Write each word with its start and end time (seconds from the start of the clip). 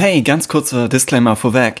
Hey, 0.00 0.22
ganz 0.22 0.46
kurzer 0.46 0.88
Disclaimer 0.88 1.34
vorweg. 1.34 1.80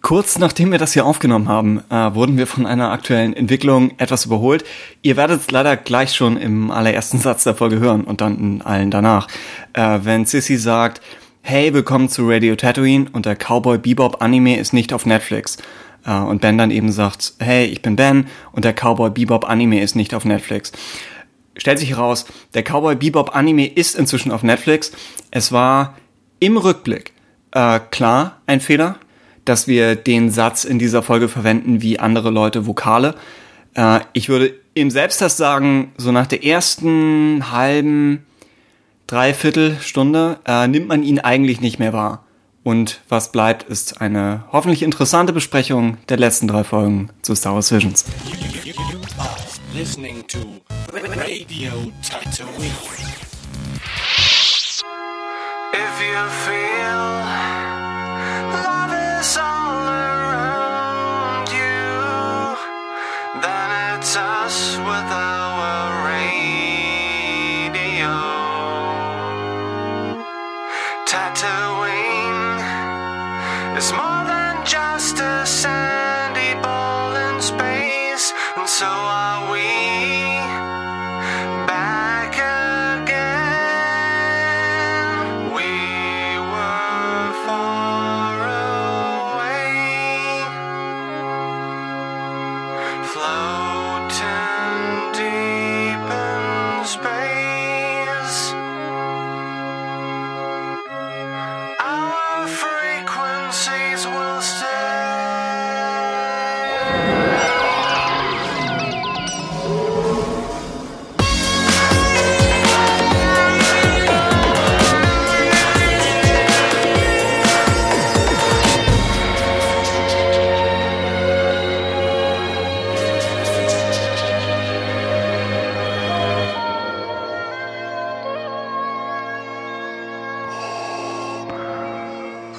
Kurz 0.00 0.36
nachdem 0.36 0.72
wir 0.72 0.80
das 0.80 0.94
hier 0.94 1.06
aufgenommen 1.06 1.48
haben, 1.48 1.78
äh, 1.90 2.12
wurden 2.12 2.36
wir 2.36 2.48
von 2.48 2.66
einer 2.66 2.90
aktuellen 2.90 3.36
Entwicklung 3.36 3.92
etwas 3.98 4.24
überholt. 4.24 4.64
Ihr 5.02 5.16
werdet 5.16 5.42
es 5.42 5.50
leider 5.52 5.76
gleich 5.76 6.12
schon 6.12 6.36
im 6.36 6.72
allerersten 6.72 7.20
Satz 7.20 7.44
der 7.44 7.54
Folge 7.54 7.78
hören 7.78 8.02
und 8.02 8.20
dann 8.20 8.36
in 8.36 8.62
allen 8.62 8.90
danach. 8.90 9.28
Äh, 9.74 10.00
wenn 10.02 10.26
Sissy 10.26 10.56
sagt, 10.56 11.00
hey, 11.42 11.72
willkommen 11.72 12.08
zu 12.08 12.28
Radio 12.28 12.56
Tatooine 12.56 13.06
und 13.12 13.26
der 13.26 13.36
Cowboy 13.36 13.78
Bebop 13.78 14.20
Anime 14.20 14.58
ist 14.58 14.72
nicht 14.72 14.92
auf 14.92 15.06
Netflix. 15.06 15.56
Äh, 16.04 16.16
und 16.16 16.40
Ben 16.40 16.58
dann 16.58 16.72
eben 16.72 16.90
sagt, 16.90 17.34
hey, 17.38 17.66
ich 17.66 17.80
bin 17.80 17.94
Ben 17.94 18.26
und 18.50 18.64
der 18.64 18.72
Cowboy 18.72 19.10
Bebop 19.10 19.48
Anime 19.48 19.80
ist 19.80 19.94
nicht 19.94 20.16
auf 20.16 20.24
Netflix. 20.24 20.72
Stellt 21.56 21.78
sich 21.78 21.90
heraus, 21.90 22.26
der 22.54 22.64
Cowboy 22.64 22.96
Bebop 22.96 23.36
Anime 23.36 23.68
ist 23.68 23.94
inzwischen 23.94 24.32
auf 24.32 24.42
Netflix. 24.42 24.90
Es 25.30 25.52
war 25.52 25.96
im 26.40 26.56
Rückblick 26.56 27.12
äh, 27.52 27.80
klar 27.90 28.40
ein 28.46 28.60
Fehler, 28.60 28.96
dass 29.44 29.66
wir 29.66 29.96
den 29.96 30.30
Satz 30.30 30.64
in 30.64 30.78
dieser 30.78 31.02
Folge 31.02 31.28
verwenden 31.28 31.82
wie 31.82 31.98
andere 31.98 32.30
Leute 32.30 32.66
Vokale. 32.66 33.14
Äh, 33.74 34.00
ich 34.12 34.28
würde 34.28 34.54
im 34.74 34.90
Selbsttest 34.90 35.36
sagen, 35.36 35.92
so 35.96 36.12
nach 36.12 36.26
der 36.26 36.44
ersten 36.44 37.52
halben, 37.52 38.24
dreiviertel 39.06 39.76
Stunde 39.80 40.38
äh, 40.46 40.66
nimmt 40.66 40.88
man 40.88 41.02
ihn 41.02 41.20
eigentlich 41.20 41.60
nicht 41.60 41.78
mehr 41.78 41.92
wahr. 41.92 42.24
Und 42.64 43.00
was 43.08 43.32
bleibt, 43.32 43.64
ist 43.64 44.00
eine 44.00 44.44
hoffentlich 44.52 44.82
interessante 44.82 45.32
Besprechung 45.32 45.98
der 46.08 46.16
letzten 46.16 46.46
drei 46.46 46.62
Folgen 46.62 47.10
zu 47.22 47.34
Star 47.34 47.54
Wars 47.54 47.72
Visions. 47.72 48.04
If 55.74 56.00
you 56.02 56.28
feel 56.28 57.41
sun. 59.22 59.51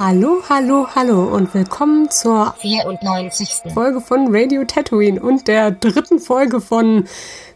Hallo, 0.06 0.44
hallo, 0.50 0.86
hallo 0.94 1.34
und 1.34 1.54
willkommen 1.54 2.12
zur 2.12 2.54
94. 2.60 3.72
Folge 3.74 4.02
von 4.02 4.36
Radio 4.36 4.66
Tatooine 4.66 5.22
und 5.22 5.48
der 5.48 5.72
dritten 5.72 6.20
Folge 6.20 6.60
von 6.60 7.06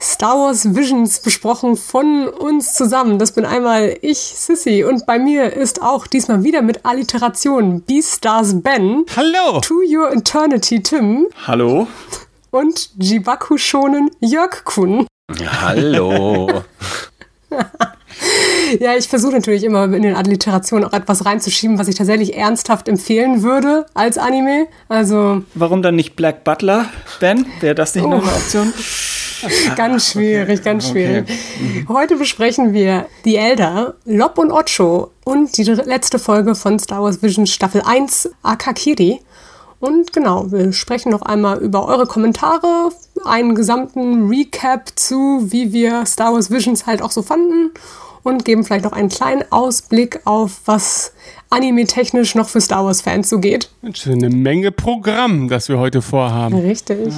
Star 0.02 0.38
Wars 0.38 0.74
Visions 0.74 1.20
besprochen 1.20 1.76
von 1.76 2.30
uns 2.30 2.74
zusammen. 2.74 3.20
Das 3.20 3.34
bin 3.34 3.44
einmal 3.44 3.98
ich, 4.02 4.20
Sissy, 4.20 4.86
und 4.86 5.06
bei 5.06 5.20
mir 5.20 5.52
ist 5.52 5.82
auch 5.82 6.08
diesmal 6.08 6.46
wieder 6.46 6.62
mit 6.62 6.86
Alliteration 6.86 7.82
Beastars 7.82 8.62
Ben. 8.62 9.04
Hallo! 9.18 9.60
To 9.60 9.82
Your 9.86 10.14
Eternity 10.14 10.82
Tim 10.82 11.28
Hallo? 11.46 11.88
und 12.52 12.92
Jibaku 12.98 13.58
Shonen 13.58 14.10
Jörg 14.22 14.64
Kun. 14.64 15.06
Hallo! 15.62 16.64
Ja, 18.80 18.96
ich 18.98 19.08
versuche 19.08 19.32
natürlich 19.34 19.64
immer 19.64 19.86
in 19.86 20.02
den 20.02 20.16
Alliterationen 20.16 20.84
auch 20.86 20.94
etwas 20.94 21.26
reinzuschieben, 21.26 21.80
was 21.80 21.88
ich 21.88 21.96
tatsächlich 21.96 22.36
ernsthaft 22.36 22.90
empfehlen 22.90 23.42
würde 23.44 23.86
als 23.94 24.18
Anime. 24.18 24.68
Also 24.90 25.44
Warum 25.54 25.82
dann 25.82 25.96
nicht 25.96 26.16
Black 26.16 26.44
Butler, 26.44 26.86
Ben? 27.20 27.46
Wäre 27.62 27.76
das 27.76 27.96
nicht 27.96 28.04
noch 28.06 28.22
eine 28.22 28.34
Option? 28.34 28.74
Ganz 29.76 30.12
schwierig, 30.12 30.64
ganz 30.64 30.90
Okay. 30.90 31.24
schwierig. 31.26 31.88
Heute 31.88 32.16
besprechen 32.16 32.74
wir 32.74 33.06
The 33.24 33.36
Elder, 33.36 33.94
Lob 34.06 34.40
und 34.40 34.52
Ocho 34.52 35.12
und 35.26 35.56
die 35.58 35.64
letzte 35.64 36.18
Folge 36.18 36.56
von 36.56 36.80
Star 36.80 37.04
Wars 37.04 37.22
Vision 37.22 37.46
Staffel 37.46 37.84
1, 37.86 38.32
Akakiri. 38.42 39.20
Und 39.80 40.12
genau, 40.12 40.52
wir 40.52 40.74
sprechen 40.74 41.12
noch 41.12 41.22
einmal 41.22 41.60
über 41.60 41.88
eure 41.88 42.08
Kommentare, 42.08 42.90
einen 43.26 43.54
gesamten 43.54 44.28
Recap 44.28 44.90
zu, 44.96 45.46
wie 45.52 45.72
wir 45.72 46.08
Star 46.08 46.34
Wars 46.34 46.50
Visions 46.50 46.88
halt 46.88 47.04
auch 47.04 47.12
so 47.12 47.22
fanden 47.22 47.70
und 48.24 48.46
geben 48.46 48.64
vielleicht 48.64 48.86
noch 48.86 48.94
einen 48.94 49.10
kleinen 49.10 49.44
Ausblick 49.52 50.22
auf, 50.26 50.62
was 50.66 51.14
anime-technisch 51.50 52.36
noch 52.36 52.50
für 52.50 52.62
Star 52.62 52.86
Wars-Fans 52.86 53.30
so 53.30 53.40
geht. 53.40 53.70
Eine 54.06 54.30
Menge 54.30 54.72
Programm, 54.72 55.48
das 55.50 55.70
wir 55.70 55.80
heute 55.80 56.02
vorhaben. 56.02 56.56
Richtig. 56.60 57.14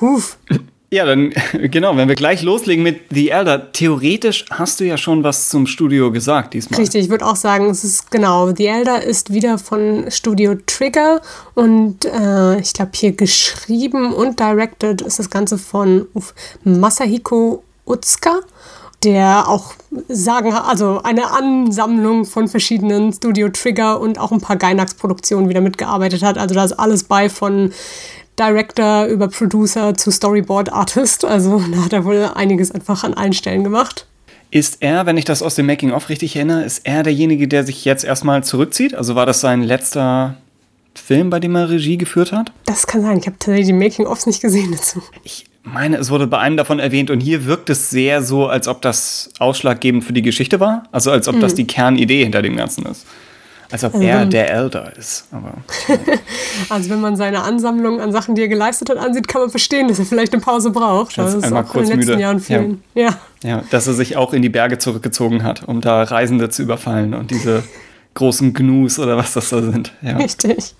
Huf. 0.00 0.38
Ja, 0.92 1.04
dann 1.04 1.32
genau, 1.52 1.96
wenn 1.96 2.08
wir 2.08 2.16
gleich 2.16 2.42
loslegen 2.42 2.82
mit 2.82 3.02
The 3.10 3.30
Elder, 3.30 3.72
theoretisch 3.72 4.44
hast 4.50 4.80
du 4.80 4.84
ja 4.84 4.96
schon 4.96 5.22
was 5.22 5.48
zum 5.48 5.66
Studio 5.66 6.10
gesagt 6.10 6.54
diesmal. 6.54 6.80
Richtig, 6.80 7.04
ich 7.04 7.10
würde 7.10 7.26
auch 7.26 7.36
sagen, 7.36 7.70
es 7.70 7.84
ist 7.84 8.10
genau. 8.10 8.52
The 8.52 8.66
Elder 8.66 9.02
ist 9.02 9.32
wieder 9.32 9.58
von 9.58 10.10
Studio 10.10 10.56
Trigger 10.66 11.20
und 11.54 12.04
äh, 12.04 12.58
ich 12.60 12.72
glaube 12.72 12.90
hier 12.94 13.12
geschrieben 13.12 14.12
und 14.12 14.40
directed 14.40 15.00
ist 15.02 15.20
das 15.20 15.30
Ganze 15.30 15.58
von 15.58 16.06
Masahiko 16.64 17.62
Utsuka, 17.86 18.40
der 19.02 19.48
auch 19.48 19.72
sagen, 20.08 20.52
also 20.52 21.02
eine 21.02 21.30
Ansammlung 21.30 22.24
von 22.26 22.48
verschiedenen 22.48 23.12
Studio 23.12 23.48
Trigger 23.48 24.00
und 24.00 24.18
auch 24.18 24.30
ein 24.30 24.40
paar 24.40 24.56
Gainax-Produktionen 24.56 25.48
wieder 25.48 25.60
mitgearbeitet 25.60 26.22
hat. 26.22 26.36
Also 26.36 26.54
da 26.54 26.64
ist 26.64 26.72
alles 26.72 27.04
bei 27.04 27.30
von 27.30 27.72
Director 28.38 29.06
über 29.06 29.28
Producer 29.28 29.94
zu 29.94 30.10
Storyboard 30.10 30.72
Artist. 30.72 31.24
Also 31.24 31.62
da 31.72 31.84
hat 31.84 31.92
er 31.92 32.04
wohl 32.04 32.30
einiges 32.34 32.72
einfach 32.72 33.04
an 33.04 33.14
allen 33.14 33.32
Stellen 33.32 33.64
gemacht. 33.64 34.06
Ist 34.50 34.78
er, 34.80 35.06
wenn 35.06 35.16
ich 35.16 35.24
das 35.24 35.42
aus 35.42 35.54
dem 35.54 35.66
Making-of 35.66 36.08
richtig 36.08 36.36
erinnere, 36.36 36.64
ist 36.64 36.80
er 36.84 37.02
derjenige, 37.02 37.46
der 37.46 37.64
sich 37.64 37.84
jetzt 37.84 38.04
erstmal 38.04 38.42
zurückzieht? 38.42 38.94
Also 38.94 39.14
war 39.14 39.24
das 39.24 39.40
sein 39.40 39.62
letzter 39.62 40.36
Film, 40.94 41.30
bei 41.30 41.38
dem 41.38 41.54
er 41.54 41.70
Regie 41.70 41.96
geführt 41.98 42.32
hat? 42.32 42.52
Das 42.64 42.86
kann 42.86 43.02
sein. 43.02 43.18
Ich 43.18 43.26
habe 43.26 43.38
tatsächlich 43.38 43.66
die 43.66 43.72
Making-ofs 43.72 44.26
nicht 44.26 44.42
gesehen 44.42 44.72
dazu. 44.72 45.02
Ich 45.22 45.46
meine, 45.62 45.96
es 45.98 46.10
wurde 46.10 46.26
bei 46.26 46.38
einem 46.38 46.56
davon 46.56 46.78
erwähnt 46.78 47.10
und 47.10 47.20
hier 47.20 47.46
wirkt 47.46 47.70
es 47.70 47.90
sehr 47.90 48.22
so, 48.22 48.46
als 48.48 48.66
ob 48.68 48.82
das 48.82 49.30
ausschlaggebend 49.38 50.04
für 50.04 50.12
die 50.12 50.22
Geschichte 50.22 50.60
war. 50.60 50.84
Also 50.92 51.10
als 51.10 51.28
ob 51.28 51.38
das 51.40 51.54
die 51.54 51.66
Kernidee 51.66 52.22
hinter 52.22 52.42
dem 52.42 52.56
Ganzen 52.56 52.86
ist. 52.86 53.06
Als 53.72 53.84
ob 53.84 53.94
er 54.02 54.26
der 54.26 54.50
Elder 54.52 54.92
ist. 54.96 55.26
Aber 55.30 55.54
Also 56.70 56.90
wenn 56.90 57.00
man 57.00 57.14
seine 57.14 57.42
Ansammlung 57.42 58.00
an 58.00 58.10
Sachen, 58.10 58.34
die 58.34 58.42
er 58.42 58.48
geleistet 58.48 58.90
hat, 58.90 58.96
ansieht, 58.98 59.28
kann 59.28 59.42
man 59.42 59.50
verstehen, 59.50 59.86
dass 59.86 60.00
er 60.00 60.06
vielleicht 60.06 60.32
eine 60.32 60.42
Pause 60.42 60.70
braucht. 60.70 61.16
Das 61.18 61.26
Das 61.26 61.34
ist 61.34 61.46
ist 61.46 61.52
auch 61.52 61.58
in 61.58 61.64
den 61.64 61.68
kurz 61.70 61.88
letzten 61.88 61.98
müde. 62.10 62.20
Jahren 62.20 62.40
vielen. 62.40 62.82
Ja. 62.94 63.16
ja, 63.44 63.62
dass 63.70 63.86
er 63.86 63.94
sich 63.94 64.16
auch 64.16 64.32
in 64.32 64.42
die 64.42 64.48
Berge 64.48 64.78
zurückgezogen 64.78 65.44
hat, 65.44 65.68
um 65.68 65.80
da 65.80 66.02
Reisende 66.02 66.48
zu 66.48 66.62
überfallen 66.62 67.14
und 67.14 67.30
diese 67.30 67.62
großen 68.14 68.52
Gnus 68.52 68.98
oder 68.98 69.16
was 69.16 69.34
das 69.34 69.50
da 69.50 69.62
sind. 69.62 69.92
Ja. 70.02 70.16
Richtig. 70.16 70.74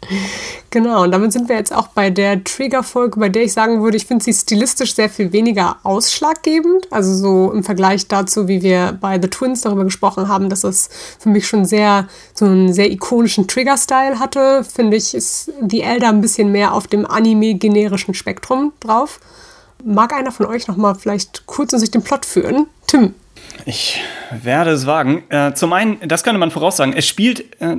Genau, 0.70 1.04
und 1.04 1.12
damit 1.12 1.32
sind 1.32 1.48
wir 1.48 1.56
jetzt 1.56 1.72
auch 1.72 1.88
bei 1.88 2.10
der 2.10 2.42
Trigger-Folge, 2.42 3.20
bei 3.20 3.28
der 3.28 3.44
ich 3.44 3.52
sagen 3.52 3.82
würde, 3.82 3.96
ich 3.96 4.06
finde 4.06 4.24
sie 4.24 4.32
stilistisch 4.32 4.94
sehr 4.94 5.08
viel 5.08 5.32
weniger 5.32 5.76
ausschlaggebend. 5.84 6.88
Also 6.90 7.14
so 7.14 7.52
im 7.52 7.62
Vergleich 7.62 8.08
dazu, 8.08 8.48
wie 8.48 8.62
wir 8.62 8.98
bei 9.00 9.20
The 9.20 9.28
Twins 9.28 9.60
darüber 9.60 9.84
gesprochen 9.84 10.28
haben, 10.28 10.48
dass 10.48 10.64
es 10.64 10.90
für 11.18 11.28
mich 11.28 11.46
schon 11.46 11.64
sehr, 11.64 12.08
so 12.34 12.46
einen 12.46 12.72
sehr 12.72 12.90
ikonischen 12.90 13.46
Trigger-Style 13.46 14.18
hatte, 14.18 14.64
finde 14.64 14.96
ich, 14.96 15.14
ist 15.14 15.52
The 15.68 15.82
Elder 15.82 16.08
ein 16.08 16.20
bisschen 16.20 16.50
mehr 16.50 16.74
auf 16.74 16.88
dem 16.88 17.06
Anime-generischen 17.06 18.14
Spektrum 18.14 18.72
drauf. 18.80 19.20
Mag 19.84 20.12
einer 20.12 20.32
von 20.32 20.46
euch 20.46 20.68
noch 20.68 20.76
mal 20.76 20.94
vielleicht 20.94 21.46
kurz 21.46 21.72
in 21.72 21.78
sich 21.78 21.90
den 21.90 22.02
Plot 22.02 22.26
führen? 22.26 22.66
Tim. 22.86 23.14
Ich 23.66 24.00
werde 24.30 24.70
es 24.70 24.86
wagen. 24.86 25.24
Äh, 25.28 25.52
zum 25.54 25.72
einen, 25.72 25.98
das 26.06 26.24
könnte 26.24 26.38
man 26.38 26.50
voraussagen, 26.50 26.94
es 26.94 27.06
spielt, 27.06 27.60
äh, 27.60 27.76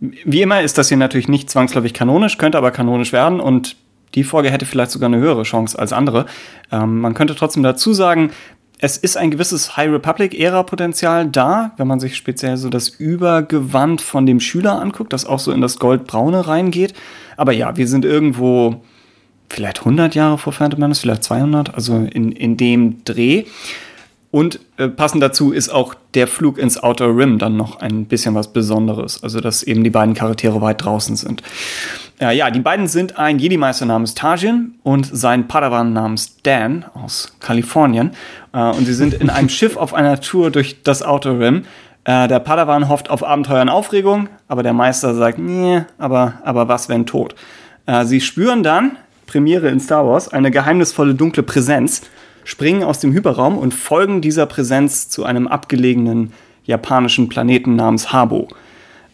wie 0.00 0.42
immer 0.42 0.62
ist 0.62 0.78
das 0.78 0.88
hier 0.88 0.96
natürlich 0.96 1.28
nicht 1.28 1.50
zwangsläufig 1.50 1.94
kanonisch, 1.94 2.38
könnte 2.38 2.58
aber 2.58 2.70
kanonisch 2.70 3.12
werden 3.12 3.40
und 3.40 3.76
die 4.14 4.24
Folge 4.24 4.50
hätte 4.50 4.66
vielleicht 4.66 4.92
sogar 4.92 5.08
eine 5.08 5.18
höhere 5.18 5.42
Chance 5.42 5.78
als 5.78 5.92
andere. 5.92 6.26
Ähm, 6.70 7.00
man 7.00 7.14
könnte 7.14 7.34
trotzdem 7.34 7.62
dazu 7.62 7.92
sagen, 7.92 8.30
es 8.78 8.96
ist 8.96 9.16
ein 9.16 9.30
gewisses 9.30 9.76
High 9.76 9.90
Republic-Ära-Potenzial 9.92 11.26
da, 11.26 11.72
wenn 11.76 11.86
man 11.86 12.00
sich 12.00 12.16
speziell 12.16 12.56
so 12.56 12.68
das 12.68 12.88
Übergewand 12.88 14.00
von 14.00 14.26
dem 14.26 14.40
Schüler 14.40 14.80
anguckt, 14.80 15.12
das 15.12 15.26
auch 15.26 15.38
so 15.38 15.52
in 15.52 15.60
das 15.60 15.78
Goldbraune 15.78 16.46
reingeht. 16.46 16.92
Aber 17.36 17.52
ja, 17.52 17.76
wir 17.76 17.88
sind 17.88 18.04
irgendwo 18.04 18.82
vielleicht 19.48 19.80
100 19.80 20.14
Jahre 20.14 20.38
vor 20.38 20.52
Phantom 20.52 20.80
Menace, 20.80 21.00
vielleicht 21.00 21.24
200, 21.24 21.74
also 21.74 21.96
in, 21.96 22.32
in 22.32 22.56
dem 22.56 23.04
Dreh. 23.04 23.44
Und 24.34 24.58
äh, 24.78 24.88
passend 24.88 25.22
dazu 25.22 25.52
ist 25.52 25.68
auch 25.68 25.94
der 26.14 26.26
Flug 26.26 26.58
ins 26.58 26.82
Outer 26.82 27.16
Rim 27.16 27.38
dann 27.38 27.56
noch 27.56 27.78
ein 27.78 28.06
bisschen 28.06 28.34
was 28.34 28.52
Besonderes. 28.52 29.22
Also, 29.22 29.38
dass 29.38 29.62
eben 29.62 29.84
die 29.84 29.90
beiden 29.90 30.14
Charaktere 30.14 30.60
weit 30.60 30.84
draußen 30.84 31.14
sind. 31.14 31.44
Ja, 32.18 32.32
ja, 32.32 32.50
die 32.50 32.58
beiden 32.58 32.88
sind 32.88 33.16
ein 33.16 33.38
Jedi-Meister 33.38 33.86
namens 33.86 34.16
Tajin 34.16 34.74
und 34.82 35.06
sein 35.06 35.46
Padawan 35.46 35.92
namens 35.92 36.42
Dan 36.42 36.84
aus 36.94 37.36
Kalifornien. 37.38 38.10
Äh, 38.52 38.70
und 38.70 38.86
sie 38.86 38.94
sind 38.94 39.14
in 39.14 39.30
einem 39.30 39.48
Schiff 39.50 39.76
auf 39.76 39.94
einer 39.94 40.20
Tour 40.20 40.50
durch 40.50 40.82
das 40.82 41.04
Outer 41.04 41.38
Rim. 41.38 41.62
Äh, 42.02 42.26
der 42.26 42.40
Padawan 42.40 42.88
hofft 42.88 43.10
auf 43.10 43.22
Abenteuer 43.22 43.62
und 43.62 43.68
Aufregung, 43.68 44.28
aber 44.48 44.64
der 44.64 44.72
Meister 44.72 45.14
sagt, 45.14 45.38
nee, 45.38 45.82
aber, 45.96 46.40
aber 46.42 46.66
was, 46.66 46.88
wenn 46.88 47.06
tot? 47.06 47.36
Äh, 47.86 48.04
sie 48.04 48.20
spüren 48.20 48.64
dann, 48.64 48.96
Premiere 49.26 49.68
in 49.68 49.78
Star 49.78 50.04
Wars, 50.04 50.28
eine 50.28 50.50
geheimnisvolle 50.50 51.14
dunkle 51.14 51.44
Präsenz 51.44 52.02
springen 52.44 52.84
aus 52.84 53.00
dem 53.00 53.12
Hyperraum 53.12 53.58
und 53.58 53.74
folgen 53.74 54.20
dieser 54.20 54.46
Präsenz 54.46 55.08
zu 55.08 55.24
einem 55.24 55.48
abgelegenen 55.48 56.32
japanischen 56.64 57.28
Planeten 57.28 57.76
namens 57.76 58.12
Habo. 58.12 58.48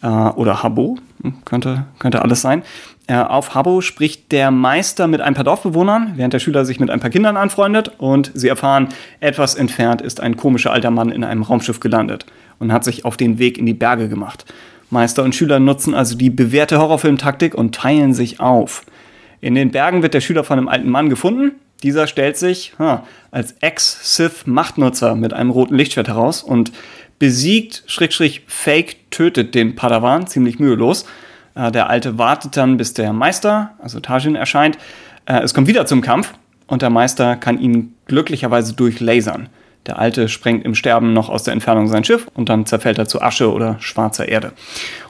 Äh, 0.03 0.07
oder 0.07 0.63
Habo, 0.63 0.99
hm, 1.23 1.35
könnte, 1.45 1.87
könnte 1.99 2.23
alles 2.23 2.41
sein. 2.41 2.63
Äh, 3.07 3.17
auf 3.17 3.55
Habo 3.55 3.81
spricht 3.81 4.33
der 4.33 4.51
Meister 4.51 5.07
mit 5.07 5.21
ein 5.21 5.35
paar 5.35 5.45
Dorfbewohnern, 5.45 6.13
während 6.17 6.33
der 6.33 6.39
Schüler 6.39 6.65
sich 6.65 6.81
mit 6.81 6.91
ein 6.91 7.01
paar 7.01 7.11
Kindern 7.11 7.37
anfreundet 7.37 7.93
und 7.99 8.31
sie 8.35 8.49
erfahren, 8.49 8.89
etwas 9.21 9.55
entfernt 9.55 10.01
ist 10.01 10.21
ein 10.21 10.37
komischer 10.37 10.73
alter 10.73 10.91
Mann 10.91 11.11
in 11.11 11.25
einem 11.25 11.43
Raumschiff 11.43 11.81
gelandet 11.81 12.27
und 12.59 12.73
hat 12.73 12.85
sich 12.85 13.05
auf 13.05 13.17
den 13.17 13.39
Weg 13.39 13.59
in 13.59 13.67
die 13.67 13.75
Berge 13.75 14.09
gemacht. 14.09 14.45
Meister 14.91 15.23
und 15.23 15.35
Schüler 15.35 15.61
nutzen 15.61 15.95
also 15.95 16.17
die 16.17 16.31
bewährte 16.31 16.79
Horrorfilmtaktik 16.79 17.55
und 17.55 17.75
teilen 17.75 18.15
sich 18.15 18.41
auf. 18.41 18.85
In 19.41 19.55
den 19.55 19.71
Bergen 19.71 20.03
wird 20.03 20.15
der 20.15 20.21
Schüler 20.21 20.45
von 20.45 20.59
einem 20.59 20.69
alten 20.69 20.91
Mann 20.91 21.11
gefunden, 21.11 21.53
dieser 21.81 22.07
stellt 22.07 22.37
sich 22.37 22.75
ha, 22.79 23.05
als 23.31 23.53
Ex-Sith-Machtnutzer 23.61 25.15
mit 25.15 25.33
einem 25.33 25.51
roten 25.51 25.75
Lichtschwert 25.75 26.09
heraus 26.09 26.43
und 26.43 26.73
besiegt, 27.19 27.85
Schrägstrich, 27.87 28.43
Fake 28.47 29.11
tötet 29.11 29.55
den 29.55 29.77
Padawan 29.77 30.27
ziemlich 30.27 30.59
mühelos. 30.59 31.05
Äh, 31.55 31.71
der 31.71 31.91
Alte 31.91 32.19
wartet 32.19 32.57
dann, 32.57 32.77
bis 32.77 32.95
der 32.95 33.13
Meister, 33.13 33.75
also 33.79 34.01
Tajin, 34.01 34.35
erscheint. 34.35 34.79
Äh, 35.27 35.41
es 35.41 35.55
kommt 35.55 35.69
wieder 35.69 35.87
zum 35.87 36.01
Kampf 36.01 36.35
und 36.67 36.83
der 36.83 36.91
Meister 36.91 37.37
kann 37.37 37.61
ihn 37.61 37.95
glücklicherweise 38.07 38.75
durchlasern. 38.75 39.49
Der 39.87 39.99
Alte 39.99 40.29
sprengt 40.29 40.65
im 40.65 40.75
Sterben 40.75 41.15
noch 41.15 41.31
aus 41.31 41.43
der 41.43 41.53
Entfernung 41.53 41.89
sein 41.89 42.05
Schiff 42.05 42.29
und 42.35 42.49
dann 42.49 42.67
zerfällt 42.67 42.99
er 42.99 43.07
zu 43.07 43.23
Asche 43.23 43.51
oder 43.51 43.77
schwarzer 43.81 44.29
Erde. 44.29 44.53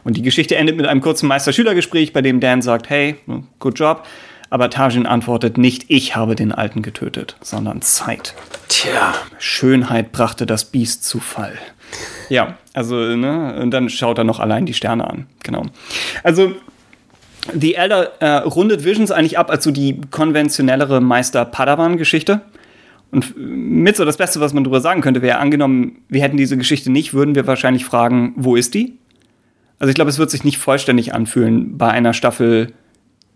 Und 0.05 0.17
die 0.17 0.23
Geschichte 0.23 0.57
endet 0.57 0.77
mit 0.77 0.87
einem 0.87 1.01
kurzen 1.01 1.27
Meister-Schüler-Gespräch, 1.27 2.13
bei 2.13 2.23
dem 2.23 2.41
Dan 2.41 2.63
sagt, 2.63 2.89
hey, 2.89 3.17
good 3.59 3.79
job. 3.79 4.05
Aber 4.51 4.69
Tajin 4.69 5.07
antwortet 5.07 5.57
nicht, 5.59 5.85
ich 5.89 6.17
habe 6.17 6.35
den 6.35 6.51
Alten 6.53 6.83
getötet, 6.83 7.37
sondern 7.41 7.83
Zeit. 7.83 8.35
Tja. 8.69 9.15
Schönheit 9.39 10.11
brachte 10.11 10.45
das 10.45 10.65
Biest 10.65 11.05
zu 11.05 11.21
Fall. 11.21 11.57
Ja, 12.29 12.59
also, 12.75 12.97
ne, 12.97 13.59
und 13.61 13.71
dann 13.71 13.89
schaut 13.89 14.19
er 14.19 14.25
noch 14.25 14.41
allein 14.41 14.67
die 14.67 14.75
Sterne 14.75 15.09
an. 15.09 15.27
Genau. 15.45 15.67
Also, 16.25 16.53
die 17.55 17.75
Elder 17.75 18.21
äh, 18.21 18.39
rundet 18.39 18.85
Visions 18.85 19.11
eigentlich 19.11 19.39
ab 19.39 19.51
als 19.51 19.65
so 19.65 19.71
die 19.71 20.01
konventionellere 20.11 21.01
Meister-Padawan-Geschichte. 21.01 22.43
Und 23.13 23.35
mit 23.37 23.97
so 23.97 24.05
das 24.05 24.17
Beste, 24.17 24.41
was 24.41 24.53
man 24.53 24.63
darüber 24.63 24.81
sagen 24.81 25.01
könnte, 25.01 25.23
wäre 25.23 25.39
angenommen, 25.39 26.03
wir 26.09 26.23
hätten 26.23 26.37
diese 26.37 26.57
Geschichte 26.57 26.91
nicht, 26.91 27.13
würden 27.15 27.35
wir 27.35 27.47
wahrscheinlich 27.47 27.85
fragen, 27.85 28.35
wo 28.37 28.55
ist 28.57 28.75
die? 28.75 28.99
Also 29.81 29.91
ich 29.91 29.95
glaube, 29.95 30.11
es 30.11 30.19
wird 30.19 30.31
sich 30.31 30.45
nicht 30.45 30.59
vollständig 30.59 31.15
anfühlen, 31.15 31.79
bei 31.79 31.89
einer 31.89 32.13
Staffel 32.13 32.73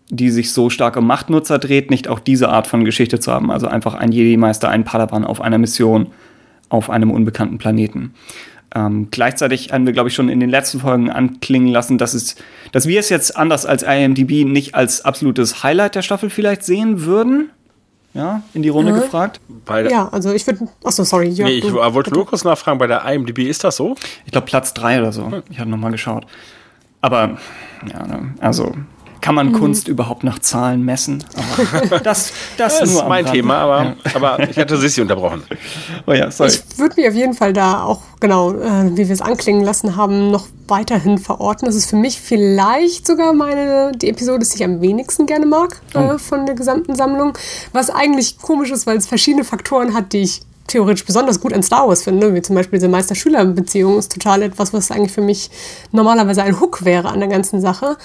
die 0.09 0.29
sich 0.29 0.53
so 0.53 0.69
stark 0.69 0.97
um 0.97 1.07
Machtnutzer 1.07 1.57
dreht, 1.57 1.89
nicht 1.89 2.07
auch 2.07 2.19
diese 2.19 2.49
Art 2.49 2.67
von 2.67 2.85
Geschichte 2.85 3.19
zu 3.19 3.31
haben. 3.31 3.51
Also 3.51 3.67
einfach 3.67 3.95
ein 3.95 4.11
Jedi-Meister, 4.11 4.69
ein 4.69 4.83
Padawan 4.83 5.25
auf 5.25 5.41
einer 5.41 5.57
Mission 5.57 6.07
auf 6.69 6.89
einem 6.89 7.11
unbekannten 7.11 7.57
Planeten. 7.57 8.13
Ähm, 8.73 9.07
gleichzeitig 9.09 9.71
haben 9.71 9.85
wir, 9.85 9.93
glaube 9.93 10.09
ich, 10.09 10.15
schon 10.15 10.29
in 10.29 10.39
den 10.39 10.49
letzten 10.49 10.81
Folgen 10.81 11.09
anklingen 11.09 11.69
lassen, 11.69 11.97
dass, 11.97 12.13
es, 12.13 12.35
dass 12.71 12.87
wir 12.87 12.99
es 12.99 13.09
jetzt 13.09 13.37
anders 13.37 13.65
als 13.65 13.83
IMDb 13.83 14.45
nicht 14.45 14.75
als 14.75 15.05
absolutes 15.05 15.63
Highlight 15.63 15.95
der 15.95 16.01
Staffel 16.01 16.29
vielleicht 16.29 16.63
sehen 16.63 17.05
würden. 17.05 17.49
Ja, 18.13 18.43
in 18.53 18.61
die 18.61 18.69
Runde 18.69 18.93
mhm. 18.93 19.01
gefragt. 19.01 19.41
ja, 19.89 20.07
also 20.09 20.33
ich 20.33 20.47
würde. 20.47 20.69
Achso, 20.85 21.03
sorry. 21.03 21.27
Jörg, 21.27 21.49
nee, 21.49 21.57
ich 21.57 21.73
wollte 21.73 22.13
nur 22.13 22.25
kurz 22.25 22.45
nachfragen, 22.45 22.79
bei 22.79 22.87
der 22.87 23.03
IMDb 23.03 23.39
ist 23.39 23.65
das 23.65 23.75
so? 23.75 23.95
Ich 24.25 24.31
glaube 24.31 24.47
Platz 24.47 24.73
3 24.73 24.99
oder 24.99 25.11
so. 25.11 25.29
Hm. 25.29 25.43
Ich 25.49 25.59
habe 25.59 25.69
nochmal 25.69 25.91
geschaut. 25.91 26.25
Aber, 27.01 27.37
ja, 27.91 28.07
ne, 28.07 28.33
also 28.39 28.73
kann 29.25 29.33
man 29.33 29.47
mhm. 29.47 29.53
Kunst 29.53 29.87
überhaupt 29.87 30.23
nach 30.23 30.37
Zahlen 30.37 30.83
messen? 30.83 31.23
Aber 31.33 31.97
das, 31.99 32.31
das, 32.57 32.77
das 32.77 32.91
ist 32.91 33.07
mein 33.07 33.25
Thema, 33.25 33.57
aber, 33.57 33.83
ja. 33.83 33.95
aber 34.13 34.47
ich 34.47 34.55
hatte 34.55 34.77
Sissi 34.77 35.01
unterbrochen. 35.01 35.41
Oh 36.05 36.11
ja, 36.11 36.29
sorry. 36.29 36.51
Ich 36.51 36.77
würde 36.77 36.93
mich 37.01 37.09
auf 37.09 37.15
jeden 37.15 37.33
Fall 37.33 37.51
da 37.51 37.85
auch, 37.85 38.01
genau, 38.19 38.51
äh, 38.51 38.91
wie 38.91 39.07
wir 39.07 39.09
es 39.09 39.21
anklingen 39.21 39.63
lassen 39.63 39.95
haben, 39.95 40.29
noch 40.29 40.45
weiterhin 40.67 41.17
verorten. 41.17 41.65
Das 41.65 41.73
ist 41.73 41.89
für 41.89 41.95
mich 41.95 42.21
vielleicht 42.21 43.07
sogar 43.07 43.33
meine, 43.33 43.93
die 43.93 44.09
Episode, 44.09 44.45
die 44.45 44.55
ich 44.57 44.63
am 44.63 44.79
wenigsten 44.81 45.25
gerne 45.25 45.47
mag 45.47 45.81
äh, 45.95 45.97
oh. 45.97 46.17
von 46.19 46.45
der 46.45 46.53
gesamten 46.53 46.93
Sammlung. 46.93 47.35
Was 47.73 47.89
eigentlich 47.89 48.37
komisch 48.37 48.69
ist, 48.69 48.85
weil 48.85 48.97
es 48.97 49.07
verschiedene 49.07 49.43
Faktoren 49.43 49.95
hat, 49.95 50.13
die 50.13 50.21
ich 50.21 50.41
theoretisch 50.67 51.05
besonders 51.05 51.39
gut 51.39 51.53
an 51.53 51.63
Star 51.63 51.87
Wars 51.87 52.03
finde, 52.03 52.33
wie 52.33 52.41
zum 52.41 52.55
Beispiel 52.55 52.79
diese 52.79 52.87
Meister-Schüler-Beziehung, 52.87 53.97
ist 53.99 54.11
total 54.11 54.41
etwas, 54.41 54.73
was 54.73 54.91
eigentlich 54.91 55.11
für 55.11 55.21
mich 55.21 55.49
normalerweise 55.91 56.43
ein 56.43 56.59
Hook 56.59 56.85
wäre 56.85 57.09
an 57.09 57.19
der 57.19 57.29
ganzen 57.29 57.61
Sache. 57.61 57.97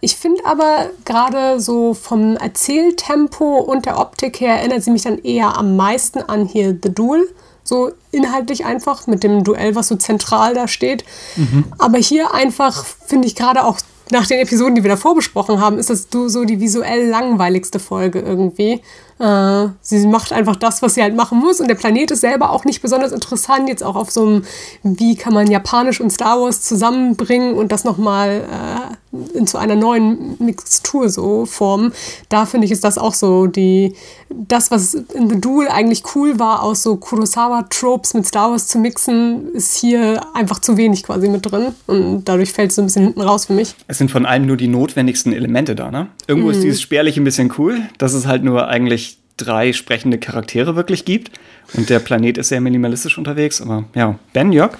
Ich 0.00 0.16
finde 0.16 0.44
aber 0.44 0.90
gerade 1.04 1.60
so 1.60 1.94
vom 1.94 2.36
Erzähltempo 2.36 3.58
und 3.58 3.86
der 3.86 3.98
Optik 3.98 4.40
her 4.40 4.56
erinnert 4.58 4.82
sie 4.82 4.90
mich 4.90 5.02
dann 5.02 5.18
eher 5.18 5.56
am 5.56 5.76
meisten 5.76 6.20
an 6.20 6.46
hier 6.46 6.76
The 6.82 6.92
Duel. 6.92 7.28
So 7.64 7.92
inhaltlich 8.12 8.64
einfach 8.64 9.06
mit 9.06 9.22
dem 9.22 9.44
Duell, 9.44 9.74
was 9.74 9.88
so 9.88 9.96
zentral 9.96 10.54
da 10.54 10.68
steht. 10.68 11.04
Mhm. 11.36 11.64
Aber 11.76 11.98
hier 11.98 12.32
einfach 12.32 12.84
finde 12.84 13.28
ich 13.28 13.34
gerade 13.34 13.64
auch 13.64 13.78
nach 14.10 14.26
den 14.26 14.40
Episoden, 14.40 14.74
die 14.74 14.82
wir 14.82 14.90
davor 14.90 15.14
besprochen 15.14 15.60
haben, 15.60 15.78
ist 15.78 15.90
das 15.90 16.08
so 16.10 16.44
die 16.44 16.60
visuell 16.60 17.08
langweiligste 17.08 17.78
Folge 17.78 18.20
irgendwie. 18.20 18.80
Äh, 19.18 19.68
sie 19.80 20.06
macht 20.06 20.32
einfach 20.32 20.56
das, 20.56 20.82
was 20.82 20.94
sie 20.94 21.02
halt 21.02 21.16
machen 21.16 21.38
muss. 21.38 21.60
Und 21.60 21.68
der 21.68 21.74
Planet 21.74 22.10
ist 22.10 22.20
selber 22.20 22.50
auch 22.50 22.64
nicht 22.64 22.82
besonders 22.82 23.12
interessant. 23.12 23.68
Jetzt 23.68 23.82
auch 23.82 23.96
auf 23.96 24.10
so 24.10 24.26
einem, 24.26 24.44
wie 24.82 25.16
kann 25.16 25.34
man 25.34 25.50
Japanisch 25.50 26.00
und 26.00 26.10
Star 26.10 26.40
Wars 26.40 26.62
zusammenbringen 26.62 27.54
und 27.54 27.72
das 27.72 27.84
nochmal 27.84 28.42
äh, 28.42 29.18
in 29.34 29.46
zu 29.46 29.58
einer 29.58 29.74
neuen 29.74 30.36
Mixtur 30.38 31.08
so 31.08 31.46
formen. 31.46 31.92
Da 32.28 32.46
finde 32.46 32.66
ich, 32.66 32.70
ist 32.70 32.84
das 32.84 32.98
auch 32.98 33.14
so 33.14 33.46
die, 33.46 33.94
das, 34.30 34.70
was 34.70 34.94
in 34.94 35.30
The 35.30 35.40
Duel 35.40 35.68
eigentlich 35.68 36.02
cool 36.14 36.38
war, 36.38 36.62
aus 36.62 36.82
so 36.82 36.96
Kurosawa-Tropes 36.96 38.14
mit 38.14 38.26
Star 38.26 38.50
Wars 38.50 38.68
zu 38.68 38.78
mixen, 38.78 39.52
ist 39.54 39.76
hier 39.76 40.20
einfach 40.34 40.58
zu 40.58 40.76
wenig 40.76 41.04
quasi 41.04 41.28
mit 41.28 41.50
drin. 41.50 41.68
Und 41.86 42.24
dadurch 42.24 42.52
fällt 42.52 42.70
es 42.70 42.76
so 42.76 42.82
ein 42.82 42.86
bisschen 42.86 43.04
hinten 43.04 43.22
raus 43.22 43.46
für 43.46 43.54
mich. 43.54 43.74
Es 43.86 43.98
sind 43.98 44.10
von 44.10 44.26
allem 44.26 44.46
nur 44.46 44.56
die 44.56 44.68
notwendigsten 44.68 45.32
Elemente 45.32 45.74
da, 45.74 45.90
ne? 45.90 46.08
Irgendwo 46.26 46.48
mhm. 46.48 46.54
ist 46.54 46.62
dieses 46.62 46.82
spärlich 46.82 47.16
ein 47.16 47.24
bisschen 47.24 47.52
cool. 47.58 47.80
Das 47.96 48.12
ist 48.12 48.26
halt 48.26 48.44
nur 48.44 48.68
eigentlich 48.68 49.07
drei 49.38 49.72
sprechende 49.72 50.18
Charaktere 50.18 50.76
wirklich 50.76 51.04
gibt. 51.04 51.30
Und 51.74 51.90
der 51.90 51.98
Planet 51.98 52.38
ist 52.38 52.48
sehr 52.48 52.60
minimalistisch 52.60 53.18
unterwegs. 53.18 53.60
Aber 53.60 53.84
ja, 53.94 54.18
Ben, 54.32 54.52
Jörg? 54.52 54.76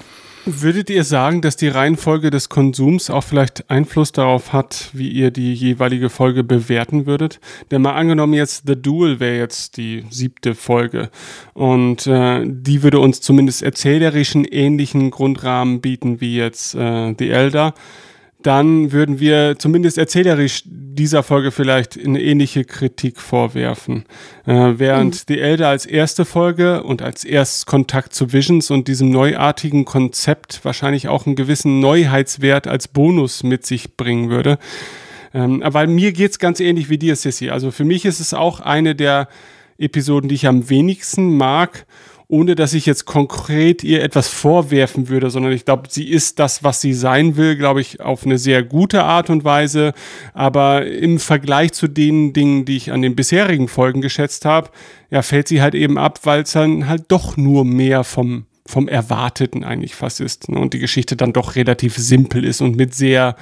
Würdet 0.50 0.88
ihr 0.88 1.04
sagen, 1.04 1.42
dass 1.42 1.56
die 1.56 1.68
Reihenfolge 1.68 2.30
des 2.30 2.48
Konsums 2.48 3.10
auch 3.10 3.22
vielleicht 3.22 3.68
Einfluss 3.68 4.12
darauf 4.12 4.54
hat, 4.54 4.88
wie 4.94 5.10
ihr 5.10 5.30
die 5.30 5.52
jeweilige 5.52 6.08
Folge 6.08 6.42
bewerten 6.42 7.04
würdet? 7.04 7.38
Denn 7.70 7.82
mal 7.82 7.92
angenommen 7.92 8.32
jetzt 8.32 8.62
The 8.66 8.80
Duel 8.80 9.20
wäre 9.20 9.36
jetzt 9.36 9.76
die 9.76 10.06
siebte 10.08 10.54
Folge 10.54 11.10
und 11.52 12.06
äh, 12.06 12.44
die 12.46 12.82
würde 12.82 12.98
uns 12.98 13.20
zumindest 13.20 13.62
erzählerischen 13.62 14.46
ähnlichen 14.46 15.10
Grundrahmen 15.10 15.82
bieten 15.82 16.22
wie 16.22 16.36
jetzt 16.36 16.74
äh, 16.74 17.14
The 17.18 17.28
Elder 17.28 17.74
dann 18.42 18.92
würden 18.92 19.18
wir 19.18 19.56
zumindest 19.58 19.98
erzählerisch 19.98 20.62
dieser 20.64 21.22
Folge 21.22 21.50
vielleicht 21.50 21.98
eine 21.98 22.22
ähnliche 22.22 22.64
Kritik 22.64 23.20
vorwerfen. 23.20 24.04
Äh, 24.46 24.74
während 24.76 25.14
mhm. 25.14 25.20
The 25.26 25.40
Elder 25.40 25.68
als 25.68 25.86
erste 25.86 26.24
Folge 26.24 26.82
und 26.84 27.02
als 27.02 27.24
Erstkontakt 27.24 28.14
zu 28.14 28.32
Visions 28.32 28.70
und 28.70 28.88
diesem 28.88 29.10
neuartigen 29.10 29.84
Konzept 29.84 30.64
wahrscheinlich 30.64 31.08
auch 31.08 31.26
einen 31.26 31.36
gewissen 31.36 31.80
Neuheitswert 31.80 32.66
als 32.66 32.88
Bonus 32.88 33.42
mit 33.42 33.66
sich 33.66 33.96
bringen 33.96 34.30
würde. 34.30 34.58
Ähm, 35.34 35.62
aber 35.62 35.86
mir 35.86 36.12
geht's 36.12 36.38
ganz 36.38 36.60
ähnlich 36.60 36.90
wie 36.90 36.98
dir, 36.98 37.16
Sissy. 37.16 37.50
Also 37.50 37.70
für 37.70 37.84
mich 37.84 38.04
ist 38.04 38.20
es 38.20 38.34
auch 38.34 38.60
eine 38.60 38.94
der 38.94 39.28
Episoden, 39.78 40.28
die 40.28 40.36
ich 40.36 40.46
am 40.46 40.70
wenigsten 40.70 41.36
mag 41.36 41.86
ohne 42.28 42.54
dass 42.54 42.74
ich 42.74 42.84
jetzt 42.84 43.06
konkret 43.06 43.82
ihr 43.82 44.02
etwas 44.02 44.28
vorwerfen 44.28 45.08
würde, 45.08 45.30
sondern 45.30 45.52
ich 45.52 45.64
glaube, 45.64 45.88
sie 45.88 46.08
ist 46.08 46.38
das, 46.38 46.62
was 46.62 46.82
sie 46.82 46.92
sein 46.92 47.36
will, 47.36 47.56
glaube 47.56 47.80
ich, 47.80 48.02
auf 48.02 48.26
eine 48.26 48.36
sehr 48.36 48.62
gute 48.62 49.02
Art 49.02 49.30
und 49.30 49.44
Weise. 49.44 49.94
Aber 50.34 50.86
im 50.86 51.18
Vergleich 51.18 51.72
zu 51.72 51.88
den 51.88 52.34
Dingen, 52.34 52.66
die 52.66 52.76
ich 52.76 52.92
an 52.92 53.00
den 53.00 53.16
bisherigen 53.16 53.66
Folgen 53.66 54.02
geschätzt 54.02 54.44
habe, 54.44 54.70
ja, 55.10 55.22
fällt 55.22 55.48
sie 55.48 55.62
halt 55.62 55.74
eben 55.74 55.96
ab, 55.96 56.20
weil 56.24 56.42
es 56.42 56.52
dann 56.52 56.86
halt 56.86 57.04
doch 57.08 57.38
nur 57.38 57.64
mehr 57.64 58.04
vom 58.04 58.44
vom 58.66 58.86
Erwarteten 58.86 59.64
eigentlich 59.64 59.94
fast 59.94 60.20
ist. 60.20 60.50
Ne? 60.50 60.58
Und 60.58 60.74
die 60.74 60.78
Geschichte 60.78 61.16
dann 61.16 61.32
doch 61.32 61.56
relativ 61.56 61.96
simpel 61.96 62.44
ist 62.44 62.60
und 62.60 62.76
mit 62.76 62.94
sehr 62.94 63.34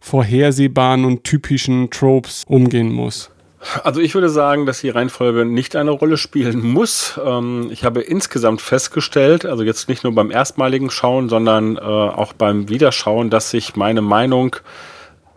vorhersehbaren 0.00 1.04
und 1.04 1.22
typischen 1.22 1.90
Tropes 1.90 2.42
umgehen 2.48 2.92
muss. 2.92 3.30
Also 3.82 4.00
ich 4.00 4.14
würde 4.14 4.28
sagen, 4.28 4.66
dass 4.66 4.80
die 4.80 4.90
Reihenfolge 4.90 5.44
nicht 5.44 5.76
eine 5.76 5.90
Rolle 5.90 6.16
spielen 6.16 6.62
muss. 6.62 7.18
Ähm, 7.24 7.68
ich 7.70 7.84
habe 7.84 8.02
insgesamt 8.02 8.60
festgestellt, 8.60 9.46
also 9.46 9.62
jetzt 9.62 9.88
nicht 9.88 10.04
nur 10.04 10.14
beim 10.14 10.30
erstmaligen 10.30 10.90
Schauen, 10.90 11.28
sondern 11.28 11.76
äh, 11.76 11.80
auch 11.80 12.32
beim 12.32 12.68
Wiederschauen, 12.68 13.30
dass 13.30 13.50
sich 13.50 13.76
meine 13.76 14.02
Meinung 14.02 14.56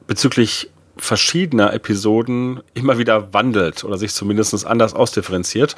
bezüglich 0.08 0.70
verschiedener 1.00 1.74
Episoden 1.74 2.62
immer 2.74 2.98
wieder 2.98 3.34
wandelt 3.34 3.84
oder 3.84 3.98
sich 3.98 4.14
zumindest 4.14 4.66
anders 4.66 4.94
ausdifferenziert. 4.94 5.76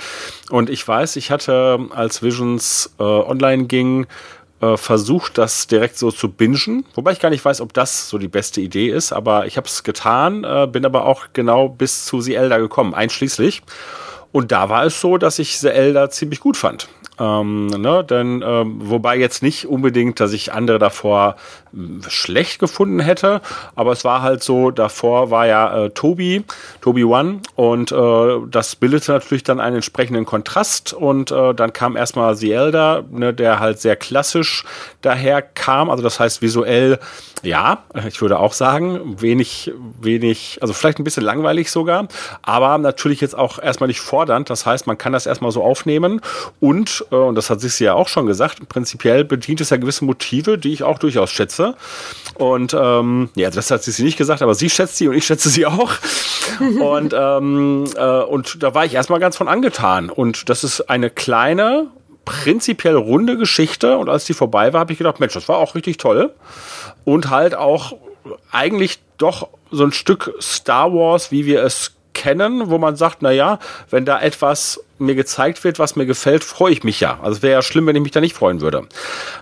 Und 0.50 0.70
ich 0.70 0.88
weiß, 0.88 1.18
ich 1.18 1.32
hatte, 1.32 1.79
als 1.91 2.24
Visions 2.24 2.94
äh, 3.00 3.03
online 3.03 3.65
ging, 3.65 4.08
äh, 4.62 4.78
versucht, 4.78 5.38
das 5.38 5.68
direkt 5.68 5.98
so 5.98 6.12
zu 6.12 6.30
bingen. 6.30 6.86
Wobei 6.96 7.12
ich 7.12 7.20
gar 7.20 7.30
nicht 7.30 7.44
weiß, 7.44 7.62
ob 7.62 7.74
das 7.74 8.10
so 8.10 8.18
die 8.18 8.28
beste 8.28 8.62
Idee 8.62 8.89
ist, 8.89 9.12
aber 9.12 9.46
ich 9.46 9.58
habe 9.58 9.68
es 9.68 9.84
getan, 9.84 10.44
äh, 10.44 10.68
bin 10.72 10.86
aber 10.86 11.06
auch 11.06 11.28
genau 11.34 11.70
bis 11.70 12.06
zu 12.06 12.22
The 12.22 12.36
Elder 12.36 12.60
gekommen, 12.60 12.94
einschließlich. 12.94 13.62
Und 14.32 14.51
da 14.51 14.70
war 14.70 14.86
es 14.86 15.01
so, 15.01 15.18
dass 15.18 15.39
ich 15.39 15.60
The 15.60 15.70
Elder 15.70 16.10
ziemlich 16.10 16.39
gut 16.39 16.58
fand. 16.58 16.88
Ähm, 17.19 17.67
ne, 17.67 18.03
denn 18.03 18.43
ähm, 18.45 18.77
wobei 18.79 19.17
jetzt 19.17 19.43
nicht 19.43 19.67
unbedingt, 19.67 20.19
dass 20.19 20.31
ich 20.31 20.53
andere 20.53 20.79
davor 20.79 21.35
schlecht 22.07 22.59
gefunden 22.59 22.99
hätte, 22.99 23.41
aber 23.75 23.91
es 23.91 24.03
war 24.03 24.21
halt 24.21 24.41
so, 24.41 24.71
davor 24.71 25.29
war 25.29 25.45
ja 25.45 25.85
äh, 25.85 25.89
Tobi, 25.91 26.43
Tobi 26.81 27.03
One 27.03 27.41
und 27.55 27.91
äh, 27.91 28.38
das 28.49 28.75
bildete 28.75 29.11
natürlich 29.11 29.43
dann 29.43 29.59
einen 29.59 29.75
entsprechenden 29.75 30.25
Kontrast 30.25 30.93
und 30.93 31.31
äh, 31.31 31.53
dann 31.53 31.73
kam 31.73 31.95
erstmal 31.95 32.35
The 32.35 32.53
Elder, 32.53 33.03
ne, 33.11 33.33
der 33.33 33.59
halt 33.59 33.79
sehr 33.79 33.95
klassisch 33.95 34.63
daher 35.01 35.41
kam, 35.41 35.89
also 35.89 36.01
das 36.01 36.19
heißt 36.19 36.41
visuell, 36.41 36.99
ja, 37.43 37.84
ich 38.08 38.22
würde 38.22 38.39
auch 38.39 38.53
sagen, 38.53 39.22
wenig, 39.22 39.72
wenig, 40.00 40.60
also 40.62 40.74
vielleicht 40.74 41.00
ein 41.00 41.03
bisschen 41.03 41.24
langweilig 41.24 41.72
sogar, 41.72 42.08
aber 42.41 42.77
natürlich 42.77 43.22
jetzt 43.22 43.38
auch 43.38 43.60
erstmal 43.60 43.88
nicht 43.88 44.01
fordernd, 44.01 44.50
das 44.50 44.65
heißt, 44.65 44.88
man 44.88 44.98
kann 44.98 45.13
das 45.13 45.25
erstmal 45.25 45.51
so 45.51 45.63
aufnehmen 45.63 46.22
und, 46.60 47.05
äh, 47.12 47.15
und 47.15 47.36
das 47.36 47.50
hat 47.50 47.62
sich 47.62 47.79
ja 47.79 47.93
auch 47.93 48.08
schon 48.08 48.25
gesagt, 48.25 48.67
prinzipiell 48.69 49.24
bedient 49.24 49.62
es 49.62 49.69
ja 49.69 49.77
gewisse 49.77 50.05
Motive, 50.05 50.58
die 50.58 50.74
ich 50.74 50.84
auch 50.84 51.00
durchaus 51.00 51.31
schätze. 51.31 51.75
Und 52.36 52.74
ähm, 52.74 53.29
ja, 53.36 53.50
das 53.50 53.72
hat 53.72 53.84
sie 53.84 54.03
nicht 54.03 54.17
gesagt, 54.17 54.41
aber 54.41 54.55
sie 54.55 54.69
schätzt 54.69 54.98
sie 54.98 55.08
und 55.08 55.15
ich 55.15 55.25
schätze 55.25 55.50
sie 55.50 55.65
auch. 55.65 55.91
und, 56.79 57.13
ähm, 57.17 57.86
äh, 57.96 58.22
und 58.22 58.63
da 58.63 58.74
war 58.74 58.86
ich 58.86 58.93
erstmal 58.93 59.19
ganz 59.19 59.38
von 59.38 59.48
angetan. 59.48 60.10
Und 60.10 60.50
das 60.50 60.63
ist 60.63 60.89
eine 60.89 61.10
kleine, 61.10 61.88
prinzipiell 62.25 62.96
runde 62.96 63.38
Geschichte. 63.38 63.98
Und 63.98 64.10
als 64.10 64.25
die 64.25 64.34
vorbei 64.34 64.74
war, 64.74 64.81
habe 64.81 64.91
ich 64.91 64.98
gedacht, 64.98 65.19
Mensch, 65.19 65.34
das 65.34 65.50
war 65.50 65.58
auch 65.58 65.75
richtig 65.75 65.98
toll. 65.98 66.34
Und 67.10 67.32
halt 67.32 67.56
auch 67.56 67.94
eigentlich 68.51 69.00
doch 69.18 69.50
so 69.72 69.84
ein 69.84 69.92
Stück 69.92 70.32
Star 70.39 70.94
Wars, 70.94 71.32
wie 71.32 71.48
wir 71.48 71.63
es 71.63 71.96
kennen, 72.13 72.70
wo 72.70 72.78
man 72.78 72.96
sagt, 72.96 73.24
na 73.24 73.32
ja, 73.32 73.58
wenn 73.89 74.06
da 74.06 74.22
etwas 74.22 74.80
mir 75.00 75.16
gezeigt 75.16 75.63
wird, 75.63 75.80
was 75.80 75.96
mir 75.96 76.06
gefällt, 76.06 76.44
freue 76.44 76.72
ich 76.72 76.84
mich 76.84 77.00
ja. 77.00 77.18
Also 77.24 77.38
es 77.38 77.42
wäre 77.42 77.54
ja 77.54 77.62
schlimm, 77.63 77.88
wenn 77.88 77.96
ich 77.96 78.04
mich 78.04 78.12
da 78.12 78.22
nicht 78.22 78.36
freuen 78.36 78.62
würde. 78.62 78.88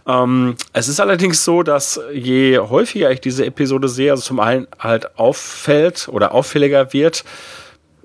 Ähm, 0.08 0.56
es 0.72 0.88
ist 0.88 1.02
allerdings 1.02 1.44
so, 1.44 1.62
dass 1.62 2.00
je 2.14 2.58
häufiger 2.60 3.12
ich 3.12 3.20
diese 3.20 3.46
Episode 3.46 3.90
sehe, 3.90 4.12
also 4.12 4.24
zum 4.24 4.40
einen 4.40 4.68
halt 4.80 5.20
auffällt 5.20 6.08
oder 6.10 6.32
auffälliger 6.32 6.94
wird, 6.94 7.26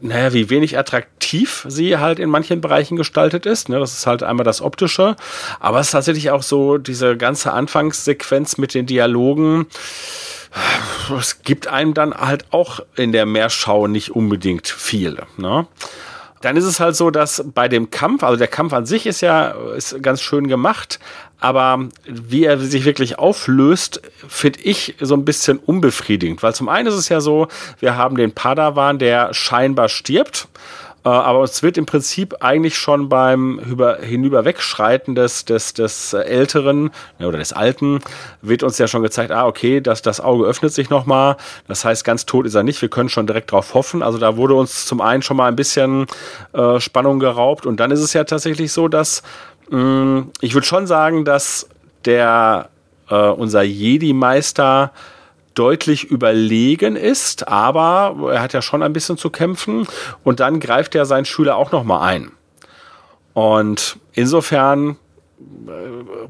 naja, 0.03 0.33
wie 0.33 0.51
wenig 0.51 0.77
attraktiv 0.77 1.65
sie 1.69 1.97
halt 1.97 2.19
in 2.19 2.29
manchen 2.29 2.61
Bereichen 2.61 2.97
gestaltet 2.97 3.47
ist. 3.47 3.69
Ne? 3.69 3.79
Das 3.79 3.95
ist 3.95 4.07
halt 4.07 4.23
einmal 4.23 4.45
das 4.45 4.61
Optische. 4.61 5.17
Aber 5.61 5.81
es 5.81 5.87
ist 5.87 5.93
tatsächlich 5.93 6.31
auch 6.31 6.43
so 6.43 6.79
diese 6.79 7.17
ganze 7.17 7.53
Anfangssequenz 7.53 8.59
mit 8.59 8.75
den 8.75 8.87
Dialogen 8.87 9.67
es 11.19 11.43
gibt 11.43 11.67
einem 11.67 11.95
dann 11.95 12.15
halt 12.15 12.45
auch 12.51 12.81
in 12.97 13.13
der 13.13 13.27
Meerschau 13.27 13.87
nicht 13.87 14.11
unbedingt 14.11 14.69
viel. 14.69 15.19
Ne? 15.37 15.67
Dann 16.41 16.57
ist 16.57 16.65
es 16.65 16.81
halt 16.81 16.97
so, 16.97 17.11
dass 17.11 17.45
bei 17.55 17.69
dem 17.69 17.91
Kampf, 17.91 18.23
also 18.23 18.37
der 18.37 18.49
Kampf 18.49 18.73
an 18.73 18.85
sich 18.85 19.07
ist 19.07 19.21
ja 19.21 19.53
ist 19.77 20.03
ganz 20.03 20.21
schön 20.21 20.49
gemacht, 20.49 20.99
aber 21.43 21.89
wie 22.05 22.45
er 22.45 22.59
sich 22.59 22.85
wirklich 22.85 23.19
auflöst, 23.19 24.01
finde 24.29 24.61
ich 24.61 24.95
so 25.01 25.15
ein 25.15 25.25
bisschen 25.25 25.59
unbefriedigend. 25.59 26.43
Weil 26.43 26.55
zum 26.55 26.69
einen 26.69 26.87
ist 26.89 26.95
es 26.95 27.09
ja 27.09 27.21
so, 27.21 27.49
wir 27.81 27.97
haben 27.97 28.17
den 28.17 28.33
Padawan, 28.33 28.99
der 28.99 29.35
scheinbar 29.35 29.89
stirbt 29.89 30.49
äh, 31.05 31.09
aber 31.09 31.43
es 31.43 31.63
wird 31.63 31.77
im 31.79 31.87
Prinzip 31.87 32.37
eigentlich 32.41 32.77
schon 32.77 33.09
beim 33.09 33.61
Hinüberwegschreiten 34.01 35.15
des, 35.15 35.45
des, 35.45 35.75
des 35.75 36.13
Älteren 36.13 36.91
oder 37.19 37.39
des 37.39 37.53
Alten, 37.53 38.01
wird 38.41 38.63
uns 38.63 38.79
ja 38.79 38.87
schon 38.87 39.03
gezeigt, 39.03 39.33
ah, 39.33 39.47
okay, 39.47 39.81
das, 39.81 40.03
das 40.03 40.21
Auge 40.21 40.45
öffnet 40.45 40.73
sich 40.73 40.91
nochmal. 40.91 41.37
Das 41.67 41.85
heißt, 41.85 42.05
ganz 42.05 42.27
tot 42.27 42.47
ist 42.47 42.55
er 42.55 42.63
nicht. 42.63 42.81
Wir 42.81 42.89
können 42.89 43.09
schon 43.09 43.27
direkt 43.27 43.51
drauf 43.51 43.75
hoffen. 43.75 44.03
Also 44.03 44.19
da 44.19 44.37
wurde 44.37 44.55
uns 44.55 44.87
zum 44.87 45.01
einen 45.01 45.23
schon 45.23 45.37
mal 45.37 45.49
ein 45.49 45.57
bisschen 45.57 46.07
äh, 46.53 46.79
Spannung 46.79 47.19
geraubt. 47.19 47.67
Und 47.67 47.81
dann 47.81 47.91
ist 47.91 48.01
es 48.01 48.13
ja 48.13 48.25
tatsächlich 48.25 48.73
so, 48.73 48.89
dass 48.89 49.23
ich 49.73 50.55
würde 50.55 50.67
schon 50.67 50.87
sagen, 50.87 51.25
dass 51.25 51.69
der 52.05 52.69
äh, 53.09 53.15
unser 53.15 53.63
Jedi-Meister 53.63 54.93
deutlich 55.55 56.05
überlegen 56.05 56.97
ist, 56.97 57.49
aber 57.49 58.33
er 58.33 58.43
hat 58.43 58.53
ja 58.53 58.63
schon 58.63 58.83
ein 58.83 58.93
bisschen 58.93 59.17
zu 59.17 59.31
kämpfen 59.31 59.87
und 60.25 60.41
dann 60.41 60.61
greift 60.61 60.95
er 60.95 61.07
seinen 61.07 61.25
Schüler 61.25 61.57
auch 61.57 61.73
noch 61.73 61.85
mal 61.85 62.01
ein. 62.03 62.33
Und 63.35 63.99
insofern 64.13 64.97
äh, 65.41 65.73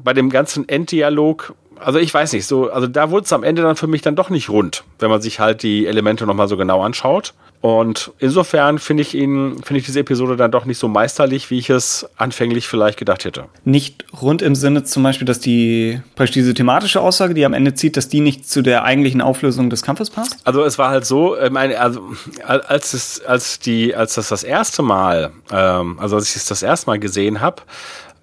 bei 0.03 0.13
dem 0.13 0.29
ganzen 0.29 0.67
Enddialog, 0.67 1.53
also 1.79 1.99
ich 1.99 2.13
weiß 2.13 2.33
nicht, 2.33 2.45
so, 2.45 2.69
also 2.69 2.87
da 2.87 3.09
wurde 3.11 3.25
es 3.25 3.33
am 3.33 3.43
Ende 3.43 3.61
dann 3.61 3.75
für 3.75 3.87
mich 3.87 4.01
dann 4.01 4.15
doch 4.15 4.29
nicht 4.29 4.49
rund, 4.49 4.83
wenn 4.99 5.09
man 5.09 5.21
sich 5.21 5.39
halt 5.39 5.63
die 5.63 5.87
Elemente 5.87 6.25
noch 6.25 6.33
mal 6.33 6.47
so 6.47 6.57
genau 6.57 6.81
anschaut. 6.81 7.33
Und 7.63 8.11
insofern 8.19 8.77
finde 8.77 9.03
ich 9.03 9.15
ihn, 9.15 9.63
finde 9.63 9.79
ich 9.79 9.85
diese 9.85 10.01
Episode 10.01 10.35
dann 10.35 10.51
doch 10.51 10.65
nicht 10.65 10.77
so 10.77 10.89
meisterlich, 10.89 11.49
wie 11.49 11.59
ich 11.59 11.69
es 11.69 12.05
anfänglich 12.17 12.67
vielleicht 12.67 12.99
gedacht 12.99 13.23
hätte. 13.23 13.45
Nicht 13.63 14.03
rund 14.21 14.41
im 14.41 14.53
Sinne 14.53 14.83
zum 14.83 15.01
Beispiel, 15.01 15.25
dass 15.25 15.39
die, 15.39 16.01
praktisch 16.17 16.33
diese 16.33 16.53
thematische 16.53 16.99
Aussage, 16.99 17.33
die 17.33 17.45
am 17.45 17.53
Ende 17.53 17.73
zieht, 17.73 17.95
dass 17.95 18.09
die 18.09 18.19
nicht 18.19 18.49
zu 18.49 18.63
der 18.63 18.83
eigentlichen 18.83 19.21
Auflösung 19.21 19.69
des 19.69 19.81
Kampfes 19.81 20.09
passt? 20.09 20.35
Also 20.43 20.61
es 20.65 20.77
war 20.77 20.89
halt 20.89 21.05
so, 21.05 21.39
ich 21.39 21.51
meine, 21.51 21.79
also 21.79 22.01
als 22.43 22.93
es, 22.93 23.23
als 23.23 23.59
die, 23.59 23.95
als 23.95 24.15
das 24.15 24.27
das 24.27 24.43
erste 24.43 24.81
Mal, 24.81 25.31
ähm, 25.49 25.97
also 26.01 26.17
als 26.17 26.31
ich 26.31 26.35
es 26.35 26.45
das 26.45 26.63
erste 26.63 26.87
Mal 26.87 26.99
gesehen 26.99 27.39
habe, 27.39 27.61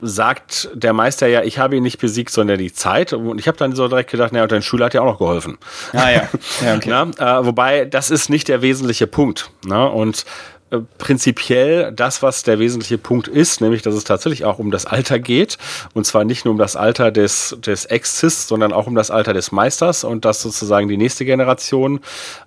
sagt 0.00 0.71
der 0.75 0.92
Meister 0.92 1.26
ja, 1.26 1.42
ich 1.42 1.59
habe 1.59 1.76
ihn 1.76 1.83
nicht 1.83 1.99
besiegt, 1.99 2.30
sondern 2.30 2.59
die 2.59 2.73
Zeit. 2.73 3.12
Und 3.12 3.38
ich 3.38 3.49
habe 3.49 3.59
dann 3.59 3.75
so 3.75 3.88
direkt 3.88 4.11
gedacht, 4.11 4.33
naja, 4.33 4.47
dein 4.47 4.62
Schüler 4.62 4.87
hat 4.87 4.95
ja 4.95 5.02
auch 5.02 5.07
noch 5.07 5.19
geholfen. 5.19 5.59
Ah 5.92 6.11
ja, 6.11 6.28
ja 6.64 6.76
okay. 6.76 6.88
Na, 6.88 7.38
äh, 7.40 7.45
wobei, 7.45 7.85
das 7.85 8.11
ist 8.11 8.30
nicht 8.30 8.49
der 8.49 8.62
wesentliche 8.62 9.07
Punkt. 9.07 9.50
Ne? 9.64 9.88
Und 9.88 10.25
äh, 10.71 10.78
prinzipiell 10.99 11.90
das, 11.92 12.23
was 12.23 12.45
der 12.45 12.61
wesentliche 12.61 12.97
Punkt 12.97 13.26
ist, 13.26 13.61
nämlich, 13.61 13.83
dass 13.83 13.95
es 13.95 14.04
tatsächlich 14.04 14.45
auch 14.45 14.59
um 14.59 14.71
das 14.71 14.87
Alter 14.87 15.19
geht. 15.19 15.59
Und 15.95 16.07
zwar 16.07 16.25
nicht 16.25 16.45
nur 16.45 16.52
um 16.52 16.59
das 16.59 16.76
Alter 16.76 17.11
des, 17.11 17.57
des 17.61 17.87
Exis, 17.87 18.47
sondern 18.47 18.73
auch 18.73 18.87
um 18.87 18.95
das 18.95 19.11
Alter 19.11 19.33
des 19.33 19.50
Meisters 19.50 20.04
und 20.04 20.25
dass 20.25 20.42
sozusagen 20.42 20.88
die 20.88 20.97
nächste 20.97 21.25
Generation 21.25 22.00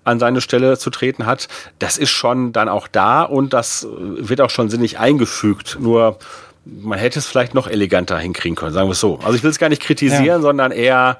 an 0.05 0.19
seine 0.19 0.39
Stelle 0.39 0.77
zu 0.77 0.89
treten 0.89 1.25
hat. 1.25 1.49
Das 1.79 1.97
ist 1.97 2.11
schon 2.11 2.53
dann 2.53 2.69
auch 2.69 2.87
da 2.87 3.23
und 3.23 3.53
das 3.53 3.85
wird 3.89 4.39
auch 4.39 4.49
schon 4.49 4.69
sinnig 4.69 4.99
eingefügt. 4.99 5.77
Nur 5.81 6.17
man 6.65 6.97
hätte 6.97 7.19
es 7.19 7.25
vielleicht 7.25 7.53
noch 7.53 7.67
eleganter 7.67 8.17
hinkriegen 8.17 8.55
können, 8.55 8.73
sagen 8.73 8.87
wir 8.87 8.93
es 8.93 8.99
so. 8.99 9.19
Also 9.19 9.33
ich 9.33 9.43
will 9.43 9.51
es 9.51 9.59
gar 9.59 9.69
nicht 9.69 9.81
kritisieren, 9.81 10.25
ja. 10.25 10.39
sondern 10.39 10.71
eher, 10.71 11.17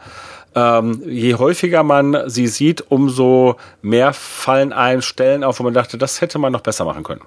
ähm, 0.55 1.01
je 1.05 1.35
häufiger 1.35 1.83
man 1.83 2.29
sie 2.29 2.47
sieht, 2.47 2.89
umso 2.89 3.57
mehr 3.81 4.13
fallen 4.13 4.71
ein 4.71 5.01
Stellen 5.01 5.43
auf, 5.43 5.59
wo 5.59 5.63
man 5.63 5.73
dachte, 5.73 5.97
das 5.97 6.21
hätte 6.21 6.39
man 6.39 6.51
noch 6.51 6.61
besser 6.61 6.85
machen 6.85 7.03
können. 7.03 7.21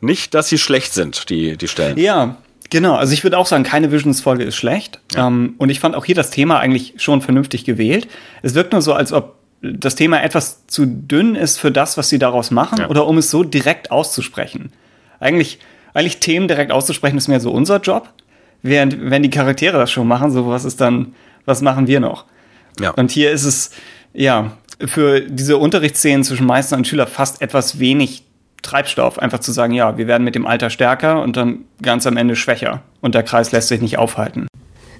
Nicht, 0.00 0.34
dass 0.34 0.48
sie 0.48 0.58
schlecht 0.58 0.94
sind, 0.94 1.28
die, 1.28 1.56
die 1.56 1.68
Stellen. 1.68 1.98
Ja, 1.98 2.36
Genau, 2.70 2.96
also 2.96 3.14
ich 3.14 3.24
würde 3.24 3.38
auch 3.38 3.46
sagen, 3.46 3.64
keine 3.64 3.90
Visions-Folge 3.92 4.44
ist 4.44 4.56
schlecht. 4.56 5.00
Ja. 5.14 5.26
Ähm, 5.26 5.54
und 5.58 5.70
ich 5.70 5.80
fand 5.80 5.94
auch 5.94 6.04
hier 6.04 6.14
das 6.14 6.30
Thema 6.30 6.58
eigentlich 6.58 6.94
schon 6.98 7.22
vernünftig 7.22 7.64
gewählt. 7.64 8.08
Es 8.42 8.54
wirkt 8.54 8.72
nur 8.72 8.82
so, 8.82 8.92
als 8.92 9.12
ob 9.12 9.36
das 9.62 9.94
Thema 9.94 10.22
etwas 10.22 10.66
zu 10.66 10.86
dünn 10.86 11.34
ist 11.34 11.58
für 11.58 11.72
das, 11.72 11.96
was 11.96 12.08
sie 12.08 12.18
daraus 12.18 12.50
machen, 12.50 12.80
ja. 12.80 12.88
oder 12.88 13.06
um 13.06 13.18
es 13.18 13.30
so 13.30 13.42
direkt 13.42 13.90
auszusprechen. 13.90 14.70
Eigentlich 15.18 15.58
eigentlich 15.98 16.20
Themen 16.20 16.48
direkt 16.48 16.70
auszusprechen, 16.70 17.18
ist 17.18 17.28
mehr 17.28 17.40
so 17.40 17.50
unser 17.50 17.80
Job. 17.80 18.08
Während, 18.62 19.10
wenn 19.10 19.22
die 19.22 19.30
Charaktere 19.30 19.78
das 19.78 19.90
schon 19.90 20.06
machen, 20.06 20.30
so 20.30 20.48
was 20.48 20.64
ist 20.64 20.80
dann, 20.80 21.14
was 21.44 21.60
machen 21.60 21.86
wir 21.86 22.00
noch? 22.00 22.24
Ja. 22.80 22.90
Und 22.90 23.10
hier 23.10 23.32
ist 23.32 23.44
es, 23.44 23.70
ja, 24.14 24.52
für 24.84 25.20
diese 25.20 25.58
Unterrichtsszenen 25.58 26.22
zwischen 26.22 26.46
Meister 26.46 26.76
und 26.76 26.86
Schüler 26.86 27.06
fast 27.06 27.42
etwas 27.42 27.80
wenig 27.80 28.22
Treibstoff, 28.62 29.18
einfach 29.18 29.40
zu 29.40 29.52
sagen, 29.52 29.72
ja, 29.72 29.98
wir 29.98 30.06
werden 30.06 30.24
mit 30.24 30.34
dem 30.34 30.46
Alter 30.46 30.70
stärker 30.70 31.22
und 31.22 31.36
dann 31.36 31.64
ganz 31.82 32.06
am 32.06 32.16
Ende 32.16 32.36
schwächer. 32.36 32.82
Und 33.00 33.14
der 33.14 33.22
Kreis 33.22 33.52
lässt 33.52 33.68
sich 33.68 33.80
nicht 33.80 33.98
aufhalten. 33.98 34.46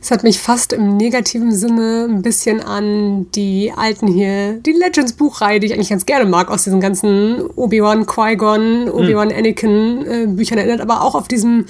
Es 0.01 0.11
hat 0.11 0.23
mich 0.23 0.39
fast 0.39 0.73
im 0.73 0.97
negativen 0.97 1.53
Sinne 1.53 2.07
ein 2.09 2.23
bisschen 2.23 2.61
an 2.61 3.31
die 3.33 3.73
alten 3.77 4.07
hier, 4.07 4.55
die 4.55 4.73
Legends-Buchreihe, 4.73 5.61
die 5.61 5.67
ich 5.67 5.75
eigentlich 5.75 5.91
ganz 5.91 6.07
gerne 6.07 6.29
mag, 6.29 6.51
aus 6.51 6.65
diesen 6.65 6.81
ganzen 6.81 7.43
Obi-Wan, 7.57 8.07
Qui-Gon, 8.07 8.89
Obi-Wan, 8.91 9.33
Anakin 9.33 10.07
äh, 10.07 10.27
Büchern 10.27 10.59
erinnert, 10.59 10.81
aber 10.81 11.03
auch 11.03 11.15
auf 11.15 11.29
diesem 11.29 11.67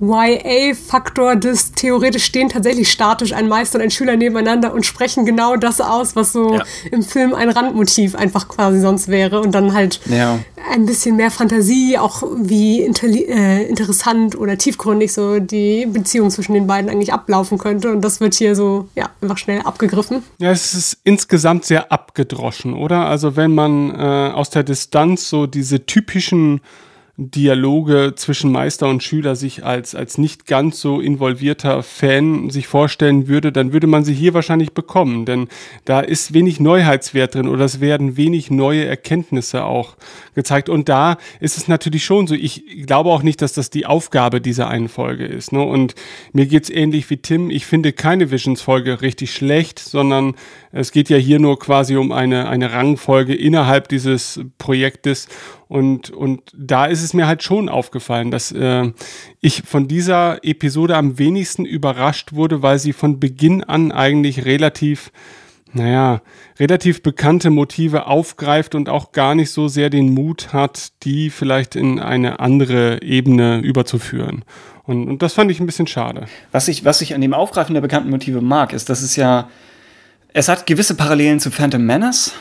YA-Faktor 0.00 1.36
des 1.36 1.72
theoretisch 1.72 2.24
stehen 2.24 2.48
tatsächlich 2.48 2.90
statisch 2.90 3.32
ein 3.32 3.48
Meister 3.48 3.78
und 3.78 3.84
ein 3.84 3.90
Schüler 3.90 4.16
nebeneinander 4.16 4.72
und 4.72 4.86
sprechen 4.86 5.26
genau 5.26 5.56
das 5.56 5.80
aus, 5.80 6.16
was 6.16 6.32
so 6.32 6.54
ja. 6.54 6.64
im 6.90 7.02
Film 7.02 7.34
ein 7.34 7.50
Randmotiv 7.50 8.14
einfach 8.14 8.48
quasi 8.48 8.80
sonst 8.80 9.08
wäre 9.08 9.40
und 9.40 9.54
dann 9.54 9.74
halt 9.74 10.00
ja. 10.06 10.38
ein 10.72 10.86
bisschen 10.86 11.16
mehr 11.16 11.30
Fantasie, 11.30 11.98
auch 11.98 12.22
wie 12.36 12.82
äh, 12.82 13.68
interessant 13.68 14.38
oder 14.38 14.56
tiefgründig 14.56 15.12
so 15.12 15.38
die 15.38 15.86
Beziehung 15.86 16.30
zwischen 16.30 16.54
den 16.54 16.66
beiden 16.66 16.90
eigentlich 16.90 17.12
ablaufen 17.12 17.58
könnte 17.58 17.92
und 17.92 18.00
das 18.00 18.20
wird 18.20 18.34
hier 18.34 18.56
so 18.56 18.88
ja 18.94 19.10
einfach 19.20 19.38
schnell 19.38 19.60
abgegriffen. 19.60 20.22
Ja, 20.38 20.50
es 20.50 20.72
ist 20.72 20.98
insgesamt 21.04 21.66
sehr 21.66 21.92
abgedroschen, 21.92 22.74
oder? 22.74 23.06
Also 23.06 23.36
wenn 23.36 23.54
man 23.54 23.94
äh, 23.94 24.32
aus 24.32 24.48
der 24.48 24.62
Distanz 24.62 25.28
so 25.28 25.46
diese 25.46 25.84
typischen 25.84 26.62
Dialoge 27.22 28.14
zwischen 28.16 28.50
Meister 28.50 28.88
und 28.88 29.02
Schüler 29.02 29.36
sich 29.36 29.62
als, 29.62 29.94
als 29.94 30.16
nicht 30.16 30.46
ganz 30.46 30.80
so 30.80 31.00
involvierter 31.00 31.82
Fan 31.82 32.48
sich 32.48 32.66
vorstellen 32.66 33.28
würde, 33.28 33.52
dann 33.52 33.74
würde 33.74 33.86
man 33.86 34.04
sie 34.04 34.14
hier 34.14 34.32
wahrscheinlich 34.32 34.72
bekommen. 34.72 35.26
Denn 35.26 35.48
da 35.84 36.00
ist 36.00 36.32
wenig 36.32 36.60
Neuheitswert 36.60 37.34
drin 37.34 37.46
oder 37.46 37.66
es 37.66 37.80
werden 37.80 38.16
wenig 38.16 38.50
neue 38.50 38.86
Erkenntnisse 38.86 39.64
auch 39.64 39.96
gezeigt. 40.34 40.68
Und 40.68 40.88
da 40.88 41.16
ist 41.40 41.56
es 41.56 41.68
natürlich 41.68 42.04
schon 42.04 42.26
so. 42.26 42.34
Ich 42.34 42.64
glaube 42.86 43.10
auch 43.10 43.22
nicht, 43.22 43.42
dass 43.42 43.52
das 43.52 43.70
die 43.70 43.86
Aufgabe 43.86 44.40
dieser 44.40 44.68
einen 44.68 44.88
Folge 44.88 45.26
ist. 45.26 45.52
Ne? 45.52 45.62
Und 45.62 45.94
mir 46.32 46.46
geht's 46.46 46.70
ähnlich 46.70 47.08
wie 47.10 47.18
Tim. 47.18 47.50
Ich 47.50 47.66
finde 47.66 47.92
keine 47.92 48.30
Visions-Folge 48.30 49.02
richtig 49.02 49.32
schlecht, 49.32 49.78
sondern 49.78 50.34
es 50.72 50.92
geht 50.92 51.08
ja 51.08 51.16
hier 51.16 51.40
nur 51.40 51.58
quasi 51.58 51.96
um 51.96 52.12
eine, 52.12 52.48
eine 52.48 52.72
Rangfolge 52.72 53.34
innerhalb 53.34 53.88
dieses 53.88 54.40
Projektes. 54.58 55.28
Und, 55.70 56.10
und 56.10 56.42
da 56.56 56.86
ist 56.86 57.02
es 57.02 57.14
mir 57.14 57.28
halt 57.28 57.44
schon 57.44 57.68
aufgefallen, 57.68 58.32
dass 58.32 58.50
äh, 58.50 58.90
ich 59.40 59.62
von 59.64 59.86
dieser 59.86 60.44
Episode 60.44 60.96
am 60.96 61.18
wenigsten 61.18 61.64
überrascht 61.64 62.32
wurde, 62.32 62.60
weil 62.60 62.78
sie 62.78 62.92
von 62.92 63.20
Beginn 63.20 63.62
an 63.62 63.92
eigentlich 63.92 64.44
relativ, 64.44 65.12
naja, 65.72 66.22
relativ 66.58 67.02
bekannte 67.02 67.50
Motive 67.50 68.06
aufgreift 68.06 68.74
und 68.74 68.88
auch 68.88 69.12
gar 69.12 69.34
nicht 69.34 69.50
so 69.50 69.68
sehr 69.68 69.90
den 69.90 70.12
Mut 70.12 70.52
hat, 70.52 70.92
die 71.02 71.30
vielleicht 71.30 71.76
in 71.76 72.00
eine 72.00 72.40
andere 72.40 73.02
Ebene 73.02 73.60
überzuführen. 73.60 74.44
Und, 74.84 75.08
und 75.08 75.22
das 75.22 75.34
fand 75.34 75.50
ich 75.50 75.60
ein 75.60 75.66
bisschen 75.66 75.86
schade. 75.86 76.26
Was 76.52 76.68
ich, 76.68 76.84
was 76.84 77.00
ich 77.00 77.14
an 77.14 77.20
dem 77.20 77.34
Aufgreifen 77.34 77.74
der 77.74 77.80
bekannten 77.80 78.10
Motive 78.10 78.40
mag, 78.40 78.72
ist, 78.72 78.88
dass 78.88 79.02
es 79.02 79.16
ja, 79.16 79.48
es 80.32 80.48
hat 80.48 80.66
gewisse 80.66 80.96
Parallelen 80.96 81.40
zu 81.40 81.50
Phantom 81.50 81.84
Menace, 81.84 82.32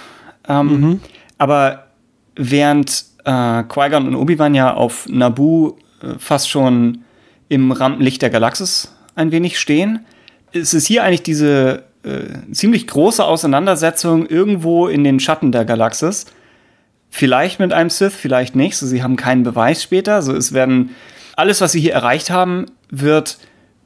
ähm, 0.48 0.81
mhm. 0.81 1.00
aber 1.38 1.88
während 2.36 3.05
äh, 3.25 3.63
Qui-Gon 3.63 4.07
und 4.07 4.15
Obi-Wan 4.15 4.55
ja 4.55 4.74
auf 4.74 5.07
Naboo 5.07 5.77
äh, 6.01 6.17
fast 6.17 6.50
schon 6.50 7.03
im 7.50 7.71
Rampenlicht 7.71 8.21
der 8.21 8.29
Galaxis 8.29 8.95
ein 9.15 9.31
wenig 9.31 9.59
stehen. 9.59 10.05
Es 10.51 10.74
ist 10.74 10.88
hier 10.88 11.03
eigentlich 11.03 11.24
diese 11.24 11.83
äh, 12.03 12.51
ziemlich 12.51 12.88
große 12.88 13.24
Auseinandersetzung 13.24 14.25
irgendwo 14.25 14.88
in 14.88 15.03
den 15.03 15.20
Schatten 15.20 15.51
der 15.51 15.65
Galaxis. 15.65 16.25
Vielleicht 17.10 17.60
mit 17.60 17.74
einem 17.74 17.89
Sith, 17.89 18.13
vielleicht 18.13 18.56
nicht. 18.56 18.77
So, 18.77 18.86
sie 18.86 19.03
haben 19.03 19.15
keinen 19.15 19.44
Beweis 19.44 19.84
später. 19.84 20.22
So, 20.22 20.36
es 20.36 20.53
werden 20.53 20.91
alles, 21.36 21.62
was 21.62 21.72
sie 21.72 21.82
hier 21.82 21.94
erreicht 21.94 22.29
haben, 22.29 22.65
wird 22.89 23.38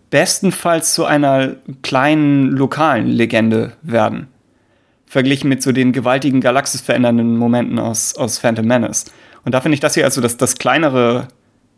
bestenfalls 0.10 0.94
zu 0.94 1.06
einer 1.06 1.56
kleinen 1.82 2.52
lokalen 2.52 3.08
Legende 3.08 3.74
werden. 3.82 4.28
Verglichen 5.08 5.50
mit 5.50 5.64
so 5.64 5.72
den 5.72 5.92
gewaltigen 5.92 6.42
Galaxis 6.42 6.82
verändernden 6.82 7.38
Momenten 7.38 7.80
aus, 7.80 8.16
aus 8.16 8.38
Phantom 8.38 8.66
Menace. 8.66 9.06
Und 9.46 9.54
da 9.54 9.62
finde 9.62 9.74
ich 9.74 9.80
das 9.80 9.94
hier 9.96 10.06
also 10.06 10.22
das, 10.22 10.38
das 10.38 10.58
kleinere, 10.58 11.28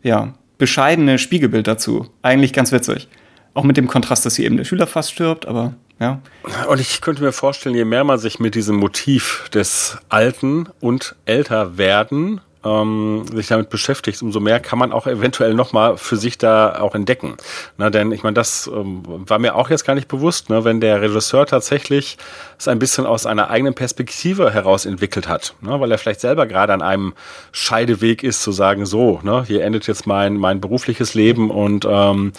ja, 0.02 0.34
bescheidene 0.58 1.18
Spiegelbild 1.18 1.66
dazu. 1.66 2.08
Eigentlich 2.22 2.52
ganz 2.52 2.72
witzig. 2.72 3.08
Auch 3.54 3.64
mit 3.64 3.76
dem 3.76 3.88
Kontrast, 3.88 4.26
dass 4.26 4.36
hier 4.36 4.46
eben 4.46 4.56
der 4.56 4.64
Schüler 4.64 4.86
fast 4.86 5.12
stirbt, 5.12 5.46
aber 5.46 5.74
ja. 5.98 6.20
Und 6.68 6.80
ich 6.80 7.00
könnte 7.00 7.22
mir 7.22 7.32
vorstellen, 7.32 7.74
je 7.74 7.84
mehr 7.84 8.04
man 8.04 8.18
sich 8.18 8.38
mit 8.38 8.54
diesem 8.54 8.76
Motiv 8.76 9.48
des 9.52 9.98
Alten 10.08 10.68
und 10.80 11.16
älter 11.24 11.78
werden 11.78 12.40
ähm, 12.66 13.24
sich 13.32 13.46
damit 13.46 13.70
beschäftigt, 13.70 14.20
umso 14.22 14.40
mehr 14.40 14.60
kann 14.60 14.78
man 14.78 14.92
auch 14.92 15.06
eventuell 15.06 15.54
nochmal 15.54 15.96
für 15.96 16.16
sich 16.16 16.36
da 16.38 16.80
auch 16.80 16.94
entdecken. 16.94 17.36
Na, 17.76 17.90
denn 17.90 18.12
ich 18.12 18.22
meine, 18.22 18.34
das 18.34 18.66
ähm, 18.66 19.02
war 19.06 19.38
mir 19.38 19.54
auch 19.54 19.70
jetzt 19.70 19.84
gar 19.84 19.94
nicht 19.94 20.08
bewusst, 20.08 20.50
ne, 20.50 20.64
wenn 20.64 20.80
der 20.80 21.00
Regisseur 21.00 21.46
tatsächlich 21.46 22.18
es 22.58 22.68
ein 22.68 22.78
bisschen 22.78 23.06
aus 23.06 23.26
einer 23.26 23.50
eigenen 23.50 23.74
Perspektive 23.74 24.52
heraus 24.52 24.84
entwickelt 24.86 25.28
hat, 25.28 25.54
ne, 25.60 25.78
weil 25.80 25.92
er 25.92 25.98
vielleicht 25.98 26.20
selber 26.20 26.46
gerade 26.46 26.72
an 26.72 26.82
einem 26.82 27.14
Scheideweg 27.52 28.22
ist, 28.22 28.42
zu 28.42 28.52
sagen, 28.52 28.86
so, 28.86 29.20
ne, 29.22 29.44
hier 29.46 29.62
endet 29.62 29.86
jetzt 29.86 30.06
mein, 30.06 30.36
mein 30.36 30.60
berufliches 30.60 31.14
Leben 31.14 31.50
und 31.50 31.86
ähm, 31.88 32.32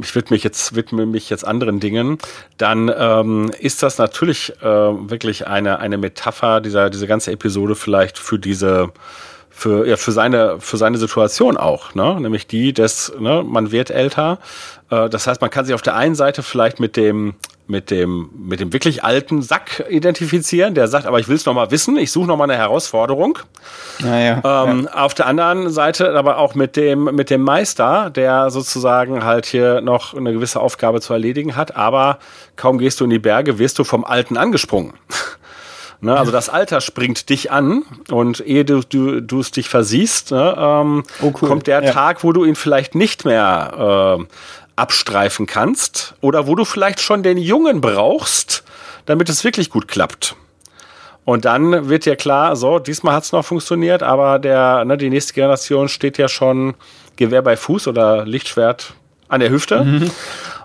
ich 0.00 0.14
widme 0.14 0.34
mich 0.34 0.44
jetzt 0.44 0.74
widme 0.74 1.06
mich 1.06 1.30
jetzt 1.30 1.46
anderen 1.46 1.80
Dingen, 1.80 2.18
dann 2.56 2.90
ähm, 2.96 3.50
ist 3.58 3.82
das 3.82 3.98
natürlich 3.98 4.52
äh, 4.60 4.64
wirklich 4.64 5.46
eine 5.46 5.78
eine 5.78 5.98
Metapher 5.98 6.60
dieser 6.60 6.90
diese 6.90 7.06
ganze 7.06 7.32
Episode 7.32 7.74
vielleicht 7.74 8.18
für 8.18 8.38
diese 8.38 8.92
für, 9.58 9.88
ja, 9.88 9.96
für 9.96 10.12
seine, 10.12 10.60
für 10.60 10.76
seine 10.76 10.98
Situation 10.98 11.56
auch, 11.56 11.92
ne? 11.96 12.20
Nämlich 12.20 12.46
die 12.46 12.72
des, 12.72 13.12
ne, 13.18 13.42
man 13.44 13.72
wird 13.72 13.90
älter. 13.90 14.38
Äh, 14.88 15.08
das 15.08 15.26
heißt, 15.26 15.40
man 15.40 15.50
kann 15.50 15.64
sich 15.64 15.74
auf 15.74 15.82
der 15.82 15.96
einen 15.96 16.14
Seite 16.14 16.44
vielleicht 16.44 16.78
mit 16.78 16.96
dem, 16.96 17.34
mit 17.68 17.90
dem, 17.90 18.30
mit 18.36 18.60
dem 18.60 18.72
wirklich 18.72 19.04
alten 19.04 19.42
Sack 19.42 19.84
identifizieren, 19.90 20.74
der 20.74 20.88
sagt, 20.88 21.06
aber 21.06 21.20
ich 21.20 21.28
will 21.28 21.36
es 21.36 21.44
noch 21.44 21.54
mal 21.54 21.70
wissen, 21.70 21.98
ich 21.98 22.10
suche 22.10 22.26
noch 22.26 22.36
mal 22.36 22.44
eine 22.44 22.56
Herausforderung. 22.56 23.38
Naja, 24.00 24.40
ähm, 24.66 24.88
ja. 24.92 25.04
Auf 25.04 25.14
der 25.14 25.26
anderen 25.26 25.68
Seite 25.70 26.14
aber 26.14 26.38
auch 26.38 26.54
mit 26.54 26.76
dem, 26.76 27.04
mit 27.04 27.28
dem 27.28 27.42
Meister, 27.42 28.08
der 28.10 28.50
sozusagen 28.50 29.22
halt 29.22 29.44
hier 29.44 29.82
noch 29.82 30.14
eine 30.14 30.32
gewisse 30.32 30.60
Aufgabe 30.60 31.02
zu 31.02 31.12
erledigen 31.12 31.56
hat, 31.56 31.76
aber 31.76 32.18
kaum 32.56 32.78
gehst 32.78 33.00
du 33.00 33.04
in 33.04 33.10
die 33.10 33.18
Berge, 33.18 33.58
wirst 33.58 33.78
du 33.78 33.84
vom 33.84 34.04
Alten 34.04 34.36
angesprungen. 34.36 34.94
Ne? 36.00 36.16
Also 36.16 36.30
das 36.30 36.48
Alter 36.48 36.80
springt 36.80 37.28
dich 37.28 37.50
an 37.50 37.82
und 38.08 38.38
ehe 38.46 38.64
du 38.64 38.82
du 38.88 39.20
du 39.20 39.40
es 39.40 39.50
dich 39.50 39.68
versiehst, 39.68 40.30
ne, 40.30 40.54
ähm, 40.56 41.02
oh 41.20 41.32
cool. 41.42 41.48
kommt 41.48 41.66
der 41.66 41.82
ja. 41.82 41.90
Tag, 41.90 42.22
wo 42.22 42.32
du 42.32 42.44
ihn 42.44 42.54
vielleicht 42.54 42.94
nicht 42.94 43.24
mehr 43.24 44.20
äh, 44.20 44.24
abstreifen 44.78 45.46
kannst 45.46 46.14
oder 46.20 46.46
wo 46.46 46.54
du 46.54 46.64
vielleicht 46.64 47.00
schon 47.00 47.22
den 47.22 47.38
Jungen 47.38 47.80
brauchst, 47.80 48.64
damit 49.06 49.28
es 49.28 49.44
wirklich 49.44 49.70
gut 49.70 49.88
klappt. 49.88 50.36
Und 51.24 51.44
dann 51.44 51.90
wird 51.90 52.06
dir 52.06 52.16
klar, 52.16 52.56
so, 52.56 52.78
diesmal 52.78 53.14
hat 53.14 53.24
es 53.24 53.32
noch 53.32 53.44
funktioniert, 53.44 54.02
aber 54.02 54.38
der, 54.38 54.84
ne, 54.86 54.96
die 54.96 55.10
nächste 55.10 55.34
Generation 55.34 55.88
steht 55.88 56.16
ja 56.16 56.28
schon 56.28 56.74
Gewehr 57.16 57.42
bei 57.42 57.56
Fuß 57.56 57.86
oder 57.88 58.24
Lichtschwert 58.24 58.94
an 59.28 59.40
der 59.40 59.50
Hüfte. 59.50 59.84
Mhm. 59.84 60.10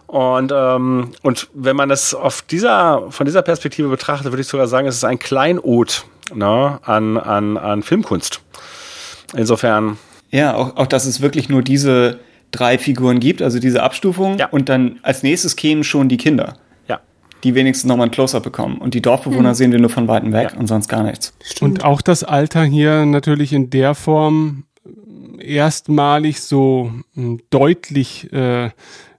Und, 0.07 0.53
ähm, 0.55 1.11
und 1.23 1.47
wenn 1.53 1.75
man 1.75 1.89
es 1.89 2.13
auf 2.13 2.43
dieser, 2.43 3.07
von 3.09 3.25
dieser 3.25 3.41
Perspektive 3.41 3.89
betrachtet, 3.89 4.31
würde 4.31 4.41
ich 4.41 4.47
sogar 4.47 4.67
sagen, 4.67 4.87
es 4.87 4.95
ist 4.95 5.03
ein 5.03 5.19
Kleinod 5.19 6.05
ne, 6.33 6.79
an, 6.83 7.17
an, 7.17 7.57
an 7.57 7.83
Filmkunst. 7.83 8.39
Insofern. 9.35 9.97
Ja, 10.29 10.53
auch, 10.53 10.77
auch 10.77 10.87
dass 10.87 11.05
es 11.05 11.21
wirklich 11.21 11.49
nur 11.49 11.61
diese 11.61 12.19
drei 12.53 12.77
Figuren 12.77 13.19
gibt, 13.19 13.41
also 13.41 13.59
diese 13.59 13.83
Abstufung. 13.83 14.37
Ja. 14.37 14.47
Und 14.47 14.69
dann 14.69 14.99
als 15.01 15.23
nächstes 15.23 15.57
kämen 15.57 15.83
schon 15.83 16.07
die 16.07 16.17
Kinder. 16.17 16.53
Ja. 16.87 17.01
Die 17.43 17.55
wenigstens 17.55 17.87
nochmal 17.87 18.07
ein 18.07 18.11
Close-Up 18.11 18.43
bekommen. 18.43 18.77
Und 18.77 18.93
die 18.93 19.01
Dorfbewohner 19.01 19.49
hm. 19.49 19.55
sehen 19.55 19.71
wir 19.71 19.79
nur 19.79 19.89
von 19.89 20.07
Weitem 20.07 20.31
weg 20.31 20.51
ja. 20.53 20.59
und 20.59 20.67
sonst 20.67 20.87
gar 20.87 21.03
nichts. 21.03 21.33
Stimmt. 21.43 21.79
Und 21.79 21.83
auch 21.83 22.01
das 22.01 22.23
Alter 22.23 22.63
hier 22.63 23.05
natürlich 23.05 23.51
in 23.51 23.69
der 23.69 23.95
Form 23.95 24.63
erstmalig 25.39 26.41
so 26.41 26.91
hm, 27.15 27.41
deutlich 27.49 28.31
äh, 28.31 28.69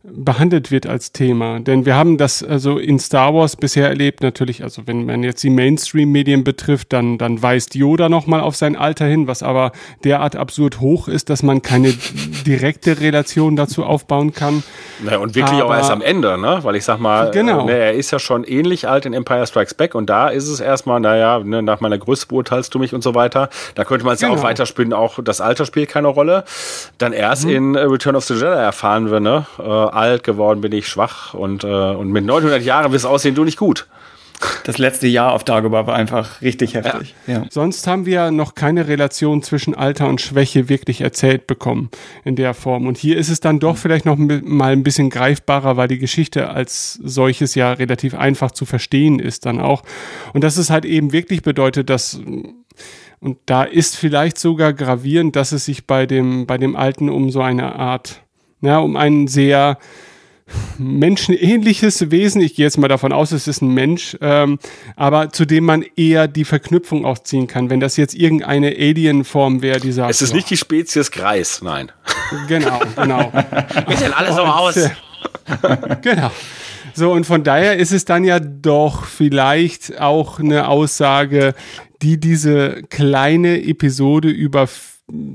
behandelt 0.07 0.71
wird 0.71 0.87
als 0.87 1.13
Thema. 1.13 1.61
Denn 1.61 1.87
wir 1.87 1.97
haben 1.97 2.19
das 2.19 2.43
also 2.43 2.79
in 2.79 2.99
Star 2.99 3.33
Wars 3.35 3.57
bisher 3.57 3.89
erlebt, 3.89 4.23
natürlich, 4.23 4.63
also 4.63 4.83
wenn 4.87 5.07
man 5.07 5.23
jetzt 5.23 5.43
die 5.43 5.49
Mainstream-Medien 5.49 6.45
betrifft, 6.45 6.93
dann, 6.93 7.17
dann 7.17 7.43
weist 7.43 7.75
Yoda 7.75 8.11
nochmal 8.11 8.41
auf 8.41 8.55
sein 8.55 8.77
Alter 8.77 9.07
hin, 9.07 9.29
was 9.29 9.43
aber 9.43 9.73
derart 10.05 10.37
absurd 10.37 10.81
hoch 10.81 11.09
ist, 11.09 11.31
dass 11.31 11.43
man 11.43 11.63
keine 11.63 11.95
direkte 12.47 13.01
Relation 13.01 13.57
dazu 13.57 13.83
aufbauen 13.83 14.35
kann. 14.35 14.63
Naja, 15.03 15.19
und 15.19 15.35
wirklich 15.35 15.61
aber, 15.61 15.71
auch 15.71 15.75
erst 15.75 15.91
am 15.91 16.03
Ende, 16.03 16.37
ne? 16.37 16.59
Weil 16.63 16.77
ich 16.77 16.85
sag 16.85 17.01
mal, 17.01 17.31
genau. 17.31 17.65
ne, 17.65 17.73
er 17.73 17.95
ist 17.95 18.11
ja 18.11 18.19
schon 18.19 18.45
ähnlich 18.45 18.87
alt 18.87 19.07
in 19.07 19.15
Empire 19.15 19.47
Strikes 19.47 19.73
Back 19.73 19.95
und 19.95 20.11
da 20.11 20.29
ist 20.29 20.49
es 20.49 20.61
erstmal, 20.61 21.01
naja, 21.01 21.39
ne, 21.39 21.63
nach 21.63 21.81
meiner 21.81 21.97
Größe 21.97 22.27
beurteilst 22.27 22.75
du 22.75 22.79
mich 22.79 22.95
und 22.95 23.03
so 23.03 23.15
weiter. 23.15 23.49
Da 23.75 23.85
könnte 23.85 24.05
man 24.05 24.15
es 24.15 24.21
genau. 24.21 24.33
ja 24.33 24.35
auch 24.35 24.43
genau. 24.43 24.49
weiterspielen, 24.51 24.93
auch 24.93 25.19
das 25.25 25.41
Alter 25.41 25.65
spielt 25.65 25.89
keine 25.89 26.09
Rolle. 26.09 26.45
Dann 26.99 27.15
erst 27.15 27.47
mhm. 27.47 27.51
in 27.51 27.77
Return 27.77 28.17
of 28.17 28.25
the 28.25 28.35
Jedi 28.35 28.47
erfahren 28.47 29.11
wir, 29.11 29.21
ne? 29.21 29.47
Alt 29.95 30.25
geworden 30.25 30.61
bin 30.61 30.73
ich 30.73 30.89
schwach 30.89 31.35
und, 31.35 31.65
äh, 31.65 31.67
und 31.67 32.11
mit 32.11 32.25
900 32.25 32.63
Jahren 32.63 32.93
wirst 32.93 33.07
aussehen 33.07 33.35
du 33.35 33.45
nicht 33.45 33.59
gut. 33.59 33.87
Das 34.65 34.79
letzte 34.79 35.07
Jahr 35.07 35.33
auf 35.33 35.45
Dagobah 35.45 35.87
war 35.87 35.95
einfach 35.95 36.43
richtig 36.43 36.75
heftig. 36.75 37.15
Ja. 37.27 37.35
Ja. 37.35 37.47
Sonst 37.51 37.87
haben 37.87 38.05
wir 38.05 38.31
noch 38.31 38.55
keine 38.55 38.89
Relation 38.89 39.43
zwischen 39.43 39.75
Alter 39.75 40.09
und 40.09 40.21
Schwäche 40.21 40.69
wirklich 40.69 41.01
erzählt 41.01 41.47
bekommen 41.47 41.89
in 42.25 42.37
der 42.37 42.53
Form. 42.53 42.87
Und 42.87 42.99
hier 42.99 43.17
ist 43.17 43.29
es 43.29 43.41
dann 43.41 43.61
doch 43.61 43.77
vielleicht 43.77 44.05
noch 44.05 44.17
mal 44.17 44.73
ein 44.73 44.83
bisschen 44.83 45.09
greifbarer, 45.09 45.77
weil 45.77 45.89
die 45.89 45.99
Geschichte 45.99 46.51
als 46.51 46.95
solches 47.03 47.55
ja 47.55 47.73
relativ 47.73 48.15
einfach 48.15 48.51
zu 48.51 48.67
verstehen 48.67 49.19
ist 49.19 49.47
dann 49.47 49.61
auch. 49.61 49.83
Und 50.33 50.45
das 50.45 50.59
ist 50.59 50.71
halt 50.71 50.85
eben 50.85 51.13
wirklich 51.13 51.43
bedeutet, 51.43 51.89
dass 51.89 52.21
und 53.21 53.39
da 53.47 53.63
ist 53.63 53.97
vielleicht 53.97 54.37
sogar 54.37 54.75
gravierend, 54.75 55.35
dass 55.35 55.53
es 55.53 55.65
sich 55.65 55.87
bei 55.87 56.05
dem, 56.05 56.45
bei 56.47 56.59
dem 56.59 56.77
Alten 56.77 57.09
um 57.09 57.31
so 57.31 57.41
eine 57.41 57.75
Art, 57.75 58.21
ja, 58.65 58.79
um 58.79 58.97
einen 58.97 59.29
sehr 59.29 59.79
menschenähnliches 60.79 62.11
Wesen, 62.11 62.41
ich 62.43 62.55
gehe 62.55 62.67
jetzt 62.67 62.77
mal 62.77 62.89
davon 62.89 63.13
aus, 63.13 63.33
es 63.33 63.49
ist 63.49 63.63
ein 63.63 63.73
Mensch, 63.73 64.17
ähm, 64.21 64.59
aber 64.97 65.31
zu 65.31 65.47
dem 65.47 65.65
man 65.65 65.85
eher 65.97 66.29
die 66.29 66.45
Verknüpfung 66.45 67.05
auch 67.05 67.19
ziehen 67.19 67.47
kann. 67.47 67.71
Wenn 67.71 67.81
das 67.81 67.97
jetzt 67.97 68.15
irgendeine 68.15 68.69
Alien-Form 68.69 69.63
wäre, 69.63 69.81
die 69.81 69.93
sagt. 69.93 70.11
Es 70.11 70.23
ist 70.23 70.35
nicht 70.35 70.51
die 70.51 70.57
Spezies 70.57 71.11
Greis, 71.11 71.63
nein. 71.63 71.91
Genau, 72.49 72.81
genau. 72.97 73.33
Wie 73.87 73.97
sieht 73.97 74.17
alles 74.17 74.35
so 74.35 74.43
aus? 74.43 74.75
genau. 76.03 76.31
So, 76.95 77.13
und 77.13 77.27
von 77.27 77.45
daher 77.45 77.77
ist 77.77 77.93
es 77.93 78.05
dann 78.05 78.25
ja 78.25 78.41
doch 78.41 79.05
vielleicht 79.05 80.01
auch 80.01 80.41
eine 80.41 80.69
Aussage, 80.69 81.55
die 82.03 82.19
diese 82.19 82.83
kleine 82.89 83.63
Episode 83.63 84.29
über 84.29 84.67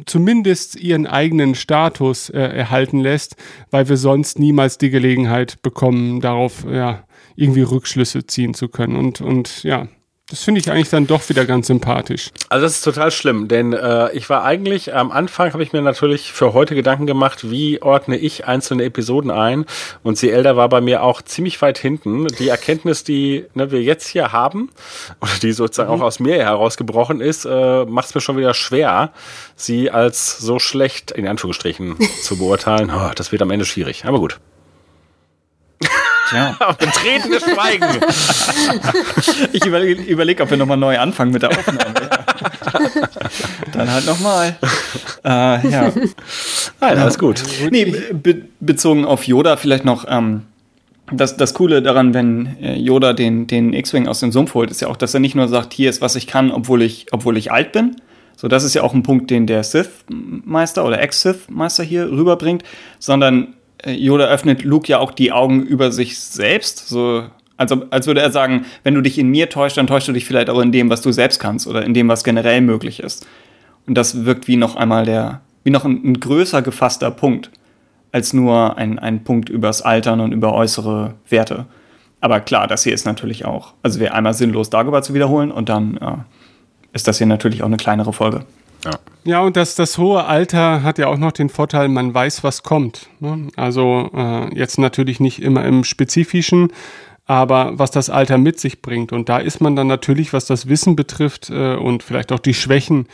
zumindest 0.05 0.75
ihren 0.75 1.05
eigenen 1.05 1.55
Status 1.55 2.29
äh, 2.29 2.39
erhalten 2.39 2.99
lässt, 2.99 3.35
weil 3.69 3.87
wir 3.87 3.97
sonst 3.97 4.39
niemals 4.39 4.77
die 4.77 4.89
Gelegenheit 4.89 5.61
bekommen, 5.61 6.21
darauf 6.21 6.65
ja 6.65 7.05
irgendwie 7.35 7.61
Rückschlüsse 7.61 8.25
ziehen 8.25 8.53
zu 8.53 8.67
können. 8.67 8.95
Und, 8.95 9.21
und 9.21 9.63
ja, 9.63 9.87
das 10.29 10.43
finde 10.43 10.61
ich 10.61 10.71
eigentlich 10.71 10.89
dann 10.89 11.07
doch 11.07 11.27
wieder 11.29 11.45
ganz 11.45 11.67
sympathisch. 11.67 12.29
Also 12.49 12.65
das 12.65 12.73
ist 12.73 12.81
total 12.81 13.09
schlimm, 13.11 13.47
denn 13.47 13.73
äh, 13.73 14.11
ich 14.11 14.29
war 14.29 14.43
eigentlich 14.43 14.93
am 14.93 15.11
Anfang 15.11 15.53
habe 15.53 15.63
ich 15.63 15.73
mir 15.73 15.81
natürlich 15.81 16.31
für 16.31 16.53
heute 16.53 16.75
Gedanken 16.75 17.07
gemacht, 17.07 17.49
wie 17.49 17.81
ordne 17.81 18.17
ich 18.17 18.45
einzelne 18.45 18.83
Episoden 18.83 19.31
ein 19.31 19.65
und 20.03 20.17
sie 20.17 20.29
Elder 20.29 20.55
war 20.55 20.69
bei 20.69 20.81
mir 20.81 21.03
auch 21.03 21.21
ziemlich 21.21 21.61
weit 21.61 21.79
hinten. 21.79 22.27
Die 22.27 22.49
Erkenntnis, 22.49 23.03
die 23.03 23.45
ne, 23.55 23.71
wir 23.71 23.81
jetzt 23.81 24.07
hier 24.07 24.31
haben 24.31 24.69
oder 25.21 25.31
die 25.41 25.51
sozusagen 25.51 25.93
mhm. 25.93 26.01
auch 26.01 26.05
aus 26.05 26.19
mir 26.19 26.35
herausgebrochen 26.35 27.21
ist, 27.21 27.45
äh, 27.45 27.85
macht 27.85 28.09
es 28.09 28.15
mir 28.15 28.21
schon 28.21 28.37
wieder 28.37 28.53
schwer, 28.53 29.11
sie 29.55 29.89
als 29.89 30.37
so 30.37 30.59
schlecht 30.59 31.11
in 31.11 31.27
Anführungsstrichen 31.27 31.97
zu 32.23 32.37
beurteilen. 32.37 32.91
Oh, 32.95 33.11
das 33.15 33.31
wird 33.31 33.41
am 33.41 33.49
Ende 33.49 33.65
schwierig, 33.65 34.05
aber 34.05 34.19
gut. 34.19 34.39
Ja. 36.33 36.55
Betretenes 36.79 37.43
Schweigen. 37.43 37.85
ich 39.53 39.65
überlege, 39.65 40.01
überleg, 40.03 40.41
ob 40.41 40.49
wir 40.49 40.57
nochmal 40.57 40.77
neu 40.77 40.97
anfangen 40.99 41.31
mit 41.31 41.41
der 41.41 41.49
Aufnahme. 41.49 41.93
Dann 43.73 43.91
halt 43.91 44.05
nochmal. 44.05 44.57
Äh, 45.23 45.69
ja. 45.69 45.91
Nein, 46.79 46.97
alles 46.97 47.17
gut. 47.17 47.41
Nee, 47.71 47.93
be 48.11 48.43
bezogen 48.59 49.05
auf 49.05 49.25
Yoda 49.25 49.57
vielleicht 49.57 49.85
noch. 49.85 50.05
Ähm, 50.07 50.43
das, 51.11 51.37
das 51.37 51.55
Coole 51.55 51.81
daran, 51.81 52.13
wenn 52.13 52.57
äh, 52.61 52.75
Yoda 52.75 53.13
den, 53.13 53.47
den 53.47 53.73
X-Wing 53.73 54.07
aus 54.07 54.19
dem 54.19 54.31
Sumpf 54.31 54.53
holt, 54.53 54.69
ist 54.69 54.81
ja 54.81 54.89
auch, 54.89 54.97
dass 54.97 55.13
er 55.13 55.19
nicht 55.19 55.35
nur 55.35 55.47
sagt, 55.47 55.73
hier 55.73 55.89
ist, 55.89 56.01
was 56.01 56.15
ich 56.15 56.27
kann, 56.27 56.51
obwohl 56.51 56.83
ich, 56.83 57.07
obwohl 57.11 57.37
ich 57.37 57.51
alt 57.51 57.71
bin. 57.71 57.95
So, 58.35 58.47
das 58.47 58.63
ist 58.63 58.73
ja 58.73 58.83
auch 58.83 58.93
ein 58.93 59.03
Punkt, 59.03 59.31
den 59.31 59.47
der 59.47 59.63
Sith-Meister 59.63 60.85
oder 60.85 61.01
Ex-Sith-Meister 61.01 61.83
hier 61.83 62.09
rüberbringt, 62.09 62.63
sondern 62.99 63.55
Yoda 63.85 64.25
öffnet 64.25 64.63
Luke 64.63 64.87
ja 64.87 64.99
auch 64.99 65.11
die 65.11 65.31
Augen 65.31 65.63
über 65.63 65.91
sich 65.91 66.19
selbst, 66.19 66.87
so 66.87 67.23
also 67.59 67.83
als 67.89 68.07
würde 68.07 68.21
er 68.21 68.31
sagen, 68.31 68.65
wenn 68.83 68.95
du 68.95 69.01
dich 69.01 69.19
in 69.19 69.27
mir 69.27 69.49
täuscht, 69.49 69.75
dann 69.75 69.85
täuscht 69.85 70.07
du 70.07 70.13
dich 70.13 70.25
vielleicht 70.25 70.49
auch 70.49 70.61
in 70.61 70.71
dem, 70.71 70.89
was 70.89 71.01
du 71.01 71.11
selbst 71.11 71.39
kannst 71.39 71.67
oder 71.67 71.83
in 71.83 71.93
dem, 71.93 72.07
was 72.07 72.23
generell 72.23 72.61
möglich 72.61 73.01
ist. 73.01 73.27
Und 73.85 73.95
das 73.95 74.23
wirkt 74.23 74.47
wie 74.47 74.55
noch 74.55 74.77
einmal 74.77 75.03
der, 75.03 75.41
wie 75.65 75.69
noch 75.69 75.83
ein, 75.83 76.01
ein 76.05 76.19
größer 76.21 76.61
gefasster 76.61 77.11
Punkt, 77.11 77.51
als 78.13 78.31
nur 78.31 78.77
ein, 78.77 78.97
ein 78.97 79.25
Punkt 79.25 79.49
übers 79.49 79.81
Altern 79.81 80.21
und 80.21 80.31
über 80.31 80.53
äußere 80.53 81.15
Werte. 81.27 81.65
Aber 82.21 82.39
klar, 82.39 82.65
das 82.65 82.83
hier 82.83 82.93
ist 82.93 83.05
natürlich 83.05 83.43
auch, 83.43 83.73
also 83.83 83.99
wäre 83.99 84.13
einmal 84.13 84.33
sinnlos 84.33 84.69
darüber 84.69 85.01
zu 85.01 85.13
wiederholen 85.13 85.51
und 85.51 85.67
dann 85.67 85.97
äh, 85.97 86.15
ist 86.93 87.09
das 87.09 87.17
hier 87.17 87.27
natürlich 87.27 87.61
auch 87.61 87.67
eine 87.67 87.77
kleinere 87.77 88.13
Folge. 88.13 88.45
Ja. 88.85 88.91
Ja, 89.25 89.41
und 89.41 89.57
das, 89.57 89.75
das 89.75 89.97
hohe 89.97 90.25
Alter 90.25 90.81
hat 90.81 90.97
ja 90.97 91.07
auch 91.07 91.17
noch 91.17 91.33
den 91.33 91.49
Vorteil, 91.49 91.89
man 91.89 92.13
weiß, 92.13 92.43
was 92.43 92.63
kommt. 92.63 93.09
Ne? 93.19 93.49
Also 93.57 94.09
äh, 94.15 94.57
jetzt 94.57 94.79
natürlich 94.79 95.19
nicht 95.19 95.41
immer 95.41 95.65
im 95.65 95.83
Spezifischen, 95.83 96.71
aber 97.25 97.77
was 97.77 97.91
das 97.91 98.09
Alter 98.09 98.37
mit 98.37 98.59
sich 98.59 98.81
bringt. 98.81 99.11
Und 99.11 99.29
da 99.29 99.37
ist 99.37 99.61
man 99.61 99.75
dann 99.75 99.87
natürlich, 99.87 100.33
was 100.33 100.45
das 100.45 100.67
Wissen 100.67 100.95
betrifft 100.95 101.49
äh, 101.49 101.75
und 101.75 102.01
vielleicht 102.01 102.31
auch 102.31 102.39
die 102.39 102.55
Schwächen 102.55 103.07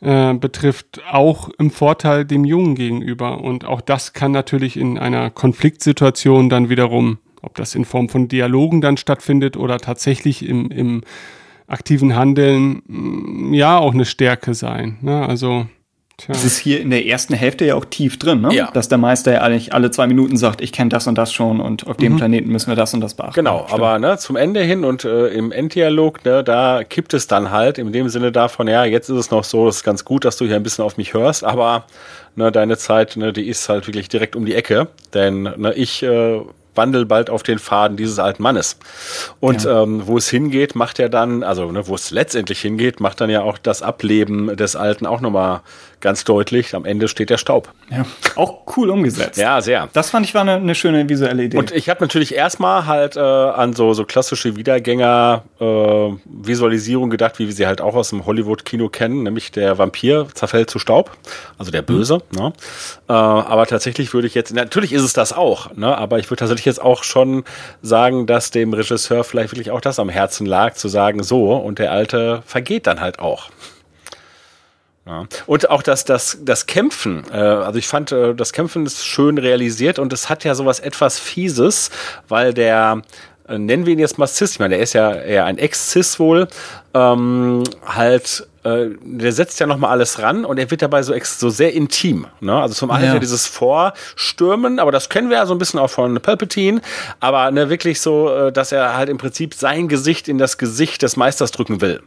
äh, 0.00 0.34
betrifft, 0.34 1.02
auch 1.08 1.50
im 1.58 1.70
Vorteil 1.70 2.24
dem 2.24 2.44
Jungen 2.44 2.74
gegenüber. 2.74 3.40
Und 3.40 3.64
auch 3.64 3.80
das 3.80 4.12
kann 4.12 4.32
natürlich 4.32 4.76
in 4.76 4.98
einer 4.98 5.30
Konfliktsituation 5.30 6.48
dann 6.48 6.68
wiederum, 6.68 7.18
ob 7.42 7.54
das 7.54 7.74
in 7.74 7.84
Form 7.84 8.08
von 8.08 8.28
Dialogen 8.28 8.80
dann 8.80 8.96
stattfindet 8.96 9.56
oder 9.56 9.78
tatsächlich 9.78 10.48
im, 10.48 10.70
im 10.70 11.02
aktiven 11.66 12.16
Handeln 12.16 12.82
mm, 12.86 13.54
ja 13.54 13.78
auch 13.78 13.94
eine 13.94 14.04
Stärke 14.04 14.54
sein. 14.54 14.98
Ne? 15.00 15.26
Also 15.26 15.66
Tja. 16.16 16.32
Das 16.32 16.44
ist 16.44 16.58
hier 16.58 16.80
in 16.80 16.90
der 16.90 17.06
ersten 17.06 17.34
Hälfte 17.34 17.64
ja 17.64 17.74
auch 17.74 17.84
tief 17.84 18.20
drin, 18.20 18.40
ne? 18.40 18.54
Ja. 18.54 18.70
Dass 18.70 18.88
der 18.88 18.98
Meister 18.98 19.32
ja 19.32 19.40
eigentlich 19.40 19.72
alle 19.74 19.90
zwei 19.90 20.06
Minuten 20.06 20.36
sagt, 20.36 20.60
ich 20.60 20.70
kenne 20.70 20.88
das 20.88 21.08
und 21.08 21.18
das 21.18 21.32
schon 21.32 21.60
und 21.60 21.88
auf 21.88 21.96
dem 21.96 22.12
mhm. 22.12 22.18
Planeten 22.18 22.50
müssen 22.50 22.68
wir 22.68 22.76
das 22.76 22.94
und 22.94 23.00
das 23.00 23.14
beachten. 23.14 23.34
Genau, 23.34 23.64
Stimmt. 23.66 23.72
aber 23.72 23.98
ne, 23.98 24.16
zum 24.18 24.36
Ende 24.36 24.62
hin 24.62 24.84
und 24.84 25.04
äh, 25.04 25.26
im 25.28 25.50
Enddialog, 25.50 26.24
ne, 26.24 26.44
da 26.44 26.84
kippt 26.84 27.14
es 27.14 27.26
dann 27.26 27.50
halt 27.50 27.78
in 27.78 27.90
dem 27.90 28.08
Sinne 28.08 28.30
davon, 28.30 28.68
ja, 28.68 28.84
jetzt 28.84 29.08
ist 29.08 29.16
es 29.16 29.30
noch 29.32 29.42
so, 29.42 29.66
es 29.66 29.78
ist 29.78 29.82
ganz 29.82 30.04
gut, 30.04 30.24
dass 30.24 30.36
du 30.36 30.46
hier 30.46 30.54
ein 30.54 30.62
bisschen 30.62 30.84
auf 30.84 30.96
mich 30.98 31.14
hörst, 31.14 31.42
aber 31.42 31.84
ne, 32.36 32.52
deine 32.52 32.76
Zeit, 32.76 33.16
ne, 33.16 33.32
die 33.32 33.48
ist 33.48 33.68
halt 33.68 33.88
wirklich 33.88 34.08
direkt 34.08 34.36
um 34.36 34.46
die 34.46 34.54
Ecke, 34.54 34.86
denn 35.14 35.42
ne, 35.42 35.74
ich 35.74 36.04
äh, 36.04 36.40
wandel 36.74 37.06
bald 37.06 37.30
auf 37.30 37.42
den 37.42 37.58
Faden 37.58 37.96
dieses 37.96 38.18
alten 38.18 38.42
Mannes. 38.42 38.76
Und 39.40 39.64
ja. 39.64 39.82
ähm, 39.82 40.06
wo 40.06 40.18
es 40.18 40.28
hingeht, 40.28 40.74
macht 40.74 40.98
er 40.98 41.08
dann, 41.08 41.42
also 41.42 41.70
ne, 41.70 41.86
wo 41.86 41.94
es 41.94 42.10
letztendlich 42.10 42.60
hingeht, 42.60 43.00
macht 43.00 43.20
dann 43.20 43.30
ja 43.30 43.42
auch 43.42 43.58
das 43.58 43.82
Ableben 43.82 44.56
des 44.56 44.76
Alten 44.76 45.06
auch 45.06 45.20
nochmal 45.20 45.60
ganz 46.04 46.22
deutlich. 46.22 46.76
Am 46.76 46.84
Ende 46.84 47.08
steht 47.08 47.30
der 47.30 47.38
Staub. 47.38 47.72
Ja, 47.90 48.06
auch 48.36 48.60
cool 48.76 48.90
umgesetzt. 48.90 49.36
Ja, 49.38 49.62
sehr. 49.62 49.88
Das 49.94 50.10
fand 50.10 50.26
ich 50.26 50.34
war 50.34 50.42
eine, 50.42 50.56
eine 50.56 50.74
schöne 50.74 51.08
visuelle 51.08 51.44
Idee. 51.44 51.56
Und 51.56 51.70
ich 51.72 51.88
habe 51.88 52.04
natürlich 52.04 52.34
erstmal 52.34 52.84
halt 52.86 53.16
äh, 53.16 53.20
an 53.20 53.72
so, 53.72 53.94
so 53.94 54.04
klassische 54.04 54.54
Wiedergänger-Visualisierung 54.54 57.08
äh, 57.08 57.10
gedacht, 57.10 57.38
wie 57.38 57.46
wir 57.46 57.54
sie 57.54 57.66
halt 57.66 57.80
auch 57.80 57.94
aus 57.94 58.10
dem 58.10 58.26
Hollywood-Kino 58.26 58.90
kennen, 58.90 59.22
nämlich 59.22 59.50
der 59.50 59.78
Vampir 59.78 60.26
zerfällt 60.34 60.68
zu 60.70 60.78
Staub, 60.78 61.10
also 61.58 61.70
der 61.70 61.80
Böse. 61.80 62.20
Mhm. 62.32 62.38
Ne? 62.38 62.52
Äh, 63.08 63.12
aber 63.12 63.64
tatsächlich 63.66 64.12
würde 64.12 64.28
ich 64.28 64.34
jetzt, 64.34 64.54
natürlich 64.54 64.92
ist 64.92 65.00
es 65.02 65.14
das 65.14 65.32
auch, 65.32 65.74
ne? 65.74 65.96
aber 65.96 66.18
ich 66.18 66.30
würde 66.30 66.40
tatsächlich 66.40 66.66
jetzt 66.66 66.82
auch 66.82 67.02
schon 67.02 67.44
sagen, 67.80 68.26
dass 68.26 68.50
dem 68.50 68.74
Regisseur 68.74 69.24
vielleicht 69.24 69.52
wirklich 69.52 69.70
auch 69.70 69.80
das 69.80 69.98
am 69.98 70.10
Herzen 70.10 70.44
lag, 70.44 70.74
zu 70.74 70.88
sagen, 70.88 71.22
so, 71.22 71.54
und 71.54 71.78
der 71.78 71.92
Alte 71.92 72.42
vergeht 72.44 72.86
dann 72.86 73.00
halt 73.00 73.20
auch. 73.20 73.48
Ja. 75.06 75.24
Und 75.46 75.68
auch 75.68 75.82
das, 75.82 76.04
das, 76.04 76.38
das 76.42 76.66
Kämpfen, 76.66 77.24
äh, 77.30 77.36
also 77.36 77.78
ich 77.78 77.86
fand, 77.86 78.10
äh, 78.10 78.34
das 78.34 78.52
Kämpfen 78.52 78.86
ist 78.86 79.04
schön 79.04 79.36
realisiert 79.36 79.98
und 79.98 80.12
es 80.14 80.30
hat 80.30 80.44
ja 80.44 80.54
sowas 80.54 80.80
etwas 80.80 81.18
Fieses, 81.18 81.90
weil 82.26 82.54
der, 82.54 83.02
äh, 83.46 83.58
nennen 83.58 83.84
wir 83.84 83.92
ihn 83.92 83.98
jetzt 83.98 84.16
mal 84.16 84.26
Cis, 84.26 84.52
ich 84.52 84.58
meine, 84.60 84.76
der 84.76 84.82
ist 84.82 84.94
ja 84.94 85.12
eher 85.12 85.44
ein 85.44 85.58
Ex-Cis 85.58 86.18
wohl, 86.18 86.48
ähm, 86.94 87.64
halt, 87.84 88.48
äh, 88.62 88.86
der 89.02 89.32
setzt 89.32 89.60
ja 89.60 89.66
nochmal 89.66 89.90
alles 89.90 90.20
ran 90.22 90.46
und 90.46 90.58
er 90.58 90.70
wird 90.70 90.80
dabei 90.80 91.02
so, 91.02 91.12
ex 91.12 91.38
so 91.38 91.50
sehr 91.50 91.74
intim. 91.74 92.26
Ne? 92.40 92.54
Also 92.58 92.74
zum 92.74 92.90
einen 92.90 93.14
ja. 93.14 93.18
dieses 93.18 93.46
Vorstürmen, 93.46 94.78
aber 94.78 94.90
das 94.90 95.10
kennen 95.10 95.28
wir 95.28 95.36
ja 95.36 95.44
so 95.44 95.54
ein 95.54 95.58
bisschen 95.58 95.80
auch 95.80 95.90
von 95.90 96.18
Palpatine, 96.18 96.80
aber 97.20 97.50
ne, 97.50 97.68
wirklich 97.68 98.00
so, 98.00 98.32
äh, 98.32 98.52
dass 98.52 98.72
er 98.72 98.96
halt 98.96 99.10
im 99.10 99.18
Prinzip 99.18 99.52
sein 99.52 99.88
Gesicht 99.88 100.28
in 100.28 100.38
das 100.38 100.56
Gesicht 100.56 101.02
des 101.02 101.18
Meisters 101.18 101.50
drücken 101.50 101.82
will. 101.82 102.00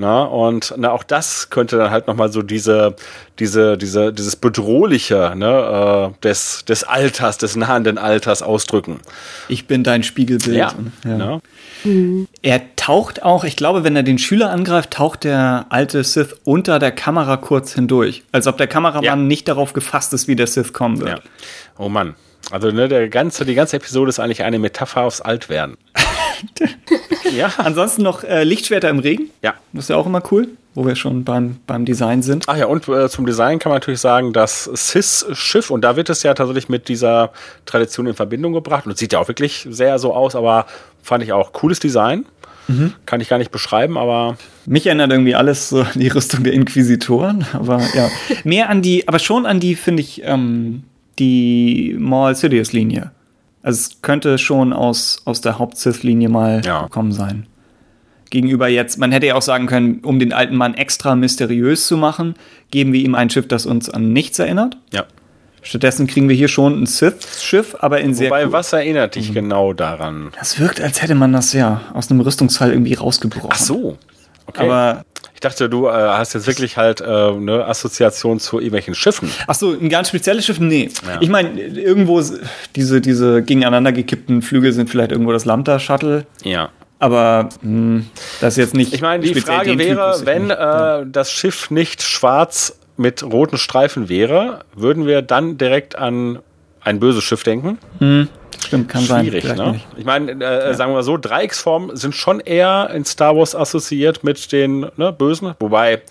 Na, 0.00 0.22
und 0.22 0.72
na, 0.78 0.92
auch 0.92 1.02
das 1.02 1.50
könnte 1.50 1.76
dann 1.76 1.90
halt 1.90 2.06
nochmal 2.06 2.32
so 2.32 2.40
diese, 2.40 2.96
diese, 3.38 3.76
diese, 3.76 4.14
dieses 4.14 4.34
Bedrohliche 4.34 5.34
ne, 5.36 6.14
äh, 6.16 6.22
des, 6.22 6.64
des 6.64 6.84
Alters, 6.84 7.36
des 7.36 7.54
nahenden 7.54 7.98
Alters 7.98 8.40
ausdrücken. 8.40 9.00
Ich 9.48 9.66
bin 9.66 9.84
dein 9.84 10.02
Spiegelbild. 10.02 10.56
Ja. 10.56 10.72
ja. 11.04 11.18
ja. 11.18 11.40
Mhm. 11.84 12.28
Er 12.40 12.62
taucht 12.76 13.22
auch, 13.22 13.44
ich 13.44 13.56
glaube, 13.56 13.84
wenn 13.84 13.94
er 13.94 14.02
den 14.02 14.16
Schüler 14.16 14.48
angreift, 14.48 14.92
taucht 14.92 15.24
der 15.24 15.66
alte 15.68 16.02
Sith 16.02 16.34
unter 16.44 16.78
der 16.78 16.92
Kamera 16.92 17.36
kurz 17.36 17.74
hindurch. 17.74 18.22
Als 18.32 18.46
ob 18.46 18.56
der 18.56 18.68
Kameramann 18.68 19.04
ja. 19.04 19.16
nicht 19.16 19.48
darauf 19.48 19.74
gefasst 19.74 20.14
ist, 20.14 20.28
wie 20.28 20.34
der 20.34 20.46
Sith 20.46 20.72
kommen 20.72 20.98
wird. 21.00 21.10
Ja. 21.10 21.18
Oh 21.76 21.90
Mann. 21.90 22.14
Also 22.50 22.70
ne, 22.70 22.88
der 22.88 23.10
ganze, 23.10 23.44
die 23.44 23.54
ganze 23.54 23.76
Episode 23.76 24.08
ist 24.08 24.18
eigentlich 24.18 24.44
eine 24.44 24.58
Metapher 24.58 25.02
aufs 25.02 25.20
Altwerden. 25.20 25.76
ja. 27.36 27.52
Ansonsten 27.58 28.02
noch 28.02 28.24
äh, 28.24 28.44
Lichtschwerter 28.44 28.88
im 28.88 28.98
Regen. 28.98 29.30
Ja. 29.42 29.54
Das 29.72 29.84
ist 29.84 29.88
ja 29.88 29.96
auch 29.96 30.06
immer 30.06 30.22
cool, 30.30 30.48
wo 30.74 30.86
wir 30.86 30.96
schon 30.96 31.24
beim, 31.24 31.56
beim 31.66 31.84
Design 31.84 32.22
sind. 32.22 32.44
Ach 32.48 32.56
ja, 32.56 32.66
und 32.66 32.88
äh, 32.88 33.08
zum 33.08 33.26
Design 33.26 33.58
kann 33.58 33.70
man 33.70 33.76
natürlich 33.76 34.00
sagen, 34.00 34.32
das 34.32 34.64
Sis-Schiff, 34.64 35.70
und 35.70 35.82
da 35.82 35.96
wird 35.96 36.10
es 36.10 36.22
ja 36.22 36.34
tatsächlich 36.34 36.68
mit 36.68 36.88
dieser 36.88 37.32
Tradition 37.66 38.06
in 38.06 38.14
Verbindung 38.14 38.52
gebracht. 38.52 38.86
Und 38.86 38.92
es 38.92 38.98
sieht 38.98 39.12
ja 39.12 39.18
auch 39.18 39.28
wirklich 39.28 39.66
sehr 39.70 39.98
so 39.98 40.14
aus, 40.14 40.34
aber 40.34 40.66
fand 41.02 41.22
ich 41.22 41.32
auch 41.32 41.52
cooles 41.52 41.80
Design. 41.80 42.26
Mhm. 42.68 42.92
Kann 43.06 43.20
ich 43.20 43.28
gar 43.28 43.38
nicht 43.38 43.50
beschreiben, 43.50 43.98
aber. 43.98 44.36
Mich 44.66 44.86
erinnert 44.86 45.10
irgendwie 45.10 45.34
alles 45.34 45.70
so 45.70 45.80
an 45.80 45.88
die 45.94 46.08
Rüstung 46.08 46.44
der 46.44 46.52
Inquisitoren, 46.52 47.44
aber 47.52 47.82
ja. 47.94 48.08
Mehr 48.44 48.68
an 48.68 48.82
die, 48.82 49.08
aber 49.08 49.18
schon 49.18 49.46
an 49.46 49.58
die, 49.58 49.74
finde 49.74 50.02
ich, 50.02 50.22
ähm, 50.24 50.84
die 51.18 51.96
Maul 51.98 52.34
Sidious-Linie. 52.34 53.10
Also 53.62 53.78
es 53.78 54.02
könnte 54.02 54.38
schon 54.38 54.72
aus, 54.72 55.20
aus 55.24 55.40
der 55.40 55.58
Haupt-Sith-Linie 55.58 56.28
mal 56.28 56.62
ja. 56.64 56.84
gekommen 56.84 57.12
sein. 57.12 57.46
Gegenüber 58.30 58.68
jetzt, 58.68 58.98
man 58.98 59.10
hätte 59.12 59.26
ja 59.26 59.34
auch 59.34 59.42
sagen 59.42 59.66
können, 59.66 60.00
um 60.02 60.18
den 60.18 60.32
alten 60.32 60.54
Mann 60.54 60.74
extra 60.74 61.16
mysteriös 61.16 61.86
zu 61.86 61.96
machen, 61.96 62.34
geben 62.70 62.92
wir 62.92 63.00
ihm 63.00 63.14
ein 63.14 63.28
Schiff, 63.28 63.48
das 63.48 63.66
uns 63.66 63.90
an 63.90 64.12
nichts 64.12 64.38
erinnert. 64.38 64.76
Ja. 64.92 65.04
Stattdessen 65.62 66.06
kriegen 66.06 66.28
wir 66.28 66.36
hier 66.36 66.48
schon 66.48 66.82
ein 66.82 66.86
Sith-Schiff, 66.86 67.76
aber 67.80 68.00
in 68.00 68.14
sehr. 68.14 68.30
Wobei, 68.30 68.50
was 68.50 68.72
erinnert 68.72 69.14
dich 69.14 69.30
mhm. 69.30 69.34
genau 69.34 69.72
daran? 69.72 70.30
Das 70.38 70.58
wirkt, 70.58 70.80
als 70.80 71.02
hätte 71.02 71.14
man 71.14 71.32
das 71.32 71.52
ja 71.52 71.82
aus 71.92 72.10
einem 72.10 72.20
Rüstungsfall 72.20 72.70
irgendwie 72.70 72.94
rausgebrochen. 72.94 73.50
Ach 73.52 73.58
so. 73.58 73.98
Okay. 74.50 74.62
Aber 74.62 75.04
ich 75.34 75.40
dachte, 75.40 75.70
du 75.70 75.86
äh, 75.86 75.90
hast 75.92 76.34
jetzt 76.34 76.46
wirklich 76.46 76.76
halt 76.76 77.00
äh, 77.00 77.04
eine 77.04 77.64
Assoziation 77.64 78.40
zu 78.40 78.58
irgendwelchen 78.58 78.94
Schiffen. 78.94 79.30
Ach 79.46 79.54
so, 79.54 79.72
ein 79.72 79.88
ganz 79.88 80.08
spezielles 80.08 80.44
Schiff? 80.44 80.60
Nee. 80.60 80.90
Ja. 81.06 81.18
Ich 81.20 81.28
meine, 81.28 81.60
irgendwo 81.60 82.22
diese, 82.76 83.00
diese 83.00 83.42
gegeneinander 83.42 83.92
gekippten 83.92 84.42
Flügel 84.42 84.72
sind 84.72 84.90
vielleicht 84.90 85.12
irgendwo 85.12 85.32
das 85.32 85.44
Lambda-Shuttle. 85.46 86.26
Ja. 86.44 86.70
Aber 86.98 87.48
mh, 87.62 87.68
hm, 87.70 88.06
das 88.40 88.54
ist 88.54 88.58
jetzt 88.58 88.74
nicht. 88.74 88.92
Ich 88.92 89.00
meine, 89.00 89.24
die 89.24 89.40
Frage 89.40 89.78
wäre, 89.78 90.12
Typus, 90.12 90.26
wenn 90.26 90.50
äh, 90.50 91.06
das 91.10 91.32
Schiff 91.32 91.70
nicht 91.70 92.02
schwarz 92.02 92.78
mit 92.98 93.22
roten 93.22 93.56
Streifen 93.56 94.10
wäre, 94.10 94.64
würden 94.74 95.06
wir 95.06 95.22
dann 95.22 95.56
direkt 95.56 95.96
an 95.96 96.40
ein 96.82 97.00
böses 97.00 97.24
Schiff 97.24 97.42
denken? 97.42 97.78
Hm, 97.98 98.28
stimmt, 98.70 98.88
kann 98.88 99.02
Schwierig, 99.02 99.44
sein. 99.44 99.56
Ne? 99.56 99.80
Ich 99.96 100.04
meine, 100.04 100.32
äh, 100.32 100.68
ja. 100.68 100.74
sagen 100.74 100.92
wir 100.92 100.96
mal 100.96 101.02
so, 101.02 101.16
Dreiecksformen 101.16 101.96
sind 101.96 102.14
schon 102.14 102.40
eher 102.40 102.90
in 102.94 103.04
Star 103.04 103.36
Wars 103.36 103.54
assoziiert 103.54 104.24
mit 104.24 104.52
den 104.52 104.86
ne, 104.96 105.12
Bösen, 105.12 105.54
wobei 105.58 106.02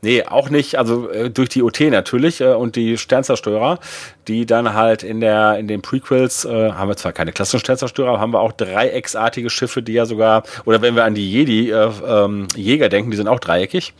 Nee, 0.00 0.22
auch 0.22 0.48
nicht, 0.48 0.76
also 0.76 1.10
äh, 1.10 1.28
durch 1.28 1.48
die 1.48 1.62
OT 1.62 1.80
natürlich 1.80 2.40
äh, 2.40 2.54
und 2.54 2.76
die 2.76 2.96
Sternzerstörer, 2.98 3.80
die 4.28 4.46
dann 4.46 4.74
halt 4.74 5.02
in 5.02 5.20
der 5.20 5.58
in 5.58 5.66
den 5.66 5.82
Prequels 5.82 6.44
äh, 6.44 6.70
haben 6.70 6.88
wir 6.88 6.96
zwar 6.96 7.12
keine 7.12 7.32
klassischen 7.32 7.58
Sternzerstörer, 7.58 8.10
aber 8.10 8.20
haben 8.20 8.32
wir 8.32 8.40
auch 8.40 8.52
dreiecksartige 8.52 9.50
Schiffe, 9.50 9.82
die 9.82 9.94
ja 9.94 10.06
sogar 10.06 10.44
oder 10.66 10.82
wenn 10.82 10.94
wir 10.94 11.04
an 11.04 11.16
die 11.16 11.28
Jedi 11.28 11.72
äh, 11.72 11.90
ähm, 12.06 12.46
Jäger 12.54 12.88
denken, 12.88 13.10
die 13.10 13.16
sind 13.16 13.26
auch 13.26 13.40
dreieckig. 13.40 13.92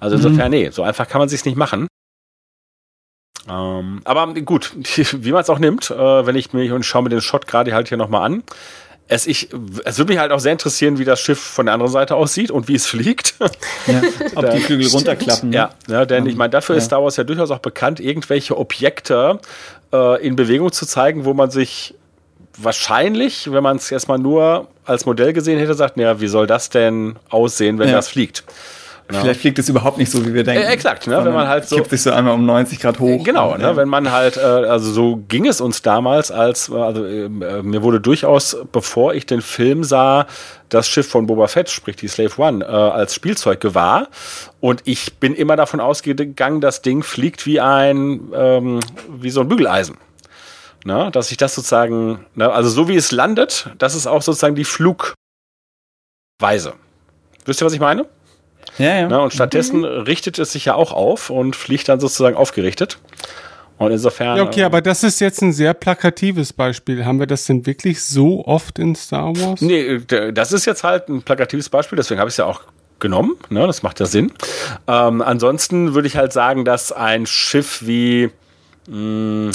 Also 0.00 0.16
insofern 0.16 0.46
mhm. 0.46 0.58
nee, 0.58 0.70
so 0.70 0.82
einfach 0.82 1.06
kann 1.06 1.20
man 1.20 1.28
sich's 1.28 1.44
nicht 1.44 1.56
machen. 1.56 1.86
Ähm, 3.48 4.00
aber 4.04 4.34
gut, 4.34 4.72
wie 5.12 5.32
man 5.32 5.42
es 5.42 5.50
auch 5.50 5.58
nimmt, 5.58 5.90
äh, 5.90 6.26
wenn 6.26 6.36
ich 6.36 6.52
mir 6.52 6.74
und 6.74 6.84
schaue 6.84 7.02
mir 7.02 7.08
den 7.10 7.20
Shot 7.20 7.46
gerade 7.46 7.72
halt 7.72 7.88
hier 7.88 7.98
nochmal 7.98 8.24
an, 8.24 8.42
es, 9.08 9.26
ich, 9.26 9.50
es 9.84 9.98
würde 9.98 10.12
mich 10.12 10.18
halt 10.18 10.32
auch 10.32 10.40
sehr 10.40 10.52
interessieren, 10.52 10.98
wie 10.98 11.04
das 11.04 11.20
Schiff 11.20 11.38
von 11.38 11.66
der 11.66 11.74
anderen 11.74 11.92
Seite 11.92 12.16
aussieht 12.16 12.50
und 12.50 12.66
wie 12.66 12.74
es 12.74 12.86
fliegt. 12.86 13.34
Ja, 13.86 14.02
ob 14.34 14.50
die 14.50 14.58
Flügel 14.60 14.88
runterklappen. 14.88 15.50
Ne? 15.50 15.56
Ja, 15.56 15.70
ja, 15.86 16.04
denn 16.04 16.26
ich 16.26 16.34
meine, 16.34 16.50
dafür 16.50 16.74
ja. 16.74 16.78
ist 16.78 16.86
Star 16.86 17.02
Wars 17.02 17.16
ja 17.16 17.22
durchaus 17.22 17.52
auch 17.52 17.60
bekannt, 17.60 18.00
irgendwelche 18.00 18.56
Objekte 18.56 19.38
äh, 19.92 20.26
in 20.26 20.34
Bewegung 20.34 20.72
zu 20.72 20.86
zeigen, 20.86 21.24
wo 21.24 21.34
man 21.34 21.50
sich 21.50 21.94
wahrscheinlich, 22.58 23.52
wenn 23.52 23.62
man 23.62 23.76
es 23.76 23.92
erstmal 23.92 24.18
nur 24.18 24.66
als 24.84 25.06
Modell 25.06 25.32
gesehen 25.32 25.58
hätte, 25.58 25.74
sagt, 25.74 25.96
naja, 25.96 26.20
wie 26.20 26.28
soll 26.28 26.46
das 26.48 26.70
denn 26.70 27.16
aussehen, 27.28 27.78
wenn 27.78 27.88
ja. 27.88 27.94
das 27.94 28.08
fliegt? 28.08 28.44
Ja. 29.12 29.20
Vielleicht 29.20 29.40
fliegt 29.40 29.58
es 29.60 29.68
überhaupt 29.68 29.98
nicht 29.98 30.10
so, 30.10 30.26
wie 30.26 30.34
wir 30.34 30.42
denken. 30.42 30.64
Äh, 30.64 30.72
exakt, 30.72 31.06
ne? 31.06 31.24
wenn 31.24 31.32
man 31.32 31.46
halt 31.46 31.68
so. 31.68 31.76
Kippt 31.76 31.90
sich 31.90 32.02
so 32.02 32.10
einmal 32.10 32.34
um 32.34 32.44
90 32.44 32.80
Grad 32.80 32.98
hoch. 32.98 33.22
Genau, 33.22 33.52
und, 33.54 33.60
ne? 33.60 33.76
wenn 33.76 33.88
man 33.88 34.10
halt, 34.10 34.36
äh, 34.36 34.40
also 34.40 34.90
so 34.90 35.22
ging 35.28 35.46
es 35.46 35.60
uns 35.60 35.80
damals, 35.82 36.32
als, 36.32 36.72
also 36.72 37.04
äh, 37.04 37.28
mir 37.28 37.82
wurde 37.82 38.00
durchaus, 38.00 38.56
bevor 38.72 39.14
ich 39.14 39.24
den 39.24 39.42
Film 39.42 39.84
sah, 39.84 40.26
das 40.70 40.88
Schiff 40.88 41.08
von 41.08 41.26
Boba 41.26 41.46
Fett, 41.46 41.70
sprich 41.70 41.94
die 41.94 42.08
Slave 42.08 42.32
One, 42.36 42.64
äh, 42.64 42.68
als 42.68 43.14
Spielzeug 43.14 43.60
gewahr. 43.60 44.08
Und 44.58 44.82
ich 44.84 45.14
bin 45.18 45.34
immer 45.34 45.54
davon 45.54 45.78
ausgegangen, 45.78 46.60
das 46.60 46.82
Ding 46.82 47.04
fliegt 47.04 47.46
wie 47.46 47.60
ein, 47.60 48.32
ähm, 48.34 48.80
wie 49.08 49.30
so 49.30 49.40
ein 49.42 49.48
Bügeleisen. 49.48 49.98
Ne? 50.84 51.10
Dass 51.12 51.30
ich 51.30 51.36
das 51.36 51.54
sozusagen, 51.54 52.26
ne? 52.34 52.50
also 52.50 52.68
so 52.70 52.88
wie 52.88 52.96
es 52.96 53.12
landet, 53.12 53.70
das 53.78 53.94
ist 53.94 54.08
auch 54.08 54.22
sozusagen 54.22 54.56
die 54.56 54.64
Flugweise. 54.64 55.14
Wisst 57.44 57.62
ihr, 57.62 57.66
was 57.66 57.72
ich 57.72 57.80
meine? 57.80 58.06
Ja, 58.78 59.00
ja. 59.00 59.08
Na, 59.08 59.18
und 59.18 59.32
stattdessen 59.32 59.80
mhm. 59.80 59.84
richtet 59.84 60.38
es 60.38 60.52
sich 60.52 60.66
ja 60.66 60.74
auch 60.74 60.92
auf 60.92 61.30
und 61.30 61.56
fliegt 61.56 61.88
dann 61.88 62.00
sozusagen 62.00 62.36
aufgerichtet. 62.36 62.98
Und 63.78 63.90
insofern. 63.90 64.38
Ja, 64.38 64.42
okay, 64.44 64.64
aber 64.64 64.80
das 64.80 65.02
ist 65.02 65.20
jetzt 65.20 65.42
ein 65.42 65.52
sehr 65.52 65.74
plakatives 65.74 66.52
Beispiel. 66.52 67.04
Haben 67.04 67.18
wir 67.18 67.26
das 67.26 67.44
denn 67.44 67.66
wirklich 67.66 68.02
so 68.02 68.44
oft 68.46 68.78
in 68.78 68.94
Star 68.94 69.36
Wars? 69.36 69.60
Nee, 69.60 70.00
das 70.32 70.52
ist 70.52 70.64
jetzt 70.64 70.82
halt 70.82 71.08
ein 71.08 71.22
plakatives 71.22 71.68
Beispiel, 71.68 71.96
deswegen 71.96 72.18
habe 72.18 72.28
ich 72.28 72.34
es 72.34 72.38
ja 72.38 72.46
auch 72.46 72.62
genommen. 72.98 73.36
Ne, 73.50 73.66
das 73.66 73.82
macht 73.82 74.00
ja 74.00 74.06
Sinn. 74.06 74.32
Ähm, 74.86 75.20
ansonsten 75.20 75.94
würde 75.94 76.08
ich 76.08 76.16
halt 76.16 76.32
sagen, 76.32 76.64
dass 76.64 76.92
ein 76.92 77.26
Schiff 77.26 77.86
wie. 77.86 78.30
Mh, 78.88 78.94
hm, 78.96 79.50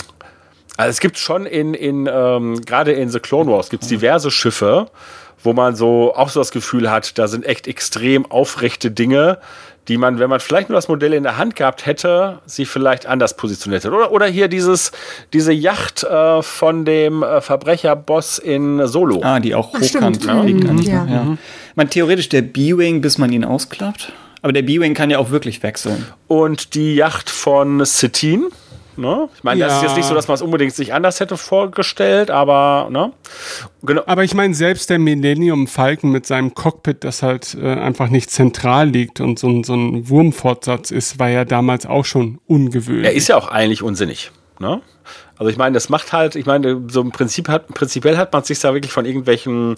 also 0.78 0.90
es 0.90 1.00
gibt 1.00 1.18
schon 1.18 1.46
in, 1.46 1.74
in 1.74 2.10
ähm, 2.12 2.62
gerade 2.62 2.94
in 2.94 3.10
The 3.10 3.20
Clone 3.20 3.52
Wars 3.52 3.70
gibt 3.70 3.84
es 3.84 3.90
diverse 3.90 4.32
Schiffe, 4.32 4.90
wo 5.44 5.54
man 5.54 5.76
so 5.76 6.14
auch 6.16 6.30
so 6.30 6.40
das 6.40 6.52
Gefühl 6.52 6.90
hat, 6.90 7.18
da 7.18 7.28
sind 7.28 7.46
echt 7.46 7.68
extrem 7.68 8.30
aufrechte 8.30 8.92
Dinge, 8.92 9.40
die 9.88 9.98
man, 9.98 10.20
wenn 10.20 10.30
man 10.30 10.40
vielleicht 10.40 10.70
nur 10.70 10.76
das 10.76 10.88
Modell 10.88 11.14
in 11.14 11.24
der 11.24 11.38
Hand 11.38 11.56
gehabt 11.56 11.86
hätte, 11.86 12.40
sie 12.46 12.66
vielleicht 12.66 13.08
anders 13.08 13.36
positioniert 13.36 13.84
hätte. 13.84 13.94
Oder, 13.94 14.12
oder 14.12 14.28
hier 14.28 14.48
dieses, 14.48 14.92
diese 15.34 15.52
Yacht 15.52 16.04
äh, 16.04 16.42
von 16.42 16.86
dem 16.86 17.24
äh, 17.24 17.42
Verbrecherboss 17.42 18.38
in 18.38 18.86
Solo. 18.88 19.22
Ah, 19.24 19.40
die 19.40 19.56
auch 19.56 19.74
hochkant 19.74 20.24
ja. 20.24 20.42
liegt. 20.44 20.64
Mhm. 20.64 20.82
Ja. 20.84 21.06
Ja. 21.06 21.38
Man 21.76 21.90
theoretisch 21.90 22.30
der 22.30 22.44
B-Wing, 22.44 23.02
bis 23.02 23.18
man 23.18 23.32
ihn 23.32 23.44
ausklappt. 23.44 24.14
Aber 24.44 24.54
der 24.54 24.62
B-Wing 24.62 24.94
kann 24.94 25.10
ja 25.10 25.18
auch 25.18 25.32
wirklich 25.32 25.64
wechseln. 25.64 26.06
Und 26.28 26.74
die 26.76 26.96
Yacht 26.96 27.30
von 27.30 27.84
Satine 27.86 28.48
Ne? 28.98 29.30
Ich 29.36 29.44
meine, 29.44 29.60
ja. 29.60 29.68
das 29.68 29.78
ist 29.78 29.84
jetzt 29.84 29.96
nicht 29.96 30.06
so, 30.06 30.14
dass 30.14 30.28
man 30.28 30.36
es 30.36 30.42
unbedingt 30.42 30.74
sich 30.74 30.94
anders 30.94 31.20
hätte 31.20 31.38
vorgestellt, 31.38 32.30
aber 32.30 32.90
ne? 32.92 33.14
Genau. 33.84 34.04
Aber 34.06 34.24
ich 34.24 34.34
meine, 34.34 34.54
selbst 34.54 34.90
der 34.90 35.00
Millennium 35.00 35.68
Falcon 35.68 36.12
mit 36.12 36.26
seinem 36.26 36.54
Cockpit, 36.54 37.04
das 37.04 37.24
halt 37.24 37.56
äh, 37.60 37.74
einfach 37.74 38.10
nicht 38.10 38.30
zentral 38.30 38.90
liegt 38.90 39.22
und 39.22 39.40
so, 39.40 39.48
ein 39.48 39.64
so 39.64 39.74
ein 39.74 40.10
Wurmfortsatz 40.10 40.92
ist, 40.92 41.20
war 41.20 41.30
ja 41.30 41.46
damals 41.46 41.86
auch 41.86 42.06
schon 42.06 42.40
ungewöhnlich. 42.48 43.06
Er 43.06 43.14
ist 43.14 43.28
ja 43.28 43.38
auch 43.38 43.48
eigentlich 43.48 43.82
unsinnig. 43.82 44.32
Ne? 44.60 44.82
Also 45.42 45.50
ich 45.50 45.58
meine, 45.58 45.74
das 45.74 45.90
macht 45.90 46.14
halt, 46.14 46.36
ich 46.36 46.46
meine, 46.46 46.84
so 46.88 47.02
im 47.02 47.10
Prinzip 47.10 47.50
hat, 47.50 47.68
prinzipiell 47.70 48.16
hat 48.16 48.32
man 48.32 48.44
sich 48.44 48.60
da 48.60 48.76
wirklich 48.76 48.92
von 48.92 49.06
irgendwelchen, 49.06 49.76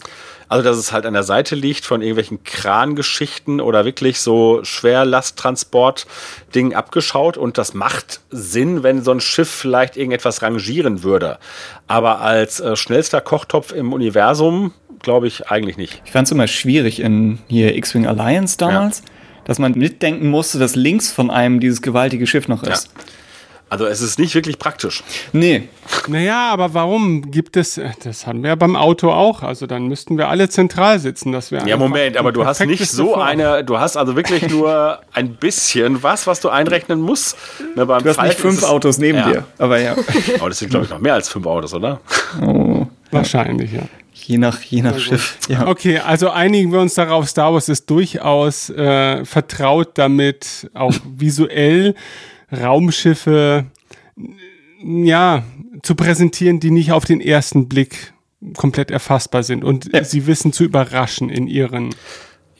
also 0.49 0.62
dass 0.62 0.76
es 0.76 0.91
halt 0.91 1.06
an 1.06 1.13
der 1.13 1.23
Seite 1.23 1.56
liegt, 1.56 1.86
von 1.86 2.02
irgendwelchen 2.02 2.43
Krangeschichten 2.43 3.62
oder 3.62 3.86
wirklich 3.86 4.19
so 4.19 4.60
Schwerlasttransport-Dingen 4.65 6.73
abgeschaut 6.73 7.38
und 7.38 7.58
das 7.58 7.73
macht 7.73 8.19
Sinn, 8.30 8.84
wenn 8.84 9.06
so 9.06 9.12
ein 9.12 9.21
Schiff 9.21 9.49
vielleicht 9.49 9.95
irgendetwas 9.95 10.41
rangieren 10.41 11.02
würde. 11.02 11.39
Aber 11.88 12.19
als 12.19 12.60
äh, 12.60 12.76
schnellster 12.76 13.21
Kochtopf 13.21 13.71
im 13.71 13.93
Universum 13.93 14.73
glaube 15.02 15.28
ich 15.28 15.47
eigentlich 15.47 15.78
nicht. 15.78 16.02
Ich 16.04 16.12
fand 16.12 16.28
es 16.28 16.34
immer 16.34 16.47
schwierig 16.47 16.99
in 16.99 17.39
hier 17.47 17.78
X-Wing 17.78 18.06
Alliance 18.06 18.58
damals, 18.58 18.99
ja. 18.99 19.06
dass 19.45 19.60
man 19.60 19.71
mitdenken 19.71 20.30
musste, 20.30 20.60
dass 20.60 20.76
links 20.76 21.13
von 21.13 21.32
einem 21.32 21.62
dieses 21.62 21.82
gewaltige 21.82 22.28
Schiff 22.28 22.49
noch 22.49 22.63
ist. 22.63 22.89
Ja. 22.97 23.04
Also 23.73 23.88
es 23.88 24.01
ist 24.01 24.19
nicht 24.19 24.36
wirklich 24.36 24.59
praktisch. 24.59 25.03
Nee. 25.31 25.67
Naja, 26.07 26.51
aber 26.51 26.75
warum 26.75 27.31
gibt 27.31 27.57
es, 27.57 27.81
das 28.03 28.27
haben 28.27 28.43
wir 28.43 28.49
ja 28.49 28.55
beim 28.55 28.75
Auto 28.75 29.09
auch, 29.09 29.41
also 29.41 29.65
dann 29.65 29.88
müssten 29.88 30.15
wir 30.15 30.27
alle 30.27 30.47
zentral 30.47 30.99
sitzen, 30.99 31.31
das 31.31 31.51
wäre 31.51 31.67
Ja, 31.67 31.75
Moment, 31.75 32.15
aber 32.15 32.31
du 32.31 32.45
hast 32.45 32.63
nicht 32.63 32.88
so 32.88 33.13
Form. 33.13 33.21
eine, 33.21 33.63
du 33.63 33.79
hast 33.79 33.97
also 33.97 34.15
wirklich 34.15 34.47
nur 34.47 34.99
ein 35.13 35.33
bisschen 35.38 36.03
was, 36.03 36.27
was 36.27 36.39
du 36.39 36.49
einrechnen 36.49 37.01
musst. 37.01 37.36
Ne, 37.75 37.88
beim 37.88 38.03
du 38.03 38.09
hast 38.09 38.17
Fall 38.17 38.27
nicht 38.27 38.39
fünf 38.39 38.62
Autos 38.62 38.99
neben 38.99 39.17
ja. 39.17 39.31
dir, 39.31 39.43
aber 39.57 39.79
ja. 39.79 39.95
Aber 40.39 40.49
das 40.49 40.59
sind 40.59 40.69
glaube 40.69 40.86
ich 40.86 40.91
noch 40.91 40.99
mehr 40.99 41.15
als 41.15 41.29
fünf 41.29 41.47
Autos, 41.47 41.73
oder? 41.73 41.99
Oh. 42.45 42.86
Wahrscheinlich, 43.09 43.73
ja. 43.73 43.81
Je 44.13 44.38
nach, 44.38 44.62
je 44.62 44.83
nach 44.83 44.99
Schiff. 44.99 45.39
Ja. 45.49 45.65
Okay, 45.65 45.97
also 45.97 46.29
einigen 46.29 46.71
wir 46.71 46.79
uns 46.79 46.93
darauf, 46.93 47.27
Star 47.27 47.53
Wars 47.53 47.69
ist 47.69 47.89
durchaus 47.89 48.69
äh, 48.69 49.25
vertraut 49.25 49.97
damit, 49.97 50.69
auch 50.75 50.93
visuell 51.17 51.95
Raumschiffe 52.53 53.65
ja 54.83 55.43
zu 55.81 55.95
präsentieren, 55.95 56.59
die 56.59 56.71
nicht 56.71 56.91
auf 56.91 57.05
den 57.05 57.21
ersten 57.21 57.67
Blick 57.67 58.13
komplett 58.57 58.91
erfassbar 58.91 59.43
sind 59.43 59.63
und 59.63 59.93
ja. 59.93 60.03
sie 60.03 60.27
wissen 60.27 60.51
zu 60.51 60.63
überraschen 60.63 61.29
in 61.29 61.47
ihren 61.47 61.95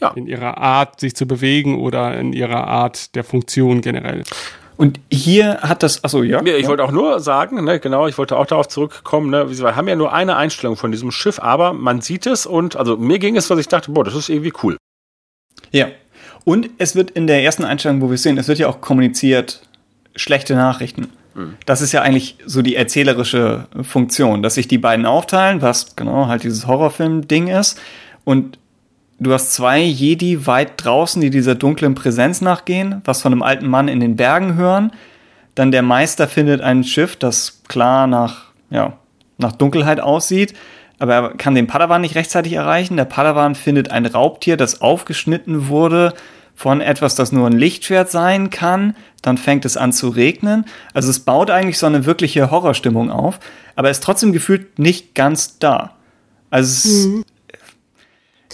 ja. 0.04 0.12
in 0.16 0.28
ihrer 0.28 0.58
Art, 0.58 1.00
sich 1.00 1.16
zu 1.16 1.26
bewegen 1.26 1.80
oder 1.80 2.18
in 2.20 2.34
ihrer 2.34 2.68
Art 2.68 3.16
der 3.16 3.24
Funktion 3.24 3.82
generell. 3.82 4.24
Und 4.76 5.00
hier 5.12 5.62
hat 5.62 5.84
das, 5.84 6.04
achso, 6.04 6.24
ja. 6.24 6.42
ja 6.44 6.56
ich 6.58 6.68
wollte 6.68 6.84
auch 6.84 6.92
nur 6.92 7.20
sagen, 7.20 7.64
ne, 7.64 7.80
genau, 7.80 8.08
ich 8.08 8.18
wollte 8.18 8.38
auch 8.38 8.46
darauf 8.46 8.68
zurückkommen, 8.68 9.30
ne, 9.30 9.50
wir 9.50 9.76
haben 9.76 9.88
ja 9.88 9.96
nur 9.96 10.14
eine 10.14 10.36
Einstellung 10.36 10.76
von 10.76 10.92
diesem 10.92 11.12
Schiff, 11.12 11.40
aber 11.40 11.74
man 11.74 12.02
sieht 12.02 12.26
es 12.26 12.46
und, 12.46 12.76
also 12.76 12.98
mir 12.98 13.20
ging 13.20 13.38
es, 13.38 13.50
was 13.50 13.60
ich 13.60 13.68
dachte, 13.68 13.92
boah, 13.92 14.04
das 14.04 14.16
ist 14.16 14.30
irgendwie 14.30 14.54
cool. 14.64 14.78
Ja. 15.72 15.88
Und 16.44 16.70
es 16.78 16.96
wird 16.96 17.12
in 17.12 17.28
der 17.28 17.44
ersten 17.44 17.64
Einstellung, 17.64 18.02
wo 18.02 18.10
wir 18.10 18.16
es 18.16 18.24
sehen, 18.24 18.38
es 18.38 18.48
wird 18.48 18.60
ja 18.60 18.68
auch 18.68 18.82
kommuniziert, 18.82 19.62
schlechte 20.16 20.56
Nachrichten. 20.56 21.10
Das 21.66 21.82
ist 21.82 21.92
ja 21.92 22.02
eigentlich 22.02 22.38
so 22.46 22.62
die 22.62 22.76
erzählerische 22.76 23.66
Funktion, 23.82 24.44
dass 24.44 24.56
sich 24.56 24.68
die 24.68 24.78
beiden 24.78 25.06
aufteilen, 25.06 25.62
was 25.62 25.96
genau 25.96 26.28
halt 26.28 26.44
dieses 26.44 26.68
Horrorfilm-Ding 26.68 27.48
ist. 27.48 27.80
Und 28.24 28.60
du 29.20 29.34
hast 29.34 29.54
zwei 29.54 29.80
Jedi 29.80 30.46
weit 30.46 30.74
draußen, 30.84 31.22
die 31.22 31.32
dieser 31.32 31.56
dunklen 31.56 31.96
Präsenz 31.96 32.42
nachgehen, 32.42 33.02
was 33.06 33.22
von 33.22 33.34
einem 33.34 33.42
alten 33.42 33.68
Mann 33.68 33.88
in 33.88 34.00
den 34.00 34.16
Bergen 34.16 34.56
hören. 34.56 34.92
Dann 35.56 35.72
der 35.72 35.82
Meister 35.82 36.28
findet 36.28 36.62
ein 36.62 36.84
Schiff, 36.84 37.16
das 37.16 37.62
klar 37.68 38.06
nach, 38.06 38.46
ja, 38.70 38.98
nach 39.38 39.54
Dunkelheit 39.54 40.00
aussieht, 40.00 40.54
aber 41.00 41.14
er 41.14 41.30
kann 41.36 41.56
den 41.56 41.68
Padawan 41.68 42.02
nicht 42.02 42.16
rechtzeitig 42.16 42.54
erreichen. 42.54 42.96
Der 42.98 43.06
Padawan 43.06 43.56
findet 43.56 43.92
ein 43.92 44.06
Raubtier, 44.06 44.56
das 44.56 44.82
aufgeschnitten 44.82 45.68
wurde 45.68 46.14
von 46.56 46.82
etwas, 46.82 47.16
das 47.16 47.32
nur 47.32 47.48
ein 47.48 47.58
Lichtschwert 47.58 48.12
sein 48.12 48.50
kann. 48.50 48.96
Dann 49.22 49.38
fängt 49.38 49.66
es 49.66 49.78
an 49.78 49.94
zu 49.94 50.10
regnen. 50.10 50.66
Also 50.94 51.10
es 51.10 51.20
baut 51.20 51.50
eigentlich 51.50 51.78
so 51.78 51.86
eine 51.86 52.06
wirkliche 52.06 52.52
Horrorstimmung 52.52 53.10
auf, 53.10 53.40
aber 53.76 53.90
ist 53.90 54.04
trotzdem 54.04 54.34
gefühlt 54.34 54.80
nicht 54.80 55.16
ganz 55.16 55.60
da. 55.60 55.96
Also 56.50 56.90
mhm. 57.10 57.26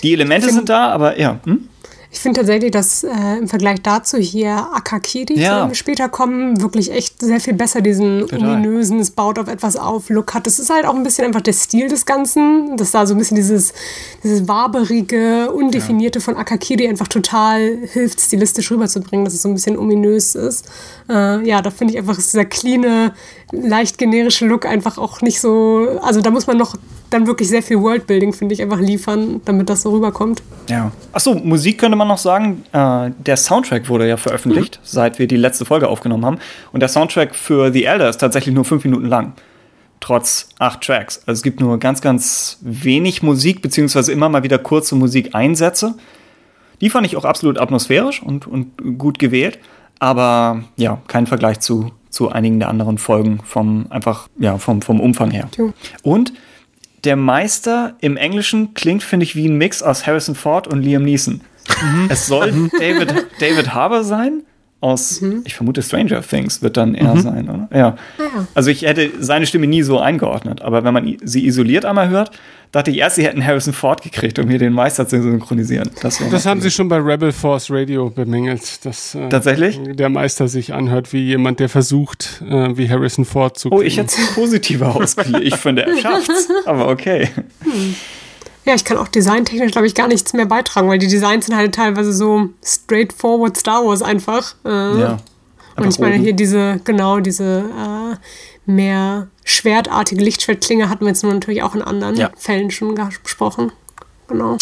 die 0.03 0.13
Elemente 0.13 0.51
sind 0.51 0.69
da, 0.69 0.89
aber 0.89 1.19
ja. 1.19 1.39
Hm? 1.45 1.67
Ich 2.11 2.21
finde 2.21 2.39
tatsächlich, 2.39 2.71
dass 2.71 3.03
äh, 3.03 3.37
im 3.37 3.47
Vergleich 3.47 3.83
dazu 3.83 4.17
hier 4.17 4.67
Akakiri, 4.73 5.39
ja. 5.39 5.69
zu 5.69 5.75
später 5.75 6.09
kommen, 6.09 6.59
wirklich 6.59 6.91
echt 6.91 7.21
sehr 7.21 7.39
viel 7.39 7.53
besser 7.53 7.81
diesen 7.81 8.21
Total. 8.21 8.55
ominösen, 8.55 8.99
es 8.99 9.11
baut 9.11 9.37
auf 9.37 9.47
etwas 9.47 9.75
auf, 9.75 10.09
Look 10.09 10.33
hat. 10.33 10.47
Das 10.47 10.57
ist 10.57 10.71
halt 10.71 10.85
auch 10.85 10.95
ein 10.95 11.03
bisschen 11.03 11.25
einfach 11.25 11.41
der 11.41 11.53
Stil 11.53 11.87
des 11.87 12.07
Ganzen, 12.07 12.77
dass 12.77 12.91
da 12.91 13.05
so 13.05 13.13
ein 13.13 13.19
bisschen 13.19 13.35
dieses, 13.35 13.73
dieses 14.23 14.47
waberige, 14.47 15.51
undefinierte 15.51 16.17
ja. 16.17 16.25
von 16.25 16.35
Akakiri 16.35 16.87
einfach 16.87 17.07
total 17.07 17.77
hilft, 17.93 18.19
stilistisch 18.21 18.71
rüberzubringen, 18.71 19.23
dass 19.23 19.35
es 19.35 19.43
so 19.43 19.49
ein 19.49 19.53
bisschen 19.53 19.77
ominös 19.77 20.33
ist. 20.33 20.67
Äh, 21.07 21.47
ja, 21.47 21.61
da 21.61 21.69
finde 21.69 21.93
ich 21.93 21.99
einfach, 21.99 22.17
ist 22.17 22.33
dieser 22.33 22.45
cleane, 22.45 23.13
leicht 23.51 23.99
generische 23.99 24.47
Look 24.47 24.65
einfach 24.65 24.97
auch 24.97 25.21
nicht 25.21 25.39
so, 25.39 25.99
also 26.01 26.21
da 26.21 26.31
muss 26.31 26.47
man 26.47 26.57
noch 26.57 26.75
dann 27.09 27.27
wirklich 27.27 27.49
sehr 27.49 27.63
viel 27.63 27.81
Worldbuilding, 27.81 28.33
finde 28.33 28.53
ich, 28.53 28.61
einfach 28.61 28.79
liefern, 28.79 29.41
damit 29.45 29.69
das 29.69 29.81
so 29.81 29.91
rüberkommt. 29.91 30.43
Ja. 30.69 30.91
Achso, 31.11 31.33
Musik 31.33 31.79
könnte 31.79 31.97
man 31.97 31.98
noch 32.05 32.17
sagen. 32.17 32.63
Äh, 32.71 33.11
der 33.17 33.37
Soundtrack 33.37 33.89
wurde 33.89 34.07
ja 34.07 34.17
veröffentlicht, 34.17 34.79
mhm. 34.81 34.85
seit 34.85 35.19
wir 35.19 35.27
die 35.27 35.37
letzte 35.37 35.65
Folge 35.65 35.87
aufgenommen 35.87 36.25
haben. 36.25 36.39
Und 36.71 36.79
der 36.81 36.89
Soundtrack 36.89 37.35
für 37.35 37.71
The 37.71 37.85
Elder 37.85 38.09
ist 38.09 38.17
tatsächlich 38.17 38.55
nur 38.55 38.65
fünf 38.65 38.83
Minuten 38.83 39.05
lang. 39.05 39.33
Trotz 39.99 40.49
acht 40.59 40.81
Tracks. 40.81 41.17
Also 41.25 41.39
es 41.39 41.43
gibt 41.43 41.59
nur 41.59 41.77
ganz, 41.77 42.01
ganz 42.01 42.57
wenig 42.61 43.21
Musik, 43.21 43.61
beziehungsweise 43.61 44.11
immer 44.11 44.29
mal 44.29 44.43
wieder 44.43 44.57
kurze 44.57 44.95
Musikeinsätze. 44.95 45.95
Die 46.81 46.89
fand 46.89 47.05
ich 47.05 47.17
auch 47.17 47.25
absolut 47.25 47.59
atmosphärisch 47.59 48.23
und, 48.23 48.47
und 48.47 48.97
gut 48.97 49.19
gewählt. 49.19 49.59
Aber 49.99 50.63
ja, 50.77 51.01
kein 51.07 51.27
Vergleich 51.27 51.59
zu, 51.59 51.91
zu 52.09 52.29
einigen 52.29 52.59
der 52.59 52.69
anderen 52.69 52.97
Folgen 52.97 53.41
vom 53.43 53.87
einfach, 53.89 54.29
ja, 54.39 54.57
vom, 54.57 54.81
vom 54.81 55.01
Umfang 55.01 55.31
her. 55.31 55.49
Und 56.01 56.31
der 57.03 57.15
Meister 57.15 57.95
im 58.01 58.17
Englischen 58.17 58.73
klingt, 58.73 59.03
finde 59.03 59.25
ich, 59.25 59.35
wie 59.35 59.47
ein 59.47 59.57
Mix 59.57 59.83
aus 59.83 60.07
Harrison 60.07 60.35
Ford 60.35 60.67
und 60.67 60.81
Liam 60.81 61.03
Neeson. 61.03 61.41
Mhm. 61.81 62.07
Es 62.09 62.27
soll 62.27 62.51
mhm. 62.51 62.71
David, 62.79 63.13
David 63.39 63.73
Harbour 63.73 64.03
sein 64.03 64.43
aus, 64.81 65.19
mhm. 65.19 65.41
ich 65.45 65.55
vermute, 65.55 65.81
Stranger 65.81 66.21
Things 66.21 66.61
wird 66.61 66.77
dann 66.77 66.95
er 66.95 67.15
mhm. 67.15 67.21
sein, 67.21 67.49
oder? 67.49 67.67
Ja. 67.71 67.77
ja. 68.17 68.47
Also 68.53 68.69
ich 68.69 68.83
hätte 68.83 69.11
seine 69.19 69.45
Stimme 69.45 69.67
nie 69.67 69.81
so 69.81 69.99
eingeordnet, 69.99 70.61
aber 70.61 70.85
wenn 70.85 70.93
man 70.93 71.17
sie 71.21 71.45
isoliert 71.45 71.83
einmal 71.83 72.07
hört, 72.09 72.31
dachte 72.71 72.91
ich 72.91 72.97
erst, 72.97 73.17
sie 73.17 73.25
hätten 73.25 73.45
Harrison 73.45 73.73
Ford 73.73 74.01
gekriegt, 74.01 74.39
um 74.39 74.47
hier 74.47 74.59
den 74.59 74.71
Meister 74.71 75.05
zu 75.05 75.21
synchronisieren. 75.21 75.89
Das, 76.01 76.21
das 76.31 76.45
haben 76.45 76.61
sie 76.61 76.71
schon 76.71 76.87
bei 76.87 76.97
Rebel 76.97 77.33
Force 77.33 77.69
Radio 77.69 78.09
bemängelt, 78.09 78.85
dass 78.85 79.15
äh, 79.15 79.27
Tatsächlich? 79.27 79.79
der 79.83 80.07
Meister 80.07 80.47
sich 80.47 80.73
anhört 80.73 81.11
wie 81.11 81.25
jemand, 81.25 81.59
der 81.59 81.67
versucht, 81.67 82.41
äh, 82.47 82.77
wie 82.77 82.89
Harrison 82.89 83.25
Ford 83.25 83.59
zu 83.59 83.69
kriegen. 83.69 83.81
Oh, 83.81 83.83
ich 83.83 83.97
hätte 83.97 84.15
es 84.17 84.33
positiver 84.33 84.95
ausgelegt. 84.95 85.43
Ich 85.43 85.55
finde, 85.55 85.87
er 85.87 85.97
schafft's, 85.97 86.47
aber 86.65 86.87
okay. 86.87 87.29
Hm. 87.63 87.95
Ja, 88.69 88.75
ich 88.75 88.85
kann 88.85 88.97
auch 88.97 89.07
designtechnisch, 89.07 89.71
glaube 89.71 89.87
ich, 89.87 89.95
gar 89.95 90.07
nichts 90.07 90.31
mehr 90.33 90.45
beitragen, 90.45 90.87
weil 90.89 90.99
die 90.99 91.07
Designs 91.07 91.47
sind 91.47 91.55
halt 91.55 91.73
teilweise 91.73 92.13
so 92.13 92.49
straightforward 92.63 93.57
Star 93.57 93.83
Wars 93.83 94.03
einfach. 94.03 94.53
Äh, 94.63 94.69
ja. 94.69 95.17
Und 95.75 95.87
ich 95.87 95.97
meine, 95.97 96.17
hier 96.17 96.33
diese, 96.33 96.79
genau, 96.83 97.19
diese 97.19 97.61
äh, 97.61 98.71
mehr 98.71 99.27
schwertartige 99.43 100.23
Lichtschwertklinge 100.23 100.87
hatten 100.87 101.01
wir 101.01 101.07
jetzt 101.07 101.23
natürlich 101.23 101.63
auch 101.63 101.73
in 101.73 101.81
anderen 101.81 102.15
ja. 102.15 102.29
Fällen 102.37 102.69
schon 102.69 102.93
besprochen. 103.23 103.71
Genau. 104.27 104.59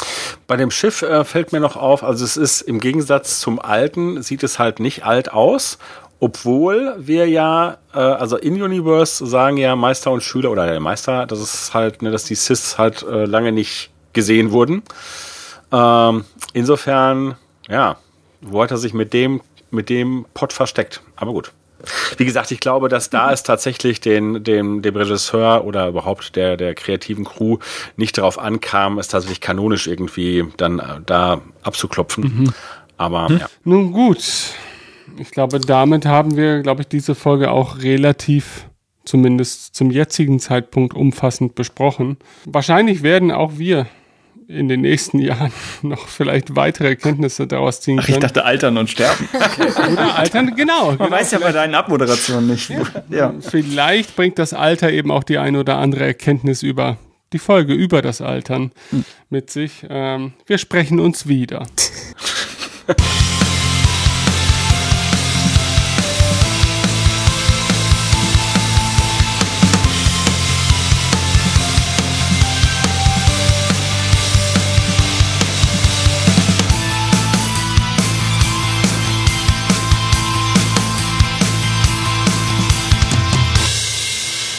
Bei 0.47 0.55
dem 0.55 0.71
Schiff 0.71 1.01
äh, 1.01 1.25
fällt 1.25 1.51
mir 1.51 1.59
noch 1.59 1.75
auf, 1.75 2.01
also 2.01 2.23
es 2.23 2.37
ist 2.37 2.61
im 2.61 2.79
Gegensatz 2.79 3.41
zum 3.41 3.59
alten, 3.59 4.23
sieht 4.23 4.41
es 4.41 4.57
halt 4.57 4.79
nicht 4.79 5.03
alt 5.03 5.33
aus 5.33 5.79
obwohl 6.19 6.95
wir 6.97 7.27
ja, 7.29 7.77
äh, 7.93 7.99
also 7.99 8.37
in 8.37 8.59
Universe 8.59 9.23
sagen 9.25 9.57
ja 9.57 9.75
Meister 9.75 10.11
und 10.11 10.23
Schüler 10.23 10.49
oder 10.49 10.65
der 10.65 10.79
Meister, 10.79 11.27
das 11.27 11.39
ist 11.39 11.73
halt, 11.75 12.01
ne, 12.01 12.09
dass 12.09 12.23
die 12.23 12.33
Sis 12.33 12.79
halt 12.79 13.03
äh, 13.03 13.25
lange 13.25 13.51
nicht 13.51 13.91
gesehen 14.17 14.51
wurden. 14.51 14.81
Ähm, 15.71 16.25
insofern, 16.53 17.35
ja, 17.69 17.97
wo 18.41 18.63
hat 18.63 18.71
er 18.71 18.77
sich 18.77 18.95
mit 18.95 19.13
dem, 19.13 19.41
mit 19.69 19.89
dem 19.89 20.25
Pott 20.33 20.53
versteckt? 20.53 21.01
Aber 21.15 21.33
gut. 21.33 21.51
Wie 22.17 22.25
gesagt, 22.25 22.49
ich 22.49 22.59
glaube, 22.59 22.89
dass 22.89 23.11
da 23.11 23.31
es 23.31 23.43
tatsächlich 23.43 24.01
den, 24.01 24.43
dem, 24.43 24.81
dem 24.81 24.95
Regisseur 24.95 25.63
oder 25.63 25.87
überhaupt 25.87 26.35
der, 26.35 26.57
der 26.57 26.73
kreativen 26.73 27.23
Crew 27.23 27.59
nicht 27.95 28.17
darauf 28.17 28.39
ankam, 28.39 28.97
es 28.97 29.07
tatsächlich 29.07 29.41
kanonisch 29.41 29.85
irgendwie 29.85 30.45
dann 30.57 30.79
äh, 30.79 30.99
da 31.05 31.41
abzuklopfen. 31.61 32.23
Mhm. 32.23 32.53
Aber 32.97 33.29
hm? 33.29 33.37
ja. 33.37 33.49
Nun 33.63 33.91
gut. 33.91 34.23
Ich 35.19 35.29
glaube, 35.29 35.59
damit 35.59 36.07
haben 36.07 36.35
wir, 36.35 36.61
glaube 36.63 36.81
ich, 36.81 36.87
diese 36.87 37.13
Folge 37.13 37.51
auch 37.51 37.83
relativ 37.83 38.65
zumindest 39.05 39.75
zum 39.75 39.91
jetzigen 39.91 40.39
Zeitpunkt 40.39 40.95
umfassend 40.95 41.53
besprochen. 41.53 42.17
Wahrscheinlich 42.45 43.03
werden 43.03 43.31
auch 43.31 43.57
wir 43.57 43.85
in 44.47 44.67
den 44.69 44.81
nächsten 44.81 45.19
Jahren 45.19 45.51
noch 45.81 46.07
vielleicht 46.07 46.55
weitere 46.55 46.89
Erkenntnisse 46.89 47.47
daraus 47.47 47.81
ziehen 47.81 47.97
können. 47.97 48.05
Ach, 48.05 48.15
ich 48.15 48.19
dachte 48.19 48.45
altern 48.45 48.77
und 48.77 48.89
sterben. 48.89 49.27
Oder 49.91 50.15
altern, 50.17 50.55
genau. 50.55 50.87
Man 50.87 50.97
genau, 50.97 51.11
weiß 51.11 51.31
ja 51.31 51.39
bei 51.39 51.51
deinen 51.51 51.75
Abmoderationen 51.75 52.47
nicht. 52.47 52.69
Ja. 52.69 52.85
ja. 53.09 53.33
Vielleicht 53.41 54.15
bringt 54.15 54.39
das 54.39 54.53
Alter 54.53 54.91
eben 54.91 55.11
auch 55.11 55.23
die 55.23 55.37
eine 55.37 55.59
oder 55.59 55.77
andere 55.77 56.05
Erkenntnis 56.05 56.63
über 56.63 56.97
die 57.33 57.39
Folge 57.39 57.73
über 57.73 58.01
das 58.01 58.21
Altern 58.21 58.71
hm. 58.89 59.03
mit 59.29 59.49
sich. 59.49 59.85
Ähm, 59.89 60.33
wir 60.45 60.57
sprechen 60.57 60.99
uns 60.99 61.27
wieder. 61.27 61.65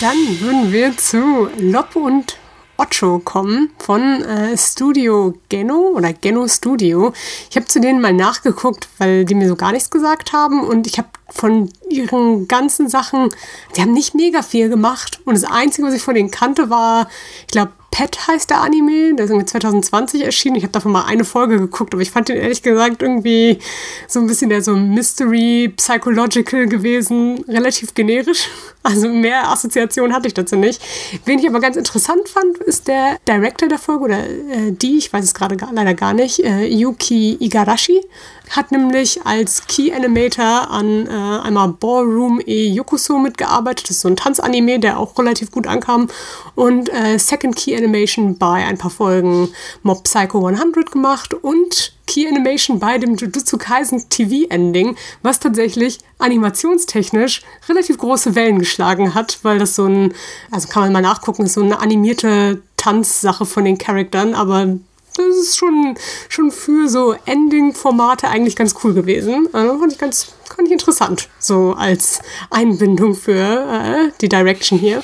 Dann 0.01 0.41
würden 0.41 0.73
wir 0.73 0.97
zu 0.97 1.49
Lob 1.59 1.97
und 1.97 2.37
Ocho 2.77 3.19
kommen 3.19 3.71
von 3.79 4.23
äh, 4.23 4.57
Studio 4.57 5.35
Geno 5.49 5.91
oder 5.97 6.13
Geno 6.13 6.47
Studio. 6.47 7.13
Ich 7.51 7.57
habe 7.57 7.67
zu 7.67 7.81
denen 7.81 8.01
mal 8.01 8.13
nachgeguckt, 8.13 8.89
weil 8.99 9.25
die 9.25 9.35
mir 9.35 9.49
so 9.49 9.57
gar 9.57 9.73
nichts 9.73 9.91
gesagt 9.91 10.33
haben 10.33 10.61
und 10.63 10.87
ich 10.87 10.99
habe 10.99 11.09
von 11.29 11.73
ihren 11.91 12.47
ganzen 12.47 12.89
Sachen, 12.89 13.31
die 13.75 13.81
haben 13.81 13.93
nicht 13.93 14.15
mega 14.15 14.43
viel 14.43 14.69
gemacht 14.69 15.19
und 15.25 15.35
das 15.35 15.43
Einzige, 15.43 15.89
was 15.89 15.95
ich 15.95 16.03
von 16.03 16.15
denen 16.15 16.31
kannte, 16.31 16.71
war, 16.71 17.09
ich 17.41 17.49
glaube, 17.49 17.73
Pet 17.91 18.29
heißt 18.29 18.51
der 18.51 18.61
Anime, 18.61 19.15
der 19.15 19.25
ist 19.25 19.31
irgendwie 19.31 19.47
2020 19.47 20.25
erschienen. 20.25 20.57
Ich 20.57 20.63
habe 20.63 20.73
davon 20.73 20.93
mal 20.93 21.05
eine 21.07 21.25
Folge 21.25 21.59
geguckt, 21.59 21.95
aber 21.95 22.03
ich 22.03 22.11
fand 22.11 22.29
den 22.29 22.37
ehrlich 22.37 22.63
gesagt 22.63 23.03
irgendwie 23.03 23.59
so 24.07 24.21
ein 24.21 24.27
bisschen 24.27 24.51
der 24.51 24.63
so 24.63 24.77
Mystery, 24.77 25.73
Psychological 25.77 26.67
gewesen, 26.67 27.45
relativ 27.49 27.95
generisch. 27.95 28.49
Also 28.85 29.09
mehr 29.11 29.51
Assoziation 29.51 30.15
hatte 30.15 30.29
ich 30.29 30.35
dazu 30.35 30.57
nicht. 30.57 30.81
Wen 31.27 31.39
ich 31.39 31.47
aber 31.47 31.61
ganz 31.61 31.77
interessant 31.77 32.27
fand, 32.27 32.57
ist 32.59 32.89
der 32.89 33.19
Director 33.29 33.69
der 33.69 33.79
Folge 33.79 34.05
oder 34.05 34.19
äh, 34.21 34.71
die, 34.71 34.97
ich 34.97 35.13
weiß 35.13 35.25
es 35.25 35.35
gerade 35.35 35.57
leider 35.73 35.93
gar 35.93 36.15
nicht, 36.15 36.39
äh, 36.39 36.65
Yuki 36.65 37.37
Igarashi 37.39 38.01
hat 38.51 38.73
nämlich 38.73 39.25
als 39.25 39.67
Key 39.67 39.93
Animator 39.93 40.71
an 40.71 41.07
äh, 41.07 41.11
einmal 41.11 41.69
Ballroom 41.69 42.41
e 42.45 42.69
Yokuso 42.69 43.19
mitgearbeitet. 43.19 43.85
Das 43.89 43.97
ist 43.97 44.01
so 44.03 44.09
ein 44.09 44.17
Tanzanime, 44.17 44.79
der 44.79 44.99
auch 44.99 45.19
relativ 45.19 45.51
gut 45.51 45.67
ankam. 45.67 46.09
Und 46.55 46.93
äh, 46.93 47.19
Second 47.19 47.57
Key 47.57 47.77
Animation 47.77 48.39
bei 48.39 48.65
ein 48.65 48.79
paar 48.79 48.91
Folgen 48.91 49.49
Mob 49.83 50.05
Psycho 50.05 50.47
100 50.47 50.91
gemacht 50.91 51.35
und 51.35 51.93
Key 52.07 52.27
Animation 52.27 52.79
bei 52.79 52.99
dem 52.99 53.17
Jujutsu 53.17 53.59
Kaisen 53.59 54.09
TV 54.09 54.49
Ending, 54.49 54.97
was 55.23 55.41
tatsächlich 55.41 55.99
animationstechnisch 56.19 57.43
relativ 57.69 57.99
große 57.99 58.35
Wellen 58.35 58.59
geschlagen 58.59 59.15
hat, 59.15 59.39
weil 59.43 59.59
das 59.59 59.77
so 59.77 59.85
ein, 59.85 60.15
also 60.51 60.69
kann 60.69 60.85
man 60.85 60.93
mal 60.93 61.03
nachgucken, 61.03 61.45
ist 61.45 61.55
so 61.55 61.63
eine 61.63 61.81
animierte 61.81 62.63
Tanzsache 62.77 63.45
von 63.45 63.65
den 63.65 63.77
Charaktern, 63.77 64.35
aber 64.35 64.79
das 65.17 65.37
ist 65.37 65.57
schon, 65.57 65.97
schon 66.29 66.51
für 66.51 66.89
so 66.89 67.15
Ending-Formate 67.27 68.29
eigentlich 68.29 68.57
ganz 68.57 68.75
cool 68.83 68.95
gewesen. 68.95 69.49
Also 69.53 69.79
fand 69.79 69.93
ich 69.93 69.99
ganz, 69.99 70.33
fand 70.55 70.69
ich 70.69 70.73
interessant, 70.73 71.29
so 71.39 71.75
als 71.77 72.21
Einbindung 72.51 73.15
für 73.15 73.33
äh, 73.35 74.13
die 74.21 74.29
Direction 74.29 74.79
hier. 74.79 75.03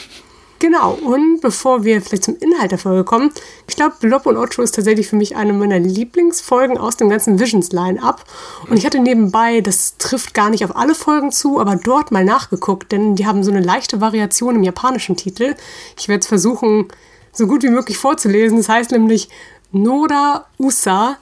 Genau, 0.61 0.93
und 0.93 1.41
bevor 1.41 1.85
wir 1.85 2.01
vielleicht 2.01 2.25
zum 2.25 2.39
Inhalt 2.39 2.71
der 2.71 2.79
Folge 2.79 3.05
kommen, 3.05 3.31
ich 3.69 3.77
glaube, 3.77 3.97
Blob 4.01 4.25
und 4.25 4.39
Ocho 4.39 4.63
ist 4.63 4.75
tatsächlich 4.75 5.09
für 5.09 5.17
mich 5.17 5.37
eine 5.37 5.53
meiner 5.53 5.79
Lieblingsfolgen 5.79 6.79
aus 6.79 6.97
dem 6.97 7.11
ganzen 7.11 7.39
Visions-Line-Up. 7.39 8.25
Und 8.71 8.79
ich 8.79 8.87
hatte 8.87 9.01
nebenbei, 9.01 9.61
das 9.61 9.99
trifft 9.99 10.33
gar 10.33 10.49
nicht 10.49 10.65
auf 10.65 10.75
alle 10.75 10.95
Folgen 10.95 11.33
zu, 11.33 11.61
aber 11.61 11.77
dort 11.77 12.13
mal 12.13 12.25
nachgeguckt, 12.25 12.93
denn 12.93 13.15
die 13.15 13.27
haben 13.27 13.45
so 13.45 13.51
eine 13.51 13.61
leichte 13.61 14.01
Variation 14.01 14.55
im 14.55 14.63
japanischen 14.63 15.17
Titel. 15.17 15.55
Ich 15.99 16.09
werde 16.09 16.21
es 16.21 16.29
versuchen, 16.29 16.89
so 17.35 17.47
gut 17.47 17.63
wie 17.63 17.69
möglich 17.69 17.99
vorzulesen. 17.99 18.57
Das 18.59 18.69
heißt 18.69 18.93
nämlich 18.93 19.29
Nora 19.75 20.47
Usa 20.59 21.19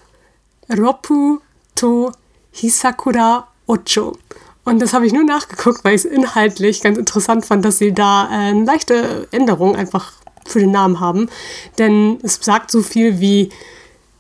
Roppu 0.71 1.41
to 1.75 2.13
Hisakura 2.53 3.49
Ocho. 3.67 4.17
Und 4.65 4.81
das 4.81 4.93
habe 4.93 5.07
ich 5.07 5.13
nur 5.13 5.25
nachgeguckt, 5.25 5.85
weil 5.85 5.95
ich 5.95 6.05
es 6.05 6.11
inhaltlich 6.11 6.83
ganz 6.83 6.99
interessant 6.99 7.45
fand, 7.45 7.65
dass 7.65 7.79
sie 7.79 7.93
da 7.93 8.27
äh, 8.27 8.51
eine 8.51 8.65
leichte 8.65 9.27
Änderung 9.33 9.75
einfach 9.75 10.13
für 10.47 10.61
den 10.61 10.71
Namen 10.71 11.01
haben. 11.01 11.29
Denn 11.79 12.19
es 12.23 12.39
sagt 12.41 12.71
so 12.71 12.83
viel 12.83 13.21
wie 13.21 13.51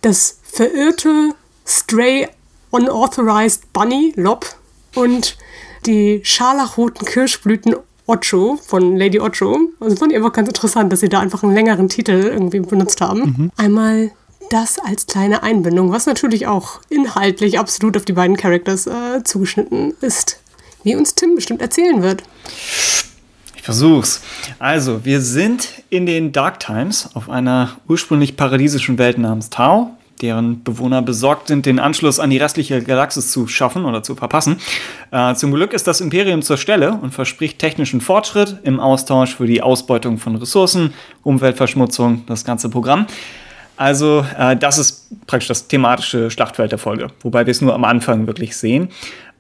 das 0.01 0.41
verirrte 0.43 1.35
Stray 1.66 2.28
Unauthorized 2.70 3.72
Bunny 3.72 4.14
Lob 4.16 4.47
und 4.95 5.37
die 5.87 6.20
scharlachroten 6.24 7.07
Kirschblüten 7.07 7.76
Ocho 8.07 8.57
von 8.57 8.97
Lady 8.97 9.20
Ocho. 9.20 9.59
Also 9.78 9.97
fand 9.97 10.12
ich 10.12 10.16
einfach 10.16 10.33
ganz 10.33 10.49
interessant, 10.49 10.93
dass 10.93 11.01
sie 11.01 11.09
da 11.09 11.20
einfach 11.20 11.43
einen 11.43 11.55
längeren 11.55 11.89
Titel 11.89 12.12
irgendwie 12.12 12.61
benutzt 12.61 13.01
haben. 13.01 13.20
Mhm. 13.20 13.53
Einmal 13.57 14.12
das 14.53 14.78
als 14.78 15.07
kleine 15.07 15.42
Einbindung, 15.42 15.92
was 15.92 16.07
natürlich 16.07 16.46
auch 16.46 16.80
inhaltlich 16.90 17.59
absolut 17.59 17.96
auf 17.96 18.05
die 18.05 18.12
beiden 18.12 18.36
Characters 18.36 18.86
äh, 18.86 19.24
zugeschnitten 19.24 19.94
ist, 20.00 20.40
wie 20.82 20.94
uns 20.94 21.14
Tim 21.14 21.34
bestimmt 21.34 21.62
erzählen 21.62 22.03
wird. 22.03 22.22
Ich 23.57 23.62
versuch's. 23.62 24.20
Also, 24.59 25.05
wir 25.05 25.20
sind 25.22 25.68
in 25.88 26.05
den 26.05 26.32
Dark 26.32 26.61
Times 26.61 27.09
auf 27.14 27.30
einer 27.30 27.76
ursprünglich 27.88 28.36
paradiesischen 28.36 28.98
Welt 28.98 29.16
namens 29.16 29.48
Tau, 29.48 29.96
deren 30.20 30.62
Bewohner 30.62 31.00
besorgt 31.00 31.48
sind, 31.48 31.64
den 31.64 31.78
Anschluss 31.78 32.20
an 32.20 32.28
die 32.28 32.38
restliche 32.38 32.82
Galaxis 32.82 33.30
zu 33.30 33.46
schaffen 33.46 33.86
oder 33.86 34.03
zu 34.03 34.14
verpassen. 34.16 34.59
Äh, 35.11 35.34
zum 35.34 35.53
Glück 35.53 35.72
ist 35.72 35.86
das 35.86 36.00
Imperium 36.03 36.42
zur 36.42 36.59
Stelle 36.59 36.98
und 37.00 37.14
verspricht 37.14 37.59
technischen 37.59 38.03
Fortschritt 38.03 38.59
im 38.64 38.80
Austausch 38.80 39.34
für 39.34 39.46
die 39.46 39.62
Ausbeutung 39.62 40.18
von 40.18 40.36
Ressourcen, 40.36 40.92
Umweltverschmutzung, 41.22 42.24
das 42.26 42.44
ganze 42.44 42.68
Programm. 42.68 43.07
Also 43.77 44.25
äh, 44.39 44.57
das 44.57 44.79
ist 44.79 45.27
praktisch 45.27 45.49
das 45.49 45.68
thematische 45.68 46.31
Schlachtfeld 46.31 46.73
der 46.73 46.79
Folge, 46.79 47.09
wobei 47.20 47.47
wir 47.47 47.51
es 47.51 47.61
nur 47.61 47.75
am 47.75 47.85
Anfang 47.85 48.27
wirklich 48.27 48.57
sehen. 48.57 48.89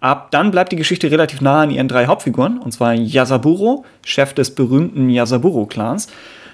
Ab 0.00 0.32
dann 0.32 0.50
bleibt 0.50 0.72
die 0.72 0.76
Geschichte 0.76 1.10
relativ 1.10 1.40
nah 1.40 1.62
an 1.62 1.70
ihren 1.70 1.86
drei 1.86 2.06
Hauptfiguren, 2.06 2.58
und 2.58 2.72
zwar 2.72 2.92
Yasaburo, 2.92 3.84
Chef 4.04 4.34
des 4.34 4.52
berühmten 4.52 5.08
Yasaburo-Clans, 5.08 6.08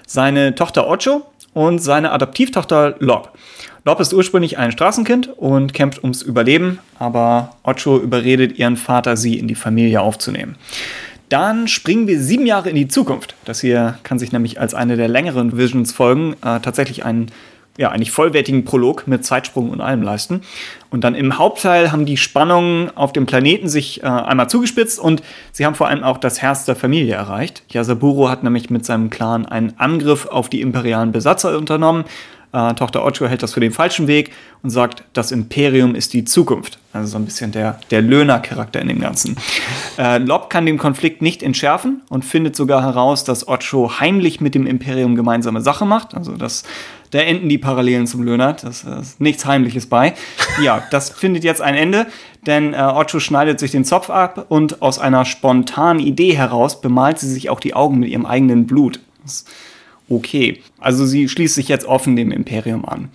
seine 0.07 0.55
Tochter 0.55 0.87
Ocho 0.87 1.23
und 1.55 1.79
seine 1.79 2.13
Adoptivtochter 2.13 2.97
Lob. 2.99 3.33
Lob 3.85 4.01
ist 4.01 4.13
ursprünglich 4.13 4.59
ein 4.59 4.71
Straßenkind 4.71 5.29
und 5.39 5.73
kämpft 5.73 6.03
ums 6.03 6.21
Überleben, 6.21 6.79
aber 6.99 7.57
Ocho 7.63 7.97
überredet 7.99 8.59
ihren 8.59 8.77
Vater, 8.77 9.17
sie 9.17 9.39
in 9.39 9.49
die 9.49 9.55
Familie 9.55 10.03
aufzunehmen. 10.03 10.57
Dann 11.31 11.69
springen 11.69 12.07
wir 12.07 12.21
sieben 12.21 12.47
Jahre 12.47 12.71
in 12.71 12.77
die 12.77 12.89
Zukunft. 12.89 13.35
Das 13.45 13.61
hier 13.61 13.99
kann 14.03 14.19
sich 14.19 14.33
nämlich 14.33 14.61
als 14.61 14.75
eine 14.75 14.97
der 14.97 15.09
längeren 15.09 15.57
Visions-Folgen 15.57 16.35
äh, 16.35 16.61
tatsächlich 16.61 17.05
einen 17.05 17.31
ja, 17.79 17.91
eigentlich 17.91 18.11
vollwertigen 18.11 18.65
Prolog 18.65 19.07
mit 19.07 19.25
Zeitsprung 19.25 19.71
und 19.71 19.81
allem 19.81 20.03
leisten. 20.03 20.43
Und 20.91 21.05
dann 21.05 21.15
im 21.15 21.39
Hauptteil 21.39 21.93
haben 21.93 22.07
die 22.07 22.17
Spannungen 22.17 22.91
auf 22.97 23.13
dem 23.13 23.25
Planeten 23.25 23.69
sich 23.69 24.03
äh, 24.03 24.07
einmal 24.07 24.51
zugespitzt 24.51 24.99
und 24.99 25.23
sie 25.53 25.65
haben 25.65 25.77
vor 25.77 25.87
allem 25.87 26.03
auch 26.03 26.19
das 26.19 26.43
Herz 26.43 26.65
der 26.65 26.75
Familie 26.75 27.15
erreicht. 27.15 27.63
Yasaburo 27.71 28.29
hat 28.29 28.43
nämlich 28.43 28.69
mit 28.69 28.85
seinem 28.85 29.11
Clan 29.11 29.47
einen 29.47 29.75
Angriff 29.79 30.27
auf 30.27 30.51
die 30.51 30.61
imperialen 30.61 31.13
Besatzer 31.13 31.57
unternommen 31.57 32.05
äh, 32.53 32.75
Tochter 32.75 33.05
Ocho 33.05 33.27
hält 33.27 33.43
das 33.43 33.53
für 33.55 33.61
den 33.61 33.73
falschen 33.73 34.07
Weg 34.07 34.33
und 34.63 34.71
sagt, 34.71 35.05
das 35.13 35.33
Imperium 35.33 35.95
ist 35.95 36.13
die 36.13 36.25
Zukunft. 36.25 36.79
Also 36.93 37.09
so 37.09 37.19
ein 37.19 37.25
bisschen 37.25 37.53
der, 37.53 37.79
der 37.91 38.03
Löhner-Charakter 38.03 38.81
in 38.81 38.89
dem 38.89 39.01
Ganzen. 39.01 39.37
Äh, 39.99 40.19
Lob 40.19 40.49
kann 40.49 40.65
den 40.65 40.79
Konflikt 40.79 41.23
nicht 41.23 41.43
entschärfen 41.43 42.03
und 42.09 42.25
findet 42.25 42.55
sogar 42.55 42.83
heraus, 42.83 43.25
dass 43.25 43.49
Ocho 43.49 43.99
heimlich 43.99 44.41
mit 44.41 44.55
dem 44.55 44.65
Imperium 44.65 45.17
gemeinsame 45.17 45.61
Sache 45.61 45.87
macht. 45.87 46.15
Also 46.15 46.37
das, 46.37 46.63
da 47.11 47.19
enden 47.19 47.49
die 47.49 47.59
Parallelen 47.59 48.07
zum 48.07 48.23
Löhner. 48.23 48.53
Das, 48.53 48.85
das 48.85 49.01
ist 49.01 49.21
nichts 49.21 49.45
Heimliches 49.45 49.87
bei. 49.87 50.15
Ja, 50.63 50.85
das 50.93 51.11
findet 51.11 51.43
jetzt 51.43 51.61
ein 51.61 51.75
Ende, 51.75 52.07
denn 52.47 52.75
äh, 52.75 52.79
Ocho 52.79 53.19
schneidet 53.19 53.59
sich 53.59 53.73
den 53.73 53.85
Zopf 53.85 54.09
ab 54.09 54.47
und 54.49 54.83
aus 54.83 55.01
einer 55.01 55.25
spontanen 55.25 56.01
Idee 56.01 56.37
heraus 56.37 56.81
bemalt 56.81 57.19
sie 57.19 57.29
sich 57.29 57.51
auch 57.51 57.59
die 57.59 57.75
Augen 57.75 57.99
mit 57.99 58.11
ihrem 58.11 58.27
eigenen 58.27 58.69
Blut. 58.69 59.01
Das 59.25 59.45
okay. 60.09 60.61
Also 60.79 61.07
sie 61.07 61.29
schließt 61.29 61.55
sich 61.55 61.69
jetzt 61.69 61.87
offen 61.87 62.17
dem 62.17 62.31
Imperium 62.33 62.85
an. 62.85 63.11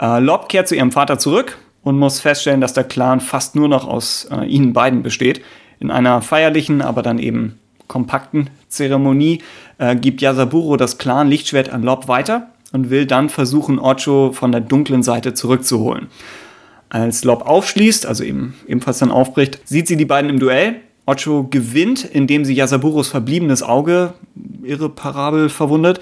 Äh, 0.00 0.20
Lob 0.20 0.48
kehrt 0.48 0.68
zu 0.68 0.76
ihrem 0.76 0.92
Vater 0.92 1.18
zurück 1.18 1.58
und 1.82 1.98
muss 1.98 2.20
feststellen, 2.20 2.60
dass 2.60 2.72
der 2.72 2.84
Clan 2.84 3.20
fast 3.20 3.56
nur 3.56 3.68
noch 3.68 3.86
aus 3.86 4.28
äh, 4.30 4.44
ihnen 4.46 4.72
beiden 4.72 5.02
besteht. 5.02 5.42
In 5.80 5.90
einer 5.90 6.22
feierlichen, 6.22 6.82
aber 6.82 7.02
dann 7.02 7.18
eben 7.18 7.58
kompakten 7.86 8.50
Zeremonie 8.68 9.42
äh, 9.78 9.96
gibt 9.96 10.20
Yasaburo 10.20 10.76
das 10.76 10.98
Clan 10.98 11.28
Lichtschwert 11.28 11.70
an 11.70 11.82
Lob 11.82 12.08
weiter 12.08 12.50
und 12.72 12.90
will 12.90 13.06
dann 13.06 13.28
versuchen, 13.28 13.78
Ocho 13.78 14.32
von 14.32 14.52
der 14.52 14.60
dunklen 14.60 15.02
Seite 15.02 15.34
zurückzuholen. 15.34 16.08
Als 16.90 17.24
Lob 17.24 17.46
aufschließt, 17.46 18.06
also 18.06 18.24
eben 18.24 18.54
ebenfalls 18.66 18.98
dann 18.98 19.10
aufbricht, 19.10 19.60
sieht 19.64 19.88
sie 19.88 19.96
die 19.96 20.04
beiden 20.04 20.30
im 20.30 20.38
Duell. 20.38 20.76
Ocho 21.08 21.48
gewinnt, 21.50 22.04
indem 22.04 22.44
sie 22.44 22.54
Yasaburos 22.54 23.08
verbliebenes 23.08 23.62
Auge 23.62 24.12
irreparabel 24.62 25.48
verwundet. 25.48 26.00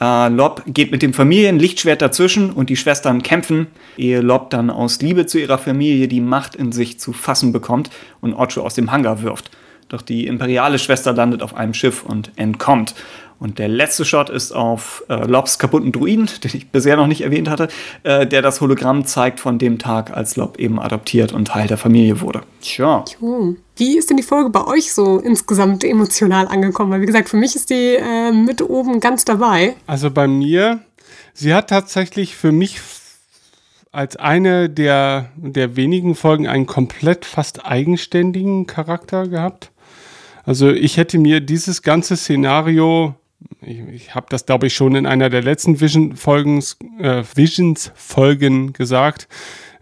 Äh, 0.00 0.28
Lob 0.28 0.62
geht 0.66 0.90
mit 0.90 1.02
dem 1.02 1.12
Familienlichtschwert 1.12 2.00
dazwischen 2.00 2.50
und 2.50 2.70
die 2.70 2.76
Schwestern 2.76 3.22
kämpfen, 3.22 3.66
ehe 3.98 4.20
Lob 4.22 4.48
dann 4.50 4.70
aus 4.70 5.00
Liebe 5.02 5.26
zu 5.26 5.38
ihrer 5.38 5.58
Familie 5.58 6.08
die 6.08 6.22
Macht 6.22 6.54
in 6.54 6.72
sich 6.72 6.98
zu 6.98 7.12
fassen 7.12 7.52
bekommt 7.52 7.90
und 8.22 8.34
Ocho 8.34 8.62
aus 8.62 8.74
dem 8.74 8.90
Hangar 8.90 9.22
wirft. 9.22 9.50
Doch 9.88 10.00
die 10.02 10.26
imperiale 10.26 10.78
Schwester 10.78 11.12
landet 11.12 11.42
auf 11.42 11.54
einem 11.54 11.74
Schiff 11.74 12.02
und 12.02 12.32
entkommt. 12.36 12.94
Und 13.38 13.58
der 13.58 13.68
letzte 13.68 14.06
Shot 14.06 14.30
ist 14.30 14.52
auf 14.52 15.04
äh, 15.10 15.26
Lobs 15.26 15.58
kaputten 15.58 15.92
Druiden, 15.92 16.28
den 16.42 16.50
ich 16.54 16.70
bisher 16.70 16.96
noch 16.96 17.06
nicht 17.06 17.20
erwähnt 17.20 17.50
hatte, 17.50 17.68
äh, 18.02 18.26
der 18.26 18.40
das 18.40 18.62
Hologramm 18.62 19.04
zeigt 19.04 19.38
von 19.38 19.58
dem 19.58 19.78
Tag, 19.78 20.16
als 20.16 20.36
Lob 20.36 20.58
eben 20.58 20.80
adoptiert 20.80 21.32
und 21.32 21.48
Teil 21.48 21.68
der 21.68 21.76
Familie 21.76 22.22
wurde. 22.22 22.40
Tja. 22.62 23.04
Wie 23.76 23.98
ist 23.98 24.08
denn 24.08 24.16
die 24.16 24.22
Folge 24.22 24.50
bei 24.50 24.66
euch 24.66 24.92
so 24.92 25.18
insgesamt 25.18 25.84
emotional 25.84 26.48
angekommen? 26.48 26.90
Weil, 26.90 27.02
wie 27.02 27.06
gesagt, 27.06 27.28
für 27.28 27.36
mich 27.36 27.54
ist 27.56 27.70
die 27.70 27.96
äh, 27.96 28.32
mit 28.32 28.62
oben 28.62 29.00
ganz 29.00 29.24
dabei. 29.24 29.74
Also 29.86 30.10
bei 30.10 30.26
mir, 30.26 30.80
sie 31.34 31.52
hat 31.52 31.68
tatsächlich 31.68 32.36
für 32.36 32.52
mich 32.52 32.80
als 33.92 34.16
eine 34.16 34.70
der, 34.70 35.30
der 35.36 35.76
wenigen 35.76 36.14
Folgen 36.14 36.46
einen 36.46 36.66
komplett 36.66 37.24
fast 37.24 37.66
eigenständigen 37.66 38.66
Charakter 38.66 39.28
gehabt. 39.28 39.70
Also 40.44 40.70
ich 40.70 40.96
hätte 40.96 41.18
mir 41.18 41.40
dieses 41.40 41.82
ganze 41.82 42.16
Szenario 42.16 43.14
ich, 43.60 43.80
ich 43.88 44.14
habe 44.14 44.26
das, 44.28 44.46
glaube 44.46 44.66
ich, 44.66 44.74
schon 44.74 44.94
in 44.94 45.06
einer 45.06 45.30
der 45.30 45.42
letzten 45.42 45.80
Vision-Folgen, 45.80 46.62
äh, 46.98 47.22
Visions-Folgen 47.34 48.72
gesagt. 48.72 49.28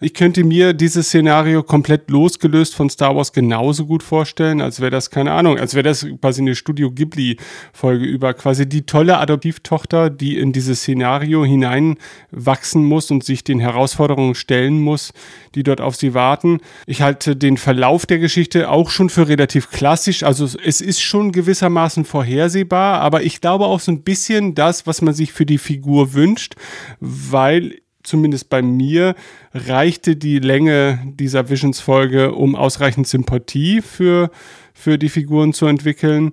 Ich 0.04 0.12
könnte 0.12 0.44
mir 0.44 0.74
dieses 0.74 1.06
Szenario 1.06 1.62
komplett 1.62 2.10
losgelöst 2.10 2.74
von 2.74 2.90
Star 2.90 3.16
Wars 3.16 3.32
genauso 3.32 3.86
gut 3.86 4.02
vorstellen, 4.02 4.60
als 4.60 4.78
wäre 4.80 4.90
das, 4.90 5.08
keine 5.08 5.32
Ahnung, 5.32 5.58
als 5.58 5.72
wäre 5.72 5.82
das 5.82 6.06
quasi 6.20 6.42
eine 6.42 6.54
Studio 6.54 6.90
Ghibli-Folge 6.90 8.04
über 8.04 8.34
quasi 8.34 8.68
die 8.68 8.84
tolle 8.84 9.16
Adoptivtochter, 9.16 10.10
die 10.10 10.36
in 10.36 10.52
dieses 10.52 10.80
Szenario 10.80 11.46
hineinwachsen 11.46 12.84
muss 12.84 13.10
und 13.10 13.24
sich 13.24 13.44
den 13.44 13.60
Herausforderungen 13.60 14.34
stellen 14.34 14.78
muss, 14.78 15.14
die 15.54 15.62
dort 15.62 15.80
auf 15.80 15.96
sie 15.96 16.12
warten. 16.12 16.60
Ich 16.86 17.00
halte 17.00 17.34
den 17.34 17.56
Verlauf 17.56 18.04
der 18.04 18.18
Geschichte 18.18 18.68
auch 18.68 18.90
schon 18.90 19.08
für 19.08 19.26
relativ 19.26 19.70
klassisch. 19.70 20.22
Also 20.22 20.44
es 20.44 20.82
ist 20.82 21.00
schon 21.00 21.32
gewissermaßen 21.32 22.04
vorhersehbar, 22.04 23.00
aber 23.00 23.22
ich 23.22 23.40
glaube 23.40 23.64
auch 23.64 23.80
so 23.80 23.90
ein 23.90 24.02
bisschen 24.02 24.54
das, 24.54 24.86
was 24.86 25.00
man 25.00 25.14
sich 25.14 25.32
für 25.32 25.46
die 25.46 25.56
Figur 25.56 26.12
wünscht, 26.12 26.56
weil 27.00 27.78
zumindest 28.04 28.48
bei 28.48 28.62
mir, 28.62 29.14
reichte 29.52 30.16
die 30.16 30.38
Länge 30.38 31.00
dieser 31.06 31.50
Visions-Folge, 31.50 32.32
um 32.32 32.54
ausreichend 32.54 33.08
Sympathie 33.08 33.82
für, 33.82 34.30
für 34.72 34.98
die 34.98 35.08
Figuren 35.08 35.52
zu 35.52 35.66
entwickeln. 35.66 36.32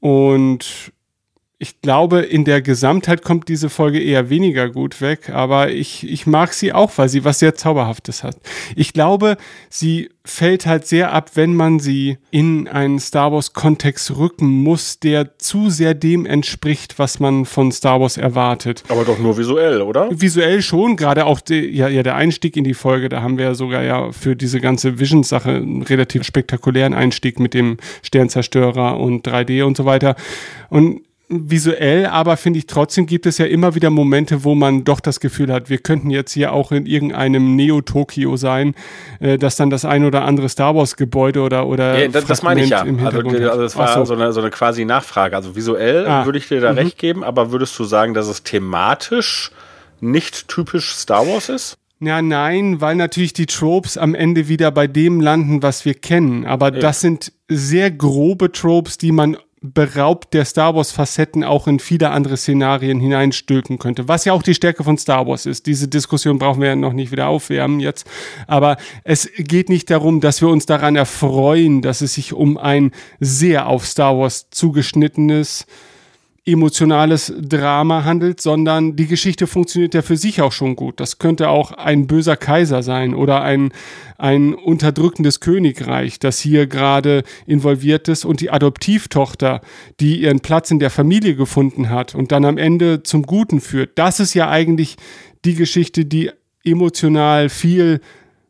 Und 0.00 0.92
ich 1.64 1.80
glaube, 1.80 2.20
in 2.20 2.44
der 2.44 2.60
Gesamtheit 2.60 3.22
kommt 3.22 3.48
diese 3.48 3.70
Folge 3.70 3.98
eher 3.98 4.28
weniger 4.28 4.68
gut 4.68 5.00
weg, 5.00 5.30
aber 5.30 5.70
ich, 5.70 6.06
ich 6.06 6.26
mag 6.26 6.52
sie 6.52 6.74
auch, 6.74 6.92
weil 6.96 7.08
sie 7.08 7.24
was 7.24 7.38
sehr 7.38 7.54
Zauberhaftes 7.54 8.22
hat. 8.22 8.36
Ich 8.76 8.92
glaube, 8.92 9.38
sie 9.70 10.10
fällt 10.26 10.66
halt 10.66 10.86
sehr 10.86 11.14
ab, 11.14 11.30
wenn 11.36 11.54
man 11.54 11.80
sie 11.80 12.18
in 12.30 12.68
einen 12.68 12.98
Star 12.98 13.32
Wars-Kontext 13.32 14.14
rücken 14.14 14.46
muss, 14.46 15.00
der 15.00 15.38
zu 15.38 15.70
sehr 15.70 15.94
dem 15.94 16.26
entspricht, 16.26 16.98
was 16.98 17.18
man 17.18 17.46
von 17.46 17.72
Star 17.72 17.98
Wars 17.98 18.18
erwartet. 18.18 18.82
Aber 18.90 19.06
doch 19.06 19.18
nur 19.18 19.38
visuell, 19.38 19.80
oder? 19.80 20.10
Visuell 20.10 20.60
schon, 20.60 20.96
gerade 20.96 21.24
auch 21.24 21.40
die, 21.40 21.70
ja, 21.74 21.88
ja, 21.88 22.02
der 22.02 22.16
Einstieg 22.16 22.58
in 22.58 22.64
die 22.64 22.74
Folge, 22.74 23.08
da 23.08 23.22
haben 23.22 23.38
wir 23.38 23.46
ja 23.46 23.54
sogar 23.54 23.82
ja 23.82 24.12
für 24.12 24.36
diese 24.36 24.60
ganze 24.60 24.98
Visions-Sache 24.98 25.48
einen 25.48 25.80
relativ 25.80 26.24
spektakulären 26.24 26.92
Einstieg 26.92 27.40
mit 27.40 27.54
dem 27.54 27.78
Sternzerstörer 28.02 29.00
und 29.00 29.26
3D 29.26 29.64
und 29.64 29.78
so 29.78 29.86
weiter. 29.86 30.14
Und 30.68 31.00
visuell, 31.50 32.06
aber 32.06 32.36
finde 32.36 32.58
ich 32.58 32.66
trotzdem 32.66 33.06
gibt 33.06 33.26
es 33.26 33.38
ja 33.38 33.46
immer 33.46 33.74
wieder 33.74 33.90
Momente, 33.90 34.44
wo 34.44 34.54
man 34.54 34.84
doch 34.84 35.00
das 35.00 35.20
Gefühl 35.20 35.52
hat, 35.52 35.70
wir 35.70 35.78
könnten 35.78 36.10
jetzt 36.10 36.32
hier 36.32 36.52
auch 36.52 36.72
in 36.72 36.86
irgendeinem 36.86 37.56
Neo-Tokio 37.56 38.36
sein, 38.36 38.74
äh, 39.20 39.38
dass 39.38 39.56
dann 39.56 39.70
das 39.70 39.84
ein 39.84 40.04
oder 40.04 40.24
andere 40.24 40.48
Star 40.48 40.74
Wars-Gebäude 40.74 41.40
oder 41.40 41.66
oder 41.66 41.98
ja, 41.98 42.08
das, 42.08 42.24
das 42.26 42.42
meine 42.42 42.62
ich 42.62 42.70
ja. 42.70 42.82
Also, 42.82 43.20
also 43.20 43.62
das 43.62 43.76
war 43.76 43.94
so. 43.94 44.04
so. 44.04 44.14
eine, 44.14 44.32
so 44.32 44.40
eine 44.40 44.50
quasi 44.50 44.84
Nachfrage. 44.84 45.36
Also 45.36 45.56
visuell 45.56 46.06
ah. 46.06 46.24
würde 46.24 46.38
ich 46.38 46.48
dir 46.48 46.60
da 46.60 46.72
mhm. 46.72 46.78
recht 46.78 46.98
geben, 46.98 47.24
aber 47.24 47.52
würdest 47.52 47.78
du 47.78 47.84
sagen, 47.84 48.14
dass 48.14 48.28
es 48.28 48.42
thematisch 48.42 49.50
nicht 50.00 50.48
typisch 50.48 50.94
Star 50.94 51.26
Wars 51.26 51.48
ist? 51.48 51.78
Ja, 52.00 52.20
nein, 52.20 52.80
weil 52.80 52.96
natürlich 52.96 53.32
die 53.32 53.46
Tropes 53.46 53.96
am 53.96 54.14
Ende 54.14 54.48
wieder 54.48 54.70
bei 54.70 54.86
dem 54.86 55.20
landen, 55.20 55.62
was 55.62 55.84
wir 55.84 55.94
kennen. 55.94 56.44
Aber 56.44 56.72
ja. 56.72 56.80
das 56.80 57.00
sind 57.00 57.32
sehr 57.48 57.90
grobe 57.90 58.52
Tropes, 58.52 58.98
die 58.98 59.12
man 59.12 59.36
beraubt 59.72 60.34
der 60.34 60.44
Star 60.44 60.74
Wars 60.74 60.92
Facetten 60.92 61.42
auch 61.42 61.66
in 61.66 61.78
viele 61.78 62.10
andere 62.10 62.36
Szenarien 62.36 63.00
hineinstülpen 63.00 63.78
könnte. 63.78 64.08
Was 64.08 64.26
ja 64.26 64.34
auch 64.34 64.42
die 64.42 64.54
Stärke 64.54 64.84
von 64.84 64.98
Star 64.98 65.26
Wars 65.26 65.46
ist. 65.46 65.64
Diese 65.64 65.88
Diskussion 65.88 66.38
brauchen 66.38 66.60
wir 66.60 66.68
ja 66.68 66.76
noch 66.76 66.92
nicht 66.92 67.12
wieder 67.12 67.28
aufwärmen 67.28 67.80
jetzt. 67.80 68.06
Aber 68.46 68.76
es 69.04 69.30
geht 69.38 69.70
nicht 69.70 69.88
darum, 69.88 70.20
dass 70.20 70.42
wir 70.42 70.48
uns 70.48 70.66
daran 70.66 70.96
erfreuen, 70.96 71.80
dass 71.80 72.02
es 72.02 72.12
sich 72.12 72.34
um 72.34 72.58
ein 72.58 72.90
sehr 73.20 73.66
auf 73.66 73.86
Star 73.86 74.18
Wars 74.18 74.50
zugeschnittenes 74.50 75.66
emotionales 76.46 77.32
Drama 77.40 78.04
handelt, 78.04 78.40
sondern 78.40 78.96
die 78.96 79.06
Geschichte 79.06 79.46
funktioniert 79.46 79.94
ja 79.94 80.02
für 80.02 80.18
sich 80.18 80.42
auch 80.42 80.52
schon 80.52 80.76
gut. 80.76 81.00
Das 81.00 81.18
könnte 81.18 81.48
auch 81.48 81.72
ein 81.72 82.06
böser 82.06 82.36
Kaiser 82.36 82.82
sein 82.82 83.14
oder 83.14 83.40
ein, 83.42 83.72
ein 84.18 84.54
unterdrückendes 84.54 85.40
Königreich, 85.40 86.18
das 86.18 86.38
hier 86.40 86.66
gerade 86.66 87.22
involviert 87.46 88.08
ist 88.08 88.26
und 88.26 88.40
die 88.40 88.50
Adoptivtochter, 88.50 89.62
die 90.00 90.20
ihren 90.20 90.40
Platz 90.40 90.70
in 90.70 90.80
der 90.80 90.90
Familie 90.90 91.34
gefunden 91.34 91.88
hat 91.88 92.14
und 92.14 92.30
dann 92.30 92.44
am 92.44 92.58
Ende 92.58 93.02
zum 93.02 93.22
Guten 93.22 93.62
führt. 93.62 93.92
Das 93.98 94.20
ist 94.20 94.34
ja 94.34 94.50
eigentlich 94.50 94.96
die 95.46 95.54
Geschichte, 95.54 96.04
die 96.04 96.30
emotional 96.62 97.48
viel 97.48 98.00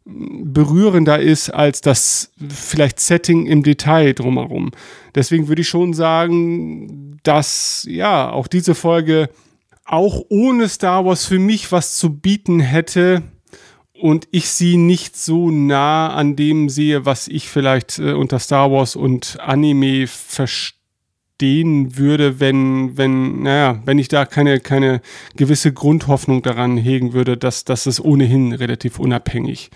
berührender 0.05 1.19
ist 1.19 1.51
als 1.51 1.81
das 1.81 2.31
vielleicht 2.49 3.01
Setting 3.01 3.47
im 3.47 3.63
Detail 3.63 4.13
drumherum. 4.13 4.71
Deswegen 5.15 5.49
würde 5.49 5.63
ich 5.63 5.69
schon 5.69 5.95
sagen, 5.95 7.19
dass 7.23 7.87
ja 7.89 8.31
auch 8.31 8.47
diese 8.47 8.75
Folge 8.75 9.31
auch 9.85 10.23
ohne 10.29 10.69
Star 10.69 11.05
Wars 11.05 11.25
für 11.27 11.39
mich 11.39 11.73
was 11.73 11.97
zu 11.97 12.19
bieten 12.19 12.61
hätte 12.61 13.23
und 13.95 14.29
ich 14.31 14.49
sie 14.51 14.77
nicht 14.77 15.17
so 15.17 15.51
nah 15.51 16.13
an 16.13 16.37
dem 16.37 16.69
sehe, 16.69 17.07
was 17.07 17.29
ich 17.29 17.49
vielleicht 17.49 17.99
äh, 17.99 18.13
unter 18.13 18.39
Star 18.39 18.71
Wars 18.71 18.97
und 18.97 19.39
Anime 19.41 20.07
verstehen 21.35 21.97
würde, 21.97 22.39
wenn, 22.39 22.97
wenn, 22.97 23.43
naja, 23.43 23.81
wenn 23.85 23.99
ich 23.99 24.09
da 24.09 24.25
keine, 24.25 24.61
keine 24.61 25.01
gewisse 25.37 25.73
Grundhoffnung 25.73 26.43
daran 26.43 26.77
hegen 26.77 27.13
würde, 27.13 27.37
dass, 27.37 27.65
dass 27.65 27.87
es 27.87 28.03
ohnehin 28.03 28.53
relativ 28.53 29.01
unabhängig, 29.01 29.71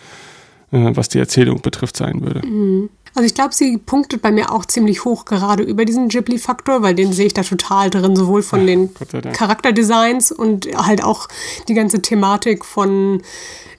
äh, 0.71 0.91
was 0.95 1.09
die 1.09 1.19
Erzählung 1.19 1.61
betrifft, 1.61 1.97
sein 1.97 2.23
würde. 2.23 2.47
Mhm. 2.47 2.91
Also 3.15 3.27
ich 3.27 3.35
glaube, 3.35 3.55
sie 3.55 3.79
punktet 3.79 4.23
bei 4.23 4.31
mir 4.31 4.53
auch 4.53 4.67
ziemlich 4.67 5.05
hoch 5.05 5.25
gerade 5.25 5.65
über 5.65 5.85
diesen 5.85 6.09
Ghibli-Faktor, 6.09 6.83
weil 6.83 6.95
den 6.95 7.13
sehe 7.13 7.27
ich 7.27 7.35
da 7.35 7.43
total 7.43 7.91
drin, 7.91 8.15
sowohl 8.15 8.43
von 8.43 8.67
den 8.67 8.91
Charakterdesigns 9.33 10.31
und 10.31 10.69
halt 10.77 11.03
auch 11.03 11.27
die 11.67 11.75
ganze 11.75 12.01
Thematik 12.03 12.65
von 12.65 13.23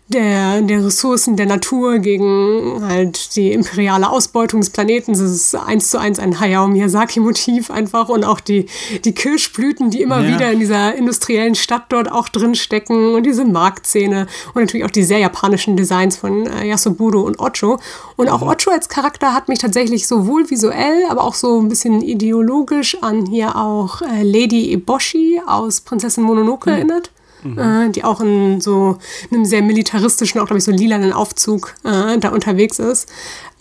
der, 0.09 0.61
der 0.61 0.83
Ressourcen 0.83 1.35
der 1.35 1.45
Natur 1.45 1.99
gegen 1.99 2.81
halt 2.81 3.35
die 3.35 3.51
imperiale 3.51 4.09
Ausbeutung 4.09 4.59
des 4.59 4.71
Planeten. 4.71 5.13
Das 5.13 5.21
ist 5.21 5.55
eins 5.55 5.91
zu 5.91 5.99
eins 5.99 6.17
ein 6.17 6.39
Hayao 6.39 6.67
Miyazaki-Motiv 6.67 7.69
einfach 7.69 8.09
und 8.09 8.23
auch 8.23 8.39
die, 8.39 8.65
die 9.05 9.13
Kirschblüten, 9.13 9.91
die 9.91 10.01
immer 10.01 10.21
ja. 10.21 10.33
wieder 10.33 10.51
in 10.51 10.59
dieser 10.59 10.95
industriellen 10.95 11.53
Stadt 11.53 11.85
dort 11.89 12.11
auch 12.11 12.27
drin 12.27 12.55
stecken 12.55 13.13
und 13.13 13.23
diese 13.23 13.45
Marktszene 13.45 14.25
und 14.53 14.61
natürlich 14.61 14.85
auch 14.85 14.91
die 14.91 15.03
sehr 15.03 15.19
japanischen 15.19 15.77
Designs 15.77 16.17
von 16.17 16.47
äh, 16.47 16.67
Yasuburo 16.67 17.21
und 17.21 17.39
Ocho. 17.39 17.79
Und 18.17 18.29
auch 18.29 18.41
mhm. 18.41 18.47
Ocho 18.47 18.71
als 18.71 18.89
Charakter 18.89 19.35
hat 19.35 19.47
mich 19.47 19.59
tatsächlich 19.59 20.07
sowohl 20.07 20.49
visuell, 20.49 21.03
aber 21.09 21.23
auch 21.23 21.35
so 21.35 21.61
ein 21.61 21.69
bisschen 21.69 22.01
ideologisch 22.01 22.97
an 23.01 23.27
hier 23.27 23.55
auch 23.55 24.01
äh, 24.01 24.23
Lady 24.23 24.73
Eboshi 24.73 25.39
aus 25.45 25.81
Prinzessin 25.81 26.23
Mononoke 26.23 26.71
mhm. 26.71 26.75
erinnert 26.75 27.11
mhm. 27.43 27.57
äh, 27.57 27.89
die 27.89 28.03
auch 28.03 28.21
in 28.21 28.61
so 28.61 28.97
einem 29.31 29.45
sehr 29.45 29.61
militaristischen, 29.61 30.39
auch 30.39 30.45
glaube 30.45 30.59
ich 30.59 30.63
so 30.63 30.71
lilanen 30.71 31.13
Aufzug 31.13 31.75
äh, 31.83 32.17
da 32.17 32.29
unterwegs 32.29 32.79
ist. 32.79 33.09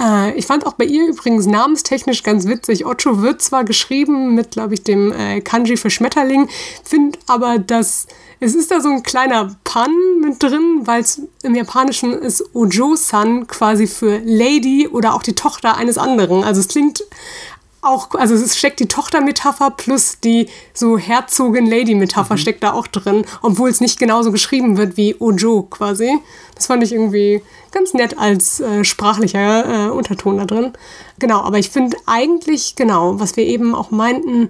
Äh, 0.00 0.32
ich 0.38 0.46
fand 0.46 0.66
auch 0.66 0.74
bei 0.74 0.84
ihr 0.84 1.08
übrigens 1.08 1.46
namenstechnisch 1.46 2.22
ganz 2.22 2.46
witzig. 2.46 2.86
Ocho 2.86 3.22
wird 3.22 3.42
zwar 3.42 3.64
geschrieben 3.64 4.34
mit, 4.34 4.52
glaube 4.52 4.74
ich, 4.74 4.82
dem 4.82 5.12
äh, 5.12 5.40
Kanji 5.40 5.76
für 5.76 5.90
Schmetterling, 5.90 6.48
finde 6.84 7.18
aber, 7.26 7.58
dass 7.58 8.06
es 8.40 8.54
ist 8.54 8.70
da 8.70 8.80
so 8.80 8.88
ein 8.88 9.02
kleiner 9.02 9.56
Pun 9.64 10.20
mit 10.20 10.40
drin, 10.40 10.82
weil 10.84 11.00
es 11.00 11.20
im 11.42 11.56
Japanischen 11.56 12.12
ist 12.12 12.54
Ojo-san 12.54 13.48
quasi 13.48 13.88
für 13.88 14.20
Lady 14.24 14.88
oder 14.88 15.14
auch 15.14 15.24
die 15.24 15.34
Tochter 15.34 15.76
eines 15.76 15.98
anderen. 15.98 16.44
Also 16.44 16.60
es 16.60 16.68
klingt 16.68 17.02
auch, 17.80 18.14
also 18.14 18.34
es 18.34 18.56
steckt 18.56 18.80
die 18.80 18.88
Tochter-Metapher 18.88 19.70
plus 19.70 20.20
die 20.20 20.48
so 20.74 20.98
Herzogin-Lady-Metapher 20.98 22.34
mhm. 22.34 22.38
steckt 22.38 22.62
da 22.62 22.72
auch 22.72 22.86
drin, 22.86 23.24
obwohl 23.42 23.70
es 23.70 23.80
nicht 23.80 23.98
genauso 23.98 24.32
geschrieben 24.32 24.76
wird 24.76 24.96
wie 24.96 25.16
Ojo 25.18 25.62
quasi. 25.62 26.18
Das 26.54 26.66
fand 26.66 26.82
ich 26.82 26.92
irgendwie 26.92 27.42
ganz 27.70 27.94
nett 27.94 28.18
als 28.18 28.60
äh, 28.60 28.84
sprachlicher 28.84 29.86
äh, 29.86 29.90
Unterton 29.90 30.38
da 30.38 30.44
drin. 30.44 30.72
Genau, 31.18 31.40
aber 31.40 31.58
ich 31.58 31.70
finde 31.70 31.96
eigentlich, 32.06 32.74
genau, 32.74 33.20
was 33.20 33.36
wir 33.36 33.44
eben 33.44 33.74
auch 33.74 33.90
meinten, 33.90 34.48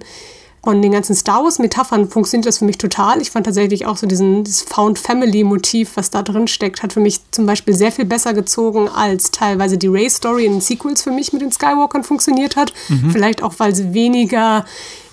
von 0.63 0.81
den 0.81 0.91
ganzen 0.91 1.15
Star 1.15 1.43
Wars-Metaphern 1.43 2.09
funktioniert 2.09 2.45
das 2.45 2.59
für 2.59 2.65
mich 2.65 2.77
total. 2.77 3.21
Ich 3.21 3.31
fand 3.31 3.45
tatsächlich 3.45 3.85
auch 3.85 3.97
so 3.97 4.07
diesen, 4.07 4.43
dieses 4.43 4.61
Found-Family-Motiv, 4.63 5.91
was 5.95 6.09
da 6.09 6.21
drin 6.21 6.47
steckt, 6.47 6.83
hat 6.83 6.93
für 6.93 6.99
mich 6.99 7.21
zum 7.31 7.45
Beispiel 7.45 7.73
sehr 7.73 7.91
viel 7.91 8.05
besser 8.05 8.33
gezogen, 8.33 8.89
als 8.89 9.31
teilweise 9.31 9.77
die 9.77 9.87
Ray-Story 9.87 10.45
in 10.45 10.53
den 10.53 10.61
Sequels 10.61 11.01
für 11.01 11.11
mich 11.11 11.31
mit 11.31 11.41
den 11.41 11.51
Skywalkern 11.51 12.03
funktioniert 12.03 12.55
hat. 12.55 12.73
Mhm. 12.89 13.11
Vielleicht 13.11 13.41
auch, 13.41 13.53
weil 13.57 13.71
es 13.71 13.93
weniger 13.93 14.65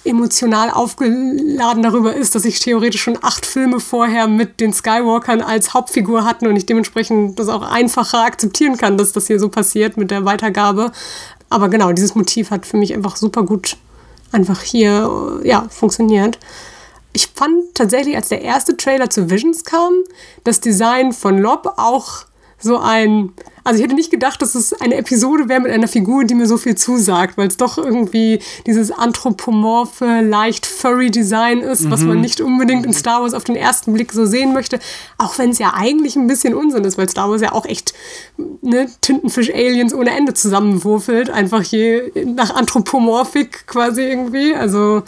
emotional 0.05 0.71
aufgeladen 0.71 1.83
darüber 1.83 2.15
ist, 2.15 2.35
dass 2.35 2.45
ich 2.45 2.61
theoretisch 2.61 3.03
schon 3.03 3.19
acht 3.23 3.45
Filme 3.45 3.81
vorher 3.81 4.29
mit 4.29 4.61
den 4.61 4.73
Skywalkern 4.73 5.41
als 5.41 5.75
Hauptfigur 5.75 6.25
hatten 6.25 6.47
und 6.47 6.57
ich 6.57 6.67
dementsprechend 6.67 7.39
das 7.39 7.49
auch 7.49 7.63
einfacher 7.63 8.25
akzeptieren 8.25 8.77
kann, 8.77 8.97
dass 8.99 9.13
das 9.13 9.27
hier 9.27 9.41
so 9.41 9.49
passiert 9.49 9.97
mit 9.97 10.11
der 10.11 10.25
Weitergabe. 10.25 10.93
Aber 11.51 11.69
genau, 11.69 11.93
dieses 11.93 12.15
Motiv 12.15 12.51
hat 12.51 12.67
für 12.67 12.77
mich 12.77 12.95
einfach 12.95 13.17
super 13.17 13.43
gut 13.43 13.77
einfach 14.33 14.63
hier 14.63 15.41
ja, 15.45 15.67
funktioniert. 15.69 16.39
Ich 17.13 17.29
fand 17.29 17.75
tatsächlich, 17.75 18.17
als 18.17 18.29
der 18.29 18.43
erste 18.43 18.77
Trailer 18.77 19.09
zu 19.09 19.31
Visions 19.31 19.65
kam, 19.65 19.93
das 20.45 20.61
Design 20.61 21.13
von 21.13 21.39
Lob 21.39 21.75
auch 21.79 22.25
so 22.59 22.79
ein. 22.79 23.33
Also 23.65 23.79
ich 23.79 23.85
hätte 23.85 23.97
nicht 23.97 24.13
gedacht, 24.13 24.41
dass 24.43 24.55
es 24.55 24.73
eine 24.75 24.95
Episode 24.95 25.49
wäre 25.49 25.61
mit 25.61 25.73
einer 25.73 25.89
Figur, 25.89 26.23
die 26.23 26.37
mir 26.37 26.47
so 26.47 26.57
viel 26.57 26.77
zusagt, 26.77 27.37
weil 27.37 27.49
es 27.49 27.57
doch 27.57 27.79
irgendwie 27.79 28.39
dieses 28.65 28.93
anthropomorphe, 28.93 30.21
leicht 30.21 30.67
furry 30.67 31.11
Design 31.11 31.59
ist, 31.59 31.83
mhm. 31.83 31.91
was 31.91 32.03
man 32.03 32.17
mhm. 32.17 32.21
nicht 32.21 32.41
unbedingt 32.41 32.87
in 32.87 32.93
Star 32.93 33.23
Wars 33.23 33.35
auf 33.35 33.43
den 33.43 33.57
ersten 33.57 33.93
Blick 33.93 34.13
so 34.13 34.25
sehen 34.25 34.53
möchte. 34.53 34.79
Auch 35.19 35.37
wenn 35.39 35.51
es 35.51 35.59
ja 35.59 35.75
eigentlich 35.75 36.15
ein 36.15 36.29
bisschen 36.29 36.55
Unsinn 36.55 36.85
ist, 36.85 36.97
weil 36.97 37.09
Star 37.09 37.29
Wars 37.29 37.43
ja 37.43 37.53
auch 37.53 37.67
echt 37.67 37.93
ne, 38.63 38.87
Tintenfisch-Aliens 39.01 39.93
ohne 39.93 40.17
Ende 40.17 40.33
zusammenwurfelt. 40.33 41.29
Einfach 41.29 41.65
je 41.65 42.13
nach 42.25 42.55
Anthropomorphik 42.55 43.67
quasi 43.67 44.03
irgendwie. 44.03 44.55
Also 44.55 45.03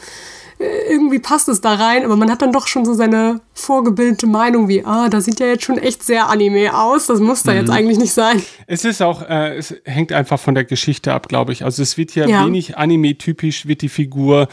irgendwie 0.59 1.21
passt 1.21 1.49
es 1.49 1.61
da 1.61 1.75
rein, 1.75 2.05
aber 2.05 2.17
man 2.17 2.31
hat 2.31 2.43
dann 2.43 2.53
doch 2.53 2.67
schon 2.67 2.85
so 2.85 2.95
seine 2.95 3.41
vorgebildete 3.53 4.27
Meinung 4.27 4.69
wie, 4.69 4.85
ah, 4.85 5.09
das 5.09 5.25
sieht 5.25 5.39
ja 5.39 5.47
jetzt 5.47 5.65
schon 5.65 5.79
echt 5.79 6.03
sehr 6.03 6.29
Anime 6.29 6.77
aus, 6.77 7.07
das 7.07 7.21
muss 7.21 7.45
da 7.45 7.53
mhm. 7.53 7.59
jetzt 7.59 7.71
eigentlich 7.71 7.99
nicht 7.99 8.13
sein. 8.13 8.43
Es 8.67 8.85
ist 8.85 9.01
auch, 9.01 9.23
äh, 9.23 9.57
es 9.57 9.75
hängt 9.85 10.13
einfach 10.13 10.41
von 10.41 10.55
der 10.55 10.65
Geschichte 10.65 11.13
ab, 11.13 11.29
glaube 11.29 11.53
ich. 11.53 11.65
Also 11.65 11.83
es 11.83 11.97
wird 11.97 12.15
ja, 12.15 12.27
ja. 12.27 12.45
wenig 12.45 12.77
Anime-typisch, 12.77 13.67
wird 13.67 13.83
die 13.83 13.89
Figur 13.89 14.49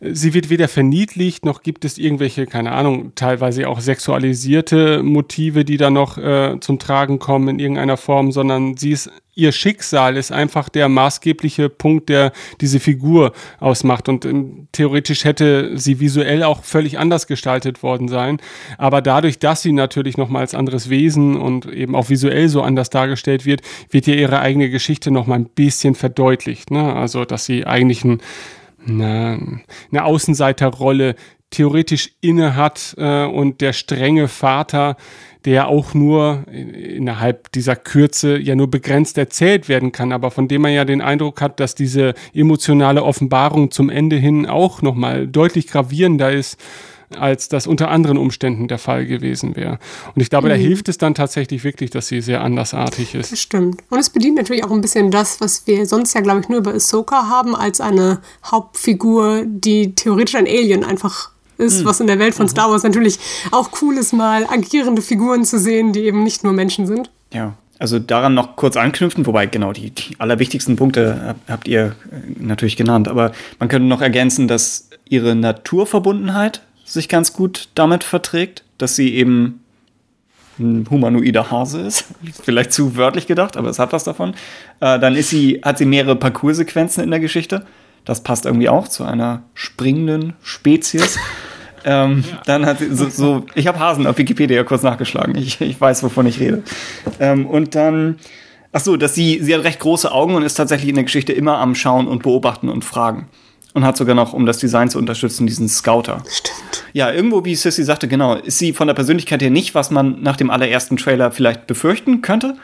Sie 0.00 0.32
wird 0.32 0.48
weder 0.48 0.66
verniedlicht, 0.66 1.44
noch 1.44 1.62
gibt 1.62 1.84
es 1.84 1.98
irgendwelche, 1.98 2.46
keine 2.46 2.72
Ahnung, 2.72 3.12
teilweise 3.16 3.68
auch 3.68 3.80
sexualisierte 3.80 5.02
Motive, 5.02 5.66
die 5.66 5.76
da 5.76 5.90
noch 5.90 6.16
äh, 6.16 6.58
zum 6.60 6.78
Tragen 6.78 7.18
kommen 7.18 7.48
in 7.48 7.58
irgendeiner 7.58 7.98
Form, 7.98 8.32
sondern 8.32 8.78
sie 8.78 8.92
ist, 8.92 9.10
ihr 9.34 9.52
Schicksal 9.52 10.16
ist 10.16 10.32
einfach 10.32 10.70
der 10.70 10.88
maßgebliche 10.88 11.68
Punkt, 11.68 12.08
der 12.08 12.32
diese 12.62 12.80
Figur 12.80 13.32
ausmacht. 13.58 14.08
Und 14.08 14.24
ähm, 14.24 14.68
theoretisch 14.72 15.24
hätte 15.24 15.76
sie 15.76 16.00
visuell 16.00 16.44
auch 16.44 16.64
völlig 16.64 16.98
anders 16.98 17.26
gestaltet 17.26 17.82
worden 17.82 18.08
sein. 18.08 18.38
Aber 18.78 19.02
dadurch, 19.02 19.38
dass 19.38 19.60
sie 19.60 19.72
natürlich 19.72 20.16
nochmal 20.16 20.42
als 20.42 20.54
anderes 20.54 20.88
Wesen 20.88 21.36
und 21.36 21.66
eben 21.66 21.94
auch 21.94 22.08
visuell 22.08 22.48
so 22.48 22.62
anders 22.62 22.88
dargestellt 22.88 23.44
wird, 23.44 23.60
wird 23.90 24.06
ihr 24.06 24.16
ihre 24.16 24.40
eigene 24.40 24.70
Geschichte 24.70 25.10
nochmal 25.10 25.40
ein 25.40 25.50
bisschen 25.50 25.94
verdeutlicht. 25.94 26.70
Ne? 26.70 26.94
Also, 26.94 27.26
dass 27.26 27.44
sie 27.44 27.66
eigentlich 27.66 28.02
ein 28.04 28.22
eine, 28.86 29.60
eine 29.90 30.04
Außenseiterrolle 30.04 31.14
theoretisch 31.50 32.12
inne 32.20 32.54
hat 32.54 32.94
äh, 32.96 33.24
und 33.24 33.60
der 33.60 33.72
strenge 33.72 34.28
Vater, 34.28 34.96
der 35.44 35.52
ja 35.52 35.66
auch 35.66 35.94
nur 35.94 36.44
innerhalb 36.48 37.50
dieser 37.52 37.74
Kürze 37.74 38.38
ja 38.38 38.54
nur 38.54 38.70
begrenzt 38.70 39.18
erzählt 39.18 39.68
werden 39.68 39.90
kann, 39.90 40.12
aber 40.12 40.30
von 40.30 40.48
dem 40.48 40.62
man 40.62 40.72
ja 40.72 40.84
den 40.84 41.00
Eindruck 41.00 41.40
hat, 41.40 41.58
dass 41.58 41.74
diese 41.74 42.14
emotionale 42.34 43.02
Offenbarung 43.02 43.70
zum 43.70 43.90
Ende 43.90 44.16
hin 44.16 44.46
auch 44.46 44.82
nochmal 44.82 45.26
deutlich 45.26 45.66
gravierender 45.66 46.30
ist 46.30 46.60
als 47.16 47.48
das 47.48 47.66
unter 47.66 47.90
anderen 47.90 48.18
Umständen 48.18 48.68
der 48.68 48.78
Fall 48.78 49.06
gewesen 49.06 49.56
wäre. 49.56 49.78
Und 50.14 50.22
ich 50.22 50.30
glaube, 50.30 50.48
mhm. 50.48 50.50
da 50.50 50.56
hilft 50.56 50.88
es 50.88 50.98
dann 50.98 51.14
tatsächlich 51.14 51.64
wirklich, 51.64 51.90
dass 51.90 52.08
sie 52.08 52.20
sehr 52.20 52.42
andersartig 52.42 53.14
ist. 53.14 53.32
Das 53.32 53.40
stimmt. 53.40 53.82
Und 53.90 53.98
es 53.98 54.10
bedient 54.10 54.36
natürlich 54.36 54.64
auch 54.64 54.70
ein 54.70 54.80
bisschen 54.80 55.10
das, 55.10 55.40
was 55.40 55.66
wir 55.66 55.86
sonst 55.86 56.14
ja, 56.14 56.20
glaube 56.20 56.40
ich, 56.40 56.48
nur 56.48 56.58
über 56.58 56.74
Ahsoka 56.74 57.28
haben, 57.28 57.54
als 57.56 57.80
eine 57.80 58.20
Hauptfigur, 58.44 59.44
die 59.46 59.94
theoretisch 59.94 60.34
ein 60.34 60.46
Alien 60.46 60.84
einfach 60.84 61.30
ist, 61.58 61.80
mhm. 61.80 61.84
was 61.84 62.00
in 62.00 62.06
der 62.06 62.18
Welt 62.18 62.34
von 62.34 62.46
mhm. 62.46 62.50
Star 62.50 62.70
Wars 62.70 62.82
natürlich 62.82 63.18
auch 63.50 63.70
cool 63.82 63.96
ist, 63.96 64.12
mal 64.12 64.46
agierende 64.46 65.02
Figuren 65.02 65.44
zu 65.44 65.58
sehen, 65.58 65.92
die 65.92 66.00
eben 66.00 66.24
nicht 66.24 66.44
nur 66.44 66.52
Menschen 66.52 66.86
sind. 66.86 67.10
Ja, 67.32 67.54
also 67.78 67.98
daran 67.98 68.34
noch 68.34 68.56
kurz 68.56 68.76
anknüpfen, 68.76 69.26
wobei 69.26 69.46
genau 69.46 69.72
die, 69.72 69.90
die 69.90 70.16
allerwichtigsten 70.18 70.76
Punkte 70.76 71.34
habt 71.48 71.68
ihr 71.68 71.96
äh, 72.12 72.16
natürlich 72.38 72.76
genannt, 72.76 73.08
aber 73.08 73.32
man 73.58 73.68
könnte 73.68 73.88
noch 73.88 74.02
ergänzen, 74.02 74.48
dass 74.48 74.88
ihre 75.08 75.34
Naturverbundenheit 75.34 76.62
sich 76.92 77.08
ganz 77.08 77.32
gut 77.32 77.68
damit 77.74 78.04
verträgt, 78.04 78.64
dass 78.78 78.96
sie 78.96 79.14
eben 79.14 79.60
ein 80.58 80.86
humanoider 80.90 81.50
Hase 81.50 81.80
ist. 81.80 82.04
Vielleicht 82.42 82.72
zu 82.72 82.96
wörtlich 82.96 83.26
gedacht, 83.26 83.56
aber 83.56 83.68
es 83.68 83.78
hat 83.78 83.92
was 83.92 84.04
davon. 84.04 84.34
Äh, 84.80 84.98
dann 84.98 85.14
ist 85.14 85.30
sie, 85.30 85.60
hat 85.62 85.78
sie 85.78 85.86
mehrere 85.86 86.16
Parcoursequenzen 86.16 87.02
in 87.02 87.10
der 87.10 87.20
Geschichte. 87.20 87.64
Das 88.04 88.22
passt 88.22 88.46
irgendwie 88.46 88.68
auch 88.68 88.88
zu 88.88 89.04
einer 89.04 89.42
springenden 89.54 90.34
Spezies. 90.42 91.18
ähm, 91.84 92.24
ja. 92.28 92.42
Dann 92.46 92.66
hat 92.66 92.78
sie 92.78 92.94
so, 92.94 93.08
so 93.08 93.46
ich 93.54 93.66
habe 93.66 93.78
Hasen 93.78 94.06
auf 94.06 94.18
Wikipedia 94.18 94.64
kurz 94.64 94.82
nachgeschlagen. 94.82 95.36
Ich, 95.36 95.60
ich 95.60 95.80
weiß, 95.80 96.02
wovon 96.02 96.26
ich 96.26 96.40
rede. 96.40 96.62
Ähm, 97.20 97.46
und 97.46 97.74
dann, 97.74 98.18
ach 98.72 98.80
so, 98.80 98.96
dass 98.96 99.14
sie, 99.14 99.40
sie 99.42 99.54
hat 99.54 99.64
recht 99.64 99.80
große 99.80 100.10
Augen 100.10 100.34
und 100.34 100.42
ist 100.42 100.54
tatsächlich 100.54 100.88
in 100.88 100.96
der 100.96 101.04
Geschichte 101.04 101.32
immer 101.32 101.58
am 101.58 101.74
Schauen 101.74 102.08
und 102.08 102.22
Beobachten 102.22 102.68
und 102.68 102.84
Fragen. 102.84 103.28
Und 103.72 103.84
hat 103.84 103.96
sogar 103.96 104.16
noch, 104.16 104.32
um 104.32 104.46
das 104.46 104.58
Design 104.58 104.90
zu 104.90 104.98
unterstützen, 104.98 105.46
diesen 105.46 105.68
Scouter. 105.68 106.22
Stimmt. 106.28 106.84
Ja, 106.92 107.12
irgendwo, 107.12 107.44
wie 107.44 107.54
Sissy 107.54 107.84
sagte, 107.84 108.08
genau, 108.08 108.34
ist 108.34 108.58
sie 108.58 108.72
von 108.72 108.88
der 108.88 108.94
Persönlichkeit 108.94 109.42
her 109.42 109.50
nicht, 109.50 109.76
was 109.76 109.90
man 109.90 110.22
nach 110.22 110.36
dem 110.36 110.50
allerersten 110.50 110.96
Trailer 110.96 111.30
vielleicht 111.30 111.68
befürchten 111.68 112.20
könnte. 112.20 112.56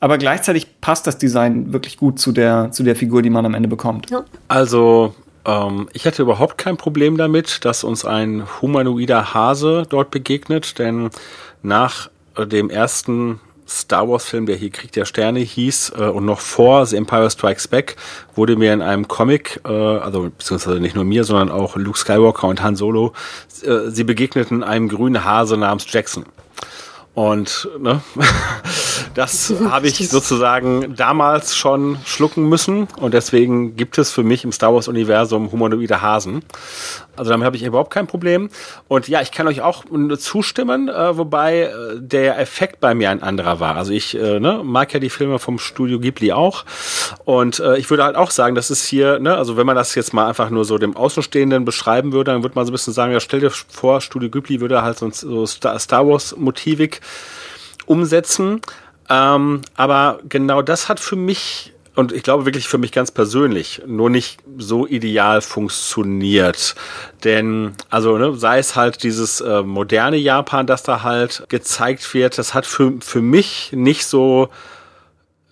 Aber 0.00 0.18
gleichzeitig 0.18 0.80
passt 0.80 1.06
das 1.06 1.18
Design 1.18 1.72
wirklich 1.72 1.96
gut 1.96 2.18
zu 2.18 2.32
der, 2.32 2.72
zu 2.72 2.82
der 2.82 2.96
Figur, 2.96 3.22
die 3.22 3.30
man 3.30 3.46
am 3.46 3.54
Ende 3.54 3.68
bekommt. 3.68 4.10
Ja. 4.10 4.24
Also, 4.48 5.14
ähm, 5.46 5.88
ich 5.92 6.04
hätte 6.04 6.22
überhaupt 6.22 6.58
kein 6.58 6.76
Problem 6.76 7.16
damit, 7.16 7.64
dass 7.64 7.84
uns 7.84 8.04
ein 8.04 8.44
humanoider 8.60 9.34
Hase 9.34 9.84
dort 9.88 10.10
begegnet, 10.10 10.78
denn 10.78 11.10
nach 11.62 12.10
dem 12.38 12.70
ersten 12.70 13.40
Star 13.70 14.08
Wars-Film, 14.08 14.46
der 14.46 14.56
hier 14.56 14.70
Krieg 14.70 14.90
der 14.92 15.04
Sterne 15.04 15.38
hieß, 15.38 15.92
äh, 15.96 16.02
und 16.02 16.24
noch 16.24 16.40
vor 16.40 16.86
The 16.86 16.96
Empire 16.96 17.30
Strikes 17.30 17.68
Back, 17.68 17.96
wurde 18.34 18.56
mir 18.56 18.72
in 18.72 18.82
einem 18.82 19.06
Comic, 19.06 19.60
äh, 19.64 19.68
also 19.68 20.30
beziehungsweise 20.36 20.80
nicht 20.80 20.96
nur 20.96 21.04
mir, 21.04 21.22
sondern 21.24 21.50
auch 21.50 21.76
Luke 21.76 21.98
Skywalker 21.98 22.48
und 22.48 22.62
Han 22.62 22.74
Solo, 22.74 23.12
äh, 23.62 23.90
sie 23.90 24.04
begegneten 24.04 24.64
einem 24.64 24.88
grünen 24.88 25.24
Hase 25.24 25.56
namens 25.56 25.86
Jackson. 25.88 26.24
Und 27.14 27.68
ne, 27.78 28.00
das 29.14 29.52
habe 29.68 29.88
ich 29.88 30.08
sozusagen 30.08 30.94
damals 30.94 31.56
schon 31.56 31.98
schlucken 32.04 32.48
müssen. 32.48 32.88
Und 32.96 33.14
deswegen 33.14 33.76
gibt 33.76 33.98
es 33.98 34.10
für 34.10 34.22
mich 34.22 34.44
im 34.44 34.52
Star 34.52 34.74
Wars-Universum 34.74 35.50
humanoide 35.50 36.00
Hasen. 36.00 36.42
Also 37.16 37.30
damit 37.30 37.44
habe 37.44 37.56
ich 37.56 37.64
überhaupt 37.64 37.92
kein 37.92 38.06
Problem. 38.06 38.50
Und 38.88 39.08
ja, 39.08 39.20
ich 39.20 39.32
kann 39.32 39.46
euch 39.46 39.60
auch 39.62 39.84
zustimmen, 40.18 40.88
äh, 40.88 41.16
wobei 41.16 41.62
äh, 41.62 41.70
der 41.98 42.38
Effekt 42.38 42.80
bei 42.80 42.94
mir 42.94 43.10
ein 43.10 43.22
anderer 43.22 43.60
war. 43.60 43.76
Also 43.76 43.92
ich 43.92 44.16
äh, 44.16 44.40
ne, 44.40 44.62
mag 44.64 44.92
ja 44.94 45.00
die 45.00 45.10
Filme 45.10 45.38
vom 45.38 45.58
Studio 45.58 45.98
Ghibli 45.98 46.32
auch. 46.32 46.64
Und 47.24 47.58
äh, 47.58 47.76
ich 47.78 47.90
würde 47.90 48.04
halt 48.04 48.16
auch 48.16 48.30
sagen, 48.30 48.54
das 48.54 48.70
ist 48.70 48.86
hier, 48.86 49.18
ne, 49.18 49.36
also 49.36 49.56
wenn 49.56 49.66
man 49.66 49.76
das 49.76 49.94
jetzt 49.94 50.14
mal 50.14 50.28
einfach 50.28 50.50
nur 50.50 50.64
so 50.64 50.78
dem 50.78 50.96
Außenstehenden 50.96 51.64
beschreiben 51.64 52.12
würde, 52.12 52.32
dann 52.32 52.42
würde 52.42 52.54
man 52.54 52.64
so 52.64 52.70
ein 52.70 52.74
bisschen 52.74 52.94
sagen, 52.94 53.12
ja, 53.12 53.20
stell 53.20 53.40
dir 53.40 53.50
vor, 53.50 54.00
Studio 54.00 54.30
Ghibli 54.30 54.60
würde 54.60 54.82
halt 54.82 54.98
so, 54.98 55.10
so 55.10 55.46
Star 55.46 56.06
Wars-Motivik 56.06 57.00
umsetzen. 57.86 58.60
Ähm, 59.10 59.62
aber 59.74 60.20
genau 60.28 60.62
das 60.62 60.88
hat 60.88 61.00
für 61.00 61.16
mich 61.16 61.72
und 61.96 62.12
ich 62.12 62.22
glaube 62.22 62.46
wirklich 62.46 62.68
für 62.68 62.78
mich 62.78 62.92
ganz 62.92 63.10
persönlich 63.10 63.82
nur 63.84 64.08
nicht 64.08 64.38
so 64.56 64.86
ideal 64.86 65.40
funktioniert. 65.42 66.74
Denn, 67.24 67.72
also, 67.90 68.16
ne, 68.16 68.34
sei 68.36 68.58
es 68.58 68.76
halt 68.76 69.02
dieses 69.02 69.40
äh, 69.40 69.62
moderne 69.62 70.16
Japan, 70.16 70.66
das 70.66 70.82
da 70.84 71.02
halt 71.02 71.44
gezeigt 71.48 72.14
wird, 72.14 72.38
das 72.38 72.54
hat 72.54 72.64
für, 72.64 72.94
für 73.00 73.20
mich 73.20 73.72
nicht 73.72 74.06
so 74.06 74.48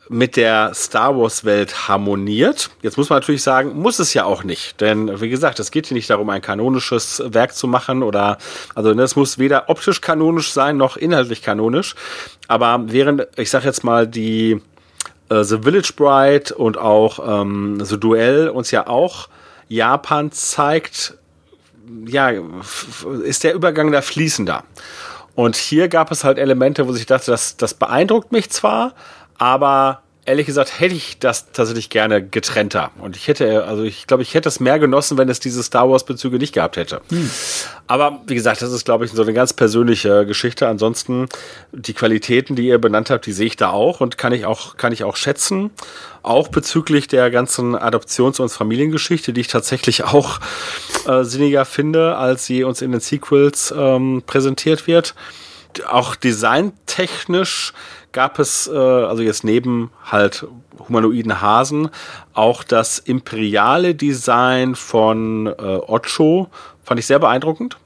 mit 0.08 0.36
der 0.36 0.72
Star 0.74 1.16
Wars 1.16 1.44
Welt 1.44 1.88
harmoniert. 1.88 2.70
Jetzt 2.82 2.96
muss 2.96 3.10
man 3.10 3.18
natürlich 3.18 3.42
sagen, 3.42 3.78
muss 3.78 3.98
es 3.98 4.14
ja 4.14 4.24
auch 4.24 4.42
nicht, 4.42 4.80
denn 4.80 5.20
wie 5.20 5.28
gesagt, 5.28 5.60
es 5.60 5.70
geht 5.70 5.86
hier 5.86 5.96
nicht 5.96 6.08
darum, 6.08 6.30
ein 6.30 6.40
kanonisches 6.40 7.22
Werk 7.26 7.54
zu 7.54 7.66
machen 7.68 8.02
oder 8.02 8.38
also 8.74 8.94
ne, 8.94 9.02
es 9.02 9.16
muss 9.16 9.38
weder 9.38 9.68
optisch 9.68 10.00
kanonisch 10.00 10.52
sein 10.52 10.76
noch 10.76 10.96
inhaltlich 10.96 11.42
kanonisch. 11.42 11.94
Aber 12.46 12.80
während 12.86 13.26
ich 13.36 13.50
sag 13.50 13.64
jetzt 13.64 13.84
mal 13.84 14.06
die 14.06 14.60
äh, 15.28 15.44
The 15.44 15.58
Village 15.62 15.92
Bride 15.94 16.54
und 16.54 16.78
auch 16.78 17.42
ähm, 17.42 17.84
The 17.84 17.98
Duell 17.98 18.48
uns 18.48 18.70
ja 18.70 18.86
auch 18.86 19.28
Japan 19.68 20.32
zeigt, 20.32 21.14
ja, 22.06 22.32
ist 23.24 23.44
der 23.44 23.54
Übergang 23.54 23.92
da 23.92 24.02
fließender. 24.02 24.64
Und 25.34 25.56
hier 25.56 25.88
gab 25.88 26.10
es 26.10 26.24
halt 26.24 26.38
Elemente, 26.38 26.88
wo 26.88 26.94
ich 26.94 27.06
dachte, 27.06 27.30
das, 27.30 27.56
das 27.56 27.74
beeindruckt 27.74 28.32
mich 28.32 28.50
zwar, 28.50 28.94
aber 29.38 30.02
ehrlich 30.28 30.44
gesagt 30.44 30.78
hätte 30.78 30.94
ich 30.94 31.18
das 31.18 31.52
tatsächlich 31.52 31.88
gerne 31.88 32.22
getrennter. 32.22 32.90
Und 33.00 33.16
ich 33.16 33.28
hätte, 33.28 33.64
also 33.64 33.82
ich 33.82 34.06
glaube, 34.06 34.22
ich 34.22 34.34
hätte 34.34 34.48
es 34.50 34.60
mehr 34.60 34.78
genossen, 34.78 35.16
wenn 35.16 35.30
es 35.30 35.40
diese 35.40 35.62
Star 35.62 35.88
Wars-Bezüge 35.88 36.38
nicht 36.38 36.52
gehabt 36.52 36.76
hätte. 36.76 37.00
Hm. 37.08 37.30
Aber 37.86 38.20
wie 38.26 38.34
gesagt, 38.34 38.60
das 38.60 38.70
ist, 38.70 38.84
glaube 38.84 39.06
ich, 39.06 39.10
so 39.10 39.22
eine 39.22 39.32
ganz 39.32 39.54
persönliche 39.54 40.26
Geschichte. 40.26 40.68
Ansonsten 40.68 41.28
die 41.72 41.94
Qualitäten, 41.94 42.56
die 42.56 42.66
ihr 42.66 42.78
benannt 42.78 43.08
habt, 43.08 43.24
die 43.24 43.32
sehe 43.32 43.46
ich 43.46 43.56
da 43.56 43.70
auch 43.70 44.02
und 44.02 44.18
kann 44.18 44.32
ich 44.32 44.44
auch, 44.44 44.76
kann 44.76 44.92
ich 44.92 45.02
auch 45.02 45.16
schätzen. 45.16 45.70
Auch 46.22 46.48
bezüglich 46.48 47.08
der 47.08 47.30
ganzen 47.30 47.74
Adoptions- 47.74 48.38
und 48.38 48.50
Familiengeschichte, 48.50 49.32
die 49.32 49.40
ich 49.40 49.48
tatsächlich 49.48 50.04
auch 50.04 50.40
äh, 51.06 51.24
sinniger 51.24 51.64
finde, 51.64 52.18
als 52.18 52.44
sie 52.44 52.64
uns 52.64 52.82
in 52.82 52.92
den 52.92 53.00
Sequels 53.00 53.72
ähm, 53.74 54.22
präsentiert 54.26 54.86
wird. 54.86 55.14
Auch 55.86 56.16
designtechnisch 56.16 57.72
gab 58.18 58.40
es, 58.40 58.66
äh, 58.66 58.76
also 58.76 59.22
jetzt 59.22 59.44
neben 59.44 59.92
halt 60.04 60.44
humanoiden 60.88 61.40
Hasen, 61.40 61.88
auch 62.34 62.64
das 62.64 62.98
imperiale 62.98 63.94
Design 63.94 64.74
von 64.74 65.46
äh, 65.46 65.52
Ocho 65.52 66.48
fand 66.88 66.98
ich 66.98 67.06
sehr 67.06 67.18
beeindruckend. 67.18 67.76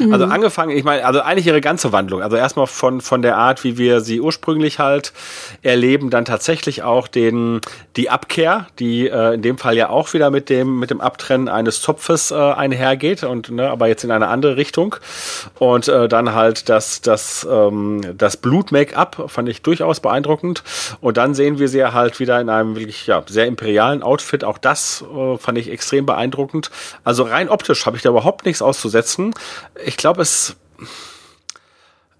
Mhm. 0.00 0.12
Also 0.12 0.26
angefangen, 0.26 0.76
ich 0.76 0.82
meine, 0.82 1.04
also 1.06 1.20
eigentlich 1.20 1.46
ihre 1.46 1.60
ganze 1.60 1.92
Wandlung. 1.92 2.22
Also 2.22 2.36
erstmal 2.36 2.66
von, 2.66 3.00
von 3.00 3.22
der 3.22 3.36
Art, 3.36 3.62
wie 3.62 3.78
wir 3.78 4.00
sie 4.00 4.20
ursprünglich 4.20 4.80
halt 4.80 5.12
erleben, 5.62 6.10
dann 6.10 6.24
tatsächlich 6.24 6.82
auch 6.82 7.06
den, 7.06 7.60
die 7.96 8.10
Abkehr, 8.10 8.66
die 8.80 9.08
äh, 9.08 9.34
in 9.34 9.42
dem 9.42 9.58
Fall 9.58 9.76
ja 9.76 9.90
auch 9.90 10.12
wieder 10.12 10.30
mit 10.30 10.50
dem, 10.50 10.80
mit 10.80 10.90
dem 10.90 11.00
Abtrennen 11.00 11.48
eines 11.48 11.80
Zopfes 11.80 12.32
äh, 12.32 12.34
einhergeht 12.34 13.22
und, 13.22 13.50
ne, 13.50 13.70
aber 13.70 13.86
jetzt 13.86 14.02
in 14.02 14.10
eine 14.10 14.26
andere 14.26 14.56
Richtung. 14.56 14.96
Und 15.60 15.86
äh, 15.86 16.08
dann 16.08 16.34
halt 16.34 16.68
das, 16.68 17.00
das, 17.00 17.46
ähm, 17.48 18.00
das 18.16 18.36
Blut-Make-up 18.36 19.30
fand 19.30 19.48
ich 19.48 19.62
durchaus 19.62 20.00
beeindruckend. 20.00 20.64
Und 21.00 21.16
dann 21.16 21.34
sehen 21.34 21.60
wir 21.60 21.68
sie 21.68 21.84
halt 21.84 22.18
wieder 22.18 22.40
in 22.40 22.48
einem 22.48 22.74
wirklich, 22.74 23.06
ja, 23.06 23.22
sehr 23.26 23.46
imperialen 23.46 24.02
Outfit. 24.02 24.42
Auch 24.42 24.58
das 24.58 25.04
äh, 25.14 25.38
fand 25.38 25.58
ich 25.58 25.70
extrem 25.70 26.06
beeindruckend. 26.06 26.72
Also 27.04 27.22
rein 27.22 27.48
optisch 27.48 27.86
habe 27.86 27.96
ich 27.96 28.02
da 28.02 28.10
überhaupt 28.10 28.47
nichts 28.48 28.62
auszusetzen. 28.62 29.34
Ich 29.84 29.96
glaube, 29.96 30.22
es. 30.22 30.56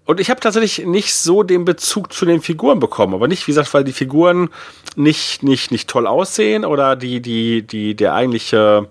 Und 0.05 0.19
ich 0.19 0.31
habe 0.31 0.39
tatsächlich 0.39 0.87
nicht 0.87 1.13
so 1.13 1.43
den 1.43 1.65
Bezug 1.65 2.13
zu 2.13 2.25
den 2.25 2.41
Figuren 2.41 2.79
bekommen, 2.79 3.13
aber 3.13 3.27
nicht, 3.27 3.45
wie 3.45 3.51
gesagt, 3.51 3.71
weil 3.75 3.83
die 3.83 3.93
Figuren 3.93 4.49
nicht, 4.95 5.43
nicht, 5.43 5.69
nicht 5.69 5.87
toll 5.87 6.07
aussehen 6.07 6.65
oder 6.65 6.95
die, 6.95 7.21
die, 7.21 7.61
die, 7.61 7.95
der 7.95 8.15
eigentliche 8.15 8.87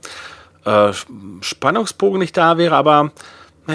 äh, 0.64 0.92
Spannungsbogen 1.40 2.20
nicht 2.20 2.36
da 2.36 2.56
wäre, 2.56 2.76
aber 2.76 3.10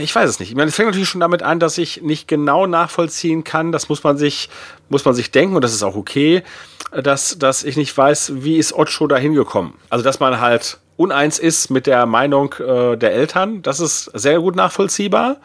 ich 0.02 0.16
weiß 0.16 0.30
es 0.30 0.40
nicht. 0.40 0.50
Ich 0.50 0.56
meine, 0.56 0.70
es 0.70 0.76
fängt 0.76 0.88
natürlich 0.88 1.10
schon 1.10 1.22
damit 1.22 1.44
an, 1.44 1.60
dass 1.60 1.78
ich 1.78 2.02
nicht 2.02 2.28
genau 2.28 2.66
nachvollziehen 2.66 3.44
kann. 3.44 3.72
Das 3.72 3.90
muss 3.90 4.04
man 4.04 4.18
sich, 4.18 4.50
muss 4.90 5.06
man 5.06 5.14
sich 5.14 5.30
denken 5.30 5.56
und 5.56 5.64
das 5.64 5.74
ist 5.74 5.84
auch 5.84 5.96
okay, 5.96 6.44
dass, 6.92 7.38
dass 7.38 7.64
ich 7.64 7.78
nicht 7.78 7.96
weiß, 7.96 8.44
wie 8.44 8.58
ist 8.58 8.74
Ocho 8.74 9.08
da 9.08 9.18
hingekommen. 9.18 9.74
Also, 9.90 10.04
dass 10.04 10.20
man 10.20 10.40
halt 10.40 10.80
uneins 10.98 11.40
ist 11.40 11.70
mit 11.70 11.88
der 11.88 12.06
Meinung 12.06 12.54
äh, 12.60 12.96
der 12.96 13.14
Eltern, 13.14 13.62
das 13.62 13.80
ist 13.80 14.06
sehr 14.14 14.40
gut 14.40 14.56
nachvollziehbar. 14.56 15.38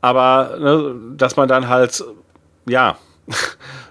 Aber 0.00 0.56
ne, 0.58 0.94
dass 1.16 1.36
man 1.36 1.48
dann 1.48 1.68
halt, 1.68 2.04
ja, 2.68 2.96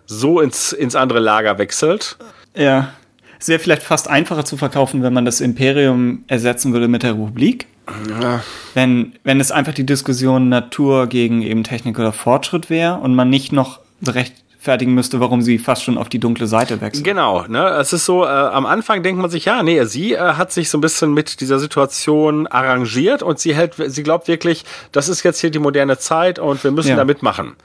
so 0.05 0.39
ins, 0.39 0.71
ins 0.71 0.95
andere 0.95 1.19
Lager 1.19 1.57
wechselt. 1.57 2.17
Ja. 2.55 2.93
es 3.39 3.49
wäre 3.49 3.59
vielleicht 3.59 3.83
fast 3.83 4.07
einfacher 4.07 4.45
zu 4.45 4.55
verkaufen, 4.55 5.03
wenn 5.03 5.13
man 5.13 5.25
das 5.25 5.41
Imperium 5.41 6.23
ersetzen 6.27 6.71
würde 6.71 6.87
mit 6.87 7.03
der 7.03 7.11
Republik. 7.11 7.67
Ja. 8.09 8.41
Wenn, 8.73 9.13
wenn 9.23 9.39
es 9.39 9.51
einfach 9.51 9.73
die 9.73 9.85
Diskussion 9.85 10.49
Natur 10.49 11.07
gegen 11.07 11.41
eben 11.41 11.63
Technik 11.63 11.99
oder 11.99 12.13
Fortschritt 12.13 12.69
wäre 12.69 12.95
und 12.95 13.13
man 13.13 13.29
nicht 13.29 13.51
noch 13.51 13.79
recht 14.07 14.44
rechtfertigen 14.65 14.93
müsste, 14.93 15.19
warum 15.19 15.41
sie 15.41 15.59
fast 15.59 15.83
schon 15.83 15.97
auf 15.97 16.09
die 16.09 16.19
dunkle 16.19 16.47
Seite 16.47 16.81
wechselt. 16.81 17.03
Genau, 17.03 17.45
ne? 17.47 17.67
Es 17.79 17.93
ist 17.93 18.05
so, 18.05 18.23
äh, 18.23 18.27
am 18.27 18.65
Anfang 18.65 19.03
denkt 19.03 19.21
man 19.21 19.29
sich, 19.29 19.45
ja, 19.45 19.61
nee, 19.63 19.83
sie 19.85 20.13
äh, 20.13 20.19
hat 20.19 20.51
sich 20.51 20.69
so 20.69 20.77
ein 20.77 20.81
bisschen 20.81 21.13
mit 21.13 21.39
dieser 21.41 21.59
Situation 21.59 22.47
arrangiert 22.47 23.21
und 23.21 23.39
sie 23.39 23.55
hält, 23.55 23.75
sie 23.77 24.03
glaubt 24.03 24.27
wirklich, 24.27 24.65
das 24.91 25.07
ist 25.07 25.23
jetzt 25.23 25.39
hier 25.39 25.51
die 25.51 25.59
moderne 25.59 25.97
Zeit 25.97 26.39
und 26.39 26.63
wir 26.63 26.71
müssen 26.71 26.89
ja. 26.89 26.95
da 26.95 27.05
mitmachen. 27.05 27.55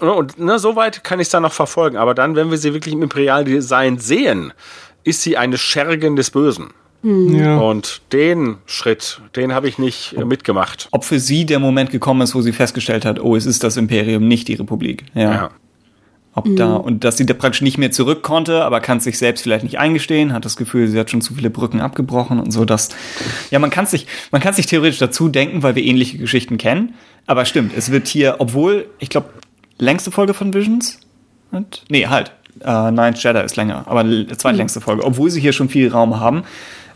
Und 0.00 0.38
ne, 0.38 0.58
soweit 0.58 1.04
kann 1.04 1.20
ich 1.20 1.26
es 1.26 1.30
dann 1.30 1.42
noch 1.42 1.52
verfolgen. 1.52 1.96
Aber 1.96 2.14
dann, 2.14 2.36
wenn 2.36 2.50
wir 2.50 2.58
sie 2.58 2.72
wirklich 2.74 2.94
im 2.94 3.02
Imperialdesign 3.02 3.98
sehen, 3.98 4.52
ist 5.04 5.22
sie 5.22 5.36
eine 5.36 5.58
Schergen 5.58 6.16
des 6.16 6.30
Bösen. 6.30 6.70
Mhm. 7.02 7.34
Ja. 7.34 7.58
Und 7.58 8.02
den 8.12 8.58
Schritt, 8.66 9.22
den 9.36 9.54
habe 9.54 9.68
ich 9.68 9.78
nicht 9.78 10.16
ob, 10.18 10.26
mitgemacht. 10.26 10.88
Ob 10.90 11.04
für 11.04 11.18
sie 11.18 11.46
der 11.46 11.58
Moment 11.58 11.90
gekommen 11.90 12.20
ist, 12.20 12.34
wo 12.34 12.42
sie 12.42 12.52
festgestellt 12.52 13.06
hat, 13.06 13.20
oh, 13.20 13.36
es 13.36 13.46
ist 13.46 13.64
das 13.64 13.78
Imperium, 13.78 14.28
nicht 14.28 14.48
die 14.48 14.54
Republik. 14.54 15.04
Ja. 15.14 15.32
ja. 15.32 15.50
Ob 16.32 16.46
mhm. 16.46 16.56
da, 16.56 16.74
und 16.74 17.02
dass 17.02 17.16
sie 17.16 17.26
da 17.26 17.34
praktisch 17.34 17.60
nicht 17.60 17.76
mehr 17.76 17.90
zurück 17.90 18.22
konnte, 18.22 18.64
aber 18.64 18.80
kann 18.80 18.98
es 18.98 19.04
sich 19.04 19.18
selbst 19.18 19.42
vielleicht 19.42 19.64
nicht 19.64 19.78
eingestehen, 19.78 20.32
hat 20.32 20.44
das 20.44 20.56
Gefühl, 20.56 20.86
sie 20.86 20.98
hat 20.98 21.10
schon 21.10 21.20
zu 21.20 21.34
viele 21.34 21.50
Brücken 21.50 21.80
abgebrochen 21.80 22.38
und 22.38 22.52
so, 22.52 22.64
dass, 22.64 22.90
ja, 23.50 23.58
man 23.58 23.70
kann 23.70 23.86
sich, 23.86 24.06
man 24.30 24.40
kann 24.40 24.54
sich 24.54 24.66
theoretisch 24.66 24.98
dazu 24.98 25.28
denken, 25.28 25.64
weil 25.64 25.74
wir 25.74 25.82
ähnliche 25.82 26.18
Geschichten 26.18 26.56
kennen, 26.56 26.94
aber 27.26 27.44
stimmt, 27.46 27.72
es 27.76 27.90
wird 27.90 28.06
hier, 28.06 28.36
obwohl, 28.38 28.86
ich 29.00 29.08
glaube, 29.08 29.30
längste 29.78 30.12
Folge 30.12 30.32
von 30.34 30.54
Visions, 30.54 31.00
und, 31.50 31.82
nee, 31.88 32.06
halt, 32.06 32.30
äh, 32.60 32.92
Nine 32.92 33.16
Shadow 33.16 33.40
ist 33.40 33.56
länger, 33.56 33.84
aber 33.88 34.04
zweitlängste 34.36 34.78
mhm. 34.78 34.84
Folge, 34.84 35.04
obwohl 35.04 35.30
sie 35.30 35.40
hier 35.40 35.52
schon 35.52 35.68
viel 35.68 35.88
Raum 35.88 36.20
haben, 36.20 36.44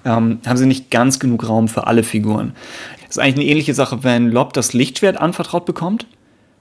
ähm, 0.04 0.38
haben 0.46 0.56
sie 0.56 0.66
nicht 0.66 0.92
ganz 0.92 1.18
genug 1.18 1.48
Raum 1.48 1.66
für 1.66 1.88
alle 1.88 2.04
Figuren. 2.04 2.52
Das 3.00 3.16
ist 3.16 3.18
eigentlich 3.18 3.36
eine 3.36 3.44
ähnliche 3.46 3.74
Sache, 3.74 4.04
wenn 4.04 4.30
Lob 4.30 4.52
das 4.52 4.74
Lichtschwert 4.74 5.16
anvertraut 5.16 5.66
bekommt 5.66 6.06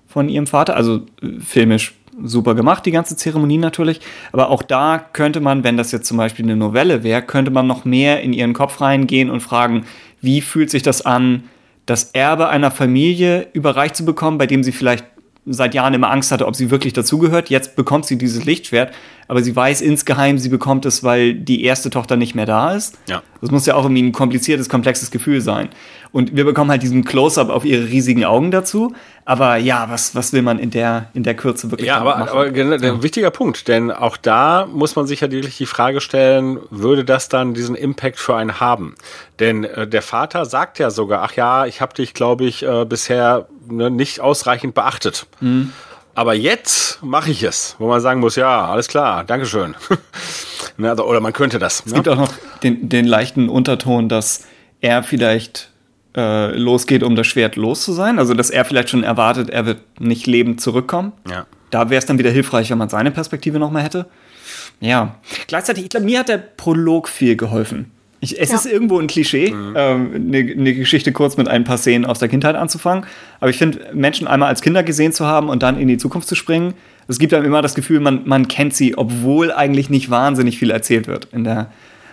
von 0.07 0.29
ihrem 0.29 0.47
Vater, 0.47 0.75
also 0.75 1.05
äh, 1.21 1.39
filmisch 1.39 1.93
super 2.23 2.55
gemacht, 2.55 2.85
die 2.85 2.91
ganze 2.91 3.15
Zeremonie 3.15 3.57
natürlich. 3.57 4.01
Aber 4.31 4.49
auch 4.49 4.61
da 4.61 5.03
könnte 5.13 5.39
man, 5.39 5.63
wenn 5.63 5.77
das 5.77 5.91
jetzt 5.91 6.07
zum 6.07 6.17
Beispiel 6.17 6.45
eine 6.45 6.55
Novelle 6.55 7.03
wäre, 7.03 7.21
könnte 7.21 7.51
man 7.51 7.67
noch 7.67 7.85
mehr 7.85 8.21
in 8.21 8.33
ihren 8.33 8.53
Kopf 8.53 8.81
reingehen 8.81 9.29
und 9.29 9.41
fragen, 9.41 9.85
wie 10.21 10.41
fühlt 10.41 10.69
sich 10.69 10.83
das 10.83 11.05
an, 11.05 11.43
das 11.85 12.11
Erbe 12.11 12.49
einer 12.49 12.71
Familie 12.71 13.47
überreicht 13.53 13.95
zu 13.95 14.05
bekommen, 14.05 14.37
bei 14.37 14.47
dem 14.47 14.63
sie 14.63 14.71
vielleicht 14.71 15.05
seit 15.45 15.73
Jahren 15.73 15.93
immer 15.93 16.09
Angst 16.09 16.31
hatte, 16.31 16.47
ob 16.47 16.55
sie 16.55 16.71
wirklich 16.71 16.93
dazugehört. 16.93 17.49
Jetzt 17.49 17.75
bekommt 17.75 18.05
sie 18.05 18.17
dieses 18.17 18.45
Lichtschwert, 18.45 18.93
aber 19.27 19.43
sie 19.43 19.55
weiß 19.55 19.81
insgeheim, 19.81 20.37
sie 20.37 20.49
bekommt 20.49 20.85
es, 20.85 21.03
weil 21.03 21.33
die 21.33 21.63
erste 21.63 21.89
Tochter 21.89 22.15
nicht 22.15 22.35
mehr 22.35 22.45
da 22.45 22.73
ist. 22.73 22.97
Ja. 23.07 23.21
Das 23.41 23.51
muss 23.51 23.65
ja 23.65 23.75
auch 23.75 23.83
irgendwie 23.83 24.03
ein 24.03 24.11
kompliziertes, 24.13 24.69
komplexes 24.69 25.11
Gefühl 25.11 25.41
sein. 25.41 25.69
Und 26.13 26.35
wir 26.35 26.45
bekommen 26.45 26.69
halt 26.69 26.83
diesen 26.83 27.03
Close-up 27.03 27.49
auf 27.49 27.65
ihre 27.65 27.89
riesigen 27.89 28.23
Augen 28.23 28.51
dazu. 28.51 28.93
Aber 29.25 29.57
ja, 29.57 29.89
was, 29.89 30.13
was 30.13 30.31
will 30.31 30.43
man 30.43 30.59
in 30.59 30.69
der, 30.69 31.09
in 31.15 31.23
der 31.23 31.33
Kürze 31.33 31.71
wirklich 31.71 31.87
ja, 31.87 31.97
aber, 31.97 32.17
machen? 32.17 32.29
aber 32.29 32.51
genau, 32.51 32.77
der 32.77 32.93
ja. 32.93 33.03
wichtiger 33.03 33.31
Punkt, 33.31 33.67
denn 33.67 33.89
auch 33.89 34.15
da 34.15 34.67
muss 34.71 34.95
man 34.95 35.07
sich 35.07 35.21
ja 35.21 35.31
wirklich 35.31 35.57
die 35.57 35.65
Frage 35.65 36.01
stellen, 36.01 36.59
würde 36.69 37.03
das 37.03 37.29
dann 37.29 37.55
diesen 37.55 37.73
Impact 37.73 38.19
für 38.19 38.35
einen 38.35 38.59
haben? 38.59 38.93
Denn 39.39 39.63
äh, 39.63 39.87
der 39.87 40.03
Vater 40.03 40.45
sagt 40.45 40.77
ja 40.77 40.91
sogar, 40.91 41.23
ach 41.23 41.33
ja, 41.33 41.65
ich 41.65 41.81
habe 41.81 41.95
dich, 41.95 42.13
glaube 42.13 42.45
ich, 42.45 42.61
äh, 42.61 42.85
bisher 42.85 43.47
ne, 43.67 43.89
nicht 43.89 44.19
ausreichend 44.19 44.75
beachtet. 44.75 45.25
Mhm. 45.39 45.73
Aber 46.13 46.35
jetzt 46.35 47.01
mache 47.01 47.31
ich 47.31 47.41
es, 47.41 47.75
wo 47.79 47.87
man 47.87 48.01
sagen 48.01 48.19
muss, 48.19 48.35
ja, 48.35 48.67
alles 48.67 48.87
klar, 48.87 49.23
Dankeschön. 49.23 49.73
ne, 50.77 50.91
also, 50.91 51.05
oder 51.07 51.21
man 51.21 51.33
könnte 51.33 51.57
das. 51.57 51.79
Es 51.79 51.87
ne? 51.87 51.93
gibt 51.93 52.07
auch 52.07 52.17
noch 52.17 52.33
den, 52.61 52.87
den 52.87 53.07
leichten 53.07 53.49
Unterton, 53.49 54.09
dass 54.09 54.45
er 54.79 55.01
vielleicht 55.01 55.72
äh, 56.15 56.55
losgeht, 56.57 57.03
um 57.03 57.15
das 57.15 57.27
Schwert 57.27 57.55
los 57.55 57.83
zu 57.83 57.93
sein. 57.93 58.19
Also, 58.19 58.33
dass 58.33 58.49
er 58.49 58.65
vielleicht 58.65 58.89
schon 58.89 59.03
erwartet, 59.03 59.49
er 59.49 59.65
wird 59.65 59.79
nicht 59.99 60.27
lebend 60.27 60.61
zurückkommen. 60.61 61.13
Ja. 61.29 61.45
Da 61.69 61.89
wäre 61.89 61.99
es 61.99 62.05
dann 62.05 62.19
wieder 62.19 62.29
hilfreich, 62.29 62.69
wenn 62.69 62.77
man 62.77 62.89
seine 62.89 63.11
Perspektive 63.11 63.59
nochmal 63.59 63.83
hätte. 63.83 64.05
Ja. 64.79 65.15
Gleichzeitig, 65.47 65.85
ich 65.85 65.89
glaube, 65.89 66.05
mir 66.05 66.19
hat 66.19 66.29
der 66.29 66.37
Prolog 66.37 67.07
viel 67.09 67.35
geholfen. 67.35 67.91
Ich, 68.19 68.39
es 68.39 68.51
ja. 68.51 68.55
ist 68.55 68.65
irgendwo 68.65 68.99
ein 68.99 69.07
Klischee, 69.07 69.51
mhm. 69.51 69.73
ähm, 69.75 70.11
eine, 70.15 70.37
eine, 70.37 70.73
Geschichte 70.73 71.11
kurz 71.11 71.35
mit 71.35 71.49
ein 71.49 71.65
paar 71.65 71.77
Szenen 71.77 72.05
aus 72.05 72.19
der 72.19 72.29
Kindheit 72.29 72.55
anzufangen. 72.55 73.05
Aber 73.41 73.49
ich 73.49 73.57
finde, 73.57 73.89
Menschen 73.93 74.27
einmal 74.27 74.47
als 74.47 74.61
Kinder 74.61 74.81
gesehen 74.81 75.11
zu 75.11 75.25
haben 75.25 75.49
und 75.49 75.61
dann 75.61 75.77
in 75.77 75.89
die 75.89 75.97
Zukunft 75.97 76.29
zu 76.29 76.35
springen, 76.35 76.73
es 77.09 77.19
gibt 77.19 77.33
einem 77.33 77.45
immer 77.45 77.61
das 77.61 77.75
Gefühl, 77.75 77.99
man, 77.99 78.21
man 78.25 78.47
kennt 78.47 78.73
sie, 78.73 78.97
obwohl 78.97 79.51
eigentlich 79.51 79.89
nicht 79.89 80.09
wahnsinnig 80.09 80.57
viel 80.57 80.71
erzählt 80.71 81.07
wird 81.07 81.27
in 81.33 81.43
der, 81.43 81.71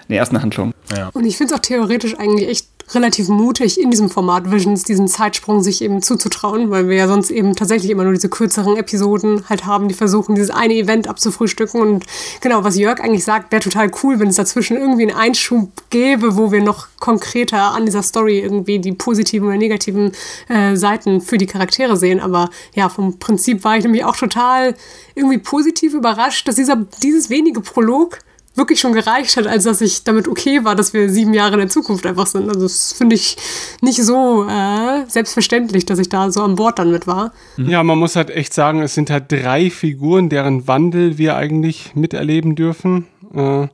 in 0.08 0.14
der 0.14 0.18
ersten 0.18 0.42
Handlung. 0.42 0.74
Ja. 0.96 1.10
Und 1.12 1.26
ich 1.26 1.36
finde 1.36 1.54
es 1.54 1.60
auch 1.60 1.62
theoretisch 1.62 2.18
eigentlich 2.18 2.48
echt 2.48 2.66
relativ 2.94 3.28
mutig, 3.28 3.80
in 3.80 3.90
diesem 3.90 4.10
Format 4.10 4.50
Visions 4.50 4.84
diesen 4.84 5.08
Zeitsprung 5.08 5.62
sich 5.62 5.82
eben 5.82 6.02
zuzutrauen, 6.02 6.70
weil 6.70 6.88
wir 6.88 6.96
ja 6.96 7.08
sonst 7.08 7.30
eben 7.30 7.54
tatsächlich 7.54 7.90
immer 7.90 8.04
nur 8.04 8.12
diese 8.12 8.28
kürzeren 8.28 8.76
Episoden 8.76 9.48
halt 9.48 9.66
haben, 9.66 9.88
die 9.88 9.94
versuchen, 9.94 10.34
dieses 10.34 10.50
eine 10.50 10.74
Event 10.74 11.08
abzufrühstücken. 11.08 11.80
Und 11.80 12.04
genau, 12.40 12.64
was 12.64 12.76
Jörg 12.76 13.00
eigentlich 13.00 13.24
sagt, 13.24 13.52
wäre 13.52 13.62
total 13.62 13.90
cool, 14.02 14.18
wenn 14.18 14.28
es 14.28 14.36
dazwischen 14.36 14.76
irgendwie 14.76 15.02
einen 15.02 15.16
Einschub 15.16 15.70
gäbe, 15.90 16.36
wo 16.36 16.52
wir 16.52 16.62
noch 16.62 16.88
konkreter 16.98 17.72
an 17.72 17.86
dieser 17.86 18.02
Story 18.02 18.40
irgendwie 18.40 18.78
die 18.78 18.92
positiven 18.92 19.48
oder 19.48 19.56
negativen 19.56 20.12
äh, 20.48 20.76
Seiten 20.76 21.20
für 21.20 21.38
die 21.38 21.46
Charaktere 21.46 21.96
sehen. 21.96 22.20
Aber 22.20 22.50
ja, 22.74 22.88
vom 22.88 23.18
Prinzip 23.18 23.64
war 23.64 23.76
ich 23.76 23.84
nämlich 23.84 24.04
auch 24.04 24.16
total 24.16 24.74
irgendwie 25.14 25.38
positiv 25.38 25.94
überrascht, 25.94 26.48
dass 26.48 26.56
dieser, 26.56 26.76
dieses 27.02 27.30
wenige 27.30 27.60
Prolog 27.60 28.18
wirklich 28.60 28.78
schon 28.78 28.92
gereicht 28.92 29.36
hat, 29.36 29.46
als 29.46 29.64
dass 29.64 29.80
ich 29.80 30.04
damit 30.04 30.28
okay 30.28 30.64
war, 30.64 30.76
dass 30.76 30.92
wir 30.92 31.08
sieben 31.08 31.34
Jahre 31.34 31.54
in 31.54 31.60
der 31.60 31.68
Zukunft 31.68 32.06
einfach 32.06 32.26
sind. 32.26 32.48
Also 32.48 32.60
das 32.60 32.92
finde 32.92 33.16
ich 33.16 33.36
nicht 33.80 34.02
so 34.04 34.46
äh, 34.48 35.04
selbstverständlich, 35.08 35.86
dass 35.86 35.98
ich 35.98 36.08
da 36.08 36.30
so 36.30 36.42
an 36.42 36.54
Bord 36.54 36.78
dann 36.78 36.92
mit 36.92 37.06
war. 37.06 37.32
Ja, 37.56 37.82
man 37.82 37.98
muss 37.98 38.14
halt 38.14 38.30
echt 38.30 38.54
sagen, 38.54 38.82
es 38.82 38.94
sind 38.94 39.10
halt 39.10 39.32
drei 39.32 39.70
Figuren, 39.70 40.28
deren 40.28 40.68
Wandel 40.68 41.18
wir 41.18 41.36
eigentlich 41.36 41.96
miterleben 41.96 42.54
dürfen. 42.54 43.06
Äh, 43.34 43.68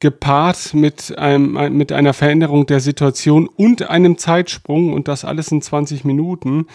gepaart 0.00 0.74
mit, 0.74 1.16
einem, 1.16 1.76
mit 1.76 1.90
einer 1.90 2.12
Veränderung 2.12 2.66
der 2.66 2.80
Situation 2.80 3.48
und 3.48 3.88
einem 3.88 4.18
Zeitsprung 4.18 4.92
und 4.92 5.08
das 5.08 5.24
alles 5.24 5.50
in 5.50 5.62
20 5.62 6.04
Minuten 6.04 6.66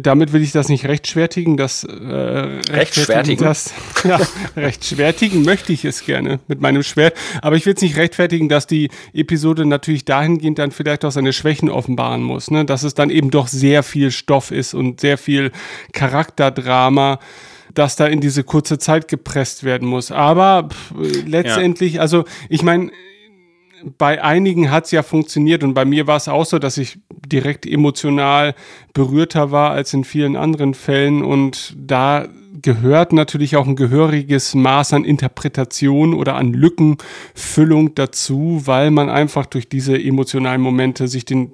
damit 0.00 0.32
will 0.32 0.42
ich 0.42 0.52
das 0.52 0.68
nicht 0.68 0.86
rechtfertigen, 0.86 1.56
das 1.56 1.84
äh, 1.84 1.92
rechtfertigen. 1.94 3.44
Das, 3.44 3.72
ja, 4.04 4.20
rechtfertigen 4.56 5.42
möchte 5.42 5.72
ich 5.72 5.84
es 5.84 6.04
gerne 6.04 6.40
mit 6.48 6.60
meinem 6.60 6.82
Schwert, 6.82 7.16
aber 7.42 7.56
ich 7.56 7.66
will 7.66 7.74
es 7.74 7.82
nicht 7.82 7.96
rechtfertigen, 7.96 8.48
dass 8.48 8.66
die 8.66 8.90
Episode 9.12 9.66
natürlich 9.66 10.04
dahingehend 10.04 10.58
dann 10.58 10.72
vielleicht 10.72 11.04
auch 11.04 11.12
seine 11.12 11.32
Schwächen 11.32 11.70
offenbaren 11.70 12.22
muss, 12.22 12.50
ne? 12.50 12.64
dass 12.64 12.82
es 12.82 12.94
dann 12.94 13.10
eben 13.10 13.30
doch 13.30 13.48
sehr 13.48 13.82
viel 13.82 14.10
Stoff 14.10 14.50
ist 14.50 14.74
und 14.74 15.00
sehr 15.00 15.18
viel 15.18 15.52
Charakterdrama 15.92 17.18
dass 17.72 17.96
da 17.96 18.06
in 18.06 18.20
diese 18.20 18.44
kurze 18.44 18.78
Zeit 18.78 19.08
gepresst 19.08 19.64
werden 19.64 19.88
muss. 19.88 20.12
Aber 20.12 20.68
pff, 20.70 20.92
letztendlich, 21.26 21.94
ja. 21.94 22.02
also 22.02 22.24
ich 22.48 22.62
meine, 22.62 22.92
bei 23.98 24.22
einigen 24.22 24.70
hat 24.70 24.86
es 24.86 24.90
ja 24.90 25.02
funktioniert 25.02 25.62
und 25.62 25.74
bei 25.74 25.84
mir 25.84 26.06
war 26.06 26.16
es 26.16 26.28
auch 26.28 26.46
so, 26.46 26.58
dass 26.58 26.78
ich 26.78 26.98
direkt 27.26 27.66
emotional 27.66 28.54
berührter 28.92 29.50
war 29.50 29.70
als 29.70 29.92
in 29.92 30.04
vielen 30.04 30.36
anderen 30.36 30.74
Fällen 30.74 31.22
und 31.22 31.74
da 31.76 32.28
gehört 32.62 33.12
natürlich 33.12 33.56
auch 33.56 33.66
ein 33.66 33.76
gehöriges 33.76 34.54
Maß 34.54 34.94
an 34.94 35.04
Interpretation 35.04 36.14
oder 36.14 36.36
an 36.36 36.52
Lückenfüllung 36.52 37.94
dazu, 37.94 38.62
weil 38.64 38.90
man 38.90 39.10
einfach 39.10 39.46
durch 39.46 39.68
diese 39.68 40.00
emotionalen 40.00 40.60
Momente 40.60 41.08
sich 41.08 41.24
den 41.24 41.52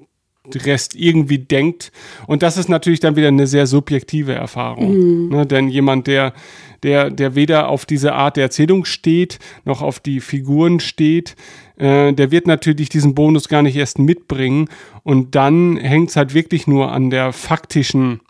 Rest 0.55 0.95
irgendwie 0.95 1.39
denkt. 1.39 1.93
Und 2.27 2.43
das 2.43 2.57
ist 2.57 2.69
natürlich 2.69 3.01
dann 3.01 3.17
wieder 3.17 3.29
eine 3.29 3.47
sehr 3.47 3.67
subjektive 3.67 4.35
Erfahrung. 4.35 5.27
Mhm. 5.27 5.29
Ne, 5.29 5.47
denn 5.47 5.69
jemand, 5.69 6.07
der, 6.07 6.33
der, 6.83 7.11
der 7.11 7.35
weder 7.35 7.69
auf 7.69 7.87
diese 7.87 8.15
Art 8.15 8.37
der 8.37 8.45
Erzählung 8.45 8.85
steht, 8.85 9.39
noch 9.65 9.83
auf 9.83 10.01
die 10.01 10.21
Figuren 10.21 10.81
steht, 10.81 11.37
äh, 11.81 12.13
der 12.13 12.31
wird 12.31 12.47
natürlich 12.47 12.91
diesen 12.91 13.15
Bonus 13.15 13.49
gar 13.49 13.63
nicht 13.63 13.77
erst 13.77 13.99
mitbringen. 13.99 14.69
Und 15.03 15.35
dann 15.35 15.77
hängt 15.77 16.11
es 16.11 16.17
halt 16.17 16.35
wirklich 16.35 16.67
nur 16.67 16.93
an 16.93 17.11
der 17.11 17.33
faktischen 17.33 18.21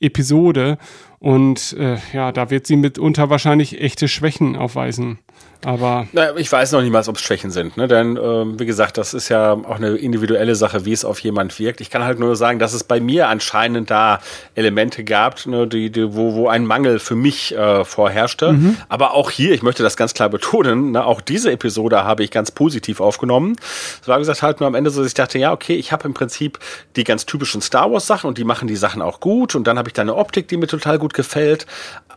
Episode. 0.00 0.78
Und 1.18 1.76
äh, 1.78 1.98
ja, 2.12 2.32
da 2.32 2.50
wird 2.50 2.66
sie 2.66 2.76
mitunter 2.76 3.30
wahrscheinlich 3.30 3.80
echte 3.80 4.08
Schwächen 4.08 4.56
aufweisen. 4.56 5.18
Aber 5.66 6.06
Na, 6.12 6.36
ich 6.36 6.52
weiß 6.52 6.70
noch 6.70 6.80
nicht 6.80 6.92
mal, 6.92 7.02
ob 7.08 7.16
es 7.16 7.22
Schwächen 7.22 7.50
sind, 7.50 7.76
ne? 7.76 7.88
denn 7.88 8.16
ähm, 8.16 8.60
wie 8.60 8.66
gesagt, 8.66 8.98
das 8.98 9.14
ist 9.14 9.28
ja 9.30 9.52
auch 9.52 9.78
eine 9.78 9.96
individuelle 9.96 10.54
Sache, 10.54 10.84
wie 10.84 10.92
es 10.92 11.04
auf 11.04 11.18
jemand 11.18 11.58
wirkt. 11.58 11.80
Ich 11.80 11.90
kann 11.90 12.04
halt 12.04 12.20
nur 12.20 12.36
sagen, 12.36 12.60
dass 12.60 12.72
es 12.72 12.84
bei 12.84 13.00
mir 13.00 13.26
anscheinend 13.26 13.90
da 13.90 14.20
Elemente 14.54 15.02
gab, 15.02 15.44
ne, 15.44 15.66
die, 15.66 15.90
die, 15.90 16.14
wo, 16.14 16.34
wo 16.34 16.46
ein 16.46 16.66
Mangel 16.66 17.00
für 17.00 17.16
mich 17.16 17.52
äh, 17.52 17.84
vorherrschte. 17.84 18.52
Mhm. 18.52 18.76
Aber 18.88 19.14
auch 19.14 19.32
hier, 19.32 19.50
ich 19.54 19.64
möchte 19.64 19.82
das 19.82 19.96
ganz 19.96 20.14
klar 20.14 20.28
betonen, 20.28 20.92
ne, 20.92 21.04
auch 21.04 21.20
diese 21.20 21.50
Episode 21.50 22.04
habe 22.04 22.22
ich 22.22 22.30
ganz 22.30 22.52
positiv 22.52 23.00
aufgenommen. 23.00 23.56
Es 24.00 24.06
war 24.06 24.20
gesagt 24.20 24.42
halt 24.42 24.60
nur 24.60 24.68
am 24.68 24.76
Ende 24.76 24.90
so, 24.90 25.00
dass 25.00 25.08
ich 25.08 25.14
dachte, 25.14 25.40
ja, 25.40 25.50
okay, 25.50 25.74
ich 25.74 25.90
habe 25.90 26.06
im 26.06 26.14
Prinzip 26.14 26.60
die 26.94 27.02
ganz 27.02 27.26
typischen 27.26 27.60
Star 27.60 27.90
Wars 27.90 28.06
Sachen 28.06 28.28
und 28.28 28.38
die 28.38 28.44
machen 28.44 28.68
die 28.68 28.76
Sachen 28.76 29.02
auch 29.02 29.18
gut 29.18 29.56
und 29.56 29.66
dann 29.66 29.78
habe 29.78 29.88
ich 29.88 29.94
da 29.94 30.02
eine 30.02 30.14
Optik, 30.14 30.46
die 30.46 30.58
mir 30.58 30.68
total 30.68 31.00
gut 31.00 31.12
gefällt 31.12 31.66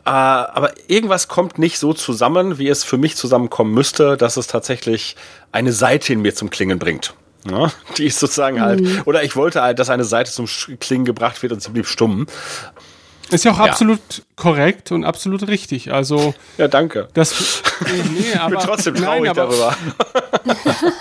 aber 0.05 0.73
irgendwas 0.87 1.27
kommt 1.27 1.59
nicht 1.59 1.79
so 1.79 1.93
zusammen, 1.93 2.57
wie 2.57 2.67
es 2.67 2.83
für 2.83 2.97
mich 2.97 3.15
zusammenkommen 3.15 3.73
müsste, 3.73 4.17
dass 4.17 4.37
es 4.37 4.47
tatsächlich 4.47 5.15
eine 5.51 5.71
Seite 5.71 6.13
in 6.13 6.21
mir 6.21 6.33
zum 6.33 6.49
Klingen 6.49 6.79
bringt. 6.79 7.13
Ja, 7.49 7.71
die 7.97 8.05
ist 8.05 8.19
sozusagen 8.19 8.61
halt, 8.61 8.81
mhm. 8.81 9.01
oder 9.05 9.23
ich 9.23 9.35
wollte 9.35 9.61
halt, 9.61 9.79
dass 9.79 9.89
eine 9.89 10.03
Seite 10.03 10.31
zum 10.31 10.47
Klingen 10.79 11.05
gebracht 11.05 11.41
wird 11.41 11.53
und 11.53 11.61
sie 11.61 11.71
blieb 11.71 11.87
stumm. 11.87 12.27
Ist 13.31 13.45
ja 13.45 13.51
auch 13.51 13.59
ja. 13.59 13.65
absolut 13.65 13.99
korrekt 14.35 14.91
und 14.91 15.03
absolut 15.03 15.47
richtig. 15.47 15.93
Also 15.93 16.33
ja, 16.57 16.67
danke. 16.67 17.09
Das, 17.13 17.61
nee, 18.11 18.33
aber, 18.39 18.53
ich 18.53 18.59
bin 18.59 18.67
trotzdem 18.67 18.95
traurig 18.95 19.21
nein, 19.21 19.29
aber, 19.29 19.41
darüber. 19.41 19.77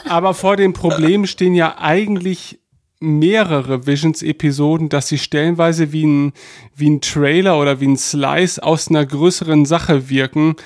aber 0.09 0.34
vor 0.34 0.57
dem 0.57 0.74
Problem 0.74 1.26
stehen 1.26 1.55
ja 1.55 1.76
eigentlich 1.78 2.59
mehrere 3.01 3.86
Visions-Episoden, 3.86 4.88
dass 4.88 5.09
sie 5.09 5.18
stellenweise 5.18 5.92
wie 5.92 6.05
ein, 6.05 6.32
wie 6.74 6.90
ein 6.90 7.01
Trailer 7.01 7.61
oder 7.61 7.80
wie 7.80 7.88
ein 7.88 7.96
Slice 7.96 8.62
aus 8.62 8.88
einer 8.88 9.07
größeren 9.07 9.66
Sache 9.66 10.09
wirken 10.11 10.57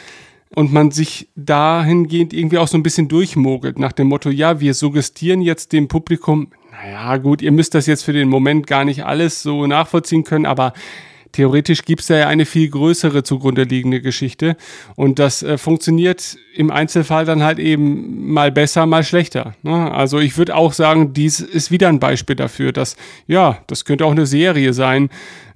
und 0.55 0.73
man 0.73 0.91
sich 0.91 1.29
dahingehend 1.37 2.33
irgendwie 2.33 2.59
auch 2.59 2.69
so 2.69 2.77
ein 2.77 2.83
bisschen 2.83 3.09
durchmogelt 3.09 3.79
nach 3.79 3.93
dem 3.93 4.09
Motto, 4.09 4.31
ja, 4.31 4.61
wir 4.61 4.75
suggestieren 4.75 5.41
jetzt 5.41 5.73
dem 5.73 5.89
Publikum, 5.89 6.49
naja, 6.71 7.17
gut, 7.19 7.43
ihr 7.43 7.53
müsst 7.53 7.75
das 7.75 7.87
jetzt 7.87 8.03
für 8.03 8.13
den 8.13 8.29
Moment 8.29 8.67
gar 8.67 8.85
nicht 8.85 9.05
alles 9.05 9.43
so 9.43 9.67
nachvollziehen 9.67 10.25
können, 10.25 10.47
aber 10.47 10.73
theoretisch 11.33 11.85
gibt 11.85 12.03
es 12.03 12.09
ja 12.09 12.29
eine 12.29 12.47
viel 12.47 12.69
größere 12.69 13.23
zugrunde 13.23 13.65
liegende 13.65 14.01
Geschichte. 14.01 14.57
Und 14.97 15.19
das 15.19 15.43
äh, 15.43 15.59
funktioniert 15.59 16.37
im 16.55 16.71
Einzelfall 16.71 17.25
dann 17.25 17.43
halt 17.43 17.59
eben 17.59 18.33
mal 18.33 18.53
besser, 18.53 18.87
mal 18.87 19.03
schlechter. 19.03 19.55
Ne? 19.63 19.91
Also 19.93 20.21
ich 20.21 20.37
würde 20.37 20.55
auch 20.55 20.73
sagen, 20.73 21.13
dies 21.15 21.41
ist 21.41 21.71
wieder 21.71 21.89
ein 21.89 22.01
Beispiel 22.01 22.37
dafür, 22.37 22.73
dass, 22.73 22.97
ja, 23.27 23.59
das 23.67 23.85
könnte 23.85 24.05
auch 24.05 24.13
eine 24.13 24.27
Serie 24.27 24.73
sein. 24.73 25.09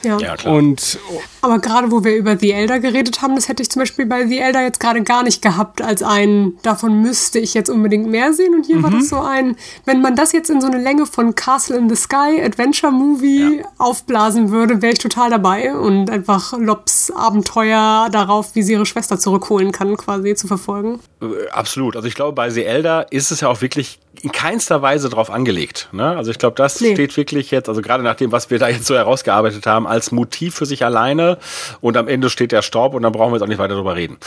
Ja, 0.07 0.19
ja 0.19 0.37
klar. 0.37 0.55
Und, 0.55 0.99
Aber 1.41 1.59
gerade 1.59 1.91
wo 1.91 2.05
wir 2.05 2.15
über 2.15 2.39
The 2.39 2.53
Elder 2.53 2.79
geredet 2.79 3.23
haben, 3.23 3.35
das 3.35 3.49
hätte 3.49 3.63
ich 3.63 3.71
zum 3.71 3.81
Beispiel 3.81 4.07
bei 4.07 4.27
The 4.27 4.39
Elder 4.39 4.63
jetzt 4.63 4.79
gerade 4.79 5.03
gar 5.03 5.25
nicht 5.25 5.43
gehabt, 5.43 5.83
als 5.83 6.03
ein, 6.03 6.55
davon 6.63 7.03
müsste 7.03 7.41
ich 7.41 7.55
jetzt 7.55 7.69
unbedingt 7.69 8.07
mehr 8.09 8.33
sehen. 8.33 8.55
Und 8.55 8.67
hier 8.67 8.77
mhm. 8.77 8.83
war 8.85 8.91
das 8.91 9.09
so 9.09 9.21
ein, 9.21 9.57
wenn 9.85 10.01
man 10.01 10.15
das 10.15 10.33
jetzt 10.33 10.49
in 10.49 10.61
so 10.61 10.69
eine 10.69 10.79
Länge 10.79 11.07
von 11.07 11.35
Castle 11.35 11.77
in 11.77 11.89
the 11.89 11.97
Sky, 11.97 12.41
Adventure 12.43 12.93
Movie 12.93 13.59
ja. 13.59 13.65
aufblasen 13.79 14.51
würde, 14.51 14.81
wäre 14.81 14.93
ich 14.93 15.01
total 15.01 15.31
dabei 15.31 15.75
und 15.75 16.09
einfach 16.09 16.57
Lobs 16.57 17.11
Abenteuer 17.11 18.09
darauf, 18.13 18.55
wie 18.55 18.63
sie 18.63 18.73
ihre 18.73 18.87
Schwester 18.87 19.19
zurückholen 19.19 19.73
kann, 19.73 19.97
quasi 19.97 20.35
zu 20.37 20.47
verfolgen. 20.47 21.01
Äh, 21.21 21.49
absolut. 21.51 21.97
Also 21.97 22.07
ich 22.07 22.15
glaube, 22.15 22.33
bei 22.33 22.51
The 22.51 22.65
Elder 22.65 23.11
ist 23.11 23.33
es 23.33 23.41
ja 23.41 23.49
auch 23.49 23.61
wirklich 23.61 23.99
in 24.23 24.33
keinster 24.33 24.83
Weise 24.83 25.09
drauf 25.09 25.31
angelegt. 25.31 25.89
Ne? 25.93 26.17
Also 26.17 26.31
ich 26.31 26.39
glaube, 26.39 26.57
das 26.57 26.81
nee. 26.81 26.95
steht 26.95 27.17
wirklich 27.17 27.51
jetzt, 27.51 27.69
also 27.69 27.83
gerade 27.83 28.03
nach 28.03 28.15
dem, 28.15 28.33
was 28.33 28.51
wir 28.51 28.59
da 28.59 28.69
jetzt 28.69 28.87
so 28.87 28.95
herausgearbeitet 28.95 29.67
haben, 29.67 29.87
als 29.87 30.13
Motiv 30.13 30.55
für 30.55 30.67
sich 30.67 30.85
alleine 30.85 31.39
und 31.81 31.97
am 31.97 32.09
Ende 32.09 32.31
steht 32.31 32.53
der 32.53 32.63
Staub 32.63 32.95
und 32.95 33.03
dann 33.03 33.13
brauchen 33.13 33.33
wir 33.33 33.37
jetzt 33.37 33.43
auch 33.43 33.49
nicht 33.49 33.59
weiter 33.59 33.75
drüber 33.75 33.97
reden. 33.97 34.19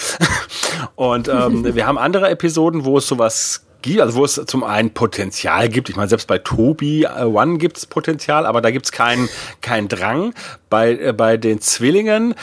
und 0.96 1.28
ähm, 1.28 1.64
wir 1.76 1.88
haben 1.88 1.98
andere 1.98 2.30
Episoden, 2.30 2.86
wo 2.86 2.98
es 2.98 3.08
sowas 3.08 3.66
gibt, 3.82 4.02
also 4.02 4.16
wo 4.16 4.26
es 4.26 4.42
zum 4.46 4.64
einen 4.64 4.92
Potenzial 4.94 5.70
gibt. 5.70 5.90
Ich 5.90 5.96
meine, 5.96 6.10
selbst 6.10 6.28
bei 6.28 6.38
Tobi 6.38 7.04
äh, 7.04 7.24
One 7.24 7.58
gibt 7.58 7.78
es 7.78 7.86
Potenzial, 7.86 8.46
aber 8.46 8.62
da 8.62 8.72
gibt 8.72 8.86
es 8.86 8.92
keinen 8.92 9.30
kein 9.62 9.88
Drang. 9.88 10.34
Bei, 10.70 10.92
äh, 10.92 11.14
bei 11.14 11.38
den 11.38 11.62
Zwillingen 11.62 12.36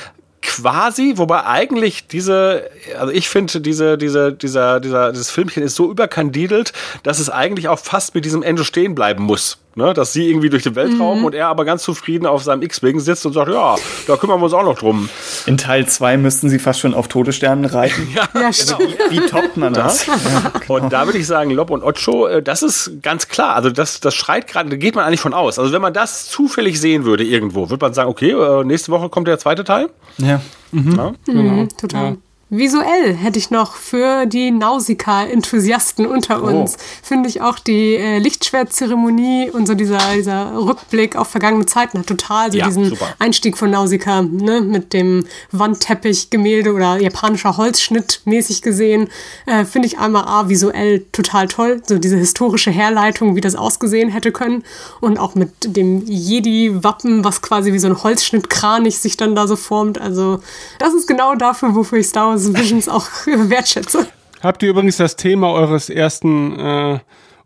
quasi, 0.57 1.15
wobei 1.17 1.45
eigentlich 1.45 2.07
diese, 2.07 2.71
also 2.99 3.13
ich 3.13 3.29
finde 3.29 3.61
diese, 3.61 3.99
diese, 3.99 4.33
dieser, 4.33 4.81
dieser, 4.81 5.13
dieses 5.13 5.31
Filmchen 5.31 5.63
ist 5.63 5.77
so 5.77 5.91
überkandidelt, 5.91 6.73
dass 7.03 7.19
es 7.19 7.31
eigentlich 7.31 7.69
auch 7.69 7.79
fast 7.79 8.15
mit 8.15 8.25
diesem 8.25 8.43
Ende 8.43 8.65
stehen 8.65 8.95
bleiben 8.95 9.25
muss. 9.25 9.59
Ne, 9.79 9.93
dass 9.93 10.15
sie 10.15 10.31
irgendwie 10.31 10.49
durch 10.49 10.63
den 10.63 10.75
Weltraum 10.75 11.19
mhm. 11.19 11.25
und 11.27 11.35
er 11.35 11.49
aber 11.49 11.67
ganz 11.67 11.83
zufrieden 11.83 12.25
auf 12.25 12.43
seinem 12.43 12.63
X-Wing 12.63 12.99
sitzt 12.99 13.27
und 13.27 13.35
sagt, 13.35 13.51
ja, 13.51 13.77
da 14.07 14.17
kümmern 14.17 14.41
wir 14.41 14.45
uns 14.45 14.55
auch 14.55 14.63
noch 14.63 14.79
drum. 14.79 15.11
In 15.45 15.59
Teil 15.59 15.87
2 15.87 16.17
müssten 16.17 16.49
sie 16.49 16.59
fast 16.59 16.81
schon 16.81 16.95
auf 16.95 17.09
Todessternen 17.09 17.67
reiten. 17.67 18.09
ja, 18.15 18.27
ja 18.33 18.49
genau. 18.51 18.79
Wie, 19.11 19.19
wie 19.19 19.27
toppt 19.27 19.59
man 19.59 19.75
das? 19.75 20.07
Ja, 20.07 20.15
genau. 20.61 20.81
Und 20.81 20.95
da 20.95 21.05
würde 21.05 21.19
ich 21.19 21.27
sagen, 21.27 21.51
Lob 21.51 21.69
und 21.69 21.83
Ocho, 21.83 22.27
äh, 22.27 22.43
das 22.43 22.63
ist 22.63 23.03
ganz 23.03 23.29
klar. 23.29 23.55
Also 23.55 23.69
das, 23.69 24.01
das 24.01 24.15
schreit 24.15 24.47
gerade, 24.47 24.71
da 24.71 24.77
geht 24.77 24.95
man 24.95 25.05
eigentlich 25.05 25.21
von 25.21 25.35
aus. 25.35 25.59
Also 25.59 25.71
wenn 25.73 25.83
man 25.83 25.93
das 25.93 26.25
zufällig 26.25 26.81
sehen 26.81 27.05
würde 27.05 27.25
irgendwo, 27.25 27.69
würde 27.69 27.85
man 27.85 27.93
sagen, 27.93 28.09
okay, 28.09 28.31
äh, 28.31 28.65
nächste 28.65 28.91
Woche 28.93 29.11
kommt 29.11 29.29
der 29.29 29.39
zweite 29.39 29.63
Teil. 29.63 29.91
Ja. 30.17 30.41
Mhm. 30.73 30.97
ja. 30.97 31.13
Genau. 31.27 31.43
Mhm, 31.43 31.69
total. 31.77 32.17
Visuell 32.49 33.13
hätte 33.13 33.41
ich 33.41 33.51
noch 33.51 33.75
für 33.75 34.25
die 34.25 34.53
Nausicaa-Enthusiasten 34.53 36.07
unter 36.07 36.45
oh. 36.45 36.47
uns, 36.47 36.77
finde 37.03 37.29
ich 37.29 37.41
auch 37.41 37.59
die 37.59 37.97
äh, 37.97 38.19
Lichtschwertzeremonie 38.19 39.51
und 39.51 39.67
so 39.67 39.75
dieser, 39.75 39.99
dieser 40.15 40.57
Rückblick 40.57 41.17
auf 41.17 41.27
vergangene 41.27 41.67
Zeiten 41.67 41.99
hat 41.99 42.07
total 42.07 42.53
so 42.53 42.59
ja, 42.59 42.67
diesen 42.67 42.91
super. 42.91 43.09
Einstieg 43.19 43.59
von 43.59 43.73
Nausicaa, 43.73 44.23
ne, 44.23 44.61
mit 44.61 44.93
dem 44.93 45.27
Wandteppich-Gemälde 45.51 46.73
oder 46.73 47.01
japanischer 47.01 47.57
Holzschnitt 47.57 48.21
mäßig 48.27 48.63
gesehen, 48.63 49.09
äh, 49.47 49.65
finde 49.65 49.89
ich 49.89 49.99
einmal 49.99 50.27
A, 50.27 50.49
visuell 50.49 51.05
total 51.11 51.49
toll, 51.49 51.83
so 51.85 51.99
diese 51.99 52.17
historische 52.17 52.71
Herleitung, 52.71 53.35
wie 53.35 53.41
das 53.41 53.57
ausgesehen 53.57 54.09
hätte 54.09 54.31
können 54.31 54.63
und 55.01 55.19
auch 55.19 55.35
mit 55.35 55.51
dem 55.65 56.07
Jedi-Wappen, 56.07 57.25
was 57.25 57.43
quasi 57.43 57.73
wie 57.73 57.81
so 57.81 57.89
ein 57.89 58.01
Holzschnittkranich 58.05 59.01
sich 59.01 59.17
dann 59.17 59.35
da 59.35 59.49
so 59.49 59.57
formt, 59.57 60.01
also 60.01 60.39
das 60.79 60.95
ist 60.95 61.09
genau 61.09 61.35
dafür, 61.35 61.75
wofür 61.75 61.99
ich 61.99 62.07
Star 62.07 62.29
Wars 62.29 62.36
House 62.37 62.53
Visions 62.55 62.89
auch 62.89 63.07
wertschätze. 63.27 64.07
Habt 64.43 64.63
ihr 64.63 64.69
übrigens 64.69 64.99
das 64.99 65.17
Thema 65.17 65.53
eures 65.53 65.89
ersten 65.89 66.59
äh, 66.59 66.99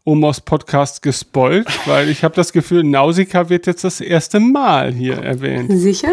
Omos 0.04 0.40
Podcasts 0.40 1.00
gespoilt? 1.00 1.68
Weil 1.86 2.08
ich 2.08 2.24
habe 2.24 2.34
das 2.34 2.52
Gefühl, 2.52 2.82
Nausicaa 2.82 3.48
wird 3.48 3.68
jetzt 3.68 3.84
das 3.84 4.00
erste 4.00 4.40
Mal 4.40 4.92
hier 4.92 5.18
erwähnt. 5.18 5.70
Sicher? 5.72 6.10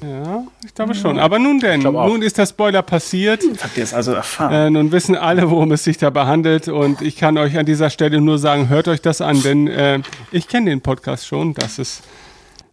Ja, 0.00 0.44
ich 0.64 0.72
glaube 0.72 0.94
schon. 0.94 1.18
Aber 1.18 1.40
nun 1.40 1.58
denn, 1.58 1.82
nun 1.82 2.22
ist 2.22 2.38
der 2.38 2.46
Spoiler 2.46 2.82
passiert. 2.82 3.42
Habt 3.60 3.76
ihr 3.76 3.82
es 3.82 3.92
also 3.92 4.12
erfahren? 4.12 4.52
Äh, 4.52 4.70
nun 4.70 4.92
wissen 4.92 5.16
alle, 5.16 5.50
worum 5.50 5.72
es 5.72 5.82
sich 5.82 5.98
dabei 5.98 6.26
handelt. 6.26 6.68
Und 6.68 7.02
ich 7.02 7.16
kann 7.16 7.36
euch 7.36 7.58
an 7.58 7.66
dieser 7.66 7.90
Stelle 7.90 8.20
nur 8.20 8.38
sagen, 8.38 8.68
hört 8.68 8.86
euch 8.86 9.02
das 9.02 9.20
an, 9.20 9.42
denn 9.42 9.66
äh, 9.66 9.98
ich 10.30 10.46
kenne 10.46 10.70
den 10.70 10.82
Podcast 10.82 11.26
schon. 11.26 11.54
Das 11.54 11.80
ist 11.80 12.02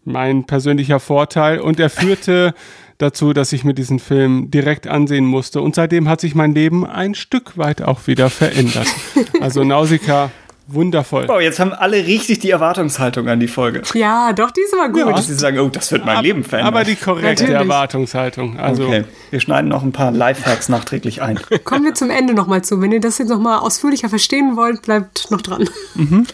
mein 0.06 0.44
persönlicher 0.46 1.00
Vorteil. 1.00 1.60
Und 1.60 1.80
er 1.80 1.90
führte 1.90 2.54
dazu, 2.98 3.34
dass 3.34 3.54
ich 3.54 3.64
mir 3.64 3.74
diesen 3.74 4.00
Film 4.00 4.50
direkt 4.52 4.88
ansehen 4.88 5.26
musste. 5.26 5.62
Und 5.62 5.76
seitdem 5.76 6.10
hat 6.10 6.22
sich 6.22 6.36
mein 6.36 6.54
Leben 6.54 6.86
ein 6.86 7.16
Stück 7.16 7.58
weit 7.58 7.82
auch 7.82 8.08
wieder 8.08 8.30
verändert. 8.30 8.88
Also 9.40 9.64
Nausicaa 9.64 10.32
Wundervoll. 10.70 11.28
Oh, 11.30 11.40
jetzt 11.40 11.60
haben 11.60 11.72
alle 11.72 12.06
richtig 12.06 12.40
die 12.40 12.50
Erwartungshaltung 12.50 13.30
an 13.30 13.40
die 13.40 13.48
Folge. 13.48 13.84
Ja, 13.94 14.34
doch, 14.34 14.52
die 14.52 14.60
ist 14.60 14.74
aber 14.74 14.90
gut. 14.90 15.16
Ja. 15.16 15.22
Sie 15.22 15.34
sagen, 15.34 15.60
oh, 15.60 15.70
das 15.70 15.94
wird 15.94 16.06
mein 16.06 16.18
aber, 16.18 16.24
Leben 16.24 16.44
verändern. 16.44 16.74
Aber 16.74 16.84
die 16.84 16.96
korrekte 16.98 17.44
Natürlich. 17.44 17.54
Erwartungshaltung. 17.54 18.60
Also 18.60 18.86
okay, 18.86 19.06
wir 19.30 19.40
schneiden 19.40 19.70
noch 19.70 19.84
ein 19.84 19.94
paar 19.94 20.12
Lifehacks 20.12 20.68
nachträglich 20.68 21.22
ein. 21.22 21.40
Kommen 21.64 21.86
wir 21.86 21.94
zum 21.94 22.10
Ende 22.10 22.34
nochmal 22.34 22.66
zu. 22.66 22.82
Wenn 22.82 22.92
ihr 22.92 23.00
das 23.00 23.18
jetzt 23.18 23.30
nochmal 23.30 23.60
ausführlicher 23.60 24.10
verstehen 24.10 24.58
wollt, 24.58 24.82
bleibt 24.82 25.32
noch 25.32 25.42
dran. 25.42 25.70
Mhm. 25.96 26.26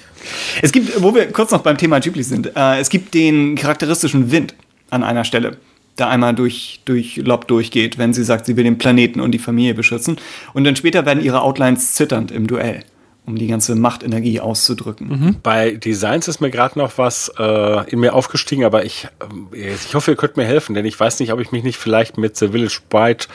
Es 0.64 0.72
gibt, 0.72 1.04
wo 1.04 1.14
wir 1.14 1.32
kurz 1.32 1.52
noch 1.52 1.62
beim 1.62 1.78
Thema 1.78 2.00
Ghibli 2.00 2.24
sind, 2.24 2.56
äh, 2.56 2.80
es 2.80 2.90
gibt 2.90 3.14
den 3.14 3.56
charakteristischen 3.56 4.32
Wind 4.32 4.56
an 4.90 5.04
einer 5.04 5.26
Stelle 5.26 5.58
da 5.96 6.10
einmal 6.10 6.34
durch, 6.34 6.82
durch 6.86 7.18
Lob 7.18 7.48
durchgeht, 7.48 7.98
wenn 7.98 8.14
sie 8.14 8.24
sagt, 8.24 8.46
sie 8.46 8.58
will 8.58 8.64
den 8.64 8.78
Planeten 8.78 9.20
und 9.20 9.32
die 9.32 9.40
Familie 9.40 9.74
beschützen. 9.74 10.18
Und 10.54 10.64
dann 10.64 10.76
später 10.76 11.06
werden 11.06 11.24
ihre 11.24 11.42
Outlines 11.42 11.94
zitternd 11.94 12.32
im 12.32 12.48
Duell, 12.48 12.84
um 13.26 13.38
die 13.38 13.48
ganze 13.48 13.76
Machtenergie 13.76 14.40
auszudrücken. 14.40 15.08
Mhm. 15.08 15.36
Bei 15.44 15.72
Designs 15.72 16.28
ist 16.28 16.42
mir 16.42 16.50
gerade 16.50 16.80
noch 16.80 16.98
was 16.98 17.32
äh, 17.38 17.92
in 17.92 18.00
mir 18.00 18.14
aufgestiegen, 18.16 18.66
aber 18.66 18.86
ich, 18.86 19.08
äh, 19.54 19.74
ich 19.74 19.94
hoffe, 19.94 20.12
ihr 20.12 20.18
könnt 20.18 20.38
mir 20.38 20.46
helfen, 20.46 20.74
denn 20.74 20.86
ich 20.86 21.00
weiß 21.00 21.20
nicht, 21.20 21.32
ob 21.32 21.40
ich 21.40 21.52
mich 21.52 21.64
nicht 21.64 21.78
vielleicht 21.78 22.18
mit 22.18 22.38
The 22.38 22.50
Village 22.50 22.80
Bride 22.90 23.26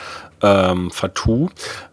ähm, 0.43 0.91
vertue. 0.91 1.49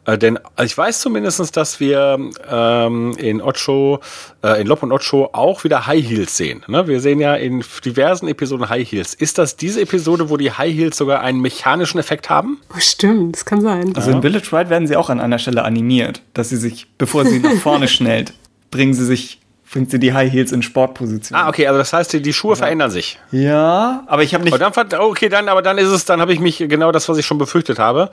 Äh, 0.06 0.18
denn 0.18 0.40
ich 0.64 0.78
weiß 0.78 1.00
zumindestens, 1.00 1.52
dass 1.52 1.80
wir 1.80 2.20
ähm, 2.50 3.14
in 3.18 3.42
Ocho, 3.42 4.00
äh, 4.44 4.62
in 4.62 4.68
Lob 4.68 4.84
und 4.84 4.92
Ocho 4.92 5.30
auch 5.34 5.64
wieder 5.64 5.88
High 5.88 6.08
Heels 6.08 6.38
sehen. 6.38 6.64
Ne? 6.68 6.88
Wir 6.88 7.00
sehen 7.00 7.20
ja 7.20 7.36
in 7.36 7.64
diversen 7.84 8.28
Episoden 8.28 8.70
High 8.70 8.90
Heels. 8.90 9.14
Ist 9.14 9.38
das 9.38 9.56
diese 9.56 9.82
Episode, 9.82 10.30
wo 10.30 10.38
die 10.38 10.52
High 10.52 10.74
Heels 10.74 10.98
sogar 10.98 11.22
einen 11.22 11.42
mechanischen 11.42 12.00
Effekt 12.00 12.30
haben? 12.30 12.60
Oh, 12.74 12.80
stimmt, 12.80 13.36
das 13.36 13.46
kann 13.46 13.62
sein. 13.62 13.96
Also 13.96 14.12
in 14.12 14.22
Village 14.22 14.48
Ride 14.52 14.70
werden 14.70 14.88
sie 14.88 14.96
auch 14.96 15.10
an 15.10 15.20
einer 15.20 15.40
Stelle 15.40 15.64
animiert, 15.64 16.22
dass 16.34 16.50
sie 16.50 16.58
sich, 16.58 16.88
bevor 16.98 17.26
sie 17.26 17.40
nach 17.40 17.56
vorne 17.56 17.88
schnellt, 17.90 18.34
bringen 18.72 18.94
sie 18.94 19.06
sich 19.06 19.40
bringt 19.76 19.92
sie 19.92 20.00
die 20.00 20.14
High 20.14 20.32
Heels 20.32 20.54
in 20.54 20.62
Sportposition. 20.62 21.38
Ah, 21.38 21.50
okay, 21.50 21.68
also 21.68 21.78
das 21.78 21.92
heißt, 21.92 22.14
die, 22.14 22.22
die 22.22 22.32
Schuhe 22.32 22.54
ja. 22.54 22.56
verändern 22.56 22.92
sich. 22.92 23.20
Ja, 23.32 24.06
aber 24.08 24.24
ich 24.24 24.34
habe 24.34 24.46
nicht. 24.46 24.58
Dann, 24.58 24.72
okay, 25.00 25.28
dann, 25.28 25.50
aber 25.50 25.62
dann 25.62 25.78
ist 25.78 25.90
es, 25.90 26.06
dann 26.06 26.22
habe 26.22 26.32
ich 26.32 26.40
mich 26.40 26.60
genau 26.60 26.94
das, 26.94 27.10
was 27.10 27.18
ich 27.18 27.26
schon 27.26 27.38
befürchtet 27.38 27.78
habe. 27.78 28.10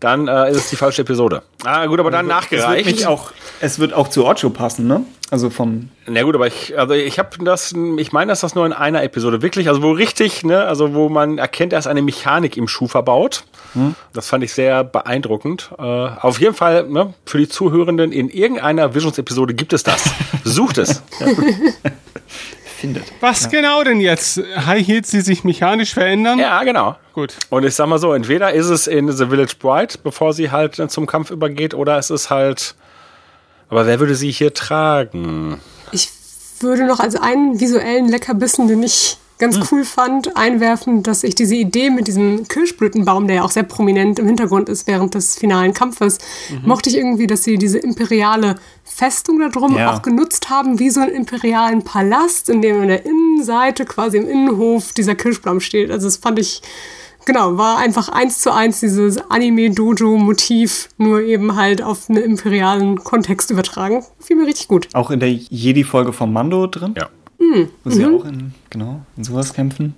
Dann 0.00 0.26
äh, 0.26 0.50
ist 0.50 0.56
es 0.56 0.70
die 0.70 0.76
falsche 0.76 1.02
Episode. 1.02 1.42
Ah, 1.62 1.86
gut, 1.86 2.00
aber 2.00 2.10
dann 2.10 2.26
nachgereicht. 2.26 2.88
Es 2.88 2.96
wird, 2.98 3.06
auch, 3.06 3.30
es 3.60 3.78
wird 3.78 3.92
auch 3.92 4.08
zu 4.08 4.26
Ocho 4.26 4.50
passen, 4.50 4.88
ne? 4.88 5.04
Also 5.30 5.50
vom. 5.50 5.88
Na 6.06 6.22
gut, 6.22 6.34
aber 6.34 6.46
ich, 6.46 6.78
also 6.78 6.94
ich 6.94 7.18
habe 7.18 7.42
das, 7.44 7.74
ich 7.96 8.12
meine, 8.12 8.30
dass 8.30 8.40
das 8.40 8.54
nur 8.54 8.66
in 8.66 8.72
einer 8.72 9.02
Episode 9.02 9.42
wirklich, 9.42 9.68
also 9.68 9.82
wo 9.82 9.92
richtig, 9.92 10.44
ne, 10.44 10.64
also 10.64 10.94
wo 10.94 11.08
man 11.08 11.38
erkennt, 11.38 11.72
er 11.72 11.78
ist 11.78 11.86
eine 11.86 12.02
Mechanik 12.02 12.56
im 12.56 12.68
Schuh 12.68 12.86
verbaut. 12.86 13.44
Hm. 13.72 13.94
Das 14.12 14.28
fand 14.28 14.44
ich 14.44 14.52
sehr 14.52 14.84
beeindruckend. 14.84 15.70
Äh, 15.78 15.82
auf 15.82 16.40
jeden 16.40 16.54
Fall, 16.54 16.86
ne, 16.88 17.14
für 17.24 17.38
die 17.38 17.48
Zuhörenden, 17.48 18.12
in 18.12 18.28
irgendeiner 18.28 18.94
Visions-Episode 18.94 19.54
gibt 19.54 19.72
es 19.72 19.82
das. 19.82 20.04
Sucht 20.44 20.78
es. 20.78 21.02
findet. 22.84 23.04
Was 23.20 23.44
ja. 23.44 23.48
genau 23.48 23.82
denn 23.82 24.00
jetzt? 24.00 24.40
High 24.66 24.86
Heels, 24.86 25.10
die 25.10 25.22
sich 25.22 25.44
mechanisch 25.44 25.94
verändern? 25.94 26.38
Ja, 26.38 26.62
genau. 26.64 26.96
Gut. 27.14 27.34
Und 27.48 27.64
ich 27.64 27.74
sag 27.74 27.86
mal 27.86 27.98
so, 27.98 28.12
entweder 28.12 28.52
ist 28.52 28.68
es 28.68 28.86
in 28.86 29.10
The 29.10 29.26
Village 29.26 29.54
Bride, 29.58 29.94
bevor 30.02 30.32
sie 30.32 30.50
halt 30.50 30.74
zum 30.90 31.06
Kampf 31.06 31.30
übergeht, 31.30 31.74
oder 31.74 31.98
es 31.98 32.10
ist 32.10 32.30
halt. 32.30 32.74
Aber 33.68 33.86
wer 33.86 34.00
würde 34.00 34.14
sie 34.14 34.30
hier 34.30 34.54
tragen? 34.54 35.60
Ich 35.92 36.10
würde 36.60 36.86
noch 36.86 37.00
als 37.00 37.16
einen 37.16 37.60
visuellen 37.60 38.08
Leckerbissen, 38.08 38.68
den 38.68 38.82
ich 38.82 39.18
ganz 39.38 39.56
hm. 39.56 39.66
cool 39.70 39.84
fand, 39.84 40.36
einwerfen, 40.36 41.02
dass 41.02 41.24
ich 41.24 41.34
diese 41.34 41.56
Idee 41.56 41.90
mit 41.90 42.06
diesem 42.06 42.46
Kirschblütenbaum, 42.46 43.26
der 43.26 43.36
ja 43.36 43.42
auch 43.42 43.50
sehr 43.50 43.64
prominent 43.64 44.18
im 44.18 44.26
Hintergrund 44.26 44.68
ist 44.68 44.86
während 44.86 45.14
des 45.14 45.36
finalen 45.36 45.74
Kampfes, 45.74 46.18
mhm. 46.50 46.68
mochte 46.68 46.88
ich 46.88 46.96
irgendwie, 46.96 47.26
dass 47.26 47.42
sie 47.42 47.58
diese 47.58 47.78
imperiale 47.78 48.54
Festung 48.84 49.40
da 49.40 49.48
drum 49.48 49.76
ja. 49.76 49.92
auch 49.92 50.02
genutzt 50.02 50.50
haben, 50.50 50.78
wie 50.78 50.90
so 50.90 51.00
einen 51.00 51.12
imperialen 51.12 51.82
Palast, 51.82 52.48
in 52.48 52.62
dem 52.62 52.80
an 52.80 52.88
der 52.88 53.04
Innenseite, 53.04 53.84
quasi 53.84 54.18
im 54.18 54.28
Innenhof, 54.28 54.92
dieser 54.92 55.16
Kirschbaum 55.16 55.60
steht. 55.60 55.90
Also 55.90 56.06
das 56.06 56.16
fand 56.16 56.38
ich 56.38 56.62
genau, 57.24 57.56
war 57.56 57.78
einfach 57.78 58.08
eins 58.08 58.40
zu 58.40 58.52
eins 58.52 58.80
dieses 58.80 59.18
Anime-Dojo-Motiv, 59.30 60.88
nur 60.98 61.20
eben 61.20 61.56
halt 61.56 61.82
auf 61.82 62.08
einen 62.08 62.22
imperialen 62.22 63.02
Kontext 63.02 63.50
übertragen. 63.50 64.04
Fiel 64.20 64.36
mir 64.36 64.46
richtig 64.46 64.68
gut. 64.68 64.88
Auch 64.92 65.10
in 65.10 65.20
der 65.20 65.32
Jedi-Folge 65.32 66.12
vom 66.12 66.32
Mando 66.32 66.66
drin? 66.66 66.94
Ja. 66.96 67.08
Mhm. 67.38 67.68
Wo 67.82 67.90
sie 67.90 68.04
mhm. 68.04 68.16
auch 68.16 68.24
in, 68.24 68.54
genau, 68.70 69.00
in 69.16 69.24
sowas 69.24 69.52
kämpfen. 69.54 69.94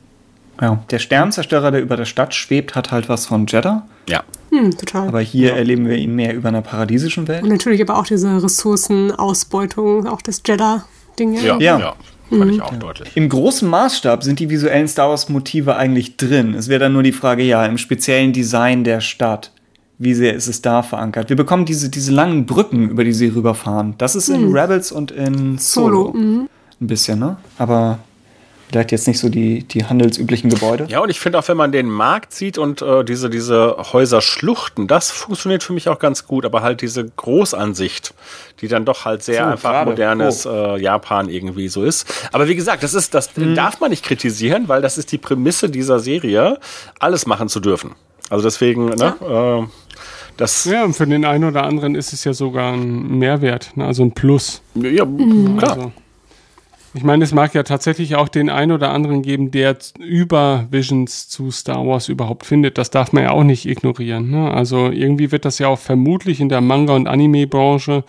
Ja, 0.61 0.83
der 0.91 0.99
Sternzerstörer, 0.99 1.71
der 1.71 1.83
über 1.83 1.97
der 1.97 2.07
Stadt 2.07 2.35
schwebt, 2.35 2.75
hat 2.75 2.91
halt 2.91 3.09
was 3.09 3.27
von 3.27 3.47
Jeddah. 3.47 3.87
Ja. 4.09 4.23
Hm, 4.51 4.77
total. 4.77 5.09
Aber 5.09 5.21
hier 5.21 5.51
ja. 5.51 5.57
erleben 5.57 5.87
wir 5.87 5.97
ihn 5.97 6.15
mehr 6.15 6.35
über 6.35 6.49
einer 6.49 6.63
paradiesischen 6.63 7.29
Welt. 7.29 7.43
Und 7.43 7.51
natürlich 7.51 7.83
aber 7.83 7.99
auch 7.99 8.07
diese 8.07 8.43
Ressourcenausbeutung, 8.43 10.07
auch 10.07 10.23
das 10.23 10.43
Jeddah-Ding. 10.47 11.35
Ja, 11.35 11.59
ja. 11.59 11.79
ja. 11.79 11.95
Fand 12.31 12.51
ich 12.51 12.57
mhm. 12.57 12.63
auch 12.63 12.73
ja. 12.73 12.79
deutlich. 12.79 13.17
Im 13.17 13.29
großen 13.29 13.69
Maßstab 13.69 14.23
sind 14.23 14.41
die 14.41 14.51
visuellen 14.51 14.89
Star 14.89 15.11
Wars-Motive 15.11 15.77
eigentlich 15.77 16.17
drin. 16.17 16.55
Es 16.55 16.69
wäre 16.69 16.81
dann 16.81 16.93
nur 16.93 17.03
die 17.03 17.13
Frage, 17.13 17.43
ja, 17.43 17.65
im 17.65 17.79
speziellen 17.79 18.33
Design 18.33 18.85
der 18.85 19.01
Stadt. 19.01 19.53
Wie 19.99 20.13
sehr 20.13 20.35
ist 20.35 20.47
es 20.47 20.61
da 20.61 20.83
verankert? 20.83 21.31
Wir 21.31 21.37
bekommen 21.37 21.65
diese, 21.65 21.89
diese 21.89 22.13
langen 22.13 22.45
Brücken, 22.45 22.91
über 22.91 23.05
die 23.05 23.13
sie 23.13 23.29
rüberfahren. 23.29 23.95
Das 23.99 24.15
ist 24.15 24.29
in 24.29 24.49
mhm. 24.49 24.57
Rebels 24.57 24.93
und 24.93 25.11
in 25.11 25.57
Solo. 25.59 26.07
Solo. 26.07 26.13
Mhm. 26.13 26.49
Ein 26.81 26.87
bisschen, 26.87 27.19
ne? 27.19 27.39
Aber 27.57 27.99
vielleicht 28.71 28.93
jetzt 28.93 29.07
nicht 29.07 29.19
so 29.19 29.29
die, 29.29 29.63
die 29.65 29.85
handelsüblichen 29.85 30.51
Gebäude. 30.51 30.87
Ja, 30.89 31.01
und 31.01 31.09
ich 31.09 31.21
finde 31.21 31.39
auch, 31.39 31.49
wenn 31.49 31.57
man 31.57 31.73
den 31.73 31.89
Markt 31.89 32.33
sieht 32.33 32.59
und 32.59 32.83
äh, 32.83 33.05
diese, 33.05 33.31
diese 33.31 33.77
Häuserschluchten, 33.93 34.87
das 34.87 35.11
funktioniert 35.11 35.63
für 35.63 35.73
mich 35.73 35.89
auch 35.89 35.99
ganz 35.99 36.27
gut, 36.27 36.45
aber 36.45 36.63
halt 36.63 36.81
diese 36.83 37.05
Großansicht, 37.05 38.15
die 38.61 38.69
dann 38.69 38.85
doch 38.85 39.05
halt 39.05 39.23
sehr 39.23 39.45
so, 39.45 39.51
einfach 39.51 39.71
grade. 39.71 39.91
modernes 39.91 40.47
oh. 40.47 40.77
äh, 40.77 40.83
Japan 40.83 41.29
irgendwie 41.29 41.69
so 41.69 41.85
ist. 41.85 42.07
Aber 42.33 42.49
wie 42.49 42.57
gesagt, 42.57 42.83
das 42.83 42.95
ist, 42.95 43.15
das 43.15 43.35
hm. 43.37 43.55
darf 43.55 43.81
man 43.81 43.91
nicht 43.91 44.05
kritisieren, 44.05 44.69
weil 44.69 44.83
das 44.83 44.99
ist 44.99 45.13
die 45.13 45.19
Prämisse 45.19 45.71
dieser 45.71 45.99
Serie, 46.01 46.59
alles 46.99 47.27
machen 47.27 47.49
zu 47.49 47.61
dürfen. 47.61 47.95
Also 48.29 48.45
deswegen, 48.45 48.87
ne, 48.87 49.15
ja. 49.21 49.59
äh, 49.61 49.67
das 50.37 50.65
ja, 50.65 50.85
und 50.85 50.95
für 50.95 51.07
den 51.07 51.25
einen 51.25 51.45
oder 51.45 51.63
anderen 51.63 51.95
ist 51.95 52.13
es 52.13 52.25
ja 52.25 52.35
sogar 52.35 52.73
ein 52.73 53.19
Mehrwert, 53.19 53.77
ne, 53.77 53.87
also 53.87 54.03
ein 54.03 54.13
Plus. 54.13 54.63
Ja, 54.75 55.05
mhm. 55.05 55.57
klar. 55.57 55.77
Also. 55.77 55.93
Ich 56.97 57.05
meine, 57.05 57.25
es 57.25 57.35
mag 57.35 57.53
ja 57.53 57.63
tatsächlich 57.63 58.17
auch 58.17 58.29
den 58.29 58.49
einen 58.49 58.73
oder 58.73 58.91
anderen 58.91 59.21
geben, 59.21 59.51
der 59.51 59.77
über 59.99 60.67
Visions 60.71 61.29
zu 61.29 61.51
Star 61.51 61.87
Wars 61.87 62.09
überhaupt 62.09 62.47
findet. 62.47 62.79
Das 62.79 62.89
darf 62.89 63.13
man 63.13 63.25
ja 63.25 63.33
auch 63.33 63.43
nicht 63.45 63.67
ignorieren. 63.67 64.31
Ne? 64.31 64.51
Also 64.51 64.91
irgendwie 64.91 65.31
wird 65.31 65.45
das 65.45 65.59
ja 65.59 65.69
auch 65.69 65.79
vermutlich 65.79 66.41
in 66.41 66.49
der 66.49 66.63
Manga- 66.63 66.95
und 66.95 67.07
Anime-Branche 67.07 68.03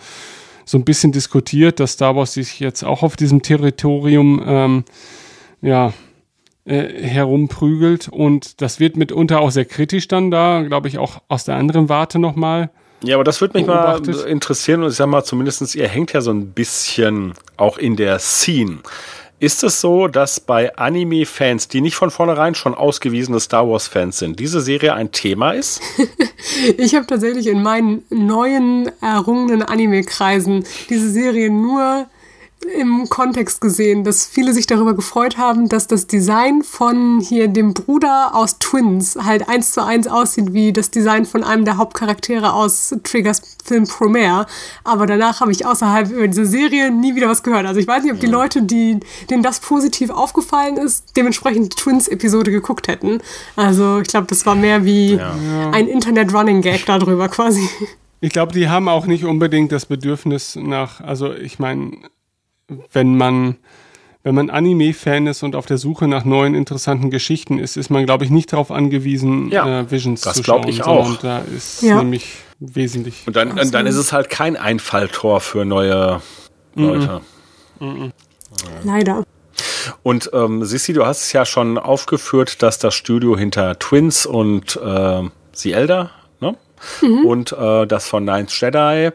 so 0.64 0.78
ein 0.78 0.86
bisschen 0.86 1.12
diskutiert, 1.12 1.80
dass 1.80 1.92
Star 1.92 2.16
Wars 2.16 2.32
sich 2.32 2.60
jetzt 2.60 2.82
auch 2.82 3.02
auf 3.02 3.16
diesem 3.16 3.42
Territorium 3.42 4.42
ähm, 4.46 4.84
ja, 5.60 5.92
äh, 6.64 6.88
herumprügelt. 7.02 8.08
Und 8.08 8.62
das 8.62 8.80
wird 8.80 8.96
mitunter 8.96 9.40
auch 9.40 9.50
sehr 9.50 9.66
kritisch 9.66 10.08
dann 10.08 10.30
da, 10.30 10.62
glaube 10.62 10.88
ich, 10.88 10.96
auch 10.96 11.20
aus 11.28 11.44
der 11.44 11.56
anderen 11.56 11.90
Warte 11.90 12.18
nochmal 12.18 12.70
ja, 13.02 13.14
aber 13.14 13.24
das 13.24 13.40
würde 13.40 13.58
mich 13.58 13.66
mal 13.66 14.00
interessieren 14.26 14.82
und 14.82 14.90
ich 14.90 14.96
sag 14.96 15.06
mal, 15.06 15.24
zumindestens 15.24 15.74
ihr 15.74 15.88
hängt 15.88 16.12
ja 16.12 16.20
so 16.20 16.30
ein 16.30 16.52
bisschen 16.52 17.34
auch 17.56 17.78
in 17.78 17.96
der 17.96 18.18
Scene. 18.18 18.78
Ist 19.40 19.62
es 19.62 19.80
so, 19.80 20.08
dass 20.08 20.40
bei 20.40 20.74
Anime-Fans, 20.76 21.68
die 21.68 21.80
nicht 21.80 21.94
von 21.94 22.10
vornherein 22.10 22.56
schon 22.56 22.74
ausgewiesene 22.74 23.38
Star 23.38 23.68
Wars-Fans 23.68 24.18
sind, 24.18 24.40
diese 24.40 24.60
Serie 24.60 24.94
ein 24.94 25.12
Thema 25.12 25.52
ist? 25.52 25.80
ich 26.76 26.96
habe 26.96 27.06
tatsächlich 27.06 27.46
in 27.46 27.62
meinen 27.62 28.02
neuen 28.10 28.90
errungenen 29.00 29.62
Anime-Kreisen 29.62 30.64
diese 30.90 31.08
Serie 31.08 31.50
nur 31.50 32.08
im 32.66 33.08
Kontext 33.08 33.60
gesehen, 33.60 34.04
dass 34.04 34.26
viele 34.26 34.52
sich 34.52 34.66
darüber 34.66 34.94
gefreut 34.94 35.38
haben, 35.38 35.68
dass 35.68 35.86
das 35.86 36.06
Design 36.06 36.62
von 36.62 37.20
hier 37.20 37.48
dem 37.48 37.72
Bruder 37.72 38.34
aus 38.34 38.58
Twins 38.58 39.16
halt 39.16 39.48
eins 39.48 39.72
zu 39.72 39.84
eins 39.84 40.06
aussieht 40.06 40.52
wie 40.52 40.72
das 40.72 40.90
Design 40.90 41.24
von 41.24 41.44
einem 41.44 41.64
der 41.64 41.76
Hauptcharaktere 41.76 42.52
aus 42.52 42.94
Triggers 43.04 43.42
Film 43.64 43.86
Promare. 43.86 44.46
Aber 44.84 45.06
danach 45.06 45.40
habe 45.40 45.52
ich 45.52 45.66
außerhalb 45.66 46.10
über 46.10 46.26
diese 46.26 46.46
Serie 46.46 46.90
nie 46.90 47.14
wieder 47.14 47.28
was 47.28 47.42
gehört. 47.42 47.66
Also 47.66 47.80
ich 47.80 47.86
weiß 47.86 48.02
nicht, 48.02 48.12
ob 48.12 48.20
die 48.20 48.26
Leute, 48.26 48.62
die, 48.62 48.98
denen 49.30 49.42
das 49.42 49.60
positiv 49.60 50.10
aufgefallen 50.10 50.76
ist, 50.78 51.16
dementsprechend 51.16 51.72
die 51.72 51.76
Twins-Episode 51.82 52.50
geguckt 52.50 52.88
hätten. 52.88 53.20
Also 53.56 54.00
ich 54.00 54.08
glaube, 54.08 54.26
das 54.26 54.46
war 54.46 54.54
mehr 54.54 54.84
wie 54.84 55.14
ja. 55.14 55.34
ein 55.72 55.86
Internet-Running-Gag 55.86 56.86
darüber 56.86 57.28
quasi. 57.28 57.68
Ich 58.20 58.30
glaube, 58.30 58.52
die 58.52 58.68
haben 58.68 58.88
auch 58.88 59.06
nicht 59.06 59.24
unbedingt 59.24 59.70
das 59.70 59.86
Bedürfnis 59.86 60.56
nach, 60.56 61.00
also 61.00 61.32
ich 61.32 61.60
meine, 61.60 61.92
wenn 62.92 63.16
man 63.16 63.56
wenn 64.24 64.34
man 64.34 64.50
Anime-Fan 64.50 65.26
ist 65.26 65.42
und 65.42 65.56
auf 65.56 65.66
der 65.66 65.78
Suche 65.78 66.08
nach 66.08 66.24
neuen 66.24 66.54
interessanten 66.54 67.08
Geschichten 67.08 67.58
ist, 67.58 67.76
ist 67.76 67.88
man, 67.88 68.04
glaube 68.04 68.24
ich, 68.24 68.30
nicht 68.30 68.52
darauf 68.52 68.70
angewiesen, 68.70 69.48
ja, 69.50 69.80
äh, 69.80 69.90
Visions 69.90 70.22
das 70.22 70.36
zu 70.36 70.44
schauen. 70.44 70.66
Das 70.66 70.76
glaube 70.76 71.06
ich 71.06 71.16
auch. 71.16 71.16
Da 71.18 71.38
ist 71.38 71.82
ja. 71.82 71.96
nämlich 71.96 72.34
wesentlich. 72.58 73.22
Und 73.26 73.36
dann, 73.36 73.56
dann, 73.56 73.70
dann, 73.70 73.86
ist 73.86 73.96
es 73.96 74.12
halt 74.12 74.28
kein 74.28 74.56
Einfalltor 74.56 75.40
für 75.40 75.64
neue 75.64 76.20
mhm. 76.74 76.84
Leute. 76.84 77.20
Mhm. 77.78 78.12
Leider. 78.82 79.24
Und 80.02 80.30
ähm, 80.32 80.64
Sissi, 80.64 80.92
du 80.92 81.06
hast 81.06 81.22
es 81.22 81.32
ja 81.32 81.44
schon 81.44 81.78
aufgeführt, 81.78 82.62
dass 82.62 82.78
das 82.78 82.94
Studio 82.94 83.36
hinter 83.36 83.78
Twins 83.78 84.26
und 84.26 84.76
äh, 84.76 85.22
The 85.52 85.72
Elder 85.72 86.10
ne? 86.40 86.56
Mhm. 87.00 87.24
und 87.24 87.52
äh, 87.52 87.86
das 87.86 88.08
von 88.08 88.24
Ninth 88.24 88.60
Jedi 88.60 89.10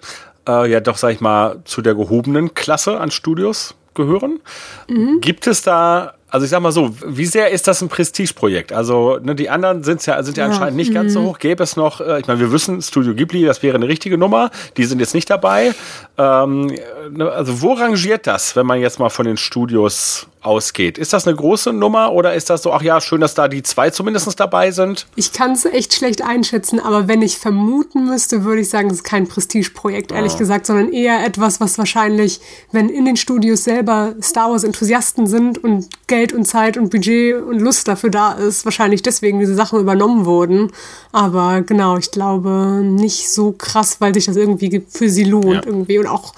äh, 0.47 0.69
ja 0.69 0.79
doch, 0.79 0.97
sag 0.97 1.11
ich 1.11 1.21
mal, 1.21 1.61
zu 1.65 1.81
der 1.81 1.95
gehobenen 1.95 2.53
Klasse 2.53 2.99
an 2.99 3.11
Studios 3.11 3.75
gehören. 3.93 4.39
Mhm. 4.87 5.21
Gibt 5.21 5.47
es 5.47 5.61
da 5.61 6.15
also 6.33 6.45
ich 6.45 6.49
sag 6.49 6.61
mal 6.61 6.71
so, 6.71 6.95
wie 7.05 7.27
sehr 7.27 7.51
ist 7.51 7.67
das 7.67 7.83
ein 7.83 7.89
Prestigeprojekt? 7.89 8.73
Also 8.73 9.19
ne, 9.21 9.35
die 9.35 9.51
anderen 9.51 9.83
sind's 9.83 10.07
ja, 10.07 10.21
sind 10.23 10.35
ja, 10.35 10.45
ja. 10.45 10.49
anscheinend 10.49 10.77
nicht 10.77 10.89
mhm. 10.89 10.95
ganz 10.95 11.13
so 11.13 11.21
mhm. 11.21 11.25
hoch. 11.27 11.37
Gäbe 11.37 11.61
es 11.61 11.75
noch, 11.75 12.01
äh, 12.01 12.21
ich 12.21 12.25
meine, 12.25 12.39
wir 12.39 12.51
wissen, 12.51 12.81
Studio 12.81 13.13
Ghibli, 13.13 13.45
das 13.45 13.61
wäre 13.61 13.75
eine 13.75 13.87
richtige 13.87 14.17
Nummer. 14.17 14.49
Die 14.75 14.85
sind 14.85 14.99
jetzt 14.99 15.13
nicht 15.13 15.29
dabei. 15.29 15.75
Ähm, 16.17 16.75
ne, 17.11 17.31
also 17.31 17.61
wo 17.61 17.73
rangiert 17.73 18.25
das, 18.25 18.55
wenn 18.55 18.65
man 18.65 18.81
jetzt 18.81 18.97
mal 18.97 19.09
von 19.09 19.27
den 19.27 19.37
Studios 19.37 20.25
ausgeht. 20.43 20.97
Ist 20.97 21.13
das 21.13 21.25
eine 21.25 21.35
große 21.35 21.73
Nummer 21.73 22.11
oder 22.11 22.33
ist 22.33 22.49
das 22.49 22.63
so, 22.63 22.73
ach 22.73 22.81
ja, 22.81 22.99
schön, 23.01 23.21
dass 23.21 23.33
da 23.33 23.47
die 23.47 23.63
zwei 23.63 23.89
zumindest 23.89 24.39
dabei 24.39 24.71
sind? 24.71 25.07
Ich 25.15 25.31
kann 25.31 25.53
es 25.53 25.65
echt 25.65 25.93
schlecht 25.93 26.21
einschätzen, 26.21 26.79
aber 26.79 27.07
wenn 27.07 27.21
ich 27.21 27.37
vermuten 27.37 28.05
müsste, 28.05 28.43
würde 28.43 28.61
ich 28.61 28.69
sagen, 28.69 28.89
es 28.89 28.97
ist 28.97 29.03
kein 29.03 29.27
Prestigeprojekt, 29.27 30.11
ehrlich 30.11 30.33
ja. 30.33 30.39
gesagt, 30.39 30.65
sondern 30.65 30.91
eher 30.91 31.25
etwas, 31.25 31.61
was 31.61 31.77
wahrscheinlich, 31.77 32.41
wenn 32.71 32.89
in 32.89 33.05
den 33.05 33.15
Studios 33.15 33.63
selber 33.63 34.15
Star 34.21 34.51
Wars-Enthusiasten 34.51 35.27
sind 35.27 35.63
und 35.63 35.87
Geld 36.07 36.22
und 36.31 36.45
Zeit 36.45 36.77
und 36.77 36.89
Budget 36.89 37.35
und 37.41 37.59
Lust 37.59 37.87
dafür 37.87 38.09
da 38.09 38.33
ist, 38.33 38.63
wahrscheinlich 38.63 39.01
deswegen 39.01 39.39
diese 39.39 39.55
Sachen 39.55 39.79
übernommen 39.79 40.25
wurden. 40.25 40.71
Aber 41.11 41.61
genau, 41.61 41.97
ich 41.97 42.11
glaube 42.11 42.81
nicht 42.83 43.29
so 43.29 43.51
krass, 43.51 43.97
weil 43.99 44.13
sich 44.13 44.25
das 44.25 44.37
irgendwie 44.37 44.81
für 44.87 45.09
sie 45.09 45.25
lohnt 45.25 45.45
ja. 45.45 45.61
irgendwie 45.65 45.99
und 45.99 46.07
auch 46.07 46.33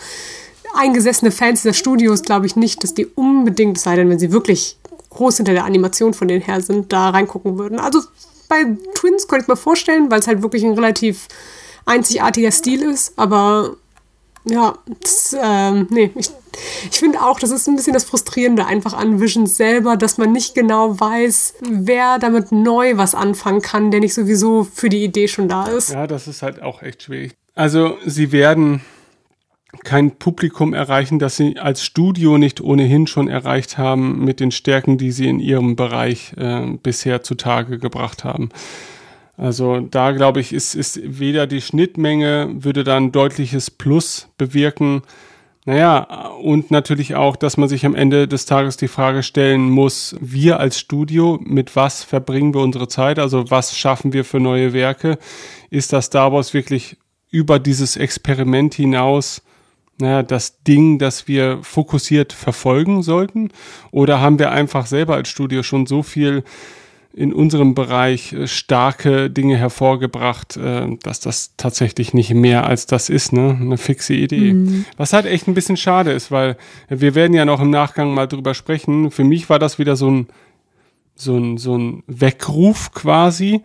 eingesessene 0.73 1.31
Fans 1.31 1.63
der 1.63 1.73
Studios 1.73 2.23
glaube 2.23 2.45
ich 2.45 2.55
nicht, 2.55 2.83
dass 2.83 2.93
die 2.93 3.05
unbedingt, 3.05 3.79
sei 3.79 3.95
denn, 3.95 4.09
wenn 4.09 4.19
sie 4.19 4.31
wirklich 4.31 4.77
groß 5.09 5.38
hinter 5.38 5.53
der 5.53 5.65
Animation 5.65 6.13
von 6.13 6.27
denen 6.27 6.41
her 6.41 6.61
sind, 6.61 6.91
da 6.91 7.09
reingucken 7.09 7.57
würden. 7.57 7.79
Also 7.79 8.01
bei 8.49 8.63
Twins 8.95 9.27
könnte 9.27 9.43
ich 9.43 9.47
mir 9.47 9.55
vorstellen, 9.55 10.09
weil 10.11 10.19
es 10.19 10.27
halt 10.27 10.41
wirklich 10.41 10.63
ein 10.63 10.73
relativ 10.73 11.27
einzigartiger 11.86 12.51
Stil 12.51 12.81
ist, 12.81 13.13
aber 13.15 13.77
ja, 14.45 14.77
das, 15.01 15.35
ähm, 15.41 15.87
nee, 15.89 16.11
ich, 16.15 16.29
ich 16.89 16.99
finde 16.99 17.21
auch, 17.21 17.39
das 17.39 17.51
ist 17.51 17.67
ein 17.67 17.75
bisschen 17.75 17.93
das 17.93 18.03
Frustrierende 18.03 18.65
einfach 18.65 18.93
an 18.93 19.19
Visions 19.19 19.57
selber, 19.57 19.97
dass 19.97 20.17
man 20.17 20.31
nicht 20.31 20.55
genau 20.55 20.99
weiß, 20.99 21.55
wer 21.69 22.19
damit 22.19 22.51
neu 22.51 22.97
was 22.97 23.15
anfangen 23.15 23.61
kann, 23.61 23.91
der 23.91 23.99
nicht 23.99 24.13
sowieso 24.13 24.63
für 24.63 24.89
die 24.89 25.03
Idee 25.03 25.27
schon 25.27 25.49
da 25.49 25.65
ist. 25.67 25.91
Ja, 25.91 26.07
das 26.07 26.27
ist 26.27 26.41
halt 26.41 26.61
auch 26.61 26.81
echt 26.81 27.03
schwierig. 27.03 27.35
Also 27.55 27.97
sie 28.05 28.31
werden 28.31 28.81
kein 29.83 30.11
Publikum 30.11 30.73
erreichen, 30.73 31.19
das 31.19 31.37
sie 31.37 31.57
als 31.59 31.83
Studio 31.83 32.37
nicht 32.37 32.61
ohnehin 32.61 33.07
schon 33.07 33.27
erreicht 33.27 33.77
haben 33.77 34.23
mit 34.23 34.39
den 34.39 34.51
Stärken, 34.51 34.97
die 34.97 35.11
sie 35.11 35.27
in 35.27 35.39
ihrem 35.39 35.75
Bereich 35.75 36.33
äh, 36.37 36.77
bisher 36.81 37.23
zutage 37.23 37.77
gebracht 37.79 38.23
haben. 38.23 38.49
Also 39.38 39.81
da 39.81 40.11
glaube 40.11 40.39
ich, 40.39 40.53
ist, 40.53 40.75
ist 40.75 40.99
weder 41.03 41.45
die 41.47 41.61
Schnittmenge 41.61 42.49
würde 42.57 42.83
da 42.83 42.95
ein 42.97 43.11
deutliches 43.11 43.69
Plus 43.69 44.29
bewirken, 44.38 45.01
Naja, 45.67 46.27
und 46.41 46.69
natürlich 46.69 47.15
auch, 47.15 47.36
dass 47.36 47.57
man 47.57 47.67
sich 47.67 47.88
am 47.88 47.95
Ende 47.95 48.27
des 48.27 48.45
Tages 48.45 48.77
die 48.77 48.88
Frage 48.88 49.23
stellen 49.23 49.69
muss, 49.71 50.15
wir 50.21 50.59
als 50.59 50.79
Studio, 50.79 51.39
mit 51.43 51.75
was 51.75 52.03
verbringen 52.03 52.53
wir 52.53 52.61
unsere 52.61 52.88
Zeit? 52.88 53.17
Also 53.17 53.49
was 53.49 53.75
schaffen 53.75 54.13
wir 54.13 54.25
für 54.25 54.39
neue 54.39 54.73
Werke? 54.73 55.17
Ist 55.71 55.91
das 55.91 56.05
Star 56.05 56.31
Wars 56.31 56.53
wirklich 56.53 56.97
über 57.31 57.57
dieses 57.57 57.97
Experiment 57.97 58.75
hinaus 58.75 59.41
naja, 59.97 60.23
das 60.23 60.61
Ding, 60.63 60.99
das 60.99 61.27
wir 61.27 61.59
fokussiert 61.63 62.33
verfolgen 62.33 63.01
sollten? 63.01 63.49
Oder 63.91 64.21
haben 64.21 64.39
wir 64.39 64.51
einfach 64.51 64.86
selber 64.86 65.15
als 65.15 65.29
Studio 65.29 65.63
schon 65.63 65.86
so 65.88 66.03
viel 66.03 66.43
in 67.16 67.34
unserem 67.34 67.76
Bereich 67.76 68.34
äh, 68.34 68.45
starke 68.45 69.30
Dinge 69.30 69.55
hervorgebracht, 69.55 70.57
äh, 70.57 70.97
dass 71.01 71.22
das 71.22 71.53
tatsächlich 71.55 72.13
nicht 72.13 72.34
mehr 72.34 72.66
als 72.66 72.88
das 72.88 73.09
ist, 73.09 73.32
ne? 73.32 73.57
Eine 73.59 73.78
fixe 73.78 74.13
Idee. 74.13 74.53
Mhm. 74.53 74.86
Was 74.97 75.13
halt 75.13 75.26
echt 75.26 75.47
ein 75.47 75.53
bisschen 75.53 75.78
schade 75.78 76.11
ist, 76.11 76.30
weil 76.30 76.57
wir 76.89 77.16
werden 77.16 77.34
ja 77.34 77.45
noch 77.45 77.61
im 77.61 77.70
Nachgang 77.70 78.13
mal 78.13 78.28
drüber 78.28 78.53
sprechen. 78.53 79.11
Für 79.11 79.24
mich 79.24 79.49
war 79.49 79.59
das 79.59 79.80
wieder 79.80 79.95
so 79.95 80.11
ein, 80.11 80.28
so 81.16 81.38
ein, 81.38 81.57
so 81.57 81.78
ein 81.78 82.03
Weckruf 82.07 82.91
quasi, 82.91 83.61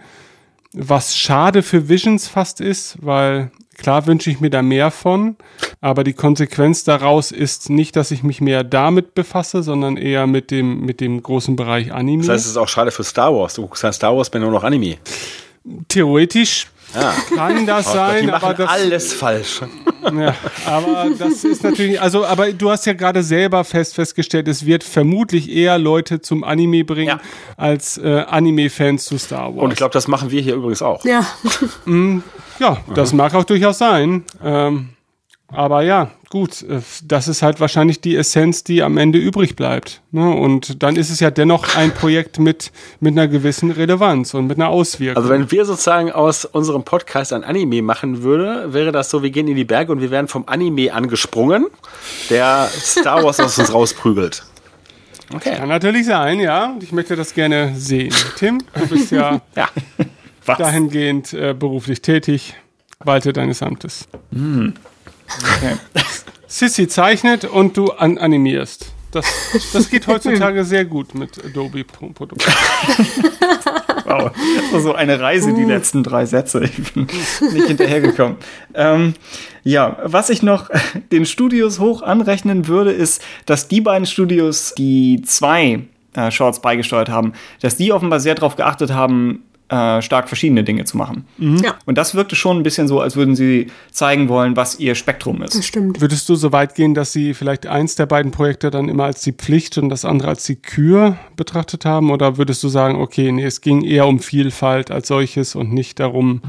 was 0.73 1.17
schade 1.17 1.63
für 1.63 1.89
Visions 1.89 2.29
fast 2.29 2.61
ist, 2.61 2.99
weil 3.01 3.51
Klar 3.81 4.07
wünsche 4.07 4.31
ich 4.31 4.41
mir 4.41 4.51
da 4.51 4.61
mehr 4.61 4.91
von, 4.91 5.37
aber 5.81 6.05
die 6.05 6.13
Konsequenz 6.13 6.85
daraus 6.85 7.33
ist 7.33 7.71
nicht, 7.71 7.97
dass 7.97 8.11
ich 8.11 8.23
mich 8.23 8.43
mehr 8.43 8.63
damit 8.63 9.15
befasse, 9.15 9.63
sondern 9.63 9.97
eher 9.97 10.27
mit 10.27 10.51
dem, 10.51 10.81
mit 10.81 11.01
dem 11.01 11.23
großen 11.23 11.57
Bereich 11.57 11.91
Anime. 11.91 12.23
Das 12.23 12.29
heißt, 12.29 12.45
es 12.45 12.51
ist 12.51 12.57
auch 12.59 12.69
schade 12.69 12.91
für 12.91 13.05
Star 13.05 13.35
Wars. 13.35 13.55
Du 13.55 13.63
guckst 13.63 13.83
ja 13.83 13.91
Star 13.91 14.15
Wars, 14.15 14.31
wenn 14.35 14.43
nur 14.43 14.51
noch 14.51 14.65
Anime. 14.65 14.99
Theoretisch 15.89 16.67
ja. 16.95 17.15
kann 17.35 17.65
das 17.65 17.89
oh 17.89 17.93
sein, 17.95 18.27
Gott, 18.27 18.43
aber 18.43 18.55
das 18.55 18.69
alles 18.69 19.13
falsch. 19.15 19.63
Ja, 20.03 20.35
aber 20.67 21.09
das 21.19 21.45
ist 21.45 21.63
natürlich, 21.63 22.01
also, 22.01 22.25
aber 22.25 22.53
du 22.53 22.71
hast 22.71 22.85
ja 22.87 22.93
gerade 22.93 23.23
selber 23.23 23.65
fest 23.65 23.95
festgestellt, 23.95 24.49
es 24.49 24.67
wird 24.67 24.85
vermutlich 24.85 25.51
eher 25.51 25.79
Leute 25.79 26.21
zum 26.21 26.45
Anime 26.45 26.85
bringen 26.85 27.09
ja. 27.09 27.21
als 27.57 27.97
äh, 27.99 28.25
Anime-Fans 28.27 29.05
zu 29.05 29.19
Star 29.19 29.55
Wars. 29.55 29.65
Und 29.65 29.71
ich 29.73 29.77
glaube, 29.77 29.93
das 29.93 30.09
machen 30.09 30.31
wir 30.31 30.43
hier 30.43 30.55
übrigens 30.55 30.83
auch. 30.83 31.05
Ja. 31.05 31.27
Mm, 31.85 32.21
ja, 32.61 32.79
das 32.95 33.13
mag 33.13 33.35
auch 33.35 33.45
durchaus 33.45 33.79
sein. 33.79 34.25
Ähm, 34.43 34.91
aber 35.53 35.83
ja, 35.83 36.11
gut, 36.29 36.63
äh, 36.63 36.81
das 37.05 37.27
ist 37.27 37.43
halt 37.43 37.61
wahrscheinlich 37.61 38.01
die 38.01 38.17
Essenz, 38.17 38.63
die 38.63 38.83
am 38.83 38.97
Ende 38.97 39.19
übrig 39.19 39.57
bleibt. 39.57 40.01
Ne? 40.13 40.31
Und 40.31 40.83
dann 40.83 40.97
ist 40.97 41.11
es 41.11 41.21
ja 41.21 41.31
dennoch 41.31 41.77
ein 41.77 41.93
Projekt 41.93 42.39
mit, 42.39 42.71
mit 43.01 43.13
einer 43.13 43.27
gewissen 43.27 43.71
Relevanz 43.71 44.35
und 44.35 44.47
mit 44.47 44.59
einer 44.59 44.69
Auswirkung. 44.69 45.17
Also 45.17 45.29
wenn 45.29 45.51
wir 45.51 45.65
sozusagen 45.65 46.13
aus 46.13 46.45
unserem 46.45 46.85
Podcast 46.85 47.33
ein 47.33 47.43
Anime 47.43 47.83
machen 47.83 48.23
würde, 48.23 48.73
wäre 48.73 48.93
das 48.93 49.11
so, 49.11 49.23
wir 49.23 49.31
gehen 49.31 49.49
in 49.49 49.57
die 49.57 49.65
Berge 49.65 49.91
und 49.91 50.01
wir 50.01 50.11
werden 50.11 50.29
vom 50.29 50.45
Anime 50.47 50.93
angesprungen, 50.93 51.67
der 52.29 52.69
Star 52.73 53.25
Wars 53.25 53.41
aus 53.41 53.59
uns 53.59 53.73
rausprügelt. 53.73 54.45
Okay. 55.35 55.57
Kann 55.57 55.69
natürlich 55.69 56.07
sein, 56.07 56.41
ja. 56.41 56.75
Ich 56.81 56.91
möchte 56.91 57.15
das 57.15 57.35
gerne 57.35 57.73
sehen. 57.77 58.13
Tim, 58.37 58.63
du 58.75 58.87
bist 58.89 59.13
ja, 59.13 59.41
ja. 59.57 59.69
Dahingehend 60.47 61.33
äh, 61.33 61.55
beruflich 61.55 62.03
tätig. 62.03 62.55
Walte 63.03 63.33
deines 63.33 63.63
Amtes. 63.63 64.09
Hm. 64.33 64.75
Okay. 65.57 65.77
Sissy 66.47 66.89
zeichnet 66.89 67.45
und 67.45 67.77
du 67.77 67.93
an 67.93 68.19
animierst. 68.19 68.93
Das, 69.13 69.27
das 69.73 69.91
geht 69.91 70.07
heutzutage 70.07 70.65
sehr 70.65 70.85
gut 70.85 71.15
mit 71.15 71.45
Adobe 71.45 71.85
Produkten. 71.85 72.39
wow, 74.05 74.31
das 74.33 74.73
war 74.73 74.81
so 74.81 74.95
eine 74.95 75.19
Reise, 75.19 75.53
die 75.53 75.65
letzten 75.65 76.03
drei 76.05 76.27
Sätze. 76.27 76.65
Ich 76.65 76.93
bin 76.93 77.07
nicht 77.53 77.67
hinterhergekommen. 77.67 78.37
Ähm, 78.75 79.15
ja, 79.65 79.99
was 80.05 80.31
ich 80.31 80.43
noch 80.43 80.71
den 81.11 81.27
Studios 81.27 81.81
hoch 81.81 82.03
anrechnen 82.03 82.69
würde, 82.69 82.93
ist, 82.93 83.23
dass 83.47 83.69
die 83.69 83.81
beiden 83.81 84.07
Studios, 84.07 84.75
die 84.77 85.23
zwei 85.25 85.81
äh, 86.15 86.31
Shorts 86.31 86.61
beigesteuert 86.63 87.09
haben, 87.09 87.33
dass 87.61 87.77
die 87.77 87.93
offenbar 87.93 88.21
sehr 88.21 88.37
darauf 88.37 88.57
geachtet 88.57 88.93
haben, 88.93 89.43
äh, 89.71 90.03
stark 90.03 90.29
verschiedene 90.29 90.65
Dinge 90.65 90.85
zu 90.85 90.97
machen. 90.97 91.25
Mhm. 91.39 91.59
Ja. 91.59 91.77
Und 91.87 91.97
das 91.97 92.15
wirkte 92.15 92.35
schon 92.35 92.59
ein 92.59 92.63
bisschen 92.65 92.89
so, 92.89 93.01
als 93.01 93.15
würden 93.15 93.37
sie 93.37 93.69
zeigen 93.93 94.29
wollen, 94.29 94.57
was 94.57 94.81
ihr 94.81 94.97
Spektrum 94.97 95.43
ist. 95.43 95.55
Das 95.55 95.65
stimmt. 95.65 96.01
Würdest 96.01 96.29
du 96.29 96.35
so 96.35 96.51
weit 96.51 96.75
gehen, 96.75 96.95
dass 96.95 97.13
sie 97.13 97.35
vielleicht 97.35 97.67
eins 97.67 97.95
der 97.95 98.07
beiden 98.07 98.33
Projekte 98.33 98.71
dann 98.71 98.89
immer 98.89 99.05
als 99.05 99.23
die 99.23 99.33
Pflicht 99.33 99.79
und 99.79 99.89
das 99.89 100.05
andere 100.05 100.29
als 100.29 100.45
die 100.45 100.57
Kür 100.57 101.17
betrachtet 101.37 101.85
haben? 101.85 102.11
Oder 102.11 102.37
würdest 102.37 102.65
du 102.65 102.69
sagen, 102.69 102.97
okay, 102.97 103.31
nee, 103.31 103.45
es 103.45 103.61
ging 103.61 103.83
eher 103.83 104.07
um 104.09 104.19
Vielfalt 104.19 104.91
als 104.91 105.07
solches 105.07 105.55
und 105.55 105.73
nicht 105.73 106.01
darum, 106.01 106.43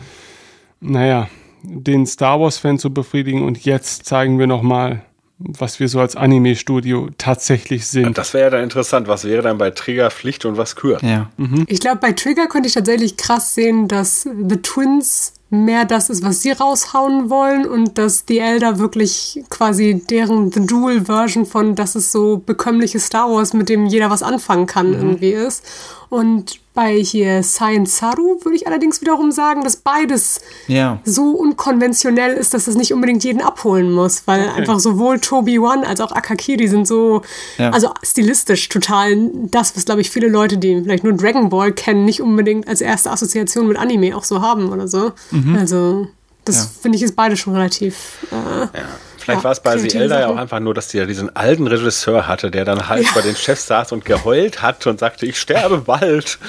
naja, 0.79 1.27
den 1.61 2.07
Star 2.07 2.39
Wars-Fan 2.39 2.79
zu 2.79 2.91
befriedigen 2.91 3.43
und 3.43 3.63
jetzt 3.65 4.05
zeigen 4.05 4.39
wir 4.39 4.47
nochmal 4.47 5.03
was 5.43 5.79
wir 5.79 5.87
so 5.87 5.99
als 5.99 6.15
Anime-Studio 6.15 7.09
tatsächlich 7.17 7.87
sind. 7.87 8.05
Und 8.05 8.17
das 8.17 8.33
wäre 8.33 8.45
ja 8.45 8.49
dann 8.49 8.63
interessant. 8.63 9.07
Was 9.07 9.25
wäre 9.25 9.41
dann 9.41 9.57
bei 9.57 9.71
Trigger 9.71 10.11
Pflicht 10.11 10.45
und 10.45 10.57
was 10.57 10.75
Kür? 10.75 10.99
Ja. 11.01 11.29
Mhm. 11.37 11.65
Ich 11.67 11.79
glaube, 11.79 11.97
bei 11.97 12.11
Trigger 12.13 12.47
könnte 12.47 12.67
ich 12.67 12.73
tatsächlich 12.73 13.17
krass 13.17 13.53
sehen, 13.53 13.87
dass 13.87 14.23
The 14.23 14.57
Twins 14.57 15.33
mehr 15.51 15.83
das 15.83 16.09
ist, 16.09 16.23
was 16.23 16.41
sie 16.41 16.51
raushauen 16.51 17.29
wollen 17.29 17.67
und 17.67 17.97
dass 17.97 18.25
die 18.25 18.39
Elder 18.39 18.79
wirklich 18.79 19.43
quasi 19.49 20.01
deren 20.09 20.49
The 20.49 20.65
Dual 20.65 21.05
Version 21.05 21.45
von 21.45 21.75
das 21.75 21.95
ist 21.95 22.13
so 22.13 22.37
bekömmliches 22.37 23.07
Star 23.07 23.29
Wars, 23.29 23.53
mit 23.53 23.67
dem 23.67 23.85
jeder 23.85 24.09
was 24.09 24.23
anfangen 24.23 24.65
kann, 24.65 24.87
mhm. 24.87 24.95
irgendwie 24.95 25.31
ist. 25.31 25.63
Und 26.09 26.60
bei 26.81 26.97
hier 26.97 27.43
Science 27.43 27.97
Saru 27.97 28.39
würde 28.43 28.55
ich 28.55 28.65
allerdings 28.65 29.01
wiederum 29.01 29.31
sagen, 29.31 29.63
dass 29.63 29.75
beides 29.75 30.41
ja. 30.67 30.99
so 31.03 31.29
unkonventionell 31.29 32.33
ist, 32.33 32.55
dass 32.55 32.65
es 32.65 32.75
nicht 32.75 32.91
unbedingt 32.91 33.23
jeden 33.23 33.39
abholen 33.39 33.91
muss, 33.91 34.23
weil 34.25 34.47
okay. 34.47 34.59
einfach 34.61 34.79
sowohl 34.79 35.19
Toby 35.19 35.59
One 35.59 35.85
als 35.85 36.01
auch 36.01 36.11
Akakiri 36.11 36.67
sind 36.67 36.87
so, 36.87 37.21
ja. 37.59 37.69
also 37.69 37.91
stilistisch 38.01 38.67
total 38.67 39.29
das, 39.51 39.75
was 39.75 39.85
glaube 39.85 40.01
ich 40.01 40.09
viele 40.09 40.27
Leute, 40.27 40.57
die 40.57 40.81
vielleicht 40.81 41.03
nur 41.03 41.13
Dragon 41.13 41.49
Ball 41.49 41.71
kennen, 41.71 42.03
nicht 42.03 42.19
unbedingt 42.19 42.67
als 42.67 42.81
erste 42.81 43.11
Assoziation 43.11 43.67
mit 43.67 43.77
Anime 43.77 44.17
auch 44.17 44.23
so 44.23 44.41
haben 44.41 44.71
oder 44.71 44.87
so. 44.87 45.11
Mhm. 45.29 45.55
Also 45.55 46.07
das 46.45 46.55
ja. 46.55 46.69
finde 46.81 46.95
ich 46.95 47.03
ist 47.03 47.15
beide 47.15 47.37
schon 47.37 47.53
relativ. 47.53 48.25
Äh, 48.31 48.35
ja. 48.35 48.85
Vielleicht 49.21 49.41
ja, 49.41 49.43
war 49.43 49.51
es 49.51 49.59
bei 49.59 49.77
Zelda 49.77 50.19
ja 50.19 50.27
auch 50.27 50.35
einfach 50.35 50.59
nur, 50.59 50.73
dass 50.73 50.87
die 50.87 50.97
ja 50.97 51.05
diesen 51.05 51.35
alten 51.35 51.67
Regisseur 51.67 52.27
hatte, 52.27 52.49
der 52.49 52.65
dann 52.65 52.89
halt 52.89 53.05
ja. 53.05 53.11
bei 53.13 53.21
den 53.21 53.35
Chefs 53.35 53.67
saß 53.67 53.91
und 53.91 54.03
geheult 54.03 54.61
hat 54.61 54.87
und 54.87 54.99
sagte, 54.99 55.27
ich 55.27 55.39
sterbe 55.39 55.77
bald. 55.79 56.39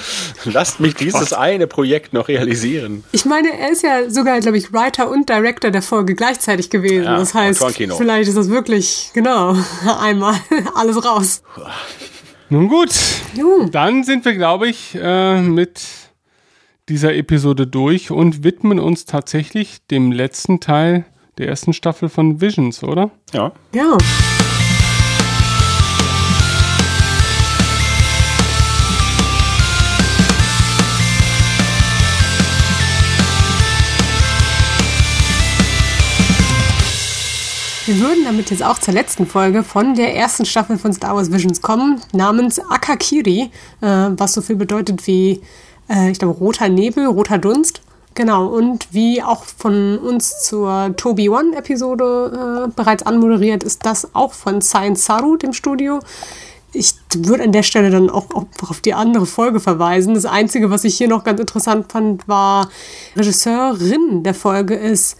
Lasst 0.45 0.79
mich 0.79 0.95
dieses 0.95 1.21
Was? 1.21 1.33
eine 1.33 1.67
Projekt 1.67 2.13
noch 2.13 2.27
realisieren. 2.27 3.03
Ich 3.11 3.25
meine, 3.25 3.49
er 3.57 3.71
ist 3.71 3.83
ja 3.83 4.09
sogar, 4.09 4.39
glaube 4.39 4.57
ich, 4.57 4.73
Writer 4.73 5.09
und 5.09 5.29
Director 5.29 5.69
der 5.69 5.83
Folge 5.83 6.15
gleichzeitig 6.15 6.69
gewesen. 6.71 7.03
Ja, 7.03 7.17
das 7.17 7.33
heißt, 7.33 7.63
vielleicht 7.63 8.29
ist 8.29 8.37
das 8.37 8.49
wirklich, 8.49 9.11
genau, 9.13 9.55
einmal 10.01 10.35
alles 10.75 11.03
raus. 11.05 11.43
Nun 12.49 12.67
gut, 12.67 12.89
Juh. 13.35 13.67
dann 13.69 14.03
sind 14.03 14.25
wir, 14.25 14.33
glaube 14.33 14.67
ich, 14.67 14.97
äh, 14.99 15.41
mit 15.41 15.81
dieser 16.89 17.13
Episode 17.15 17.67
durch 17.67 18.11
und 18.11 18.43
widmen 18.43 18.79
uns 18.79 19.05
tatsächlich 19.05 19.85
dem 19.87 20.11
letzten 20.11 20.59
Teil 20.59 21.05
der 21.37 21.47
ersten 21.47 21.73
Staffel 21.73 22.09
von 22.09 22.41
Visions, 22.41 22.83
oder? 22.83 23.09
Ja. 23.33 23.51
Ja. 23.73 23.97
Wir 37.85 37.99
würden 37.99 38.23
damit 38.23 38.49
jetzt 38.49 38.63
auch 38.63 38.79
zur 38.79 38.93
letzten 38.93 39.27
Folge 39.27 39.61
von 39.61 39.95
der 39.95 40.15
ersten 40.15 40.45
Staffel 40.45 40.77
von 40.77 40.93
Star 40.93 41.17
Wars 41.17 41.33
Visions 41.33 41.61
kommen, 41.61 41.99
namens 42.13 42.59
Akakiri, 42.59 43.51
äh, 43.81 43.87
was 43.87 44.33
so 44.33 44.41
viel 44.41 44.55
bedeutet 44.55 45.05
wie, 45.05 45.41
äh, 45.89 46.09
ich 46.09 46.17
glaube, 46.17 46.39
roter 46.39 46.69
Nebel, 46.69 47.07
roter 47.07 47.37
Dunst. 47.37 47.81
Genau, 48.15 48.47
und 48.47 48.87
wie 48.91 49.23
auch 49.23 49.43
von 49.43 49.97
uns 49.97 50.43
zur 50.43 50.93
Toby 50.97 51.29
One-Episode 51.29 52.67
äh, 52.67 52.71
bereits 52.75 53.03
anmoderiert, 53.03 53.63
ist 53.63 53.85
das 53.85 54.13
auch 54.13 54.33
von 54.33 54.61
Science 54.61 55.05
Saru, 55.05 55.35
dem 55.35 55.53
Studio. 55.53 55.99
Ich 56.73 56.93
würde 57.15 57.43
an 57.43 57.51
der 57.51 57.63
Stelle 57.63 57.89
dann 57.89 58.09
auch, 58.09 58.25
auf 58.33 58.81
die 58.81 58.93
andere 58.93 59.25
Folge 59.25 59.59
verweisen. 59.59 60.13
Das 60.13 60.25
Einzige, 60.25 60.69
was 60.69 60.83
ich 60.83 60.97
hier 60.97 61.07
noch 61.07 61.23
ganz 61.23 61.39
interessant 61.39 61.91
fand, 61.91 62.27
war 62.27 62.69
Regisseurin 63.15 64.23
der 64.23 64.33
Folge 64.33 64.75
ist, 64.75 65.17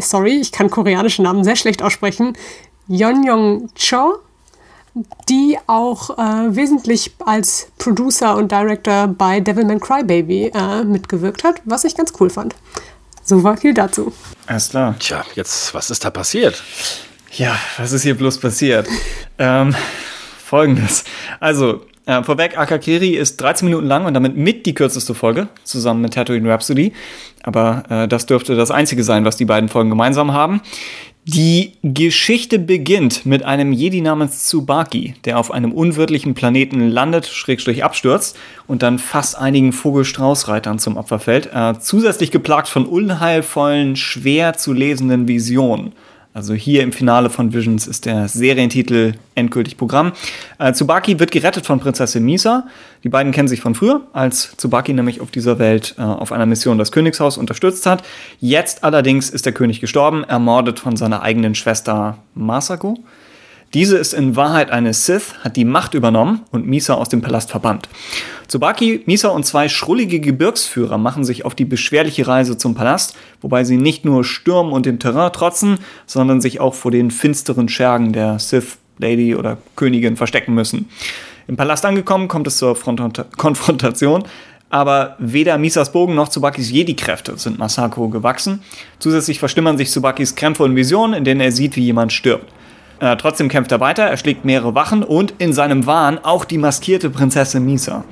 sorry, 0.00 0.38
ich 0.40 0.52
kann 0.52 0.70
koreanische 0.70 1.22
Namen 1.22 1.44
sehr 1.44 1.56
schlecht 1.56 1.82
aussprechen, 1.82 2.36
Yeon 2.88 3.68
Cho 3.74 4.18
die 5.28 5.56
auch 5.66 6.18
äh, 6.18 6.54
wesentlich 6.54 7.12
als 7.24 7.68
Producer 7.78 8.36
und 8.36 8.52
Director 8.52 9.08
bei 9.08 9.40
Devilman 9.40 9.80
Crybaby 9.80 10.52
äh, 10.54 10.84
mitgewirkt 10.84 11.44
hat, 11.44 11.62
was 11.64 11.84
ich 11.84 11.96
ganz 11.96 12.12
cool 12.20 12.30
fand. 12.30 12.54
So 13.24 13.42
war 13.42 13.56
viel 13.56 13.72
dazu. 13.72 14.12
Alles 14.46 14.70
klar. 14.70 14.96
Tja, 14.98 15.24
jetzt, 15.34 15.72
was 15.74 15.90
ist 15.90 16.04
da 16.04 16.10
passiert? 16.10 16.62
Ja, 17.32 17.56
was 17.78 17.92
ist 17.92 18.02
hier 18.02 18.16
bloß 18.16 18.38
passiert? 18.38 18.88
ähm, 19.38 19.74
Folgendes. 20.44 21.04
Also, 21.40 21.86
äh, 22.04 22.22
vorweg, 22.24 22.58
Akakiri 22.58 23.10
ist 23.10 23.40
13 23.40 23.66
Minuten 23.66 23.86
lang 23.86 24.04
und 24.04 24.14
damit 24.14 24.36
mit 24.36 24.66
die 24.66 24.74
kürzeste 24.74 25.14
Folge, 25.14 25.48
zusammen 25.62 26.02
mit 26.02 26.14
Tatooine 26.14 26.50
Rhapsody. 26.50 26.92
Aber 27.44 27.84
äh, 27.88 28.08
das 28.08 28.26
dürfte 28.26 28.56
das 28.56 28.70
einzige 28.70 29.04
sein, 29.04 29.24
was 29.24 29.36
die 29.36 29.44
beiden 29.44 29.68
Folgen 29.68 29.88
gemeinsam 29.88 30.32
haben. 30.32 30.60
Die 31.24 31.74
Geschichte 31.84 32.58
beginnt 32.58 33.24
mit 33.26 33.44
einem 33.44 33.72
Jedi 33.72 34.00
namens 34.00 34.48
Tsubaki, 34.48 35.14
der 35.24 35.38
auf 35.38 35.52
einem 35.52 35.70
unwirtlichen 35.70 36.34
Planeten 36.34 36.88
landet, 36.88 37.26
schrägstrich 37.26 37.84
abstürzt 37.84 38.36
und 38.66 38.82
dann 38.82 38.98
fast 38.98 39.38
einigen 39.38 39.72
Vogelstraußreitern 39.72 40.80
zum 40.80 40.96
Opfer 40.96 41.20
fällt, 41.20 41.48
äh, 41.54 41.78
zusätzlich 41.78 42.32
geplagt 42.32 42.66
von 42.66 42.86
unheilvollen, 42.86 43.94
schwer 43.94 44.54
zu 44.54 44.72
lesenden 44.72 45.28
Visionen. 45.28 45.92
Also 46.34 46.54
hier 46.54 46.82
im 46.82 46.92
Finale 46.92 47.28
von 47.28 47.52
Visions 47.52 47.86
ist 47.86 48.06
der 48.06 48.26
Serientitel 48.26 49.12
endgültig 49.34 49.76
Programm. 49.76 50.12
Äh, 50.58 50.72
Tsubaki 50.72 51.20
wird 51.20 51.30
gerettet 51.30 51.66
von 51.66 51.78
Prinzessin 51.78 52.24
Misa. 52.24 52.66
Die 53.04 53.10
beiden 53.10 53.32
kennen 53.32 53.48
sich 53.48 53.60
von 53.60 53.74
früher, 53.74 54.00
als 54.14 54.56
Tsubaki 54.56 54.94
nämlich 54.94 55.20
auf 55.20 55.30
dieser 55.30 55.58
Welt 55.58 55.94
äh, 55.98 56.02
auf 56.02 56.32
einer 56.32 56.46
Mission 56.46 56.78
das 56.78 56.90
Königshaus 56.90 57.36
unterstützt 57.36 57.84
hat. 57.84 58.02
Jetzt 58.40 58.82
allerdings 58.82 59.28
ist 59.28 59.44
der 59.44 59.52
König 59.52 59.80
gestorben, 59.80 60.24
ermordet 60.24 60.80
von 60.80 60.96
seiner 60.96 61.20
eigenen 61.20 61.54
Schwester 61.54 62.16
Masako. 62.34 62.98
Diese 63.74 63.96
ist 63.96 64.12
in 64.12 64.36
Wahrheit 64.36 64.70
eine 64.70 64.92
Sith, 64.92 65.34
hat 65.40 65.56
die 65.56 65.64
Macht 65.64 65.94
übernommen 65.94 66.42
und 66.50 66.66
Misa 66.66 66.94
aus 66.94 67.08
dem 67.08 67.22
Palast 67.22 67.50
verbannt. 67.50 67.88
Tsubaki, 68.46 69.02
Misa 69.06 69.28
und 69.28 69.46
zwei 69.46 69.70
schrullige 69.70 70.20
Gebirgsführer 70.20 70.98
machen 70.98 71.24
sich 71.24 71.46
auf 71.46 71.54
die 71.54 71.64
beschwerliche 71.64 72.26
Reise 72.26 72.58
zum 72.58 72.74
Palast, 72.74 73.16
wobei 73.40 73.64
sie 73.64 73.78
nicht 73.78 74.04
nur 74.04 74.24
Stürmen 74.24 74.72
und 74.72 74.84
dem 74.84 74.98
Terrain 74.98 75.32
trotzen, 75.32 75.78
sondern 76.04 76.42
sich 76.42 76.60
auch 76.60 76.74
vor 76.74 76.90
den 76.90 77.10
finsteren 77.10 77.70
Schergen 77.70 78.12
der 78.12 78.38
Sith 78.38 78.76
Lady 78.98 79.34
oder 79.34 79.56
Königin 79.74 80.16
verstecken 80.18 80.52
müssen. 80.52 80.90
Im 81.48 81.56
Palast 81.56 81.86
angekommen 81.86 82.28
kommt 82.28 82.46
es 82.46 82.58
zur 82.58 82.76
Front 82.76 83.00
Konfrontation, 83.38 84.24
aber 84.68 85.16
weder 85.18 85.56
Misas 85.56 85.92
Bogen 85.92 86.14
noch 86.14 86.28
Tsubakis 86.28 86.70
Jedi-Kräfte 86.70 87.38
sind 87.38 87.58
Masako 87.58 88.10
gewachsen. 88.10 88.62
Zusätzlich 88.98 89.38
verstimmern 89.38 89.78
sich 89.78 89.88
Tsubakis 89.88 90.34
Krämpfe 90.34 90.62
und 90.62 90.76
Visionen, 90.76 91.14
in 91.14 91.24
denen 91.24 91.40
er 91.40 91.52
sieht, 91.52 91.76
wie 91.76 91.84
jemand 91.84 92.12
stirbt. 92.12 92.52
Äh, 93.02 93.16
trotzdem 93.16 93.48
kämpft 93.48 93.72
er 93.72 93.80
weiter, 93.80 94.04
er 94.04 94.16
schlägt 94.16 94.44
mehrere 94.44 94.76
Wachen 94.76 95.02
und 95.02 95.34
in 95.38 95.52
seinem 95.52 95.86
Wahn 95.86 96.20
auch 96.22 96.44
die 96.44 96.56
maskierte 96.56 97.10
Prinzessin 97.10 97.64
Misa. 97.64 98.04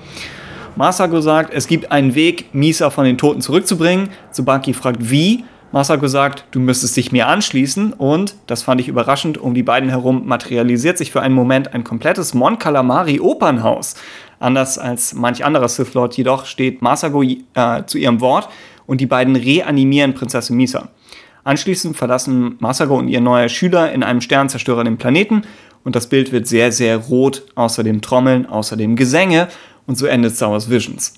Masako 0.75 1.21
sagt, 1.21 1.55
es 1.55 1.69
gibt 1.69 1.93
einen 1.93 2.17
Weg, 2.17 2.53
Misa 2.53 2.91
von 2.91 3.05
den 3.05 3.17
Toten 3.17 3.41
zurückzubringen. 3.41 4.09
Tsubaki 4.33 4.75
fragt, 4.75 5.09
wie. 5.09 5.45
Masako 5.71 6.09
sagt, 6.09 6.45
du 6.51 6.59
müsstest 6.59 6.97
dich 6.97 7.13
mir 7.13 7.29
anschließen 7.29 7.93
und, 7.93 8.35
das 8.49 8.65
fand 8.65 8.81
ich 8.81 8.89
überraschend, 8.89 9.39
um 9.39 9.55
die 9.55 9.63
beiden 9.63 9.91
herum 9.91 10.27
materialisiert 10.27 10.99
sich 10.99 11.13
für 11.13 11.21
einen 11.21 11.37
Moment 11.37 11.73
ein 11.73 11.85
komplettes 11.85 12.35
Mon 12.35 12.59
Calamari 12.59 13.21
Opernhaus. 13.21 13.95
Anders 14.41 14.77
als 14.77 15.15
manch 15.15 15.45
anderer 15.45 15.69
Sith 15.69 15.95
Lord 15.95 16.17
jedoch 16.17 16.47
steht 16.47 16.83
Masako 16.83 17.23
äh, 17.23 17.37
zu 17.87 17.97
ihrem 17.97 18.21
Wort 18.21 18.49
und 18.89 19.01
die 19.01 19.07
beiden 19.07 19.37
reanimieren 19.37 20.15
Prinzessin 20.15 20.57
Misa. 20.57 20.89
Anschließend 21.45 21.97
verlassen 21.97 22.57
Masago 22.59 22.99
und 22.99 23.09
ihr 23.09 23.21
neuer 23.21 23.49
Schüler 23.49 23.93
in 23.93 24.03
einem 24.03 24.21
Sternzerstörer 24.21 24.85
den 24.85 24.99
Planeten 24.99 25.43
und 25.85 25.97
das 25.97 26.09
Bild 26.09 26.33
wird 26.33 26.47
sehr, 26.47 26.73
sehr 26.73 26.97
rot, 26.97 27.43
außerdem 27.55 28.01
Trommeln, 28.03 28.47
außerdem 28.47 28.97
Gesänge 28.97 29.49
und 29.87 29.97
so 29.97 30.07
endet 30.07 30.37
Star 30.37 30.53
Wars 30.53 30.69
Visions. 30.71 31.15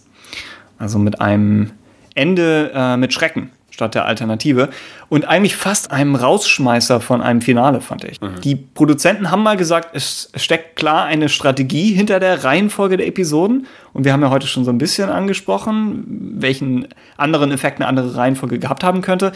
Also 0.79 0.99
mit 0.99 1.21
einem 1.21 1.73
Ende 2.15 2.71
äh, 2.75 2.97
mit 2.97 3.13
Schrecken 3.13 3.51
statt 3.73 3.95
der 3.95 4.05
Alternative 4.05 4.69
und 5.09 5.27
eigentlich 5.27 5.57
fast 5.57 5.91
einem 5.91 6.15
Rausschmeißer 6.15 7.01
von 7.01 7.21
einem 7.21 7.41
Finale, 7.41 7.81
fand 7.81 8.05
ich. 8.05 8.21
Mhm. 8.21 8.41
Die 8.45 8.55
Produzenten 8.55 9.31
haben 9.31 9.43
mal 9.43 9.57
gesagt, 9.57 9.91
es 9.95 10.31
steckt 10.37 10.77
klar 10.77 11.07
eine 11.07 11.29
Strategie 11.29 11.93
hinter 11.93 12.21
der 12.21 12.45
Reihenfolge 12.45 12.99
der 12.99 13.07
Episoden 13.09 13.67
und 13.93 14.05
wir 14.05 14.13
haben 14.13 14.23
ja 14.23 14.31
heute 14.31 14.47
schon 14.47 14.65
so 14.65 14.71
ein 14.71 14.79
bisschen 14.79 15.09
angesprochen, 15.09 16.05
welchen 16.39 16.87
anderen 17.17 17.51
Effekt 17.51 17.81
eine 17.81 17.89
andere 17.89 18.17
Reihenfolge 18.17 18.59
gehabt 18.59 18.85
haben 18.85 19.01
könnte. 19.01 19.33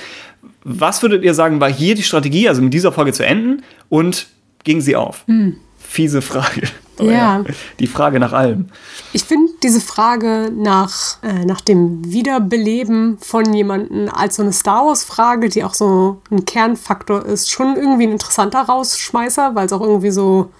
Was 0.62 1.02
würdet 1.02 1.24
ihr 1.24 1.34
sagen, 1.34 1.60
war 1.60 1.72
hier 1.72 1.94
die 1.94 2.02
Strategie, 2.02 2.48
also 2.48 2.60
mit 2.60 2.74
dieser 2.74 2.92
Folge 2.92 3.12
zu 3.12 3.24
enden 3.24 3.62
und 3.88 4.26
ging 4.64 4.80
sie 4.80 4.96
auf? 4.96 5.24
Hm. 5.26 5.56
Fiese 5.78 6.20
Frage. 6.20 6.68
Ja. 7.00 7.12
ja. 7.12 7.44
Die 7.78 7.86
Frage 7.86 8.20
nach 8.20 8.32
allem. 8.32 8.66
Ich 9.12 9.24
finde 9.24 9.52
diese 9.62 9.80
Frage 9.80 10.50
nach, 10.54 11.22
äh, 11.22 11.44
nach 11.44 11.60
dem 11.60 12.10
Wiederbeleben 12.10 13.18
von 13.18 13.52
jemandem 13.52 14.08
als 14.12 14.36
so 14.36 14.42
eine 14.42 14.52
Star 14.52 14.86
Wars-Frage, 14.86 15.48
die 15.48 15.64
auch 15.64 15.74
so 15.74 16.20
ein 16.30 16.44
Kernfaktor 16.44 17.24
ist, 17.24 17.50
schon 17.50 17.76
irgendwie 17.76 18.06
ein 18.06 18.12
interessanter 18.12 18.62
Rausschmeißer, 18.62 19.54
weil 19.54 19.66
es 19.66 19.72
auch 19.72 19.80
irgendwie 19.80 20.10
so 20.10 20.50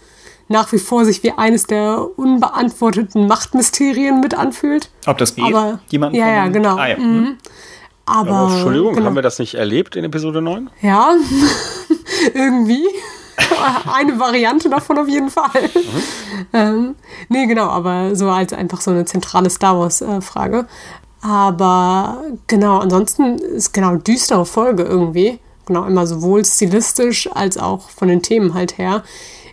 nach 0.49 0.73
wie 0.73 0.79
vor 0.79 1.05
sich 1.05 1.23
wie 1.23 1.33
eines 1.33 1.65
der 1.65 2.07
unbeantworteten 2.17 3.27
Machtmysterien 3.27 4.21
mit 4.21 4.35
anfühlt. 4.35 4.91
Ob 5.07 5.19
das 5.19 5.35
geht? 5.35 5.45
Aber, 5.45 5.81
Jemanden 5.89 6.17
ja, 6.17 6.29
ja, 6.29 6.49
genau. 6.49 6.77
Ah, 6.77 6.89
ja. 6.89 6.99
Mhm. 6.99 7.05
mhm. 7.05 7.37
Aber, 8.09 8.31
Aber 8.31 8.55
Entschuldigung, 8.55 8.95
genau. 8.95 9.07
haben 9.07 9.15
wir 9.17 9.23
das 9.23 9.41
nicht 9.41 9.55
erlebt 9.55 9.97
in 9.97 10.05
Episode 10.05 10.41
9? 10.41 10.71
Ja, 10.81 11.17
irgendwie. 12.35 12.85
Eine 13.93 14.19
Variante 14.19 14.69
davon 14.69 14.99
auf 14.99 15.09
jeden 15.09 15.31
Fall. 15.31 15.71
Mhm. 15.75 16.47
Ähm, 16.53 16.95
nee, 17.29 17.47
genau, 17.47 17.69
aber 17.69 18.15
so 18.15 18.29
als 18.31 18.53
einfach 18.53 18.81
so 18.81 18.91
eine 18.91 19.05
zentrale 19.05 19.51
Star 19.51 19.79
Wars-Frage. 19.79 20.61
Äh, 20.61 21.27
aber 21.27 22.23
genau, 22.47 22.79
ansonsten 22.79 23.39
ist 23.39 23.73
genau 23.73 23.97
düstere 23.97 24.47
Folge 24.47 24.85
irgendwie. 24.85 25.39
Genau, 25.67 25.85
immer 25.85 26.07
sowohl 26.07 26.45
stilistisch 26.45 27.29
als 27.35 27.59
auch 27.59 27.91
von 27.91 28.09
den 28.09 28.23
Themen 28.23 28.55
halt 28.55 28.79
her. 28.79 29.03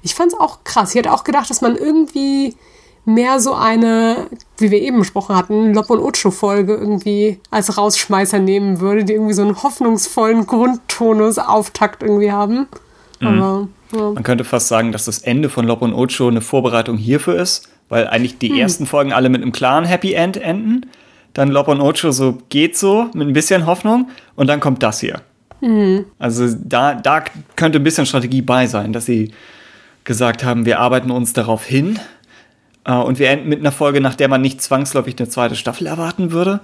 Ich 0.04 0.14
fand 0.14 0.34
es 0.34 0.40
auch 0.40 0.60
krass. 0.64 0.92
Ich 0.92 0.96
hätte 0.96 1.12
auch 1.12 1.24
gedacht, 1.24 1.50
dass 1.50 1.62
man 1.62 1.76
irgendwie 1.76 2.56
mehr 3.06 3.40
so 3.40 3.54
eine, 3.54 4.28
wie 4.58 4.72
wir 4.72 4.82
eben 4.82 5.00
besprochen 5.00 5.36
hatten, 5.36 5.74
Lob 5.74 5.90
und 5.90 6.00
Ocho-Folge 6.00 6.76
irgendwie 6.76 7.40
als 7.50 7.78
Rausschmeißer 7.78 8.40
nehmen 8.40 8.80
würde, 8.80 9.04
die 9.04 9.14
irgendwie 9.14 9.34
so 9.34 9.42
einen 9.42 9.62
hoffnungsvollen 9.62 10.46
Grundtonus-Auftakt 10.46 12.04
irgendwie 12.04 12.32
haben. 12.32 12.68
Mhm. 13.24 13.42
Aber, 13.42 13.68
ja. 13.94 14.12
Man 14.12 14.24
könnte 14.24 14.44
fast 14.44 14.68
sagen, 14.68 14.92
dass 14.92 15.06
das 15.06 15.20
Ende 15.20 15.50
von 15.50 15.66
Lob 15.66 15.82
und 15.82 15.94
Ocho 15.94 16.28
eine 16.28 16.42
Vorbereitung 16.42 16.98
hierfür 16.98 17.36
ist, 17.36 17.70
weil 17.90 18.08
eigentlich 18.08 18.38
die 18.38 18.52
mhm. 18.52 18.60
ersten 18.60 18.86
Folgen 18.86 19.14
alle 19.14 19.30
mit 19.30 19.42
einem 19.42 19.52
klaren 19.52 19.86
Happy 19.86 20.14
End 20.14 20.38
enden. 20.38 20.88
Dann 21.34 21.50
Lob 21.50 21.68
und 21.68 21.82
Ocho 21.82 22.12
so 22.12 22.38
geht 22.50 22.78
so, 22.78 23.10
mit 23.14 23.28
ein 23.28 23.34
bisschen 23.34 23.66
Hoffnung. 23.66 24.10
Und 24.36 24.48
dann 24.48 24.60
kommt 24.60 24.84
das 24.84 25.00
hier. 25.00 25.22
Mhm. 25.62 26.06
Also 26.20 26.48
da, 26.64 26.96
da 26.96 27.24
könnte 27.56 27.80
ein 27.80 27.84
bisschen 27.84 28.06
Strategie 28.06 28.42
bei 28.42 28.68
sein, 28.68 28.94
dass 28.94 29.06
sie 29.06 29.32
gesagt 30.04 30.44
haben, 30.44 30.66
wir 30.66 30.80
arbeiten 30.80 31.12
uns 31.12 31.34
darauf 31.34 31.66
hin, 31.66 32.00
äh, 32.86 32.94
und 32.94 33.20
wir 33.20 33.30
enden 33.30 33.50
mit 33.50 33.60
einer 33.60 33.72
Folge, 33.72 34.02
nach 34.02 34.16
der 34.16 34.28
man 34.28 34.42
nicht 34.42 34.62
zwangsläufig 34.62 35.16
eine 35.18 35.30
zweite 35.30 35.56
Staffel 35.56 35.88
erwarten 35.88 36.32
würde. 36.32 36.60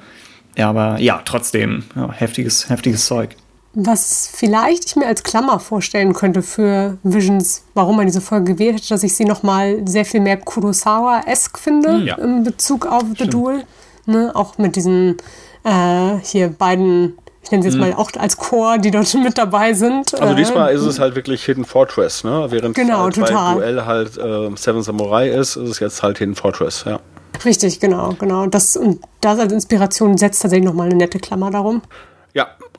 Ja, 0.58 0.70
aber 0.70 1.00
ja, 1.00 1.22
trotzdem, 1.24 1.84
ja, 1.96 2.12
heftiges, 2.12 2.70
heftiges 2.70 3.06
Zeug. 3.06 3.36
Was 3.82 4.30
vielleicht 4.34 4.86
ich 4.86 4.96
mir 4.96 5.08
als 5.08 5.24
Klammer 5.24 5.60
vorstellen 5.60 6.14
könnte 6.14 6.42
für 6.42 6.98
Visions, 7.04 7.64
warum 7.74 7.96
man 7.96 8.06
diese 8.06 8.22
Folge 8.22 8.54
gewählt 8.54 8.76
hat, 8.76 8.92
dass 8.92 9.04
ich 9.04 9.16
sie 9.16 9.26
nochmal 9.26 9.82
sehr 9.86 10.06
viel 10.06 10.20
mehr 10.20 10.38
Kurosawa-esque 10.38 11.58
finde 11.58 11.94
hm, 11.94 12.06
ja. 12.06 12.16
in 12.16 12.44
Bezug 12.44 12.86
auf 12.86 13.04
The 13.04 13.16
Stimmt. 13.16 13.34
Duel. 13.34 13.64
Ne? 14.06 14.32
Auch 14.34 14.58
mit 14.58 14.76
diesen 14.76 15.18
äh, 15.64 16.18
hier 16.24 16.50
beiden 16.50 17.18
ich 17.42 17.52
nenne 17.52 17.64
sie 17.64 17.70
jetzt 17.70 17.76
mhm. 17.76 17.82
mal 17.82 17.94
auch 17.94 18.12
als 18.20 18.38
Chor, 18.38 18.78
die 18.78 18.92
dort 18.92 19.14
mit 19.16 19.38
dabei 19.38 19.74
sind. 19.74 20.20
Also 20.20 20.36
diesmal 20.36 20.72
äh, 20.72 20.76
ist 20.76 20.84
es 20.84 21.00
halt 21.00 21.16
wirklich 21.16 21.44
Hidden 21.46 21.66
Fortress, 21.66 22.24
ne? 22.24 22.46
Während 22.50 22.76
genau, 22.76 23.04
halt 23.04 23.16
total. 23.16 23.56
bei 23.56 23.62
Duell 23.62 23.86
halt 23.86 24.18
äh, 24.18 24.56
Seven 24.56 24.84
Samurai 24.84 25.30
ist, 25.30 25.56
ist 25.56 25.70
es 25.70 25.80
jetzt 25.80 26.04
halt 26.04 26.18
Hidden 26.18 26.36
Fortress, 26.36 26.84
ja. 26.86 27.00
Richtig, 27.46 27.80
genau, 27.80 28.16
genau. 28.20 28.48
Das, 28.48 28.76
und 28.76 29.00
das 29.22 29.40
als 29.40 29.54
Inspiration 29.54 30.18
setzt 30.18 30.42
tatsächlich 30.42 30.66
nochmal 30.66 30.88
eine 30.88 30.96
nette 30.96 31.20
Klammer 31.20 31.50
darum. 31.50 31.82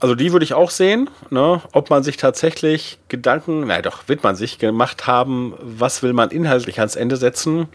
Also 0.01 0.15
die 0.15 0.33
würde 0.33 0.45
ich 0.45 0.55
auch 0.55 0.71
sehen, 0.71 1.11
ne? 1.29 1.61
ob 1.73 1.91
man 1.91 2.03
sich 2.03 2.17
tatsächlich 2.17 2.99
Gedanken, 3.09 3.67
naja 3.67 3.83
doch, 3.83 4.09
wird 4.09 4.23
man 4.23 4.35
sich 4.35 4.59
gemacht 4.59 5.07
haben, 5.07 5.55
was 5.61 6.03
will 6.03 6.15
man 6.15 6.31
inhaltlich 6.31 6.79
ans 6.79 6.97
Ende 6.97 7.17
setzen. 7.17 7.69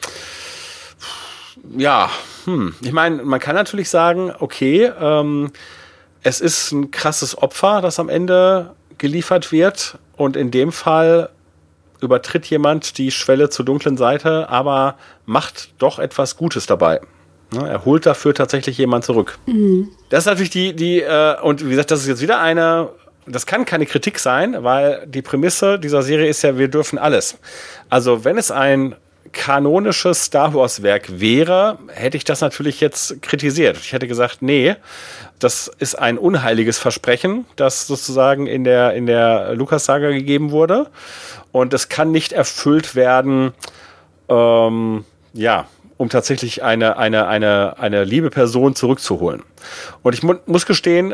Ja, 1.78 2.10
hm. 2.46 2.76
ich 2.82 2.92
meine, 2.92 3.24
man 3.24 3.40
kann 3.40 3.56
natürlich 3.56 3.90
sagen, 3.90 4.34
okay, 4.40 4.92
ähm, 5.00 5.52
es 6.24 6.42
ist 6.42 6.72
ein 6.72 6.90
krasses 6.90 7.38
Opfer, 7.38 7.82
das 7.82 8.00
am 8.00 8.10
Ende 8.10 8.74
geliefert 8.98 9.52
wird. 9.52 10.00
Und 10.18 10.36
in 10.36 10.50
dem 10.50 10.72
Fall 10.72 11.30
übertritt 12.02 12.46
jemand 12.48 12.98
die 12.98 13.12
Schwelle 13.12 13.50
zur 13.50 13.66
dunklen 13.66 13.98
Seite, 13.98 14.50
aber 14.50 14.96
macht 15.26 15.74
doch 15.78 16.00
etwas 16.00 16.38
Gutes 16.38 16.66
dabei. 16.66 17.02
Ne, 17.56 17.70
er 17.70 17.86
holt 17.86 18.06
dafür 18.06 18.34
tatsächlich 18.34 18.78
jemand 18.78 19.06
zurück. 19.06 19.38
Mhm. 19.46 19.90
Das 20.10 20.20
ist 20.20 20.26
natürlich 20.26 20.50
die, 20.50 20.76
die, 20.76 21.02
äh, 21.02 21.40
und 21.42 21.66
wie 21.66 21.70
gesagt, 21.70 21.92
das 21.92 22.02
ist 22.02 22.08
jetzt 22.08 22.22
wieder 22.22 22.40
eine, 22.40 22.90
das 23.28 23.46
kann 23.46 23.66
keine 23.66 23.86
Kritik 23.86 24.20
sein, 24.20 24.64
weil 24.64 25.04
die 25.08 25.22
Prämisse 25.22 25.80
dieser 25.80 26.02
Serie 26.02 26.28
ist 26.28 26.42
ja, 26.42 26.58
wir 26.58 26.68
dürfen 26.68 27.00
alles. 27.00 27.38
Also 27.90 28.24
wenn 28.24 28.38
es 28.38 28.52
ein 28.52 28.96
kanonisches 29.32 30.24
Star 30.24 30.54
Wars 30.54 30.82
Werk 30.82 31.20
wäre, 31.20 31.78
hätte 31.88 32.18
ich 32.18 32.24
das 32.24 32.42
natürlich 32.42 32.80
jetzt 32.80 33.22
kritisiert. 33.22 33.78
Ich 33.78 33.92
hätte 33.92 34.08
gesagt, 34.08 34.42
nee, 34.42 34.76
das 35.40 35.68
ist 35.80 35.96
ein 35.96 36.18
unheiliges 36.18 36.78
Versprechen, 36.78 37.46
das 37.56 37.88
sozusagen 37.88 38.48
in 38.48 38.64
der, 38.64 38.94
in 38.94 39.06
der 39.06 39.54
Lukas-Saga 39.56 40.12
gegeben 40.12 40.52
wurde. 40.52 40.88
Und 41.52 41.74
es 41.74 41.90
kann 41.90 42.12
nicht 42.12 42.32
erfüllt 42.32 42.96
werden, 42.96 43.54
ähm, 44.30 45.04
ja, 45.34 45.68
um 45.98 46.10
tatsächlich 46.10 46.64
eine, 46.64 46.98
eine, 46.98 47.28
eine, 47.28 47.80
eine 47.80 48.04
liebe 48.04 48.30
Person 48.30 48.76
zurückzuholen. 48.76 49.44
Und 50.04 50.14
ich 50.14 50.24
mu 50.24 50.36
muss 50.46 50.66
gestehen, 50.66 51.14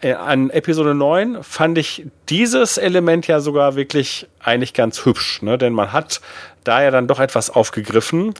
äh, 0.00 0.12
an 0.12 0.50
Episode 0.50 0.94
9 0.94 1.42
fand 1.42 1.78
ich 1.78 2.06
dieses 2.28 2.78
Element 2.78 3.26
ja 3.26 3.40
sogar 3.40 3.76
wirklich 3.76 4.26
eigentlich 4.40 4.74
ganz 4.74 5.04
hübsch, 5.04 5.42
ne? 5.42 5.58
denn 5.58 5.72
man 5.72 5.92
hat 5.92 6.20
da 6.64 6.82
ja 6.82 6.90
dann 6.90 7.08
doch 7.08 7.18
etwas 7.18 7.50
aufgegriffen, 7.50 8.34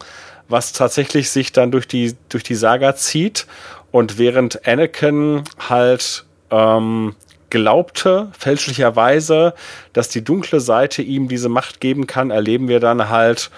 was 0.49 0.73
tatsächlich 0.73 1.31
sich 1.31 1.53
dann 1.53 1.71
durch 1.71 1.89
die, 1.89 2.17
durch 2.29 2.45
die 2.45 2.55
Saga 2.55 2.95
zieht. 2.95 3.47
Und 3.91 4.19
während 4.19 4.67
Anakin 4.67 5.43
halt 5.69 6.25
ähm, 6.51 7.15
glaubte, 7.51 8.29
fälschlicherweise, 8.39 9.55
dass 9.93 10.09
die 10.09 10.23
dunkle 10.23 10.61
Seite 10.61 11.03
ihm 11.03 11.29
diese 11.29 11.49
Macht 11.49 11.81
geben 11.81 12.07
kann, 12.07 12.31
erleben 12.31 12.69
wir 12.69 12.81
dann 12.81 13.09
halt 13.09 13.51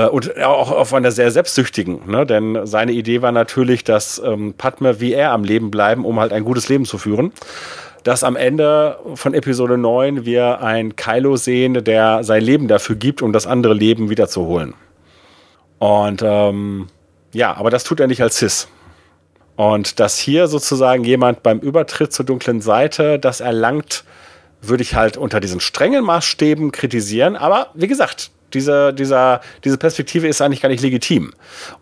und 0.00 0.38
auch 0.42 0.70
auf 0.70 0.94
einer 0.94 1.10
sehr 1.10 1.30
selbstsüchtigen, 1.30 2.10
ne? 2.10 2.24
denn 2.24 2.66
seine 2.66 2.92
Idee 2.92 3.20
war 3.20 3.32
natürlich, 3.32 3.84
dass 3.84 4.20
ähm, 4.24 4.54
Padme 4.56 5.00
wie 5.00 5.12
er 5.12 5.32
am 5.32 5.44
Leben 5.44 5.70
bleiben, 5.70 6.04
um 6.04 6.18
halt 6.18 6.32
ein 6.32 6.44
gutes 6.44 6.68
Leben 6.68 6.84
zu 6.84 6.98
führen. 6.98 7.32
Dass 8.02 8.24
am 8.24 8.34
Ende 8.34 8.98
von 9.14 9.32
Episode 9.32 9.78
9 9.78 10.24
wir 10.24 10.60
ein 10.60 10.96
Kylo 10.96 11.36
sehen, 11.36 11.84
der 11.84 12.24
sein 12.24 12.42
Leben 12.42 12.66
dafür 12.66 12.96
gibt, 12.96 13.22
um 13.22 13.32
das 13.32 13.46
andere 13.46 13.74
Leben 13.74 14.10
wiederzuholen. 14.10 14.74
Und 15.78 16.22
ähm, 16.24 16.88
ja, 17.32 17.54
aber 17.54 17.70
das 17.70 17.84
tut 17.84 18.00
er 18.00 18.08
nicht 18.08 18.22
als 18.22 18.38
Cis. 18.38 18.68
Und 19.56 20.00
dass 20.00 20.18
hier 20.18 20.48
sozusagen 20.48 21.04
jemand 21.04 21.42
beim 21.42 21.60
Übertritt 21.60 22.12
zur 22.12 22.24
dunklen 22.24 22.60
Seite 22.60 23.18
das 23.18 23.40
erlangt, 23.40 24.04
würde 24.62 24.82
ich 24.82 24.94
halt 24.94 25.16
unter 25.16 25.38
diesen 25.40 25.60
strengen 25.60 26.04
Maßstäben 26.04 26.72
kritisieren. 26.72 27.36
Aber 27.36 27.68
wie 27.74 27.88
gesagt, 27.88 28.30
diese, 28.54 28.92
dieser, 28.92 29.40
diese 29.64 29.78
Perspektive 29.78 30.28
ist 30.28 30.40
eigentlich 30.40 30.62
gar 30.62 30.68
nicht 30.68 30.82
legitim. 30.82 31.32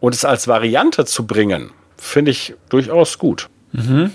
Und 0.00 0.14
es 0.14 0.24
als 0.24 0.48
Variante 0.48 1.04
zu 1.04 1.26
bringen, 1.26 1.70
finde 1.96 2.30
ich 2.30 2.54
durchaus 2.68 3.18
gut. 3.18 3.48
Mhm. 3.72 4.10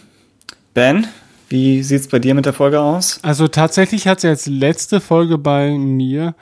Ben, 0.73 1.07
wie 1.47 1.83
sieht's 1.83 2.07
bei 2.07 2.17
dir 2.17 2.33
mit 2.33 2.45
der 2.45 2.53
Folge 2.53 2.81
aus? 2.81 3.19
Also 3.21 3.47
tatsächlich 3.47 4.07
hat 4.07 4.19
sie 4.19 4.27
als 4.27 4.47
letzte 4.47 4.99
Folge 4.99 5.37
bei 5.37 5.71
mir 5.71 6.33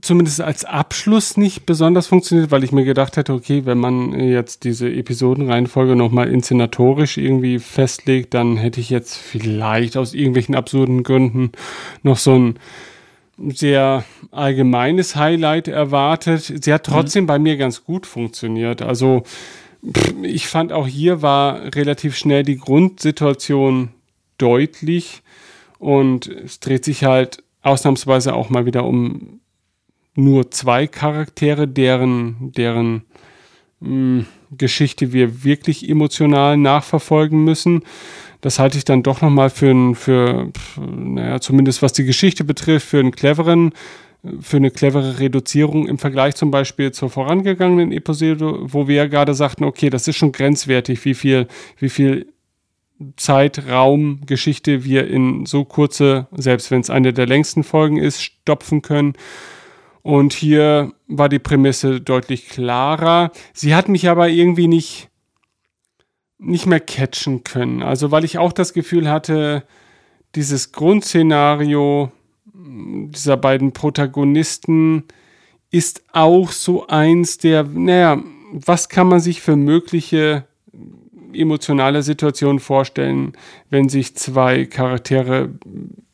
zumindest 0.00 0.40
als 0.40 0.64
Abschluss 0.64 1.36
nicht 1.36 1.66
besonders 1.66 2.06
funktioniert, 2.06 2.50
weil 2.50 2.64
ich 2.64 2.72
mir 2.72 2.84
gedacht 2.84 3.18
hätte, 3.18 3.34
okay, 3.34 3.66
wenn 3.66 3.78
man 3.78 4.18
jetzt 4.18 4.64
diese 4.64 4.90
Episodenreihenfolge 4.90 5.94
nochmal 5.94 6.28
inszenatorisch 6.28 7.18
irgendwie 7.18 7.58
festlegt, 7.58 8.32
dann 8.32 8.56
hätte 8.56 8.80
ich 8.80 8.88
jetzt 8.88 9.16
vielleicht 9.16 9.96
aus 9.98 10.14
irgendwelchen 10.14 10.54
absurden 10.54 11.02
Gründen 11.02 11.52
noch 12.02 12.16
so 12.16 12.34
ein 12.34 12.58
sehr 13.38 14.04
allgemeines 14.30 15.16
Highlight 15.16 15.68
erwartet. 15.68 16.64
Sie 16.64 16.72
hat 16.72 16.84
trotzdem 16.84 17.24
mhm. 17.24 17.28
bei 17.28 17.38
mir 17.38 17.56
ganz 17.56 17.84
gut 17.84 18.06
funktioniert. 18.06 18.82
Also 18.82 19.24
ich 20.22 20.46
fand 20.48 20.72
auch 20.72 20.86
hier 20.86 21.22
war 21.22 21.74
relativ 21.74 22.16
schnell 22.16 22.42
die 22.42 22.56
Grundsituation 22.56 23.90
deutlich 24.38 25.22
und 25.78 26.26
es 26.26 26.60
dreht 26.60 26.84
sich 26.84 27.04
halt 27.04 27.42
ausnahmsweise 27.62 28.34
auch 28.34 28.48
mal 28.48 28.66
wieder 28.66 28.84
um 28.84 29.40
nur 30.14 30.50
zwei 30.50 30.86
Charaktere, 30.86 31.68
deren, 31.68 32.52
deren 32.52 33.04
mh, 33.80 33.88
hm, 33.88 34.26
Geschichte 34.56 35.12
wir 35.12 35.44
wirklich 35.44 35.88
emotional 35.88 36.56
nachverfolgen 36.56 37.44
müssen. 37.44 37.82
Das 38.46 38.60
halte 38.60 38.78
ich 38.78 38.84
dann 38.84 39.02
doch 39.02 39.22
nochmal 39.22 39.50
für, 39.50 39.96
für, 39.96 40.52
naja, 40.78 41.40
zumindest 41.40 41.82
was 41.82 41.92
die 41.94 42.04
Geschichte 42.04 42.44
betrifft, 42.44 42.86
für 42.86 43.00
einen 43.00 43.10
cleveren, 43.10 43.72
für 44.40 44.58
eine 44.58 44.70
clevere 44.70 45.18
Reduzierung 45.18 45.88
im 45.88 45.98
Vergleich 45.98 46.36
zum 46.36 46.52
Beispiel 46.52 46.92
zur 46.92 47.10
vorangegangenen 47.10 47.90
Episode, 47.90 48.58
wo 48.72 48.86
wir 48.86 48.94
ja 48.94 49.06
gerade 49.08 49.34
sagten, 49.34 49.64
okay, 49.64 49.90
das 49.90 50.06
ist 50.06 50.14
schon 50.14 50.30
grenzwertig, 50.30 51.04
wie 51.04 51.14
viel, 51.14 51.48
wie 51.78 51.88
viel 51.88 52.32
Zeitraum 53.16 54.20
Geschichte 54.26 54.84
wir 54.84 55.08
in 55.08 55.44
so 55.44 55.64
kurze, 55.64 56.28
selbst 56.30 56.70
wenn 56.70 56.82
es 56.82 56.88
eine 56.88 57.12
der 57.12 57.26
längsten 57.26 57.64
Folgen 57.64 57.96
ist, 57.96 58.22
stopfen 58.22 58.80
können. 58.80 59.14
Und 60.02 60.34
hier 60.34 60.92
war 61.08 61.28
die 61.28 61.40
Prämisse 61.40 62.00
deutlich 62.00 62.48
klarer. 62.48 63.32
Sie 63.52 63.74
hat 63.74 63.88
mich 63.88 64.08
aber 64.08 64.28
irgendwie 64.28 64.68
nicht, 64.68 65.08
nicht 66.38 66.66
mehr 66.66 66.80
catchen 66.80 67.44
können. 67.44 67.82
Also, 67.82 68.10
weil 68.10 68.24
ich 68.24 68.38
auch 68.38 68.52
das 68.52 68.72
Gefühl 68.72 69.08
hatte, 69.08 69.64
dieses 70.34 70.72
Grundszenario 70.72 72.12
dieser 72.54 73.36
beiden 73.36 73.72
Protagonisten 73.72 75.04
ist 75.70 76.02
auch 76.12 76.52
so 76.52 76.86
eins 76.86 77.38
der, 77.38 77.64
naja, 77.64 78.22
was 78.52 78.88
kann 78.88 79.08
man 79.08 79.20
sich 79.20 79.40
für 79.40 79.56
mögliche 79.56 80.44
emotionale 81.32 82.02
Situation 82.02 82.60
vorstellen, 82.60 83.32
wenn 83.70 83.88
sich 83.88 84.16
zwei 84.16 84.64
Charaktere 84.64 85.50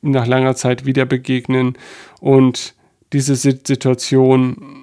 nach 0.01 0.27
langer 0.27 0.57
Zeit 0.57 0.85
wieder 0.85 1.05
begegnen 1.05 1.79
und 2.21 2.75
diese 3.13 3.37
Situation 3.37 4.82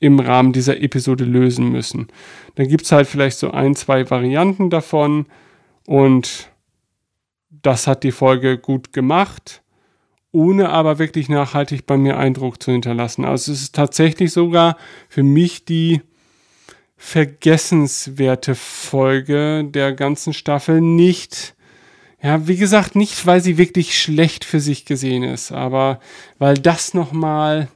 im 0.00 0.18
Rahmen 0.18 0.52
dieser 0.52 0.80
Episode 0.80 1.24
lösen 1.24 1.70
müssen. 1.70 2.08
Dann 2.56 2.66
gibt 2.66 2.84
es 2.84 2.92
halt 2.92 3.06
vielleicht 3.06 3.38
so 3.38 3.50
ein, 3.52 3.76
zwei 3.76 4.10
Varianten 4.10 4.70
davon 4.70 5.26
und 5.86 6.50
das 7.50 7.86
hat 7.86 8.02
die 8.02 8.12
Folge 8.12 8.58
gut 8.58 8.92
gemacht, 8.92 9.62
ohne 10.32 10.70
aber 10.70 10.98
wirklich 10.98 11.28
nachhaltig 11.28 11.86
bei 11.86 11.98
mir 11.98 12.16
Eindruck 12.16 12.62
zu 12.62 12.72
hinterlassen. 12.72 13.24
Also 13.24 13.52
es 13.52 13.62
ist 13.62 13.74
tatsächlich 13.74 14.32
sogar 14.32 14.76
für 15.08 15.22
mich 15.22 15.64
die 15.66 16.00
vergessenswerte 16.96 18.54
Folge 18.54 19.64
der 19.64 19.92
ganzen 19.92 20.32
Staffel. 20.32 20.80
Nicht, 20.80 21.54
ja, 22.22 22.46
wie 22.46 22.56
gesagt, 22.56 22.94
nicht, 22.94 23.26
weil 23.26 23.40
sie 23.42 23.58
wirklich 23.58 24.00
schlecht 24.00 24.44
für 24.44 24.60
sich 24.60 24.84
gesehen 24.84 25.24
ist, 25.24 25.50
aber 25.52 26.00
weil 26.38 26.54
das 26.54 26.94
nochmal 26.94 27.68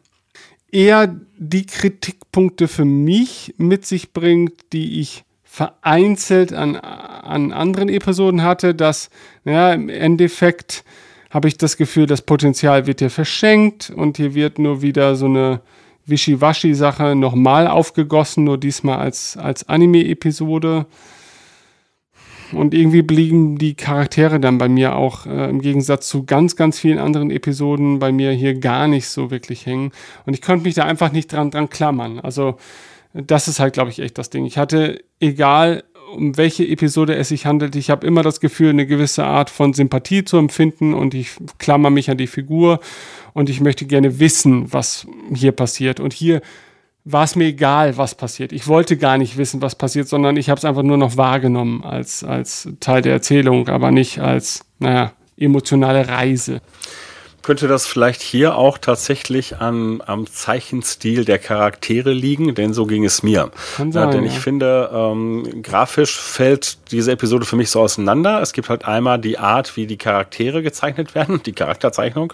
eher 0.75 1.15
die 1.39 1.67
Kritikpunkte 1.67 2.69
für 2.69 2.85
mich 2.85 3.55
mit 3.57 3.87
sich 3.87 4.13
bringt, 4.13 4.53
die 4.73 5.01
ich 5.01 5.25
vereinzelt 5.45 6.53
an, 6.53 6.75
an 6.75 7.53
anderen 7.53 7.89
Episoden 7.89 8.43
hatte, 8.43 8.75
dass, 8.75 9.09
ja, 9.45 9.73
im 9.73 9.89
Endeffekt 9.89 10.85
habe 11.31 11.47
ich 11.49 11.57
das 11.59 11.77
Gefühl, 11.77 12.07
das 12.07 12.23
Potenzial 12.23 12.87
wird 12.87 12.99
hier 12.99 13.11
verschenkt 13.11 13.91
und 13.95 14.17
hier 14.17 14.35
wird 14.35 14.59
nur 14.59 14.83
wieder 14.83 15.15
so 15.15 15.27
eine 15.27 15.61
Wischiwaschi-Sache 16.07 17.15
nochmal 17.15 17.69
aufgegossen, 17.69 18.45
nur 18.45 18.59
diesmal 18.59 18.99
als, 18.99 19.37
als 19.37 19.69
Anime-Episode. 19.69 20.87
Und 22.57 22.75
irgendwie 22.75 23.03
blieben 23.03 23.59
die 23.59 23.75
Charaktere 23.75 24.41
dann 24.41 24.59
bei 24.59 24.69
mir 24.69 24.97
auch 24.97 25.27
äh, 25.27 25.49
im 25.49 25.61
Gegensatz 25.61 26.09
zu 26.09 26.25
ganz, 26.25 26.57
ganz 26.57 26.79
vielen 26.79 26.99
anderen 26.99 27.31
Episoden 27.31 27.99
bei 27.99 28.13
mir 28.13 28.33
hier 28.33 28.55
gar 28.55 28.89
nicht 28.89 29.09
so 29.09 29.31
wirklich 29.31 29.67
hängen. 29.67 29.93
Und 30.27 30.35
ich 30.35 30.43
konnte 30.43 30.65
mich 30.65 30.75
da 30.75 30.85
einfach 30.85 31.13
nicht 31.13 31.33
dran, 31.33 31.51
dran 31.51 31.71
klammern. 31.71 32.21
Also, 32.21 32.57
das 33.13 33.49
ist 33.49 33.61
halt, 33.61 33.75
glaube 33.75 33.91
ich, 33.91 34.01
echt 34.01 34.19
das 34.19 34.31
Ding. 34.31 34.45
Ich 34.45 34.59
hatte, 34.59 35.03
egal 35.21 35.85
um 36.15 36.37
welche 36.37 36.67
Episode 36.67 37.17
es 37.17 37.29
sich 37.29 37.47
handelt, 37.47 37.77
ich 37.77 37.91
habe 37.91 38.07
immer 38.07 38.23
das 38.23 38.41
Gefühl, 38.41 38.71
eine 38.71 38.87
gewisse 38.87 39.25
Art 39.25 39.51
von 39.51 39.73
Sympathie 39.73 40.25
zu 40.25 40.37
empfinden 40.37 40.95
und 40.95 41.15
ich 41.15 41.33
klammer 41.59 41.91
mich 41.91 42.11
an 42.11 42.19
die 42.19 42.27
Figur 42.27 42.81
und 43.33 43.51
ich 43.51 43.61
möchte 43.61 43.85
gerne 43.85 44.21
wissen, 44.21 44.73
was 44.73 45.07
hier 45.35 45.53
passiert. 45.53 46.01
Und 46.01 46.13
hier 46.13 46.41
war 47.05 47.25
es 47.25 47.37
mir 47.37 47.45
egal, 47.45 47.97
was 47.97 48.15
passiert. 48.15 48.53
Ich 48.53 48.67
wollte 48.67 48.97
gar 48.97 49.19
nicht 49.19 49.37
wissen, 49.37 49.61
was 49.61 49.75
passiert, 49.75 50.09
sondern 50.09 50.37
ich 50.37 50.49
habe 50.49 50.59
es 50.59 50.65
einfach 50.65 50.83
nur 50.83 50.97
noch 50.97 51.17
wahrgenommen 51.17 51.85
als, 51.85 52.25
als 52.25 52.69
Teil 52.81 53.03
der 53.03 53.13
Erzählung, 53.13 53.69
aber 53.69 53.91
nicht 53.91 54.21
als, 54.21 54.65
naja, 54.79 55.13
emotionale 55.37 56.09
Reise 56.09 56.63
könnte 57.45 57.69
das 57.69 57.87
vielleicht 57.87 58.23
hier 58.23 58.57
auch 58.57 58.79
tatsächlich 58.79 59.59
an, 59.59 60.03
am 60.05 60.27
Zeichenstil 60.27 61.25
der 61.25 61.39
Charaktere 61.39 62.13
liegen, 62.13 62.55
denn 62.55 62.75
so 62.75 62.87
ging 62.87 63.05
es 63.05 63.23
mir. 63.23 63.51
Kann 63.77 63.93
sein, 63.93 64.09
ja, 64.09 64.11
denn 64.11 64.25
ich 64.25 64.39
finde, 64.41 64.91
ähm, 64.93 65.63
grafisch 65.63 66.19
fällt 66.19 66.91
diese 66.91 67.13
Episode 67.13 67.45
für 67.45 67.57
mich 67.57 67.71
so 67.71 67.81
auseinander. 67.81 68.41
Es 68.43 68.53
gibt 68.53 68.69
halt 68.69 68.85
einmal 68.85 69.19
die 69.19 69.39
Art, 69.39 69.77
wie 69.77 69.87
die 69.87 69.99
Charaktere 69.99 70.63
gezeichnet 70.63 71.15
werden, 71.15 71.43
die 71.45 71.53
Charakterzeichnung. 71.53 72.33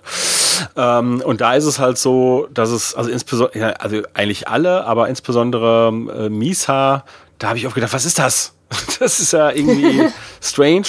Ähm, 0.77 1.23
und 1.25 1.41
da 1.41 1.55
ist 1.55 1.65
es 1.65 1.79
halt 1.79 1.99
so, 1.99 2.49
dass 2.53 2.71
es, 2.71 2.95
also 2.95 3.11
insbesondere, 3.11 3.59
ja, 3.59 3.69
also 3.73 4.03
eigentlich 4.15 4.49
alle, 4.49 4.85
aber 4.85 5.09
insbesondere 5.09 5.89
äh, 5.89 6.29
Misa, 6.29 7.05
da 7.39 7.49
habe 7.49 7.59
ich 7.59 7.67
auch 7.67 7.75
gedacht, 7.75 7.93
was 7.93 8.05
ist 8.05 8.19
das? 8.19 8.55
Das 9.01 9.19
ist 9.19 9.33
ja 9.33 9.51
irgendwie 9.51 10.09
strange. 10.41 10.87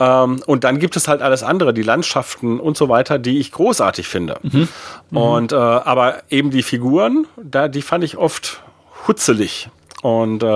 Ähm, 0.00 0.42
und 0.46 0.64
dann 0.64 0.78
gibt 0.78 0.96
es 0.96 1.08
halt 1.08 1.22
alles 1.22 1.42
andere, 1.42 1.72
die 1.72 1.82
Landschaften 1.82 2.58
und 2.58 2.76
so 2.76 2.88
weiter, 2.88 3.18
die 3.18 3.38
ich 3.38 3.52
großartig 3.52 4.08
finde. 4.08 4.38
Mhm. 4.42 4.68
Mhm. 5.10 5.16
Und 5.16 5.52
äh, 5.52 5.56
aber 5.56 6.22
eben 6.30 6.50
die 6.50 6.62
Figuren, 6.62 7.26
da 7.36 7.68
die 7.68 7.82
fand 7.82 8.04
ich 8.04 8.16
oft 8.16 8.62
hutzelig 9.06 9.68
und 10.02 10.42
äh, 10.42 10.46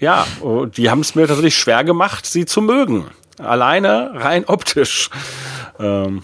ja, 0.00 0.26
die 0.76 0.90
haben 0.90 1.00
es 1.00 1.14
mir 1.14 1.26
tatsächlich 1.26 1.56
schwer 1.56 1.84
gemacht, 1.84 2.24
sie 2.24 2.46
zu 2.46 2.62
mögen. 2.62 3.06
Alleine 3.38 4.12
rein 4.14 4.44
optisch. 4.46 5.10
Ähm, 5.78 6.22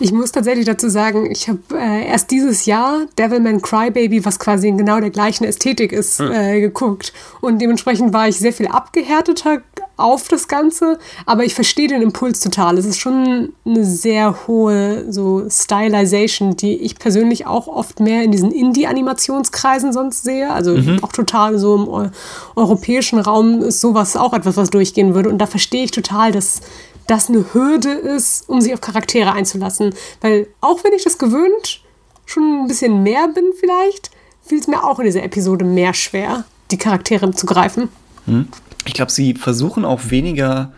Ich 0.00 0.12
muss 0.12 0.32
tatsächlich 0.32 0.64
dazu 0.64 0.88
sagen, 0.88 1.30
ich 1.30 1.48
habe 1.48 1.60
äh, 1.74 2.06
erst 2.06 2.30
dieses 2.30 2.64
Jahr 2.64 3.06
Devilman 3.18 3.60
Crybaby, 3.60 4.24
was 4.24 4.38
quasi 4.38 4.68
in 4.68 4.78
genau 4.78 4.98
der 4.98 5.10
gleichen 5.10 5.44
Ästhetik 5.44 5.92
ist, 5.92 6.18
hm. 6.18 6.32
äh, 6.32 6.60
geguckt. 6.60 7.12
Und 7.42 7.60
dementsprechend 7.60 8.14
war 8.14 8.26
ich 8.26 8.38
sehr 8.38 8.54
viel 8.54 8.68
abgehärteter 8.68 9.60
auf 10.00 10.28
das 10.28 10.48
Ganze, 10.48 10.98
aber 11.26 11.44
ich 11.44 11.54
verstehe 11.54 11.88
den 11.88 12.02
Impuls 12.02 12.40
total. 12.40 12.78
Es 12.78 12.86
ist 12.86 12.98
schon 12.98 13.52
eine 13.64 13.84
sehr 13.84 14.46
hohe 14.46 15.10
so 15.12 15.48
Stylization, 15.48 16.56
die 16.56 16.76
ich 16.76 16.98
persönlich 16.98 17.46
auch 17.46 17.68
oft 17.68 18.00
mehr 18.00 18.22
in 18.22 18.32
diesen 18.32 18.50
Indie-Animationskreisen 18.50 19.92
sonst 19.92 20.24
sehe. 20.24 20.52
Also 20.52 20.76
mhm. 20.76 20.98
auch 21.02 21.12
total 21.12 21.58
so 21.58 21.76
im 21.76 21.88
eu 21.88 22.08
europäischen 22.56 23.18
Raum 23.18 23.62
ist 23.62 23.80
sowas 23.80 24.16
auch 24.16 24.32
etwas, 24.32 24.56
was 24.56 24.70
durchgehen 24.70 25.14
würde. 25.14 25.28
Und 25.28 25.38
da 25.38 25.46
verstehe 25.46 25.84
ich 25.84 25.90
total, 25.90 26.32
dass 26.32 26.60
das 27.06 27.28
eine 27.28 27.44
Hürde 27.52 27.90
ist, 27.90 28.48
um 28.48 28.60
sich 28.60 28.72
auf 28.72 28.80
Charaktere 28.80 29.32
einzulassen. 29.32 29.94
Weil 30.20 30.46
auch 30.60 30.84
wenn 30.84 30.92
ich 30.92 31.04
das 31.04 31.18
gewöhnt 31.18 31.82
schon 32.26 32.62
ein 32.62 32.68
bisschen 32.68 33.02
mehr 33.02 33.28
bin 33.28 33.52
vielleicht, 33.58 34.10
fiel 34.42 34.60
es 34.60 34.68
mir 34.68 34.84
auch 34.84 34.98
in 34.98 35.06
dieser 35.06 35.22
Episode 35.22 35.64
mehr 35.64 35.94
schwer, 35.94 36.44
die 36.70 36.78
Charaktere 36.78 37.30
zu 37.32 37.46
greifen. 37.46 37.88
Hm. 38.26 38.48
Ich 38.86 38.94
glaube, 38.94 39.10
sie 39.10 39.34
versuchen 39.34 39.84
auch 39.84 40.10
weniger 40.10 40.72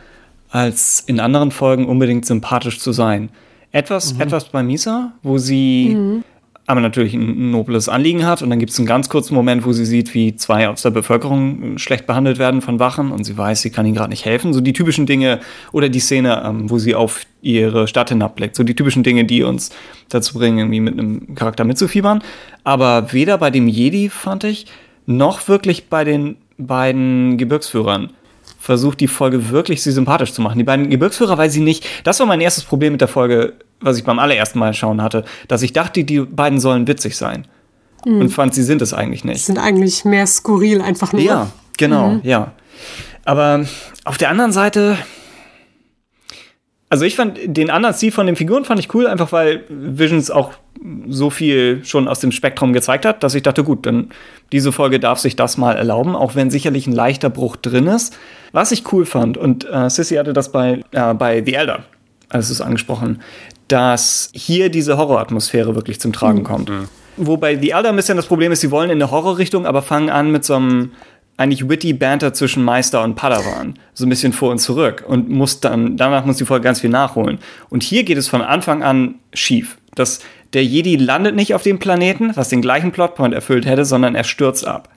als 0.50 1.00
in 1.06 1.20
anderen 1.20 1.50
Folgen 1.50 1.86
unbedingt 1.86 2.26
sympathisch 2.26 2.78
zu 2.78 2.92
sein. 2.92 3.30
Etwas, 3.70 4.14
mhm. 4.14 4.20
etwas 4.20 4.48
bei 4.50 4.62
Misa, 4.62 5.12
wo 5.22 5.38
sie 5.38 5.94
mhm 5.96 6.24
aber 6.66 6.80
natürlich 6.80 7.14
ein 7.14 7.50
nobles 7.50 7.88
Anliegen 7.88 8.24
hat. 8.24 8.40
Und 8.42 8.50
dann 8.50 8.58
gibt 8.58 8.70
es 8.70 8.78
einen 8.78 8.86
ganz 8.86 9.08
kurzen 9.08 9.34
Moment, 9.34 9.64
wo 9.64 9.72
sie 9.72 9.84
sieht, 9.84 10.14
wie 10.14 10.36
zwei 10.36 10.68
aus 10.68 10.82
der 10.82 10.90
Bevölkerung 10.90 11.76
schlecht 11.78 12.06
behandelt 12.06 12.38
werden 12.38 12.60
von 12.60 12.78
Wachen 12.78 13.10
und 13.10 13.24
sie 13.24 13.36
weiß, 13.36 13.62
sie 13.62 13.70
kann 13.70 13.84
ihnen 13.84 13.96
gerade 13.96 14.10
nicht 14.10 14.24
helfen. 14.24 14.52
So 14.52 14.60
die 14.60 14.72
typischen 14.72 15.06
Dinge 15.06 15.40
oder 15.72 15.88
die 15.88 16.00
Szene, 16.00 16.42
ähm, 16.44 16.70
wo 16.70 16.78
sie 16.78 16.94
auf 16.94 17.22
ihre 17.40 17.88
Stadt 17.88 18.10
hinabblickt. 18.10 18.54
So 18.54 18.62
die 18.62 18.76
typischen 18.76 19.02
Dinge, 19.02 19.24
die 19.24 19.42
uns 19.42 19.70
dazu 20.08 20.34
bringen, 20.38 20.58
irgendwie 20.58 20.80
mit 20.80 20.98
einem 20.98 21.34
Charakter 21.34 21.64
mitzufiebern. 21.64 22.22
Aber 22.62 23.12
weder 23.12 23.38
bei 23.38 23.50
dem 23.50 23.66
Jedi, 23.66 24.08
fand 24.08 24.44
ich, 24.44 24.66
noch 25.04 25.48
wirklich 25.48 25.88
bei 25.88 26.04
den 26.04 26.36
beiden 26.58 27.36
Gebirgsführern 27.38 28.12
versucht 28.58 29.00
die 29.00 29.08
Folge 29.08 29.50
wirklich 29.50 29.82
sie 29.82 29.90
sympathisch 29.90 30.32
zu 30.32 30.40
machen. 30.40 30.56
Die 30.56 30.64
beiden 30.64 30.88
Gebirgsführer, 30.88 31.36
weil 31.36 31.50
sie 31.50 31.60
nicht, 31.60 31.84
das 32.04 32.20
war 32.20 32.26
mein 32.26 32.40
erstes 32.40 32.62
Problem 32.62 32.92
mit 32.92 33.00
der 33.00 33.08
Folge, 33.08 33.54
was 33.80 33.98
ich 33.98 34.04
beim 34.04 34.20
allerersten 34.20 34.60
Mal 34.60 34.72
schauen 34.72 35.02
hatte, 35.02 35.24
dass 35.48 35.62
ich 35.62 35.72
dachte, 35.72 36.04
die 36.04 36.20
beiden 36.20 36.60
sollen 36.60 36.86
witzig 36.86 37.16
sein. 37.16 37.46
Mhm. 38.04 38.20
Und 38.20 38.28
fand, 38.30 38.54
sie 38.54 38.62
sind 38.62 38.80
es 38.80 38.94
eigentlich 38.94 39.24
nicht. 39.24 39.40
Sie 39.40 39.46
sind 39.46 39.58
eigentlich 39.58 40.04
mehr 40.04 40.26
skurril 40.28 40.80
einfach 40.80 41.12
nur. 41.12 41.22
Ja, 41.22 41.50
genau, 41.76 42.10
mhm. 42.10 42.20
ja. 42.22 42.52
Aber 43.24 43.64
auf 44.04 44.18
der 44.18 44.30
anderen 44.30 44.52
Seite, 44.52 44.96
also 46.88 47.04
ich 47.04 47.16
fand 47.16 47.38
den 47.44 47.70
anderen 47.70 47.94
Stil 47.96 48.12
von 48.12 48.26
den 48.26 48.36
Figuren 48.36 48.64
fand 48.64 48.78
ich 48.78 48.94
cool, 48.94 49.08
einfach 49.08 49.32
weil 49.32 49.64
Visions 49.68 50.30
auch 50.30 50.52
so 51.08 51.30
viel 51.30 51.84
schon 51.84 52.08
aus 52.08 52.20
dem 52.20 52.32
Spektrum 52.32 52.72
gezeigt 52.72 53.04
hat, 53.04 53.22
dass 53.22 53.34
ich 53.34 53.42
dachte, 53.42 53.64
gut, 53.64 53.86
dann 53.86 54.10
diese 54.50 54.72
Folge 54.72 54.98
darf 54.98 55.18
sich 55.18 55.36
das 55.36 55.56
mal 55.56 55.76
erlauben, 55.76 56.16
auch 56.16 56.34
wenn 56.34 56.50
sicherlich 56.50 56.86
ein 56.86 56.92
leichter 56.92 57.30
Bruch 57.30 57.56
drin 57.56 57.86
ist. 57.86 58.16
Was 58.52 58.72
ich 58.72 58.92
cool 58.92 59.06
fand, 59.06 59.36
und 59.36 59.68
äh, 59.70 59.88
Sissy 59.88 60.16
hatte 60.16 60.32
das 60.32 60.52
bei, 60.52 60.80
äh, 60.90 61.14
bei 61.14 61.42
The 61.44 61.54
Elder, 61.54 61.84
als 62.28 62.50
es 62.50 62.60
angesprochen, 62.60 63.22
dass 63.68 64.30
hier 64.34 64.68
diese 64.68 64.96
Horroratmosphäre 64.96 65.74
wirklich 65.74 66.00
zum 66.00 66.12
Tragen 66.12 66.40
mhm. 66.40 66.44
kommt. 66.44 66.68
Mhm. 66.70 66.88
Wobei 67.16 67.56
The 67.56 67.70
Elder 67.70 67.90
ein 67.90 67.96
bisschen 67.96 68.16
das 68.16 68.26
Problem 68.26 68.52
ist, 68.52 68.60
sie 68.60 68.70
wollen 68.70 68.90
in 68.90 69.00
eine 69.00 69.10
Horrorrichtung, 69.10 69.66
aber 69.66 69.82
fangen 69.82 70.10
an 70.10 70.30
mit 70.30 70.44
so 70.44 70.54
einem 70.54 70.92
eigentlich 71.36 71.68
witty 71.68 71.92
Banter 71.92 72.34
zwischen 72.34 72.62
Meister 72.62 73.02
und 73.02 73.14
Padawan. 73.14 73.74
So 73.94 74.06
ein 74.06 74.08
bisschen 74.08 74.32
vor 74.32 74.50
und 74.50 74.58
zurück. 74.58 75.04
Und 75.06 75.28
muss 75.28 75.60
dann, 75.60 75.96
danach 75.96 76.24
muss 76.24 76.36
die 76.36 76.44
Folge 76.44 76.64
ganz 76.64 76.80
viel 76.80 76.90
nachholen. 76.90 77.38
Und 77.70 77.82
hier 77.82 78.04
geht 78.04 78.18
es 78.18 78.28
von 78.28 78.42
Anfang 78.42 78.82
an 78.82 79.16
schief. 79.32 79.78
Das, 79.94 80.20
der 80.52 80.64
Jedi 80.64 80.96
landet 80.96 81.34
nicht 81.34 81.54
auf 81.54 81.62
dem 81.62 81.78
Planeten, 81.78 82.32
was 82.34 82.48
den 82.48 82.62
gleichen 82.62 82.92
Plotpoint 82.92 83.34
erfüllt 83.34 83.66
hätte, 83.66 83.84
sondern 83.84 84.14
er 84.14 84.24
stürzt 84.24 84.66
ab. 84.66 84.88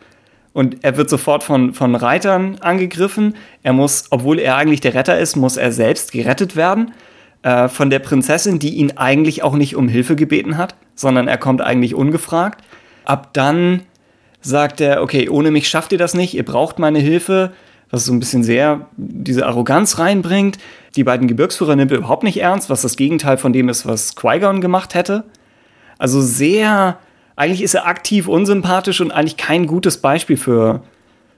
Und 0.53 0.83
er 0.83 0.95
wird 0.95 1.09
sofort 1.09 1.43
von, 1.43 1.73
von 1.73 1.95
Reitern 1.95 2.57
angegriffen. 2.61 3.35
Er 3.61 3.73
muss, 3.73 4.05
obwohl 4.09 4.39
er 4.39 4.55
eigentlich 4.55 4.79
der 4.79 4.93
Retter 4.93 5.19
ist, 5.19 5.35
muss 5.35 5.57
er 5.57 5.71
selbst 5.71 6.11
gerettet 6.13 6.55
werden. 6.55 6.93
Äh, 7.43 7.67
von 7.67 7.89
der 7.89 7.99
Prinzessin, 7.99 8.57
die 8.57 8.75
ihn 8.75 8.93
eigentlich 8.95 9.43
auch 9.43 9.55
nicht 9.55 9.75
um 9.75 9.87
Hilfe 9.87 10.15
gebeten 10.15 10.57
hat, 10.57 10.75
sondern 10.95 11.27
er 11.27 11.37
kommt 11.37 11.61
eigentlich 11.61 11.93
ungefragt. 11.93 12.63
Ab 13.03 13.33
dann 13.33 13.81
sagt 14.41 14.81
er, 14.81 15.03
okay, 15.03 15.29
ohne 15.29 15.51
mich 15.51 15.67
schafft 15.67 15.91
ihr 15.91 15.97
das 15.97 16.13
nicht, 16.13 16.33
ihr 16.33 16.45
braucht 16.45 16.79
meine 16.79 16.99
Hilfe, 16.99 17.51
was 17.91 18.05
so 18.05 18.13
ein 18.13 18.19
bisschen 18.19 18.43
sehr 18.43 18.87
diese 18.97 19.45
Arroganz 19.45 19.99
reinbringt. 19.99 20.57
Die 20.95 21.03
beiden 21.03 21.27
Gebirgsführer 21.27 21.75
nimmt 21.75 21.91
er 21.91 21.99
überhaupt 21.99 22.23
nicht 22.23 22.41
ernst, 22.41 22.69
was 22.69 22.81
das 22.81 22.97
Gegenteil 22.97 23.37
von 23.37 23.53
dem 23.53 23.69
ist, 23.69 23.85
was 23.85 24.15
Qui-Gon 24.15 24.61
gemacht 24.61 24.95
hätte. 24.95 25.23
Also 25.97 26.21
sehr, 26.21 26.99
eigentlich 27.35 27.61
ist 27.61 27.73
er 27.73 27.87
aktiv 27.87 28.27
unsympathisch 28.27 29.01
und 29.01 29.11
eigentlich 29.11 29.37
kein 29.37 29.67
gutes 29.67 29.97
Beispiel 29.97 30.37
für, 30.37 30.83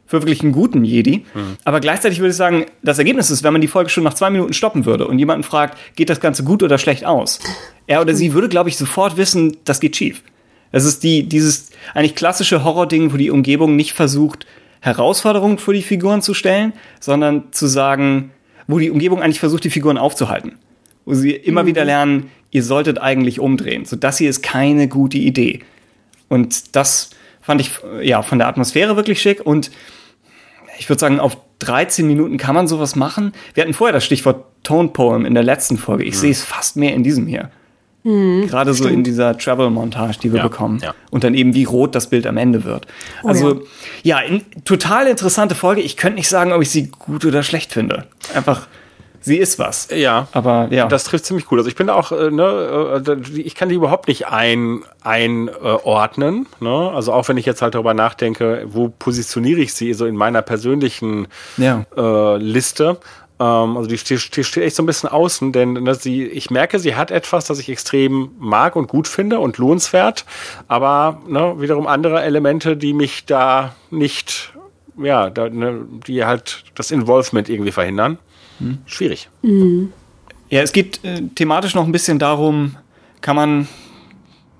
für 0.05 0.21
wirklich 0.21 0.41
einen 0.41 0.51
guten 0.51 0.83
Jedi. 0.83 1.25
Mhm. 1.33 1.57
Aber 1.63 1.79
gleichzeitig 1.79 2.19
würde 2.19 2.31
ich 2.31 2.35
sagen, 2.35 2.65
das 2.81 2.97
Ergebnis 2.97 3.29
ist, 3.29 3.43
wenn 3.43 3.53
man 3.53 3.61
die 3.61 3.67
Folge 3.67 3.89
schon 3.89 4.03
nach 4.03 4.13
zwei 4.13 4.29
Minuten 4.29 4.53
stoppen 4.53 4.85
würde 4.85 5.07
und 5.07 5.19
jemanden 5.19 5.43
fragt, 5.43 5.77
geht 5.95 6.09
das 6.09 6.19
Ganze 6.19 6.43
gut 6.43 6.63
oder 6.63 6.77
schlecht 6.77 7.05
aus? 7.05 7.39
Er 7.87 8.01
oder 8.01 8.13
sie 8.13 8.33
würde, 8.33 8.49
glaube 8.49 8.69
ich, 8.69 8.77
sofort 8.77 9.17
wissen, 9.17 9.57
das 9.65 9.79
geht 9.79 9.95
schief. 9.95 10.23
Es 10.71 10.85
ist 10.85 11.03
die, 11.03 11.23
dieses 11.23 11.69
eigentlich 11.93 12.15
klassische 12.15 12.63
Horror-Ding, 12.63 13.13
wo 13.13 13.17
die 13.17 13.31
Umgebung 13.31 13.75
nicht 13.75 13.93
versucht, 13.93 14.45
Herausforderungen 14.81 15.57
für 15.57 15.73
die 15.73 15.81
Figuren 15.81 16.21
zu 16.21 16.33
stellen, 16.33 16.73
sondern 16.99 17.51
zu 17.51 17.67
sagen, 17.67 18.31
wo 18.67 18.79
die 18.79 18.91
Umgebung 18.91 19.21
eigentlich 19.21 19.39
versucht, 19.39 19.63
die 19.63 19.69
Figuren 19.69 19.97
aufzuhalten. 19.97 20.57
Wo 21.07 21.13
sie 21.13 21.31
immer 21.31 21.63
mhm. 21.63 21.67
wieder 21.67 21.85
lernen, 21.85 22.29
ihr 22.51 22.63
solltet 22.63 22.99
eigentlich 22.99 23.39
umdrehen. 23.39 23.85
So, 23.85 23.95
das 23.95 24.17
hier 24.17 24.29
ist 24.29 24.43
keine 24.43 24.89
gute 24.89 25.17
Idee. 25.17 25.61
Und 26.27 26.75
das 26.75 27.11
fand 27.41 27.61
ich 27.61 27.71
ja 28.01 28.21
von 28.21 28.39
der 28.39 28.49
Atmosphäre 28.49 28.97
wirklich 28.97 29.21
schick 29.21 29.39
und 29.45 29.71
ich 30.77 30.89
würde 30.89 30.99
sagen, 30.99 31.21
auf 31.21 31.37
13 31.59 32.05
Minuten 32.05 32.37
kann 32.37 32.53
man 32.53 32.67
sowas 32.67 32.97
machen. 32.97 33.31
Wir 33.53 33.63
hatten 33.63 33.73
vorher 33.73 33.93
das 33.93 34.03
Stichwort 34.03 34.43
Tone 34.63 34.89
Poem 34.89 35.25
in 35.25 35.33
der 35.33 35.43
letzten 35.43 35.77
Folge. 35.77 36.03
Ich 36.03 36.15
mhm. 36.15 36.19
sehe 36.19 36.31
es 36.31 36.43
fast 36.43 36.75
mehr 36.75 36.93
in 36.93 37.03
diesem 37.03 37.25
hier. 37.25 37.51
Mhm, 38.03 38.47
Gerade 38.47 38.73
so 38.73 38.89
in 38.89 39.05
dieser 39.05 39.37
Travel-Montage, 39.37 40.19
die 40.19 40.33
wir 40.33 40.39
ja, 40.39 40.43
bekommen. 40.43 40.79
Ja. 40.83 40.93
Und 41.09 41.23
dann 41.23 41.33
eben, 41.33 41.53
wie 41.53 41.63
rot 41.63 41.95
das 41.95 42.09
Bild 42.09 42.27
am 42.27 42.35
Ende 42.35 42.65
wird. 42.65 42.85
Oh, 43.23 43.29
also, 43.29 43.63
ja, 44.03 44.19
ja 44.19 44.27
in, 44.27 44.41
total 44.65 45.07
interessante 45.07 45.55
Folge. 45.55 45.79
Ich 45.79 45.95
könnte 45.95 46.17
nicht 46.17 46.27
sagen, 46.27 46.51
ob 46.51 46.61
ich 46.61 46.69
sie 46.69 46.87
gut 46.87 47.23
oder 47.23 47.43
schlecht 47.43 47.71
finde. 47.71 48.07
Einfach 48.35 48.67
sie 49.21 49.37
ist 49.37 49.59
was. 49.59 49.89
Ja. 49.91 50.27
Aber 50.31 50.67
ja. 50.71 50.87
Das 50.87 51.03
trifft 51.03 51.25
ziemlich 51.25 51.51
cool. 51.51 51.59
Also 51.59 51.69
ich 51.69 51.75
bin 51.75 51.89
auch, 51.89 52.11
äh, 52.11 52.31
ne, 52.31 53.03
äh, 53.05 53.39
ich 53.39 53.55
kann 53.55 53.69
die 53.69 53.75
überhaupt 53.75 54.07
nicht 54.07 54.27
ein, 54.27 54.81
einordnen. 55.03 56.47
Ne? 56.59 56.91
Also 56.93 57.13
auch 57.13 57.27
wenn 57.27 57.37
ich 57.37 57.45
jetzt 57.45 57.61
halt 57.61 57.75
darüber 57.75 57.93
nachdenke, 57.93 58.65
wo 58.67 58.89
positioniere 58.89 59.61
ich 59.61 59.73
sie 59.73 59.93
so 59.93 60.05
in 60.05 60.15
meiner 60.15 60.41
persönlichen 60.41 61.27
ja. 61.57 61.85
äh, 61.95 62.37
Liste. 62.37 62.97
Ähm, 63.39 63.77
also 63.77 63.87
die 63.87 63.97
steht, 63.97 64.35
die 64.35 64.43
steht 64.43 64.63
echt 64.63 64.75
so 64.75 64.83
ein 64.83 64.87
bisschen 64.87 65.09
außen, 65.09 65.51
denn 65.51 65.73
ne, 65.73 65.95
sie, 65.95 66.25
ich 66.25 66.49
merke, 66.49 66.79
sie 66.79 66.95
hat 66.95 67.11
etwas, 67.11 67.45
das 67.45 67.59
ich 67.59 67.69
extrem 67.69 68.31
mag 68.39 68.75
und 68.75 68.87
gut 68.87 69.07
finde 69.07 69.39
und 69.39 69.57
lohnenswert, 69.57 70.25
aber 70.67 71.21
ne, 71.27 71.55
wiederum 71.59 71.87
andere 71.87 72.21
Elemente, 72.23 72.77
die 72.77 72.93
mich 72.93 73.25
da 73.25 73.75
nicht, 73.91 74.53
ja, 74.97 75.29
da, 75.29 75.49
ne, 75.49 75.85
die 76.07 76.25
halt 76.25 76.63
das 76.75 76.89
Involvement 76.91 77.49
irgendwie 77.49 77.71
verhindern. 77.71 78.17
Hm. 78.59 78.79
Schwierig. 78.85 79.29
Mhm. 79.41 79.91
Ja, 80.49 80.61
es 80.61 80.71
geht 80.71 81.03
äh, 81.03 81.21
thematisch 81.35 81.75
noch 81.75 81.85
ein 81.85 81.91
bisschen 81.91 82.19
darum, 82.19 82.75
kann 83.21 83.35
man 83.35 83.67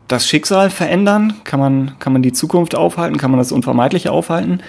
das 0.07 0.27
Schicksal 0.27 0.69
verändern? 0.69 1.33
Kann 1.43 1.59
man, 1.59 1.99
kann 1.99 2.13
man 2.13 2.21
die 2.21 2.33
Zukunft 2.33 2.75
aufhalten? 2.75 3.17
Kann 3.17 3.31
man 3.31 3.39
das 3.39 3.51
Unvermeidliche 3.51 4.11
aufhalten? 4.11 4.61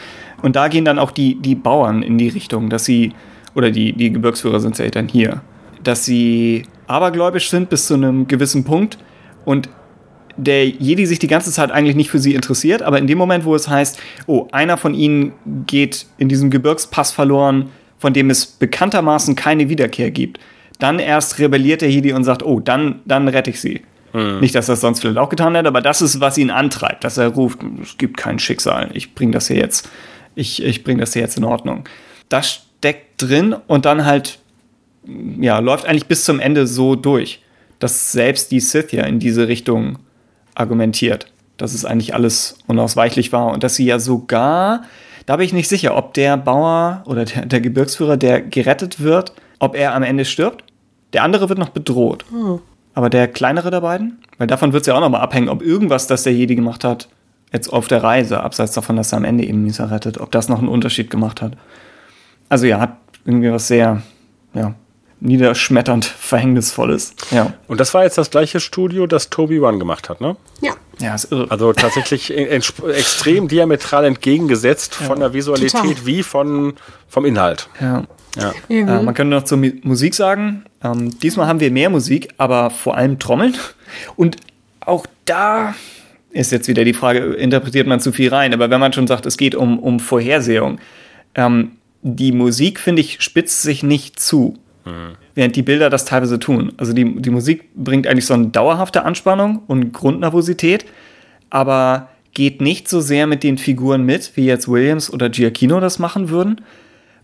Und 0.42 0.56
da 0.56 0.68
gehen 0.68 0.84
dann 0.84 0.98
auch 0.98 1.10
die, 1.10 1.36
die 1.36 1.54
Bauern 1.54 2.02
in 2.02 2.18
die 2.18 2.28
Richtung, 2.28 2.70
dass 2.70 2.84
sie 2.84 3.12
oder 3.54 3.70
die, 3.70 3.92
die 3.92 4.12
Gebirgsführer 4.12 4.60
sind 4.60 4.78
ja 4.78 4.88
dann 4.88 5.08
hier, 5.08 5.42
dass 5.82 6.04
sie 6.04 6.64
abergläubisch 6.86 7.50
sind 7.50 7.70
bis 7.70 7.86
zu 7.86 7.94
einem 7.94 8.28
gewissen 8.28 8.64
Punkt 8.64 8.98
und 9.44 9.68
der 10.36 10.68
Jedi 10.68 11.06
sich 11.06 11.18
die 11.18 11.26
ganze 11.26 11.50
Zeit 11.50 11.72
eigentlich 11.72 11.96
nicht 11.96 12.10
für 12.10 12.20
sie 12.20 12.34
interessiert, 12.34 12.82
aber 12.82 12.98
in 12.98 13.08
dem 13.08 13.18
Moment, 13.18 13.44
wo 13.44 13.56
es 13.56 13.68
heißt, 13.68 13.98
oh, 14.26 14.46
einer 14.52 14.76
von 14.76 14.94
ihnen 14.94 15.32
geht 15.66 16.06
in 16.16 16.28
diesem 16.28 16.50
Gebirgspass 16.50 17.10
verloren, 17.10 17.70
von 17.98 18.12
dem 18.12 18.30
es 18.30 18.46
bekanntermaßen 18.46 19.34
keine 19.34 19.68
Wiederkehr 19.68 20.10
gibt, 20.10 20.38
dann 20.78 20.98
erst 20.98 21.38
rebelliert 21.38 21.80
der 21.80 21.90
Jedi 21.90 22.12
und 22.12 22.24
sagt, 22.24 22.42
oh, 22.44 22.60
dann, 22.60 23.00
dann 23.04 23.28
rette 23.28 23.50
ich 23.50 23.60
sie. 23.60 23.82
Mhm. 24.12 24.40
Nicht, 24.40 24.54
dass 24.54 24.68
er 24.68 24.74
es 24.74 24.80
sonst 24.80 25.00
vielleicht 25.00 25.18
auch 25.18 25.28
getan 25.28 25.54
hätte, 25.54 25.68
aber 25.68 25.80
das 25.80 26.00
ist, 26.00 26.20
was 26.20 26.38
ihn 26.38 26.50
antreibt, 26.50 27.04
dass 27.04 27.18
er 27.18 27.28
ruft, 27.28 27.58
es 27.82 27.98
gibt 27.98 28.16
kein 28.16 28.38
Schicksal, 28.38 28.90
ich 28.94 29.14
bringe 29.14 29.32
das 29.32 29.48
hier 29.48 29.56
jetzt, 29.56 29.88
ich, 30.34 30.62
ich 30.62 30.84
bringe 30.84 31.00
das 31.00 31.12
hier 31.12 31.22
jetzt 31.22 31.36
in 31.36 31.44
Ordnung. 31.44 31.84
Das 32.28 32.62
steckt 32.78 33.20
drin 33.20 33.54
und 33.66 33.84
dann 33.84 34.06
halt, 34.06 34.38
ja, 35.40 35.58
läuft 35.58 35.86
eigentlich 35.86 36.06
bis 36.06 36.24
zum 36.24 36.40
Ende 36.40 36.66
so 36.66 36.94
durch, 36.94 37.42
dass 37.78 38.12
selbst 38.12 38.50
die 38.50 38.60
Sith 38.60 38.92
ja 38.92 39.04
in 39.04 39.18
diese 39.18 39.48
Richtung 39.48 39.98
argumentiert, 40.54 41.26
dass 41.56 41.74
es 41.74 41.84
eigentlich 41.84 42.14
alles 42.14 42.58
unausweichlich 42.66 43.32
war 43.32 43.52
und 43.52 43.62
dass 43.62 43.74
sie 43.74 43.84
ja 43.84 43.98
sogar, 43.98 44.82
da 45.28 45.36
bin 45.36 45.44
ich 45.44 45.52
nicht 45.52 45.68
sicher, 45.68 45.94
ob 45.94 46.14
der 46.14 46.38
Bauer 46.38 47.02
oder 47.04 47.26
der, 47.26 47.44
der 47.44 47.60
Gebirgsführer, 47.60 48.16
der 48.16 48.40
gerettet 48.40 49.00
wird, 49.00 49.34
ob 49.58 49.76
er 49.76 49.94
am 49.94 50.02
Ende 50.02 50.24
stirbt. 50.24 50.64
Der 51.12 51.22
andere 51.22 51.50
wird 51.50 51.58
noch 51.58 51.68
bedroht. 51.68 52.24
Oh. 52.32 52.60
aber 52.94 53.10
der 53.10 53.28
kleinere 53.28 53.70
der 53.70 53.82
beiden? 53.82 54.22
Weil 54.38 54.46
davon 54.46 54.72
wird 54.72 54.84
es 54.84 54.86
ja 54.86 54.94
auch 54.94 55.00
nochmal 55.00 55.20
abhängen, 55.20 55.50
ob 55.50 55.60
irgendwas, 55.60 56.06
das 56.06 56.22
der 56.22 56.32
Jedi 56.32 56.54
gemacht 56.54 56.82
hat, 56.82 57.10
jetzt 57.52 57.70
auf 57.70 57.88
der 57.88 58.02
Reise, 58.02 58.42
abseits 58.42 58.72
davon, 58.72 58.96
dass 58.96 59.12
er 59.12 59.18
am 59.18 59.24
Ende 59.24 59.44
eben 59.44 59.62
Misa 59.64 59.84
rettet, 59.84 60.18
ob 60.18 60.30
das 60.30 60.48
noch 60.48 60.60
einen 60.60 60.68
Unterschied 60.68 61.10
gemacht 61.10 61.42
hat. 61.42 61.52
Also 62.48 62.64
ja, 62.64 62.80
hat 62.80 62.96
irgendwie 63.26 63.52
was 63.52 63.68
sehr, 63.68 64.00
ja, 64.54 64.74
niederschmetternd 65.20 66.04
Verhängnisvolles. 66.04 67.14
Ja. 67.30 67.54
Und 67.66 67.80
das 67.80 67.94
war 67.94 68.04
jetzt 68.04 68.18
das 68.18 68.30
gleiche 68.30 68.60
Studio, 68.60 69.06
das 69.06 69.30
Toby 69.30 69.60
One 69.60 69.78
gemacht 69.78 70.08
hat, 70.08 70.20
ne? 70.20 70.36
Ja. 70.60 70.74
Ja, 71.00 71.14
ist 71.14 71.30
irre. 71.30 71.50
Also 71.50 71.72
tatsächlich 71.72 72.36
extrem 72.36 73.48
diametral 73.48 74.04
entgegengesetzt 74.04 74.98
ja. 75.00 75.06
von 75.06 75.20
der 75.20 75.32
Visualität 75.32 75.80
Total. 75.80 76.06
wie 76.06 76.22
von, 76.22 76.74
vom 77.08 77.24
Inhalt. 77.24 77.68
Ja. 77.80 78.04
Ja. 78.36 78.52
Äh, 78.68 79.02
man 79.02 79.14
könnte 79.14 79.34
noch 79.34 79.44
zur 79.44 79.58
Musik 79.82 80.14
sagen. 80.14 80.64
Ähm, 80.82 81.18
diesmal 81.20 81.46
haben 81.46 81.60
wir 81.60 81.70
mehr 81.70 81.90
Musik, 81.90 82.28
aber 82.36 82.70
vor 82.70 82.96
allem 82.96 83.18
Trommeln. 83.18 83.56
Und 84.16 84.36
auch 84.80 85.06
da 85.24 85.74
ist 86.30 86.52
jetzt 86.52 86.68
wieder 86.68 86.84
die 86.84 86.94
Frage, 86.94 87.20
interpretiert 87.34 87.86
man 87.86 88.00
zu 88.00 88.12
viel 88.12 88.28
rein? 88.28 88.52
Aber 88.52 88.70
wenn 88.70 88.80
man 88.80 88.92
schon 88.92 89.06
sagt, 89.06 89.26
es 89.26 89.36
geht 89.36 89.54
um, 89.54 89.78
um 89.78 89.98
Vorhersehung, 89.98 90.78
ähm, 91.34 91.72
die 92.02 92.32
Musik, 92.32 92.78
finde 92.78 93.00
ich, 93.00 93.20
spitzt 93.22 93.62
sich 93.62 93.82
nicht 93.82 94.20
zu. 94.20 94.56
Mhm. 94.88 95.16
Während 95.34 95.56
die 95.56 95.62
Bilder 95.62 95.90
das 95.90 96.04
teilweise 96.04 96.38
tun. 96.38 96.72
Also 96.76 96.92
die, 96.92 97.20
die 97.20 97.30
Musik 97.30 97.74
bringt 97.74 98.06
eigentlich 98.06 98.26
so 98.26 98.34
eine 98.34 98.48
dauerhafte 98.48 99.04
Anspannung 99.04 99.62
und 99.66 99.92
Grundnervosität, 99.92 100.86
aber 101.50 102.08
geht 102.34 102.60
nicht 102.60 102.88
so 102.88 103.00
sehr 103.00 103.26
mit 103.26 103.42
den 103.42 103.58
Figuren 103.58 104.04
mit, 104.04 104.32
wie 104.36 104.46
jetzt 104.46 104.68
Williams 104.68 105.12
oder 105.12 105.28
Giacchino 105.28 105.80
das 105.80 105.98
machen 105.98 106.30
würden. 106.30 106.60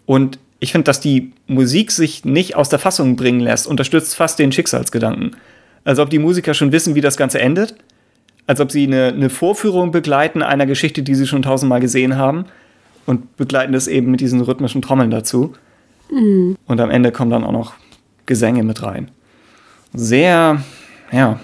Und 0.06 0.38
ich 0.60 0.72
finde, 0.72 0.84
dass 0.84 1.00
die 1.00 1.32
Musik 1.46 1.90
sich 1.90 2.24
nicht 2.24 2.56
aus 2.56 2.68
der 2.68 2.78
Fassung 2.78 3.16
bringen 3.16 3.40
lässt, 3.40 3.66
unterstützt 3.66 4.16
fast 4.16 4.38
den 4.38 4.52
Schicksalsgedanken. 4.52 5.36
Als 5.84 5.98
ob 5.98 6.10
die 6.10 6.18
Musiker 6.18 6.54
schon 6.54 6.72
wissen, 6.72 6.94
wie 6.94 7.00
das 7.00 7.16
Ganze 7.16 7.40
endet. 7.40 7.74
Als 8.46 8.60
ob 8.60 8.70
sie 8.70 8.86
eine, 8.86 9.08
eine 9.08 9.30
Vorführung 9.30 9.90
begleiten 9.90 10.42
einer 10.42 10.66
Geschichte, 10.66 11.02
die 11.02 11.14
sie 11.14 11.26
schon 11.26 11.42
tausendmal 11.42 11.80
gesehen 11.80 12.16
haben. 12.16 12.46
Und 13.06 13.36
begleiten 13.36 13.72
das 13.72 13.86
eben 13.86 14.10
mit 14.10 14.20
diesen 14.20 14.40
rhythmischen 14.40 14.80
Trommeln 14.80 15.10
dazu. 15.10 15.54
Mhm. 16.10 16.56
Und 16.66 16.80
am 16.80 16.90
Ende 16.90 17.12
kommen 17.12 17.30
dann 17.30 17.44
auch 17.44 17.52
noch 17.52 17.74
Gesänge 18.26 18.62
mit 18.62 18.82
rein. 18.82 19.10
Sehr, 19.92 20.62
ja, 21.12 21.40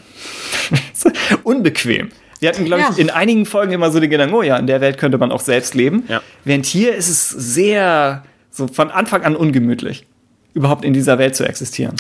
unbequem. 1.45 2.11
Wir 2.41 2.49
hatten, 2.49 2.65
glaube 2.65 2.85
ich, 2.91 2.99
in 2.99 3.11
einigen 3.11 3.45
Folgen 3.45 3.73
immer 3.73 3.91
so 3.91 4.01
den 4.01 4.09
Gedanken, 4.09 4.35
oh 4.35 4.43
ja, 4.43 4.57
in 4.57 4.67
der 4.67 4.81
Welt 4.81 4.97
könnte 4.97 5.19
man 5.19 5.31
auch 5.31 5.41
selbst 5.41 5.75
leben. 5.75 6.05
Ja. 6.09 6.23
Während 6.45 6.65
hier 6.65 6.95
ist 6.95 7.09
es 7.09 7.29
sehr, 7.29 8.25
so 8.51 8.67
von 8.67 8.91
Anfang 8.91 9.25
an 9.25 9.37
ungemütlich, 9.37 10.07
überhaupt 10.55 10.85
in 10.85 10.95
dieser 10.95 11.19
Welt 11.19 11.37
zu 11.37 11.45
existieren. 11.45 11.97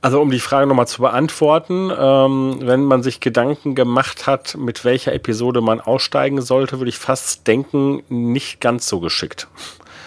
Also 0.00 0.20
um 0.20 0.30
die 0.30 0.40
Frage 0.40 0.66
nochmal 0.66 0.88
zu 0.88 1.02
beantworten, 1.02 1.90
ähm, 1.96 2.58
wenn 2.60 2.82
man 2.84 3.02
sich 3.02 3.20
Gedanken 3.20 3.74
gemacht 3.74 4.26
hat, 4.26 4.56
mit 4.56 4.84
welcher 4.84 5.12
Episode 5.12 5.60
man 5.60 5.80
aussteigen 5.80 6.42
sollte, 6.42 6.78
würde 6.78 6.88
ich 6.88 6.98
fast 6.98 7.46
denken, 7.46 8.02
nicht 8.08 8.60
ganz 8.60 8.88
so 8.88 8.98
geschickt. 8.98 9.46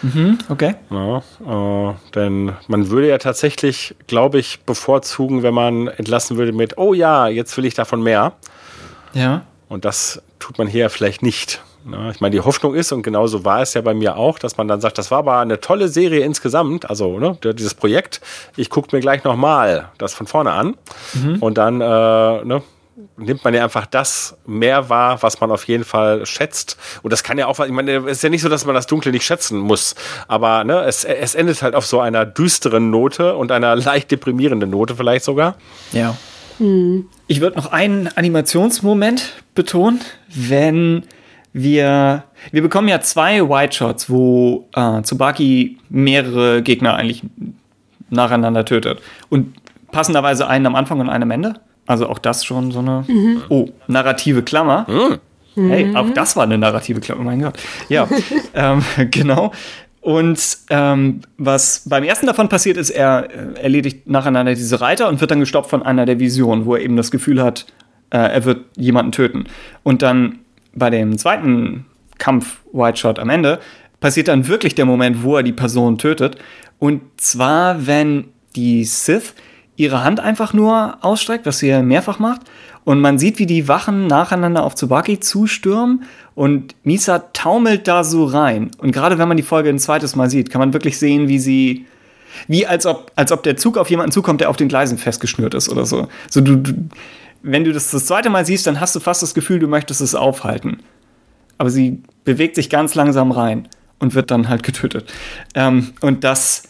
Mhm, 0.02 0.38
okay. 0.50 0.76
Ja, 0.90 1.18
äh, 1.20 1.94
denn 2.14 2.54
man 2.68 2.90
würde 2.90 3.08
ja 3.08 3.18
tatsächlich, 3.18 3.96
glaube 4.08 4.40
ich, 4.40 4.62
bevorzugen, 4.62 5.44
wenn 5.44 5.54
man 5.54 5.88
entlassen 5.88 6.38
würde 6.38 6.52
mit, 6.52 6.78
oh 6.78 6.94
ja, 6.94 7.28
jetzt 7.28 7.56
will 7.58 7.66
ich 7.66 7.74
davon 7.74 8.02
mehr. 8.04 8.34
Ja. 9.14 9.44
Und 9.70 9.86
das 9.86 10.22
tut 10.40 10.58
man 10.58 10.68
hier 10.68 10.90
vielleicht 10.90 11.22
nicht. 11.24 11.62
Ja, 11.92 12.10
ich 12.10 12.20
meine, 12.20 12.32
die 12.32 12.42
Hoffnung 12.42 12.74
ist, 12.74 12.92
und 12.92 13.04
genauso 13.04 13.46
war 13.46 13.62
es 13.62 13.76
ja 13.76 13.82
bei 13.82 13.94
mir 13.94 14.18
auch, 14.18 14.40
dass 14.40 14.58
man 14.58 14.68
dann 14.68 14.82
sagt, 14.82 14.98
das 14.98 15.12
war 15.12 15.20
aber 15.20 15.38
eine 15.38 15.60
tolle 15.60 15.88
Serie 15.88 16.22
insgesamt, 16.22 16.90
also 16.90 17.20
ne, 17.20 17.38
dieses 17.54 17.76
Projekt, 17.76 18.22
ich 18.56 18.72
gucke 18.72 18.96
mir 18.96 19.02
gleich 19.02 19.24
nochmal 19.24 19.90
das 20.00 20.14
von 20.16 20.26
vorne 20.26 20.52
an. 20.52 20.76
Mhm. 21.14 21.38
Und 21.42 21.58
dann 21.60 21.82
äh, 21.82 22.44
ne, 22.44 22.64
nimmt 23.18 23.44
man 23.44 23.54
ja 23.54 23.64
einfach 23.64 23.86
das 23.86 24.38
mehr 24.46 24.90
wahr, 24.90 25.22
was 25.22 25.42
man 25.42 25.52
auf 25.52 25.68
jeden 25.68 25.84
Fall 25.84 26.26
schätzt. 26.26 26.78
Und 27.04 27.12
das 27.12 27.24
kann 27.24 27.38
ja 27.38 27.48
auch, 27.48 27.60
ich 27.60 27.72
meine, 27.72 27.98
es 27.98 28.18
ist 28.18 28.24
ja 28.24 28.30
nicht 28.30 28.42
so, 28.42 28.50
dass 28.50 28.66
man 28.66 28.76
das 28.76 28.88
Dunkle 28.88 29.12
nicht 29.12 29.26
schätzen 29.26 29.60
muss. 29.60 29.96
Aber 30.28 30.64
ne, 30.64 30.82
es, 30.82 31.04
es 31.04 31.36
endet 31.36 31.62
halt 31.62 31.76
auf 31.76 31.86
so 31.86 32.00
einer 32.00 32.26
düsteren 32.26 32.90
Note 32.90 33.36
und 33.36 33.52
einer 33.52 33.76
leicht 33.76 34.12
deprimierenden 34.12 34.70
Note 34.70 34.96
vielleicht 34.96 35.26
sogar. 35.26 35.56
Ja. 35.92 36.16
Hm. 36.58 37.08
Ich 37.28 37.42
würde 37.42 37.58
noch 37.58 37.72
einen 37.72 38.08
Animationsmoment 38.08 39.34
betonen, 39.56 40.02
wenn 40.30 41.04
wir, 41.52 42.24
wir 42.52 42.62
bekommen 42.62 42.88
ja 42.88 43.02
zwei 43.02 43.42
White 43.42 43.76
Shots, 43.76 44.10
wo 44.10 44.68
äh, 44.76 45.02
Tsubaki 45.02 45.78
mehrere 45.90 46.62
Gegner 46.62 46.96
eigentlich 46.96 47.24
nacheinander 48.10 48.66
tötet. 48.66 49.02
Und 49.30 49.54
passenderweise 49.92 50.48
einen 50.48 50.66
am 50.66 50.76
Anfang 50.76 51.00
und 51.00 51.10
einen 51.10 51.24
am 51.24 51.32
Ende. 51.32 51.56
Also 51.88 52.08
auch 52.10 52.20
das 52.20 52.44
schon 52.44 52.72
so 52.72 52.80
eine 52.80 53.06
mhm. 53.08 53.44
oh, 53.50 53.70
narrative 53.88 54.44
Klammer. 54.44 54.88
Mhm. 54.90 55.20
Hey, 55.70 55.96
auch 55.96 56.10
das 56.10 56.36
war 56.36 56.44
eine 56.44 56.58
narrative 56.58 57.00
Klammer, 57.00 57.22
oh 57.22 57.24
mein 57.24 57.42
Gott. 57.42 57.58
Ja, 57.88 58.08
ähm, 58.54 58.84
genau. 59.12 59.52
Und 60.02 60.60
ähm, 60.70 61.22
was 61.38 61.84
beim 61.90 62.04
ersten 62.04 62.28
davon 62.28 62.48
passiert 62.48 62.78
ist, 62.78 62.92
er 62.92 63.28
äh, 63.32 63.62
erledigt 63.62 64.08
nacheinander 64.08 64.54
diese 64.54 64.80
Reiter 64.80 65.10
und 65.10 65.20
wird 65.20 65.32
dann 65.32 65.40
gestoppt 65.40 65.70
von 65.70 65.82
einer 65.82 66.06
der 66.06 66.20
Visionen, 66.20 66.66
wo 66.66 66.76
er 66.76 66.82
eben 66.82 66.96
das 66.96 67.10
Gefühl 67.10 67.42
hat, 67.42 67.66
äh, 68.12 68.18
er 68.18 68.46
wird 68.46 68.66
jemanden 68.78 69.12
töten. 69.12 69.46
Und 69.82 70.04
dann 70.04 70.40
bei 70.76 70.92
dem 70.92 71.18
zweiten 71.18 71.86
Kampf 72.20 72.58
White 72.72 72.98
Shot 72.98 73.18
am 73.18 73.30
Ende 73.30 73.60
passiert 74.00 74.28
dann 74.28 74.48
wirklich 74.48 74.76
der 74.76 74.86
Moment, 74.86 75.24
wo 75.24 75.38
er 75.38 75.44
die 75.44 75.54
Person 75.54 75.98
tötet. 75.98 76.38
Und 76.78 77.02
zwar, 77.18 77.88
wenn 77.88 78.26
die 78.56 78.84
Sith 78.84 79.34
ihre 79.76 80.04
Hand 80.04 80.20
einfach 80.20 80.54
nur 80.54 80.98
ausstreckt, 81.02 81.46
was 81.46 81.60
sie 81.60 81.72
mehrfach 81.82 82.20
macht. 82.20 82.42
Und 82.84 83.02
man 83.02 83.18
sieht, 83.18 83.40
wie 83.40 83.46
die 83.46 83.68
Wachen 83.68 84.08
nacheinander 84.08 84.64
auf 84.64 84.76
Tsubaki 84.76 85.20
zustürmen 85.20 86.04
und 86.36 86.76
Misa 86.84 87.20
taumelt 87.34 87.88
da 87.88 88.04
so 88.04 88.26
rein. 88.26 88.72
Und 88.78 88.92
gerade 88.92 89.18
wenn 89.18 89.28
man 89.28 89.38
die 89.38 89.44
Folge 89.44 89.70
ein 89.70 89.80
zweites 89.80 90.16
Mal 90.16 90.30
sieht, 90.30 90.52
kann 90.52 90.60
man 90.60 90.74
wirklich 90.74 91.00
sehen, 91.00 91.28
wie 91.28 91.40
sie, 91.40 91.86
wie 92.48 92.68
als 92.68 92.86
ob, 92.86 93.12
als 93.16 93.32
ob 93.32 93.42
der 93.42 93.58
Zug 93.58 93.78
auf 93.78 93.90
jemanden 93.90 94.12
zukommt, 94.12 94.42
der 94.42 94.50
auf 94.50 94.58
den 94.58 94.68
Gleisen 94.68 95.00
festgeschnürt 95.00 95.56
ist 95.56 95.68
oder 95.68 95.86
so. 95.86 96.08
So 96.30 96.42
du, 96.42 96.58
du 96.58 96.74
wenn 97.42 97.64
du 97.64 97.74
das 97.74 97.92
das 97.92 98.06
zweite 98.08 98.30
Mal 98.30 98.46
siehst, 98.46 98.66
dann 98.66 98.80
hast 98.80 98.96
du 98.96 99.00
fast 99.00 99.22
das 99.22 99.34
Gefühl, 99.34 99.60
du 99.60 99.68
möchtest 99.68 100.02
es 100.02 100.16
aufhalten. 100.16 100.80
Aber 101.58 101.70
sie 101.70 102.02
bewegt 102.24 102.56
sich 102.56 102.70
ganz 102.70 102.96
langsam 102.96 103.32
rein 103.32 103.68
und 104.00 104.16
wird 104.16 104.32
dann 104.32 104.50
halt 104.50 104.64
getötet. 104.64 105.14
Ähm, 105.54 105.94
und 106.02 106.24
das, 106.24 106.64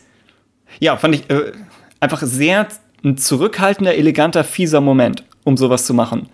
ja, 0.80 0.98
fand 0.98 1.16
ich 1.16 1.30
äh, 1.30 1.54
einfach 2.00 2.22
sehr 2.22 2.68
ein 3.06 3.18
zurückhaltender, 3.18 3.96
eleganter, 3.96 4.44
fieser 4.44 4.82
Moment, 4.82 5.24
um 5.44 5.56
sowas 5.56 5.86
zu 5.86 5.94
machen. 5.94 6.28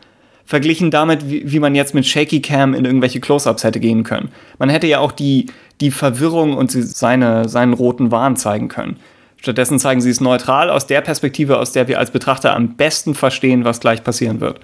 Verglichen 0.45 0.89
damit, 0.89 1.29
wie, 1.29 1.51
wie 1.51 1.59
man 1.59 1.75
jetzt 1.75 1.93
mit 1.93 2.05
Shaky 2.05 2.41
Cam 2.41 2.73
in 2.73 2.85
irgendwelche 2.85 3.19
Close-Ups 3.19 3.63
hätte 3.63 3.79
gehen 3.79 4.03
können. 4.03 4.29
Man 4.57 4.69
hätte 4.69 4.87
ja 4.87 4.99
auch 4.99 5.11
die, 5.11 5.47
die 5.81 5.91
Verwirrung 5.91 6.57
und 6.57 6.71
seine, 6.71 7.47
seinen 7.47 7.73
roten 7.73 8.11
Wahn 8.11 8.35
zeigen 8.35 8.67
können. 8.67 8.97
Stattdessen 9.37 9.79
zeigen 9.79 10.01
sie 10.01 10.09
es 10.09 10.21
neutral 10.21 10.69
aus 10.69 10.87
der 10.87 11.01
Perspektive, 11.01 11.57
aus 11.57 11.71
der 11.71 11.87
wir 11.87 11.99
als 11.99 12.11
Betrachter 12.11 12.55
am 12.55 12.75
besten 12.75 13.15
verstehen, 13.15 13.65
was 13.65 13.79
gleich 13.79 14.03
passieren 14.03 14.39
wird. 14.39 14.59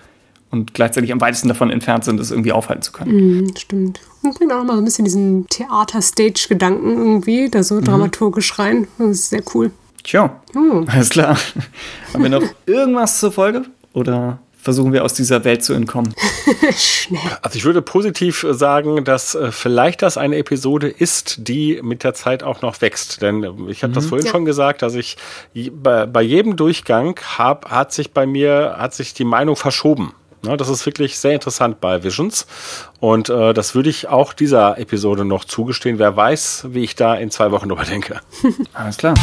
Und 0.50 0.74
gleichzeitig 0.74 1.12
am 1.12 1.20
weitesten 1.20 1.50
davon 1.50 1.72
entfernt 1.72 2.06
sind, 2.06 2.20
es 2.20 2.32
irgendwie 2.32 2.54
aufhalten 2.54 2.82
zu 2.82 2.92
können. 2.94 3.46
Mm, 3.46 3.56
stimmt. 3.58 4.00
Und 4.24 4.36
bringt 4.38 4.54
auch 4.54 4.64
mal 4.64 4.74
so 4.74 4.82
ein 4.82 4.86
bisschen 4.86 5.04
diesen 5.06 5.48
Theater-Stage-Gedanken 5.48 6.98
irgendwie, 6.98 7.50
da 7.50 7.64
so 7.64 7.76
mhm. 7.76 7.84
dramaturgisch 7.84 8.58
rein. 8.58 8.88
Das 8.98 9.10
ist 9.10 9.30
sehr 9.30 9.44
cool. 9.54 9.72
Tja, 10.08 10.40
hm. 10.54 10.88
alles 10.90 11.10
klar. 11.10 11.38
Haben 12.14 12.24
wir 12.24 12.30
noch 12.30 12.44
irgendwas 12.66 13.20
zur 13.20 13.34
Folge? 13.34 13.64
Oder 13.92 14.40
versuchen 14.58 14.94
wir 14.94 15.04
aus 15.04 15.14
dieser 15.14 15.44
Welt 15.44 15.66
zu 15.66 15.74
entkommen? 15.74 16.16
Schnell. 16.78 17.20
Also 17.42 17.58
ich 17.58 17.66
würde 17.66 17.82
positiv 17.82 18.46
sagen, 18.52 19.04
dass 19.04 19.36
äh, 19.36 19.52
vielleicht 19.52 20.02
das 20.02 20.18
eine 20.18 20.38
Episode 20.38 20.88
ist, 20.88 21.50
die 21.50 21.82
mit 21.84 22.06
der 22.06 22.14
Zeit 22.14 22.42
auch 22.42 22.62
noch 22.62 22.80
wächst. 22.80 23.22
Denn 23.22 23.68
ich 23.68 23.84
habe 23.84 23.92
mhm. 23.92 23.96
das 23.96 24.06
vorhin 24.06 24.26
ja. 24.26 24.32
schon 24.32 24.46
gesagt, 24.46 24.82
dass 24.82 24.96
ich 24.96 25.18
bei, 25.54 26.06
bei 26.06 26.22
jedem 26.22 26.56
Durchgang 26.56 27.20
hab, 27.38 27.70
hat 27.70 27.92
sich 27.92 28.14
bei 28.14 28.26
mir, 28.26 28.76
hat 28.78 28.94
sich 28.94 29.14
die 29.14 29.26
Meinung 29.26 29.58
verschoben. 29.58 30.14
Ja, 30.46 30.56
das 30.56 30.70
ist 30.70 30.86
wirklich 30.86 31.20
sehr 31.20 31.34
interessant 31.34 31.82
bei 31.82 32.06
Visions. 32.06 32.48
Und 33.02 33.28
äh, 33.28 33.54
das 33.54 33.76
würde 33.76 33.90
ich 33.90 34.08
auch 34.08 34.32
dieser 34.32 34.78
Episode 34.78 35.26
noch 35.26 35.44
zugestehen. 35.44 36.00
Wer 36.00 36.16
weiß, 36.16 36.68
wie 36.70 36.86
ich 36.86 36.96
da 36.96 37.16
in 37.16 37.30
zwei 37.30 37.52
Wochen 37.52 37.68
drüber 37.68 37.84
denke. 37.84 38.22
Alles 38.74 38.96
klar. 38.96 39.16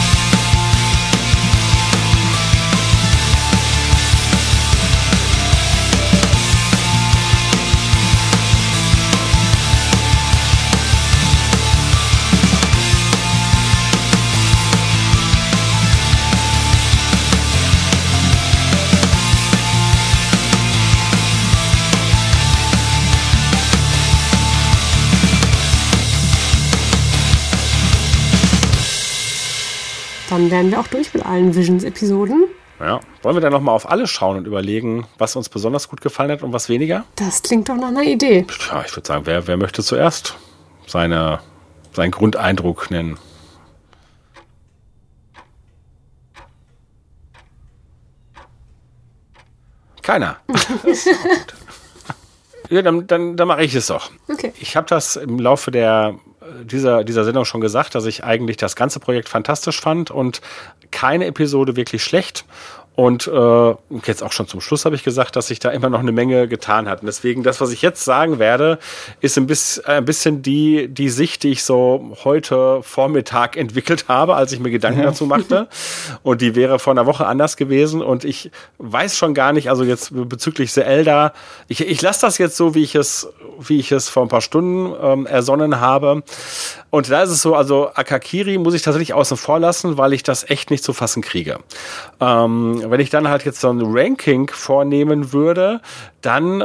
Dann 30.35 30.51
wären 30.51 30.71
wir 30.71 30.81
auch 30.81 30.89
durch 30.89 31.15
mit 31.15 31.25
allen 31.25 31.55
Visions-Episoden. 31.55 32.47
Ja. 32.81 33.01
Wollen 33.23 33.37
wir 33.37 33.41
dann 33.41 33.53
nochmal 33.53 33.75
auf 33.75 33.89
alle 33.89 34.09
schauen 34.09 34.37
und 34.37 34.47
überlegen, 34.47 35.07
was 35.17 35.37
uns 35.37 35.49
besonders 35.49 35.89
gut 35.89 36.01
gefallen 36.01 36.33
hat 36.33 36.43
und 36.43 36.53
was 36.53 36.69
weniger? 36.69 37.05
Das 37.15 37.43
klingt 37.43 37.69
doch 37.69 37.77
nach 37.77 37.89
einer 37.89 38.03
Idee. 38.03 38.45
Ja, 38.69 38.83
ich 38.85 38.95
würde 38.97 39.07
sagen, 39.07 39.27
wer, 39.27 39.47
wer 39.47 39.57
möchte 39.57 39.85
zuerst 39.85 40.37
seine, 40.87 41.39
seinen 41.93 42.11
Grundeindruck 42.11 42.91
nennen? 42.91 43.17
Keiner. 50.03 50.39
ja, 52.71 52.83
dann, 52.83 53.07
dann, 53.07 53.37
dann 53.37 53.49
mache 53.49 53.63
ich 53.63 53.75
es 53.75 53.87
doch. 53.87 54.11
Okay. 54.29 54.53
Ich 54.59 54.77
habe 54.77 54.89
das 54.89 55.15
im 55.15 55.39
Laufe 55.39 55.71
der, 55.71 56.19
dieser, 56.65 57.05
dieser 57.05 57.25
Sendung 57.25 57.45
schon 57.45 57.61
gesagt, 57.61 57.95
dass 57.95 58.07
ich 58.07 58.25
eigentlich 58.25 58.57
das 58.57 58.77
ganze 58.77 59.01
Projekt 59.01 59.29
fantastisch 59.29 59.81
fand 59.81 60.11
und 60.11 60.41
keine 60.91 61.27
Episode 61.27 61.77
wirklich 61.77 62.03
schlecht. 62.03 62.45
Und 62.97 63.27
äh, 63.27 63.75
jetzt 64.07 64.23
auch 64.23 64.31
schon 64.31 64.47
zum 64.47 64.61
Schluss 64.61 64.85
habe 64.85 64.95
ich 64.95 65.03
gesagt, 65.03 65.35
dass 65.35 65.49
sich 65.49 65.59
da 65.59 65.71
immer 65.71 65.91
noch 65.91 65.99
eine 65.99 66.13
Menge 66.13 66.47
getan 66.47 66.89
hat. 66.89 67.01
Und 67.01 67.07
deswegen, 67.07 67.43
das, 67.43 67.61
was 67.61 67.73
ich 67.73 67.83
jetzt 67.83 68.05
sagen 68.05 68.39
werde, 68.39 68.79
ist 69.21 69.37
ein 69.37 69.49
bisschen, 69.49 69.85
ein 69.87 70.05
bisschen 70.05 70.43
die, 70.43 70.87
die 70.87 71.09
Sicht, 71.09 71.43
die 71.43 71.51
ich 71.51 71.65
so 71.65 72.17
heute 72.23 72.83
Vormittag 72.83 73.57
entwickelt 73.57 74.07
habe, 74.07 74.37
als 74.37 74.53
ich 74.53 74.61
mir 74.61 74.71
Gedanken 74.71 75.01
ja. 75.01 75.07
dazu 75.07 75.27
machte. 75.27 75.69
Und 76.23 76.41
die 76.41 76.55
wäre 76.55 76.79
vor 76.79 76.93
einer 76.93 77.07
Woche 77.07 77.27
anders 77.27 77.57
gewesen. 77.57 78.01
Und 78.01 78.25
ich 78.25 78.53
weiß 78.79 79.17
schon 79.17 79.35
gar 79.35 79.53
nicht, 79.53 79.71
also 79.71 79.83
jetzt 79.83 80.13
bezüglich 80.13 80.73
Zelda, 80.73 81.33
ich, 81.67 81.81
ich 81.81 82.01
lasse 82.01 82.21
das 82.21 82.39
jetzt 82.39 82.57
so, 82.57 82.77
wie 82.77 82.85
ich 82.85 82.95
es, 82.95 83.29
wie 83.59 83.81
ich 83.81 83.91
es 83.91 84.09
vor 84.09 84.23
ein 84.23 84.29
paar 84.29 84.41
Stunden 84.41 84.95
ähm, 85.03 85.27
ersonnen 85.27 85.81
habe. 85.81 86.23
Und 86.95 87.11
da 87.11 87.25
ist 87.25 87.31
es 87.31 87.43
so, 87.43 87.57
also 87.57 87.91
Akakiri 87.93 88.57
muss 88.57 88.73
ich 88.73 88.83
tatsächlich 88.83 89.15
außen 89.15 89.37
vor 89.37 89.59
lassen, 89.59 89.99
weil 89.99 90.13
ich 90.13 90.23
das 90.23 90.49
echt 90.49 90.71
nicht 90.71 90.85
zu 90.85 90.93
fassen 90.93 91.23
kriege. 91.23 91.59
Ähm, 92.21 92.85
wenn 92.87 93.01
ich 93.01 93.11
dann 93.11 93.27
halt 93.27 93.45
jetzt 93.45 93.61
so 93.61 93.69
ein 93.69 93.81
Ranking 93.83 94.49
vornehmen 94.49 95.33
würde, 95.33 95.81
dann 96.21 96.61
äh, 96.61 96.65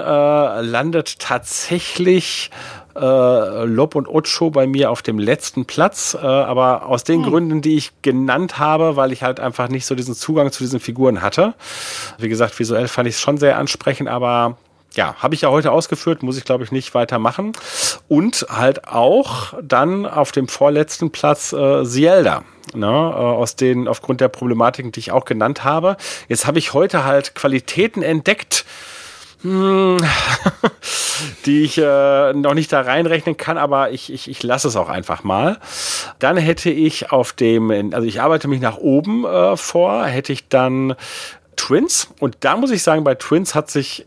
landet 0.61 1.17
tatsächlich 1.17 2.51
äh, 2.95 3.65
Lob 3.65 3.95
und 3.95 4.07
Ocho 4.07 4.51
bei 4.51 4.67
mir 4.67 4.91
auf 4.91 5.01
dem 5.01 5.17
letzten 5.17 5.65
Platz, 5.65 6.15
äh, 6.15 6.23
aber 6.23 6.85
aus 6.85 7.03
den 7.03 7.23
hm. 7.23 7.31
Gründen, 7.31 7.61
die 7.63 7.77
ich 7.77 8.03
genannt 8.03 8.59
habe, 8.59 8.95
weil 8.95 9.11
ich 9.11 9.23
halt 9.23 9.39
einfach 9.39 9.67
nicht 9.67 9.87
so 9.87 9.95
diesen 9.95 10.13
Zugang 10.13 10.51
zu 10.51 10.61
diesen 10.61 10.79
Figuren 10.79 11.23
hatte. 11.23 11.55
Wie 12.19 12.29
gesagt, 12.29 12.59
visuell 12.59 12.87
fand 12.87 13.09
ich 13.09 13.15
es 13.15 13.21
schon 13.21 13.37
sehr 13.39 13.57
ansprechend, 13.57 14.09
aber 14.09 14.57
ja, 14.93 15.15
habe 15.19 15.35
ich 15.35 15.41
ja 15.41 15.49
heute 15.49 15.71
ausgeführt, 15.71 16.23
muss 16.23 16.37
ich 16.37 16.45
glaube 16.45 16.63
ich 16.63 16.71
nicht 16.71 16.93
weitermachen. 16.93 17.53
Und 18.07 18.45
halt 18.49 18.87
auch 18.87 19.53
dann 19.61 20.05
auf 20.05 20.31
dem 20.31 20.47
vorletzten 20.47 21.11
Platz 21.11 21.53
äh, 21.53 21.83
Zelda. 21.85 22.43
Ne, 22.75 22.85
äh, 22.85 22.89
aus 22.89 23.55
den, 23.55 23.87
aufgrund 23.87 24.21
der 24.21 24.27
Problematiken, 24.27 24.91
die 24.91 24.99
ich 24.99 25.11
auch 25.11 25.25
genannt 25.25 25.63
habe. 25.63 25.97
Jetzt 26.27 26.45
habe 26.45 26.59
ich 26.59 26.71
heute 26.71 27.03
halt 27.03 27.33
Qualitäten 27.33 28.03
entdeckt, 28.03 28.63
hm, 29.41 29.97
die 31.45 31.63
ich 31.63 31.77
äh, 31.77 32.33
noch 32.33 32.53
nicht 32.53 32.71
da 32.71 32.81
reinrechnen 32.81 33.37
kann, 33.37 33.57
aber 33.57 33.89
ich, 33.89 34.13
ich, 34.13 34.29
ich 34.29 34.43
lasse 34.43 34.67
es 34.67 34.75
auch 34.75 34.89
einfach 34.89 35.23
mal. 35.23 35.57
Dann 36.19 36.37
hätte 36.37 36.69
ich 36.69 37.11
auf 37.11 37.33
dem, 37.33 37.71
also 37.93 38.05
ich 38.05 38.21
arbeite 38.21 38.47
mich 38.47 38.61
nach 38.61 38.77
oben 38.77 39.25
äh, 39.25 39.57
vor, 39.57 40.05
hätte 40.05 40.31
ich 40.31 40.47
dann 40.49 40.95
Twins. 41.55 42.09
Und 42.19 42.37
da 42.41 42.55
muss 42.55 42.69
ich 42.69 42.83
sagen, 42.83 43.03
bei 43.03 43.15
Twins 43.15 43.55
hat 43.55 43.71
sich 43.71 44.05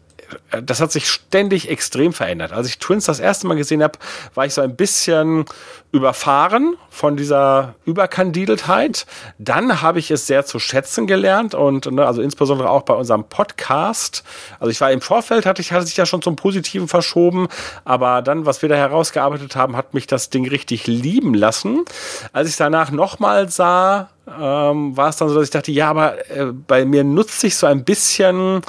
das 0.62 0.80
hat 0.80 0.92
sich 0.92 1.09
ständig 1.09 1.68
extrem 1.68 2.12
verändert. 2.12 2.52
Als 2.52 2.68
ich 2.68 2.78
Twins 2.78 3.06
das 3.06 3.20
erste 3.20 3.46
Mal 3.46 3.56
gesehen 3.56 3.82
habe, 3.82 3.98
war 4.34 4.46
ich 4.46 4.54
so 4.54 4.60
ein 4.60 4.76
bisschen 4.76 5.44
überfahren 5.92 6.76
von 6.88 7.16
dieser 7.16 7.74
Überkandideltheit. 7.84 9.06
Dann 9.38 9.82
habe 9.82 9.98
ich 9.98 10.10
es 10.10 10.26
sehr 10.26 10.46
zu 10.46 10.59
schätzen 10.59 11.06
gelernt 11.06 11.54
und 11.54 11.90
ne, 11.90 12.06
also 12.06 12.22
insbesondere 12.22 12.70
auch 12.70 12.82
bei 12.82 12.94
unserem 12.94 13.24
Podcast. 13.24 14.24
Also 14.59 14.70
ich 14.70 14.80
war 14.80 14.90
im 14.90 15.02
Vorfeld, 15.02 15.44
hatte 15.44 15.60
ich 15.60 15.72
hatte 15.72 15.86
sich 15.86 15.96
ja 15.96 16.06
schon 16.06 16.22
zum 16.22 16.34
Positiven 16.34 16.88
verschoben, 16.88 17.48
aber 17.84 18.22
dann, 18.22 18.46
was 18.46 18.62
wir 18.62 18.70
da 18.70 18.74
herausgearbeitet 18.74 19.54
haben, 19.54 19.76
hat 19.76 19.92
mich 19.92 20.06
das 20.06 20.30
Ding 20.30 20.48
richtig 20.48 20.86
lieben 20.86 21.34
lassen. 21.34 21.84
Als 22.32 22.48
ich 22.48 22.56
danach 22.56 22.90
nochmal 22.90 23.50
sah, 23.50 24.09
ähm, 24.26 24.96
war 24.96 25.10
es 25.10 25.16
dann 25.16 25.28
so, 25.28 25.34
dass 25.34 25.44
ich 25.44 25.50
dachte, 25.50 25.72
ja, 25.72 25.90
aber 25.90 26.30
äh, 26.30 26.46
bei 26.46 26.86
mir 26.86 27.04
nutzt 27.04 27.40
sich 27.40 27.56
so 27.56 27.66
ein 27.66 27.84
bisschen 27.84 28.62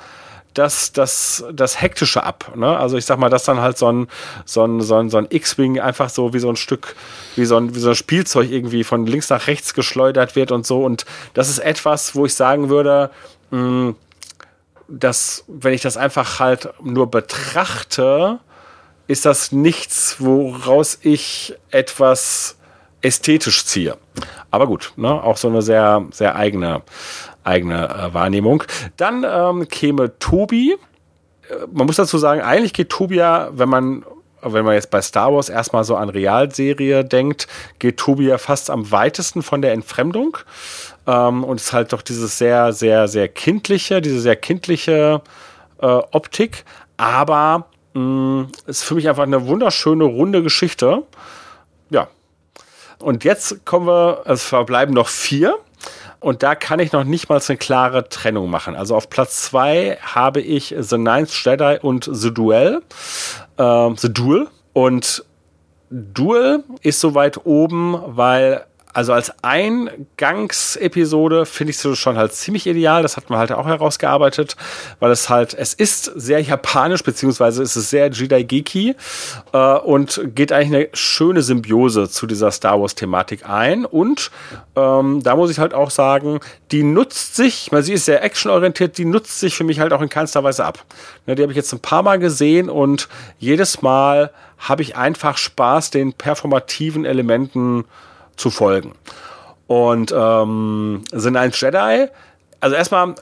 das, 0.54 0.92
das, 0.92 1.44
das 1.52 1.82
Hektische 1.82 2.24
ab. 2.24 2.52
Ne? 2.56 2.78
Also 2.78 2.98
ich 2.98 3.06
sag 3.06 3.20
mal, 3.20 3.30
dass 3.30 3.44
dann 3.44 3.60
halt 3.60 3.78
so 3.78 3.92
ein, 3.92 4.08
so 4.46 4.64
ein, 4.64 4.82
so 4.82 4.96
ein, 4.96 5.10
so 5.10 5.18
ein 5.18 5.28
X-Wing 5.30 5.80
einfach 5.80 6.10
so 6.10 6.34
wie 6.34 6.40
so 6.40 6.50
ein 6.50 6.56
Stück, 6.56 6.96
wie 7.36 7.46
so 7.46 7.58
ein, 7.58 7.76
wie 7.76 7.80
so 7.80 7.90
ein 7.90 7.96
Spielzeug 7.96 8.52
irgendwie 8.52 8.84
von 8.84 9.06
links 9.06 9.30
nach 9.30 9.48
rechts 9.48 9.74
geschleudert 9.74 10.36
wird 10.36 10.52
und 10.52 10.66
so. 10.66 10.84
Und 10.84 11.06
das 11.34 11.50
ist 11.50 11.60
etwas, 11.60 12.16
wo 12.16 12.26
ich 12.26 12.36
sagen 12.36 12.70
würde, 12.70 13.10
mh, 13.52 13.60
hm, 13.60 13.96
dass, 14.88 15.46
wenn 15.48 15.74
ich 15.74 15.82
das 15.82 15.98
einfach 15.98 16.40
halt 16.40 16.70
nur 16.84 17.10
betrachte, 17.10 18.40
ist 19.08 19.26
das 19.26 19.52
nichts, 19.52 20.18
woraus 20.20 21.00
ich 21.02 21.56
etwas 21.72 22.58
ästhetisch 23.02 23.66
ziehe. 23.66 23.98
Aber 24.52 24.68
gut, 24.68 24.94
ne, 24.96 25.10
auch 25.10 25.38
so 25.38 25.48
eine 25.48 25.62
sehr, 25.62 26.06
sehr 26.12 26.36
eigene, 26.36 26.84
eigene 27.44 27.90
äh, 27.90 28.14
Wahrnehmung. 28.14 28.64
Dann 28.98 29.26
ähm, 29.28 29.68
käme 29.68 30.18
Tobi. 30.20 30.74
Äh, 31.50 31.56
man 31.72 31.88
muss 31.88 31.98
dazu 31.98 32.18
sagen, 32.18 32.42
eigentlich 32.42 32.74
geht 32.74 32.90
Tobi 32.90 33.16
ja, 33.16 33.50
wenn 33.54 33.70
man 33.70 34.06
wenn 34.46 34.66
man 34.66 34.74
jetzt 34.74 34.92
bei 34.92 35.02
Star 35.02 35.34
Wars 35.34 35.50
erstmal 35.50 35.84
so 35.84 35.96
an 35.96 36.10
Realserie 36.10 37.04
denkt, 37.04 37.48
geht 37.80 37.98
Tobi 37.98 38.28
ja 38.28 38.38
fast 38.38 38.70
am 38.70 38.92
weitesten 38.92 39.42
von 39.42 39.62
der 39.62 39.74
Entfremdung. 39.74 40.38
Ähm, 41.08 41.44
und 41.44 41.60
ist 41.60 41.74
halt 41.74 41.94
doch 41.94 42.02
dieses 42.02 42.38
sehr, 42.38 42.74
sehr, 42.74 43.08
sehr 43.08 43.28
kindliche, 43.28 44.02
diese 44.02 44.20
sehr 44.20 44.36
kindliche 44.36 45.22
äh, 45.82 45.86
Optik. 45.86 46.66
Aber 46.98 47.68
mh, 47.94 48.02
mm, 48.02 48.48
ist 48.68 48.84
für 48.84 48.96
mich 48.96 49.10
einfach 49.10 49.24
eine 49.24 49.48
wunderschöne, 49.48 50.04
runde 50.04 50.44
Geschichte. 50.44 51.04
Ja. 51.90 52.08
Und 53.00 53.24
jetzt 53.24 53.66
kommen 53.66 53.88
wir, 53.88 54.24
es 54.26 54.44
verbleiben 54.44 54.94
noch 54.94 55.10
vier. 55.10 55.58
Und 56.24 56.42
da 56.42 56.56
kann 56.56 56.80
ich 56.80 56.94
noch 56.94 57.04
nicht 57.04 57.28
mal 57.28 57.42
eine 57.46 57.58
klare 57.58 58.08
Trennung 58.08 58.50
machen. 58.50 58.76
Also 58.76 58.96
auf 58.96 59.10
Platz 59.10 59.42
zwei 59.42 59.98
habe 60.02 60.40
ich 60.40 60.74
The 60.80 60.98
Ninth 60.98 61.32
Jedi 61.44 61.80
und 61.82 62.10
The 62.10 62.34
Duel. 62.34 62.82
Äh, 63.58 63.90
The 63.98 64.14
Duel. 64.14 64.48
Und 64.72 65.26
Duel 65.90 66.64
ist 66.82 67.02
so 67.02 67.14
weit 67.14 67.46
oben, 67.46 68.02
weil 68.06 68.66
also 68.94 69.12
als 69.12 69.34
Eingangsepisode 69.44 71.48
finde 71.48 71.72
ich 71.72 71.84
es 71.84 71.98
schon 71.98 72.16
halt 72.16 72.34
ziemlich 72.34 72.68
ideal. 72.68 73.02
Das 73.02 73.18
hat 73.18 73.28
man 73.30 73.40
halt 73.40 73.52
auch 73.52 73.66
herausgearbeitet, 73.66 74.56
weil 75.00 75.12
es 75.12 75.30
halt, 75.30 75.56
es 75.56 75.74
ist 75.74 76.06
sehr 76.16 76.40
japanisch, 76.42 77.04
beziehungsweise 77.04 77.64
ist 77.64 77.76
es 77.76 77.90
sehr 77.90 78.12
Jedi-Geeky 78.12 78.96
äh, 79.52 79.78
und 79.80 80.22
geht 80.36 80.52
eigentlich 80.52 80.76
eine 80.76 80.90
schöne 80.94 81.42
Symbiose 81.42 82.08
zu 82.08 82.28
dieser 82.28 82.52
Star 82.52 82.80
Wars-Thematik 82.80 83.50
ein. 83.50 83.86
Und 83.86 84.30
ähm, 84.76 85.24
da 85.24 85.36
muss 85.36 85.50
ich 85.50 85.58
halt 85.58 85.74
auch 85.74 85.90
sagen, 85.90 86.40
die 86.72 86.84
nutzt 86.84 87.36
sich, 87.36 87.72
weil 87.72 87.82
sie 87.82 87.94
ist 87.94 88.06
sehr 88.06 88.24
actionorientiert, 88.24 89.00
die 89.00 89.06
nutzt 89.06 89.40
sich 89.40 89.56
für 89.56 89.64
mich 89.64 89.80
halt 89.80 89.94
auch 89.94 90.02
in 90.02 90.10
keinster 90.10 90.44
Weise 90.44 90.66
ab. 90.66 90.86
Ne, 91.26 91.34
die 91.34 91.42
habe 91.42 91.52
ich 91.52 91.58
jetzt 91.58 91.74
ein 91.74 91.80
paar 91.80 92.04
Mal 92.04 92.20
gesehen 92.20 92.70
und 92.70 93.10
jedes 93.40 93.82
Mal 93.82 94.32
habe 94.60 94.84
ich 94.84 94.96
einfach 94.96 95.38
Spaß, 95.38 95.90
den 95.90 96.14
performativen 96.14 97.06
Elementen 97.06 97.86
zu 98.36 98.50
folgen. 98.50 98.94
Und 99.68 100.14
ähm, 100.16 101.04
sind 101.12 101.38
ein 101.38 101.52
Jedi, 101.52 102.08
also 102.60 102.76
erstmal, 102.76 103.16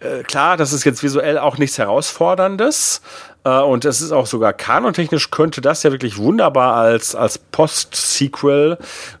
äh, 0.00 0.22
klar, 0.24 0.56
das 0.56 0.72
ist 0.72 0.84
jetzt 0.84 1.02
visuell 1.02 1.38
auch 1.38 1.56
nichts 1.56 1.78
Herausforderndes. 1.78 3.00
Äh, 3.44 3.60
und 3.60 3.84
es 3.84 4.02
ist 4.02 4.12
auch 4.12 4.26
sogar 4.26 4.52
kanontechnisch 4.52 5.30
könnte 5.30 5.60
das 5.60 5.84
ja 5.84 5.92
wirklich 5.92 6.18
wunderbar 6.18 6.74
als, 6.74 7.14
als 7.14 7.38
Post-Sequel 7.38 8.76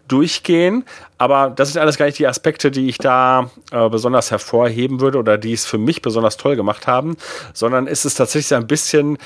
durchgehen. 0.08 0.84
Aber 1.16 1.48
das 1.48 1.72
sind 1.72 1.80
alles 1.80 1.96
gar 1.96 2.06
nicht 2.06 2.18
die 2.18 2.26
Aspekte, 2.26 2.70
die 2.70 2.88
ich 2.88 2.98
da 2.98 3.50
äh, 3.70 3.88
besonders 3.88 4.30
hervorheben 4.30 5.00
würde 5.00 5.18
oder 5.18 5.38
die 5.38 5.52
es 5.52 5.64
für 5.64 5.78
mich 5.78 6.02
besonders 6.02 6.36
toll 6.36 6.56
gemacht 6.56 6.86
haben, 6.86 7.16
sondern 7.54 7.86
ist 7.86 8.04
es 8.04 8.14
tatsächlich 8.14 8.54
ein 8.54 8.66
bisschen 8.66 9.16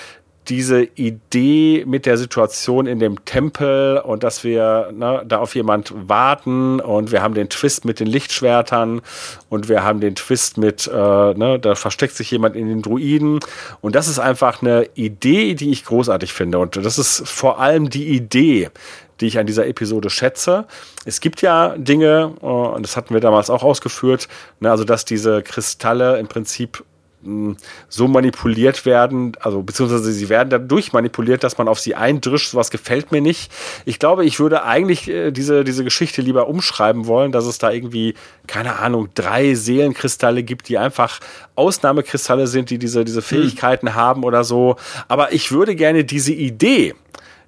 diese 0.51 0.83
Idee 0.83 1.85
mit 1.87 2.07
der 2.07 2.19
Situation 2.19 2.87
in 2.87 2.99
dem 2.99 3.25
Tempel 3.25 3.99
und 3.99 4.25
dass 4.25 4.43
wir 4.43 4.91
ne, 4.93 5.23
da 5.27 5.39
auf 5.39 5.55
jemand 5.55 5.95
warten 5.95 6.81
und 6.81 7.13
wir 7.13 7.23
haben 7.23 7.35
den 7.35 7.49
Twist 7.49 7.85
mit 7.85 8.01
den 8.01 8.09
Lichtschwertern 8.09 9.01
und 9.49 9.69
wir 9.69 9.85
haben 9.85 10.01
den 10.01 10.17
Twist 10.17 10.59
mit, 10.59 10.89
äh, 10.89 10.91
ne, 10.91 11.59
da 11.61 11.77
versteckt 11.77 12.17
sich 12.17 12.33
jemand 12.33 12.57
in 12.57 12.67
den 12.67 12.83
Druiden 12.83 13.39
und 13.81 13.95
das 13.95 14.09
ist 14.09 14.19
einfach 14.19 14.61
eine 14.61 14.89
Idee, 14.95 15.55
die 15.55 15.71
ich 15.71 15.85
großartig 15.85 16.33
finde 16.33 16.59
und 16.59 16.77
das 16.77 16.99
ist 16.99 17.29
vor 17.29 17.61
allem 17.61 17.89
die 17.89 18.09
Idee, 18.09 18.71
die 19.21 19.27
ich 19.27 19.39
an 19.39 19.47
dieser 19.47 19.67
Episode 19.67 20.11
schätze. 20.11 20.67
Es 21.05 21.21
gibt 21.21 21.43
ja 21.43 21.77
Dinge, 21.77 22.35
äh, 22.43 22.47
und 22.47 22.83
das 22.83 22.97
hatten 22.97 23.15
wir 23.15 23.21
damals 23.21 23.51
auch 23.51 23.63
ausgeführt, 23.63 24.27
ne, 24.59 24.71
also 24.71 24.83
dass 24.83 25.05
diese 25.05 25.43
Kristalle 25.43 26.19
im 26.19 26.27
Prinzip 26.27 26.83
mh, 27.23 27.57
so 27.89 28.09
manipuliert 28.09 28.87
werden, 28.87 29.33
also 29.41 29.63
beziehungsweise 29.63 30.13
sie 30.13 30.29
werden 30.29 30.51
dadurch 30.51 30.93
manipuliert, 30.93 31.45
dass 31.45 31.59
man 31.59 31.69
auf 31.69 31.81
sie 31.81 31.95
eindrischt. 31.95 32.51
Sowas 32.51 32.71
gefällt 32.71 33.13
mir 33.13 33.21
nicht. 33.21 33.53
Ich 33.85 33.99
glaube, 33.99 34.25
ich 34.25 34.41
würde 34.41 34.65
eigentlich 34.65 35.09
äh, 35.09 35.31
diese, 35.31 35.65
diese 35.65 35.85
Geschichte 35.85 36.23
lieber 36.23 36.49
umschreiben 36.49 37.07
wollen, 37.07 37.33
dass 37.33 37.47
es 37.47 37.59
da 37.59 37.71
irgendwie, 37.71 38.15
keine 38.47 38.79
Ahnung, 38.79 39.09
drei 39.15 39.55
Seelenkristalle 39.55 40.43
gibt, 40.43 40.69
die 40.69 40.79
einfach 40.79 41.21
Ausnahmekristalle 41.55 42.47
sind, 42.47 42.71
die 42.71 42.79
diese, 42.79 43.05
diese 43.05 43.23
Fähigkeiten 43.23 43.89
hm. 43.89 43.95
haben 43.95 44.25
oder 44.25 44.45
so. 44.45 44.77
Aber 45.09 45.33
ich 45.33 45.53
würde 45.53 45.75
gerne 45.77 46.05
diese 46.05 46.33
Idee, 46.33 46.95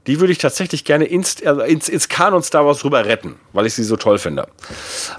die 0.07 0.21
würde 0.21 0.33
ich 0.33 0.39
tatsächlich 0.39 0.85
gerne 0.85 1.05
ins, 1.05 1.45
also 1.45 1.63
ins, 1.63 1.89
ins 1.89 2.09
Kanon 2.09 2.43
Star 2.43 2.67
Wars 2.67 2.85
rüber 2.85 3.05
retten, 3.05 3.37
weil 3.53 3.67
ich 3.67 3.75
sie 3.75 3.85
so 3.85 3.97
toll 3.97 4.19
finde. 4.19 4.49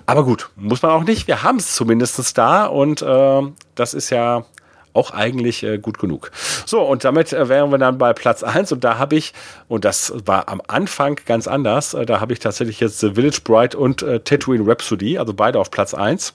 Aber 0.05 0.23
gut, 0.23 0.49
muss 0.55 0.81
man 0.81 0.91
auch 0.91 1.03
nicht. 1.03 1.27
Wir 1.27 1.43
haben 1.43 1.57
es 1.57 1.73
zumindest 1.73 2.37
da 2.37 2.65
und 2.65 3.01
äh, 3.01 3.41
das 3.75 3.93
ist 3.93 4.09
ja 4.09 4.45
auch 4.93 5.11
eigentlich 5.11 5.63
äh, 5.63 5.77
gut 5.77 5.97
genug. 5.97 6.31
So, 6.65 6.81
und 6.81 7.03
damit 7.03 7.33
äh, 7.33 7.49
wären 7.49 7.71
wir 7.71 7.77
dann 7.77 7.97
bei 7.97 8.13
Platz 8.13 8.43
eins 8.43 8.71
und 8.71 8.83
da 8.83 8.97
habe 8.97 9.15
ich, 9.15 9.33
und 9.67 9.85
das 9.85 10.13
war 10.25 10.49
am 10.49 10.61
Anfang 10.67 11.19
ganz 11.25 11.47
anders, 11.47 11.93
äh, 11.93 12.05
da 12.05 12.19
habe 12.19 12.33
ich 12.33 12.39
tatsächlich 12.39 12.79
jetzt 12.79 12.99
The 12.99 13.13
Village 13.13 13.39
Bride 13.43 13.77
und 13.77 14.03
äh, 14.03 14.19
Tatooine 14.19 14.67
Rhapsody, 14.67 15.17
also 15.17 15.33
beide 15.33 15.59
auf 15.59 15.71
Platz 15.71 15.93
eins. 15.93 16.33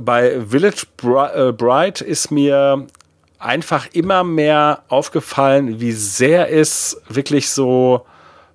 Bei 0.00 0.40
Village 0.46 0.86
äh, 1.02 1.52
Bride 1.52 2.04
ist 2.04 2.30
mir 2.30 2.86
einfach 3.44 3.88
immer 3.92 4.24
mehr 4.24 4.82
aufgefallen, 4.88 5.80
wie 5.80 5.92
sehr 5.92 6.50
es 6.52 7.00
wirklich 7.08 7.50
so 7.50 8.06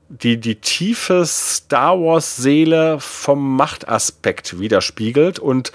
die, 0.10 0.40
die 0.40 0.56
tiefe 0.56 1.24
Star 1.26 2.00
Wars 2.00 2.38
Seele 2.38 3.00
vom 3.00 3.56
Machtaspekt 3.56 4.60
widerspiegelt. 4.60 5.38
Und 5.38 5.72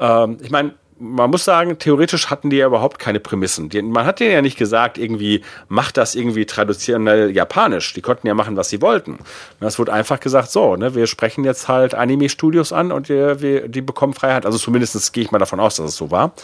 ähm, 0.00 0.38
ich 0.42 0.50
meine, 0.50 0.74
man 0.98 1.30
muss 1.30 1.44
sagen, 1.44 1.78
theoretisch 1.78 2.28
hatten 2.28 2.50
die 2.50 2.56
ja 2.56 2.66
überhaupt 2.66 2.98
keine 2.98 3.20
Prämissen. 3.20 3.70
Die, 3.70 3.80
man 3.80 4.04
hat 4.04 4.20
denen 4.20 4.32
ja 4.32 4.42
nicht 4.42 4.58
gesagt, 4.58 4.98
irgendwie, 4.98 5.42
macht 5.68 5.96
das 5.96 6.14
irgendwie 6.14 6.44
traditionell 6.44 7.30
japanisch. 7.30 7.94
Die 7.94 8.02
konnten 8.02 8.26
ja 8.26 8.34
machen, 8.34 8.56
was 8.56 8.68
sie 8.68 8.82
wollten. 8.82 9.12
Und 9.12 9.66
es 9.66 9.78
wurde 9.78 9.92
einfach 9.92 10.20
gesagt, 10.20 10.50
so, 10.50 10.76
ne, 10.76 10.94
wir 10.94 11.06
sprechen 11.06 11.44
jetzt 11.44 11.68
halt 11.68 11.94
Anime-Studios 11.94 12.72
an 12.72 12.92
und 12.92 13.08
wir, 13.08 13.40
wir, 13.40 13.68
die 13.68 13.80
bekommen 13.80 14.12
Freiheit. 14.12 14.44
Also 14.44 14.58
zumindest 14.58 15.12
gehe 15.12 15.24
ich 15.24 15.30
mal 15.30 15.38
davon 15.38 15.60
aus, 15.60 15.76
dass 15.76 15.86
es 15.86 15.96
so 15.96 16.10
war. 16.10 16.34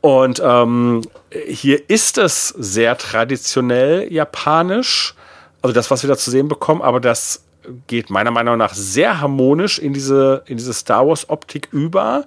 Und 0.00 0.40
ähm, 0.44 1.02
hier 1.30 1.88
ist 1.90 2.18
es 2.18 2.48
sehr 2.48 2.96
traditionell 2.96 4.10
japanisch, 4.12 5.14
also 5.62 5.74
das, 5.74 5.90
was 5.90 6.02
wir 6.02 6.08
da 6.08 6.16
zu 6.16 6.30
sehen 6.30 6.48
bekommen, 6.48 6.80
aber 6.80 7.00
das 7.00 7.44
geht 7.86 8.08
meiner 8.10 8.30
Meinung 8.30 8.56
nach 8.56 8.72
sehr 8.72 9.20
harmonisch 9.20 9.78
in 9.78 9.92
diese, 9.92 10.42
in 10.46 10.56
diese 10.56 10.72
Star 10.72 11.06
Wars-Optik 11.06 11.68
über. 11.72 12.24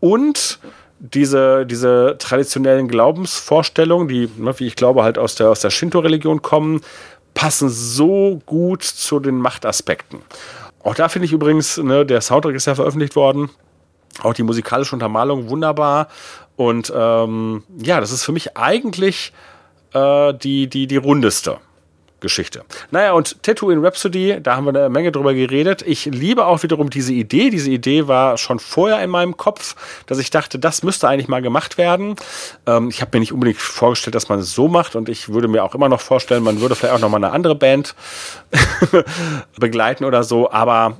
Und 0.00 0.58
diese, 0.98 1.66
diese 1.66 2.16
traditionellen 2.18 2.88
Glaubensvorstellungen, 2.88 4.08
die, 4.08 4.30
ne, 4.36 4.58
wie 4.58 4.66
ich 4.66 4.76
glaube, 4.76 5.02
halt 5.02 5.18
aus 5.18 5.34
der, 5.34 5.50
aus 5.50 5.60
der 5.60 5.70
Shinto-Religion 5.70 6.42
kommen, 6.42 6.82
passen 7.34 7.68
so 7.68 8.40
gut 8.46 8.82
zu 8.82 9.20
den 9.20 9.38
Machtaspekten. 9.38 10.20
Auch 10.82 10.94
da 10.94 11.08
finde 11.08 11.26
ich 11.26 11.32
übrigens, 11.32 11.76
ne, 11.78 12.04
der 12.04 12.20
Soundtrack 12.20 12.54
ist 12.54 12.66
ja 12.66 12.74
veröffentlicht 12.74 13.16
worden. 13.16 13.50
Auch 14.22 14.34
die 14.34 14.42
musikalische 14.42 14.94
Untermalung 14.94 15.48
wunderbar. 15.48 16.08
Und 16.60 16.92
ähm, 16.94 17.62
ja, 17.82 18.00
das 18.00 18.12
ist 18.12 18.22
für 18.22 18.32
mich 18.32 18.54
eigentlich 18.54 19.32
äh, 19.94 20.34
die, 20.34 20.66
die, 20.66 20.86
die 20.86 20.98
rundeste 20.98 21.56
Geschichte. 22.20 22.64
Naja, 22.90 23.12
und 23.12 23.42
Tattoo 23.42 23.70
in 23.70 23.82
Rhapsody, 23.82 24.36
da 24.42 24.56
haben 24.56 24.66
wir 24.66 24.74
eine 24.74 24.90
Menge 24.90 25.10
drüber 25.10 25.32
geredet. 25.32 25.80
Ich 25.80 26.04
liebe 26.04 26.44
auch 26.44 26.62
wiederum 26.62 26.90
diese 26.90 27.14
Idee. 27.14 27.48
Diese 27.48 27.70
Idee 27.70 28.08
war 28.08 28.36
schon 28.36 28.58
vorher 28.58 29.02
in 29.02 29.08
meinem 29.08 29.38
Kopf, 29.38 29.74
dass 30.04 30.18
ich 30.18 30.28
dachte, 30.28 30.58
das 30.58 30.82
müsste 30.82 31.08
eigentlich 31.08 31.28
mal 31.28 31.40
gemacht 31.40 31.78
werden. 31.78 32.16
Ähm, 32.66 32.90
ich 32.90 33.00
habe 33.00 33.16
mir 33.16 33.20
nicht 33.20 33.32
unbedingt 33.32 33.56
vorgestellt, 33.58 34.14
dass 34.14 34.28
man 34.28 34.40
es 34.40 34.52
so 34.52 34.68
macht 34.68 34.96
und 34.96 35.08
ich 35.08 35.30
würde 35.30 35.48
mir 35.48 35.64
auch 35.64 35.74
immer 35.74 35.88
noch 35.88 36.02
vorstellen, 36.02 36.42
man 36.42 36.60
würde 36.60 36.74
vielleicht 36.74 36.94
auch 36.94 37.00
noch 37.00 37.08
mal 37.08 37.16
eine 37.16 37.32
andere 37.32 37.54
Band 37.54 37.94
begleiten 39.58 40.04
oder 40.04 40.24
so. 40.24 40.50
Aber 40.50 40.98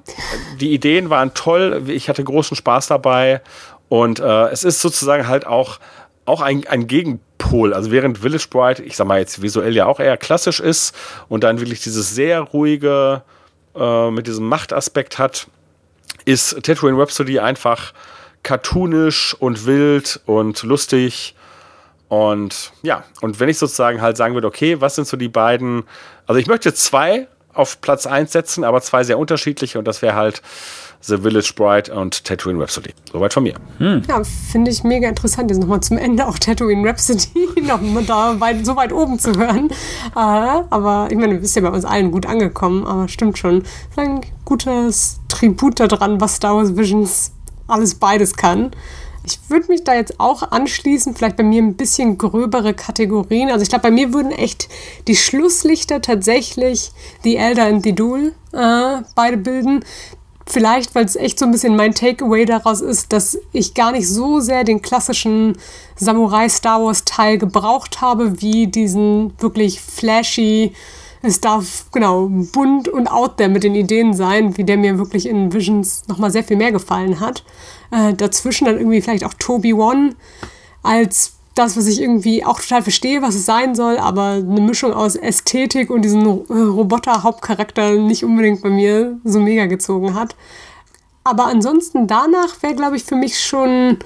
die 0.58 0.72
Ideen 0.72 1.10
waren 1.10 1.34
toll. 1.34 1.82
Ich 1.88 2.08
hatte 2.08 2.24
großen 2.24 2.56
Spaß 2.56 2.86
dabei 2.86 3.42
und 3.90 4.20
äh, 4.20 4.48
es 4.50 4.62
ist 4.62 4.80
sozusagen 4.80 5.26
halt 5.26 5.48
auch, 5.48 5.80
auch 6.24 6.40
ein, 6.40 6.64
ein 6.68 6.86
Gegenpol. 6.86 7.74
Also 7.74 7.90
während 7.90 8.18
Village 8.18 8.46
Bride, 8.48 8.84
ich 8.84 8.96
sag 8.96 9.08
mal 9.08 9.18
jetzt 9.18 9.42
visuell 9.42 9.74
ja 9.74 9.86
auch 9.86 9.98
eher 9.98 10.16
klassisch 10.16 10.60
ist 10.60 10.94
und 11.28 11.42
dann 11.42 11.58
wirklich 11.58 11.82
dieses 11.82 12.14
sehr 12.14 12.40
ruhige 12.40 13.22
äh, 13.74 14.10
mit 14.12 14.28
diesem 14.28 14.48
Machtaspekt 14.48 15.18
hat, 15.18 15.48
ist 16.24 16.62
Tatooine 16.62 16.96
Rhapsody 16.98 17.40
einfach 17.40 17.92
cartoonisch 18.44 19.34
und 19.34 19.66
wild 19.66 20.20
und 20.24 20.62
lustig. 20.62 21.34
Und 22.06 22.70
ja, 22.82 23.02
und 23.22 23.40
wenn 23.40 23.48
ich 23.48 23.58
sozusagen 23.58 24.00
halt 24.00 24.16
sagen 24.16 24.34
würde, 24.34 24.46
okay, 24.46 24.80
was 24.80 24.94
sind 24.94 25.08
so 25.08 25.16
die 25.16 25.28
beiden, 25.28 25.82
also 26.28 26.38
ich 26.38 26.46
möchte 26.46 26.72
zwei 26.74 27.26
auf 27.52 27.80
Platz 27.80 28.06
eins 28.06 28.30
setzen, 28.30 28.62
aber 28.62 28.82
zwei 28.82 29.02
sehr 29.02 29.18
unterschiedliche 29.18 29.80
und 29.80 29.88
das 29.88 30.00
wäre 30.00 30.14
halt 30.14 30.42
The 31.02 31.18
Village 31.18 31.52
Bride 31.56 31.94
und 31.94 32.24
Tatooine 32.24 32.60
Rhapsody. 32.60 32.90
Soweit 33.10 33.32
von 33.32 33.42
mir. 33.42 33.54
Hm. 33.78 34.02
Ja, 34.08 34.22
finde 34.24 34.70
ich 34.70 34.84
mega 34.84 35.08
interessant, 35.08 35.50
jetzt 35.50 35.60
nochmal 35.60 35.80
zum 35.80 35.96
Ende 35.96 36.26
auch 36.26 36.38
Tatooine 36.38 36.86
Rhapsody 36.86 37.48
noch 37.62 37.80
da 38.06 38.38
weit, 38.38 38.64
so 38.66 38.76
weit 38.76 38.92
oben 38.92 39.18
zu 39.18 39.34
hören. 39.34 39.70
Äh, 39.70 39.72
aber 40.14 41.08
ich 41.10 41.16
meine, 41.16 41.34
du 41.34 41.40
bist 41.40 41.56
ja 41.56 41.62
bei 41.62 41.70
uns 41.70 41.84
allen 41.84 42.10
gut 42.10 42.26
angekommen, 42.26 42.86
aber 42.86 43.08
stimmt 43.08 43.38
schon. 43.38 43.62
ist 43.62 43.98
ein 43.98 44.20
gutes 44.44 45.20
Tribut 45.28 45.80
daran, 45.80 46.20
was 46.20 46.36
Star 46.36 46.56
Wars 46.56 46.76
Visions 46.76 47.32
alles 47.66 47.94
beides 47.94 48.34
kann. 48.34 48.72
Ich 49.22 49.38
würde 49.48 49.66
mich 49.68 49.84
da 49.84 49.94
jetzt 49.94 50.18
auch 50.18 50.50
anschließen, 50.50 51.14
vielleicht 51.14 51.36
bei 51.36 51.42
mir 51.42 51.62
ein 51.62 51.74
bisschen 51.74 52.16
gröbere 52.16 52.72
Kategorien. 52.72 53.50
Also 53.50 53.62
ich 53.62 53.68
glaube, 53.68 53.82
bei 53.82 53.90
mir 53.90 54.14
würden 54.14 54.32
echt 54.32 54.68
die 55.08 55.16
Schlusslichter 55.16 56.00
tatsächlich 56.00 56.92
The 57.22 57.36
Elder 57.36 57.66
and 57.66 57.84
the 57.84 57.94
Duel 57.94 58.32
äh, 58.52 59.02
beide 59.14 59.36
bilden. 59.36 59.84
Vielleicht, 60.52 60.96
weil 60.96 61.04
es 61.04 61.14
echt 61.14 61.38
so 61.38 61.44
ein 61.44 61.52
bisschen 61.52 61.76
mein 61.76 61.94
Takeaway 61.94 62.44
daraus 62.44 62.80
ist, 62.80 63.12
dass 63.12 63.38
ich 63.52 63.72
gar 63.72 63.92
nicht 63.92 64.08
so 64.08 64.40
sehr 64.40 64.64
den 64.64 64.82
klassischen 64.82 65.56
Samurai 65.94 66.48
Star 66.48 66.82
Wars 66.82 67.04
Teil 67.04 67.38
gebraucht 67.38 68.00
habe, 68.00 68.42
wie 68.42 68.66
diesen 68.66 69.32
wirklich 69.38 69.80
flashy, 69.80 70.72
es 71.22 71.40
darf 71.40 71.84
genau 71.92 72.26
bunt 72.28 72.88
und 72.88 73.06
out 73.06 73.36
there 73.36 73.48
mit 73.48 73.62
den 73.62 73.76
Ideen 73.76 74.12
sein, 74.12 74.56
wie 74.56 74.64
der 74.64 74.76
mir 74.76 74.98
wirklich 74.98 75.28
in 75.28 75.52
Visions 75.52 76.08
nochmal 76.08 76.32
sehr 76.32 76.42
viel 76.42 76.56
mehr 76.56 76.72
gefallen 76.72 77.20
hat. 77.20 77.44
Äh, 77.92 78.14
dazwischen 78.14 78.64
dann 78.64 78.78
irgendwie 78.78 79.02
vielleicht 79.02 79.24
auch 79.24 79.34
Toby 79.34 79.72
One 79.72 80.16
als 80.82 81.34
das, 81.60 81.76
was 81.76 81.86
ich 81.86 82.00
irgendwie 82.00 82.44
auch 82.44 82.60
total 82.60 82.82
verstehe, 82.82 83.22
was 83.22 83.34
es 83.34 83.44
sein 83.44 83.74
soll, 83.74 83.98
aber 83.98 84.30
eine 84.32 84.60
Mischung 84.60 84.92
aus 84.92 85.14
Ästhetik 85.14 85.90
und 85.90 86.02
diesem 86.02 86.22
äh, 86.22 86.52
Roboter-Hauptcharakter 86.52 87.92
nicht 87.92 88.24
unbedingt 88.24 88.62
bei 88.62 88.70
mir 88.70 89.18
so 89.24 89.40
mega 89.40 89.66
gezogen 89.66 90.14
hat. 90.14 90.34
Aber 91.22 91.46
ansonsten 91.46 92.06
danach 92.06 92.62
wäre, 92.62 92.74
glaube 92.74 92.96
ich, 92.96 93.04
für 93.04 93.14
mich 93.14 93.38
schon. 93.38 93.98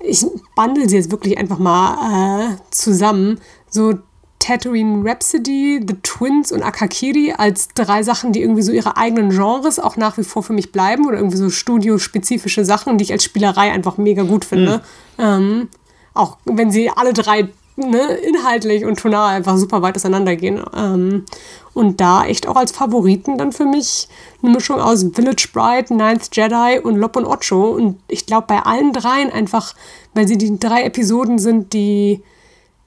Ich 0.00 0.26
bundle 0.56 0.88
sie 0.88 0.96
jetzt 0.96 1.10
wirklich 1.10 1.38
einfach 1.38 1.58
mal 1.58 2.54
äh, 2.54 2.56
zusammen. 2.70 3.38
So 3.68 3.94
Tatooine 4.40 5.04
Rhapsody, 5.04 5.80
The 5.86 5.96
Twins 6.02 6.50
und 6.50 6.62
Akakiri 6.62 7.34
als 7.36 7.68
drei 7.68 8.02
Sachen, 8.02 8.32
die 8.32 8.40
irgendwie 8.40 8.62
so 8.62 8.72
ihre 8.72 8.96
eigenen 8.96 9.30
Genres 9.30 9.78
auch 9.78 9.96
nach 9.96 10.16
wie 10.16 10.24
vor 10.24 10.42
für 10.42 10.54
mich 10.54 10.72
bleiben 10.72 11.06
oder 11.06 11.18
irgendwie 11.18 11.36
so 11.36 11.50
studiospezifische 11.50 12.64
Sachen, 12.64 12.96
die 12.98 13.04
ich 13.04 13.12
als 13.12 13.22
Spielerei 13.22 13.70
einfach 13.70 13.98
mega 13.98 14.22
gut 14.22 14.46
finde. 14.46 14.82
Mhm. 15.18 15.24
Ähm, 15.24 15.68
auch 16.20 16.36
wenn 16.44 16.70
sie 16.70 16.90
alle 16.90 17.12
drei 17.12 17.48
ne, 17.76 18.14
inhaltlich 18.16 18.84
und 18.84 18.98
tonal 18.98 19.36
einfach 19.36 19.56
super 19.56 19.82
weit 19.82 19.96
auseinandergehen. 19.96 20.62
Ähm, 20.76 21.24
und 21.72 22.00
da 22.00 22.24
echt 22.24 22.46
auch 22.46 22.56
als 22.56 22.72
Favoriten 22.72 23.38
dann 23.38 23.52
für 23.52 23.64
mich 23.64 24.08
eine 24.42 24.52
Mischung 24.52 24.80
aus 24.80 25.06
Village 25.14 25.48
Bride, 25.52 25.94
Ninth 25.94 26.28
Jedi 26.32 26.80
und 26.82 26.96
Lop 26.96 27.16
und 27.16 27.26
Ocho. 27.26 27.70
Und 27.70 27.98
ich 28.08 28.26
glaube 28.26 28.46
bei 28.48 28.60
allen 28.60 28.92
dreien 28.92 29.32
einfach, 29.32 29.74
weil 30.14 30.26
sie 30.26 30.36
die 30.36 30.58
drei 30.58 30.82
Episoden 30.82 31.38
sind, 31.38 31.72
die 31.72 32.22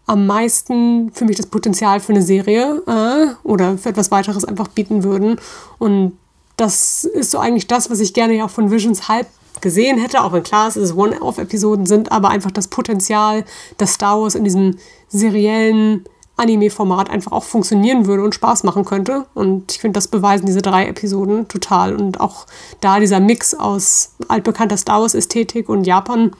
am 0.05 0.27
meisten 0.27 1.11
für 1.13 1.23
mich 1.25 1.37
das 1.37 1.45
Potenzial 1.47 2.01
für 2.01 2.11
eine 2.11 2.21
Serie 2.21 2.83
äh, 2.85 3.47
oder 3.47 3.77
für 3.77 3.89
etwas 3.89 4.11
weiteres 4.11 4.43
einfach 4.43 4.67
bieten 4.67 5.03
würden. 5.03 5.39
Und 5.79 6.17
das 6.57 7.05
ist 7.05 7.31
so 7.31 7.39
eigentlich 7.39 7.67
das, 7.67 7.89
was 7.89 8.01
ich 8.01 8.13
gerne 8.13 8.33
ja 8.33 8.45
auch 8.45 8.49
von 8.49 8.69
Visions 8.69 9.07
halb 9.07 9.27
gesehen 9.61 9.97
hätte, 9.97 10.23
auch 10.23 10.33
wenn 10.33 10.43
klar 10.43 10.67
ist, 10.67 10.77
dass 10.77 10.83
es 10.83 10.95
One-Off-Episoden 10.95 11.85
sind, 11.85 12.11
aber 12.11 12.29
einfach 12.29 12.51
das 12.51 12.67
Potenzial, 12.67 13.45
dass 13.77 13.93
Star 13.93 14.19
Wars 14.19 14.35
in 14.35 14.43
diesem 14.43 14.77
seriellen 15.07 16.05
Anime-Format 16.35 17.09
einfach 17.09 17.31
auch 17.31 17.43
funktionieren 17.43 18.07
würde 18.07 18.23
und 18.23 18.33
Spaß 18.33 18.63
machen 18.63 18.85
könnte. 18.85 19.25
Und 19.33 19.71
ich 19.71 19.79
finde, 19.79 19.97
das 19.97 20.07
beweisen 20.07 20.45
diese 20.45 20.61
drei 20.61 20.87
Episoden 20.87 21.47
total. 21.47 21.95
Und 21.95 22.19
auch 22.19 22.47
da 22.81 22.99
dieser 22.99 23.19
Mix 23.19 23.53
aus 23.53 24.15
altbekannter 24.27 24.77
Star 24.77 25.01
Wars-Ästhetik 25.01 25.69
und 25.69 25.85
Japan 25.85 26.31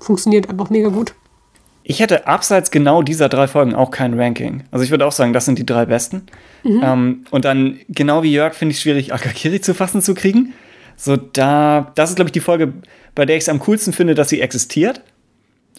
funktioniert 0.00 0.48
einfach 0.48 0.70
mega 0.70 0.88
gut. 0.88 1.14
Ich 1.86 2.00
hätte 2.00 2.26
abseits 2.26 2.70
genau 2.70 3.02
dieser 3.02 3.28
drei 3.28 3.46
Folgen 3.46 3.74
auch 3.74 3.90
kein 3.90 4.18
Ranking. 4.18 4.64
Also 4.70 4.84
ich 4.84 4.90
würde 4.90 5.04
auch 5.06 5.12
sagen, 5.12 5.34
das 5.34 5.44
sind 5.44 5.58
die 5.58 5.66
drei 5.66 5.84
besten. 5.84 6.22
Mhm. 6.62 6.80
Ähm, 6.82 7.24
und 7.30 7.44
dann, 7.44 7.78
genau 7.90 8.22
wie 8.22 8.32
Jörg, 8.32 8.54
finde 8.54 8.70
ich 8.70 8.78
es 8.78 8.82
schwierig, 8.82 9.12
Akakiri 9.12 9.60
zu 9.60 9.74
fassen 9.74 10.00
zu 10.00 10.14
kriegen. 10.14 10.54
So, 10.96 11.16
da, 11.16 11.92
das 11.94 12.10
ist, 12.10 12.16
glaube 12.16 12.28
ich, 12.28 12.32
die 12.32 12.40
Folge, 12.40 12.72
bei 13.14 13.26
der 13.26 13.36
ich 13.36 13.42
es 13.42 13.48
am 13.48 13.60
coolsten 13.60 13.92
finde, 13.92 14.14
dass 14.14 14.28
sie 14.28 14.40
existiert. 14.40 15.00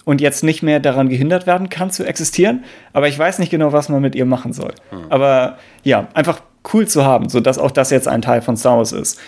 und 0.06 0.22
jetzt 0.22 0.44
nicht 0.44 0.62
mehr 0.64 0.80
daran 0.80 1.10
gehindert 1.10 1.48
werden 1.48 1.70
kann 1.70 1.92
zu 1.92 2.06
existieren. 2.06 2.64
Aber 2.94 3.08
ich 3.08 3.18
weiß 3.20 3.40
nicht 3.40 3.50
genau, 3.50 3.74
was 3.74 3.90
man 3.90 4.02
mit 4.02 4.16
ihr 4.16 4.26
machen 4.26 4.54
soll. 4.54 4.74
Hm. 4.92 5.06
Aber 5.10 5.58
ja, 5.84 6.08
einfach 6.14 6.42
cool 6.74 6.88
zu 6.88 7.04
haben, 7.04 7.28
sodass 7.28 7.58
auch 7.58 7.72
das 7.72 7.90
jetzt 7.90 8.08
ein 8.08 8.22
Teil 8.22 8.42
von 8.42 8.56
Star 8.56 8.78
Wars 8.78 8.92
ist. 8.92 9.20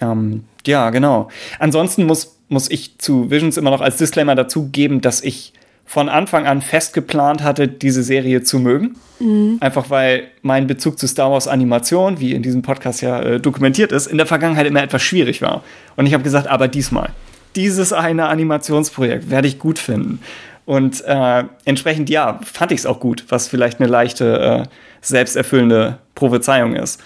Ähm, 0.00 0.44
ja, 0.66 0.90
genau. 0.90 1.28
Ansonsten 1.58 2.04
muss, 2.04 2.38
muss 2.48 2.70
ich 2.70 2.98
zu 2.98 3.30
Visions 3.30 3.56
immer 3.56 3.70
noch 3.70 3.80
als 3.80 3.96
Disclaimer 3.96 4.34
dazugeben, 4.34 5.00
dass 5.00 5.20
ich 5.22 5.52
von 5.90 6.08
Anfang 6.08 6.46
an 6.46 6.62
fest 6.62 6.92
geplant 6.94 7.42
hatte, 7.42 7.66
diese 7.66 8.04
Serie 8.04 8.44
zu 8.44 8.60
mögen. 8.60 8.94
Mhm. 9.18 9.56
Einfach 9.58 9.90
weil 9.90 10.28
mein 10.40 10.68
Bezug 10.68 11.00
zu 11.00 11.08
Star 11.08 11.32
Wars 11.32 11.48
Animation, 11.48 12.20
wie 12.20 12.32
in 12.32 12.44
diesem 12.44 12.62
Podcast 12.62 13.02
ja 13.02 13.20
äh, 13.20 13.40
dokumentiert 13.40 13.90
ist, 13.90 14.06
in 14.06 14.16
der 14.16 14.26
Vergangenheit 14.26 14.68
immer 14.68 14.84
etwas 14.84 15.02
schwierig 15.02 15.42
war. 15.42 15.64
Und 15.96 16.06
ich 16.06 16.14
habe 16.14 16.22
gesagt, 16.22 16.46
aber 16.46 16.68
diesmal, 16.68 17.10
dieses 17.56 17.92
eine 17.92 18.28
Animationsprojekt 18.28 19.30
werde 19.30 19.48
ich 19.48 19.58
gut 19.58 19.80
finden. 19.80 20.20
Und 20.64 21.02
äh, 21.06 21.42
entsprechend, 21.64 22.08
ja, 22.08 22.38
fand 22.44 22.70
ich 22.70 22.78
es 22.78 22.86
auch 22.86 23.00
gut, 23.00 23.24
was 23.28 23.48
vielleicht 23.48 23.80
eine 23.80 23.88
leichte, 23.88 24.38
äh, 24.38 24.68
selbsterfüllende 25.00 25.98
Prophezeiung 26.14 26.76
ist. 26.76 27.02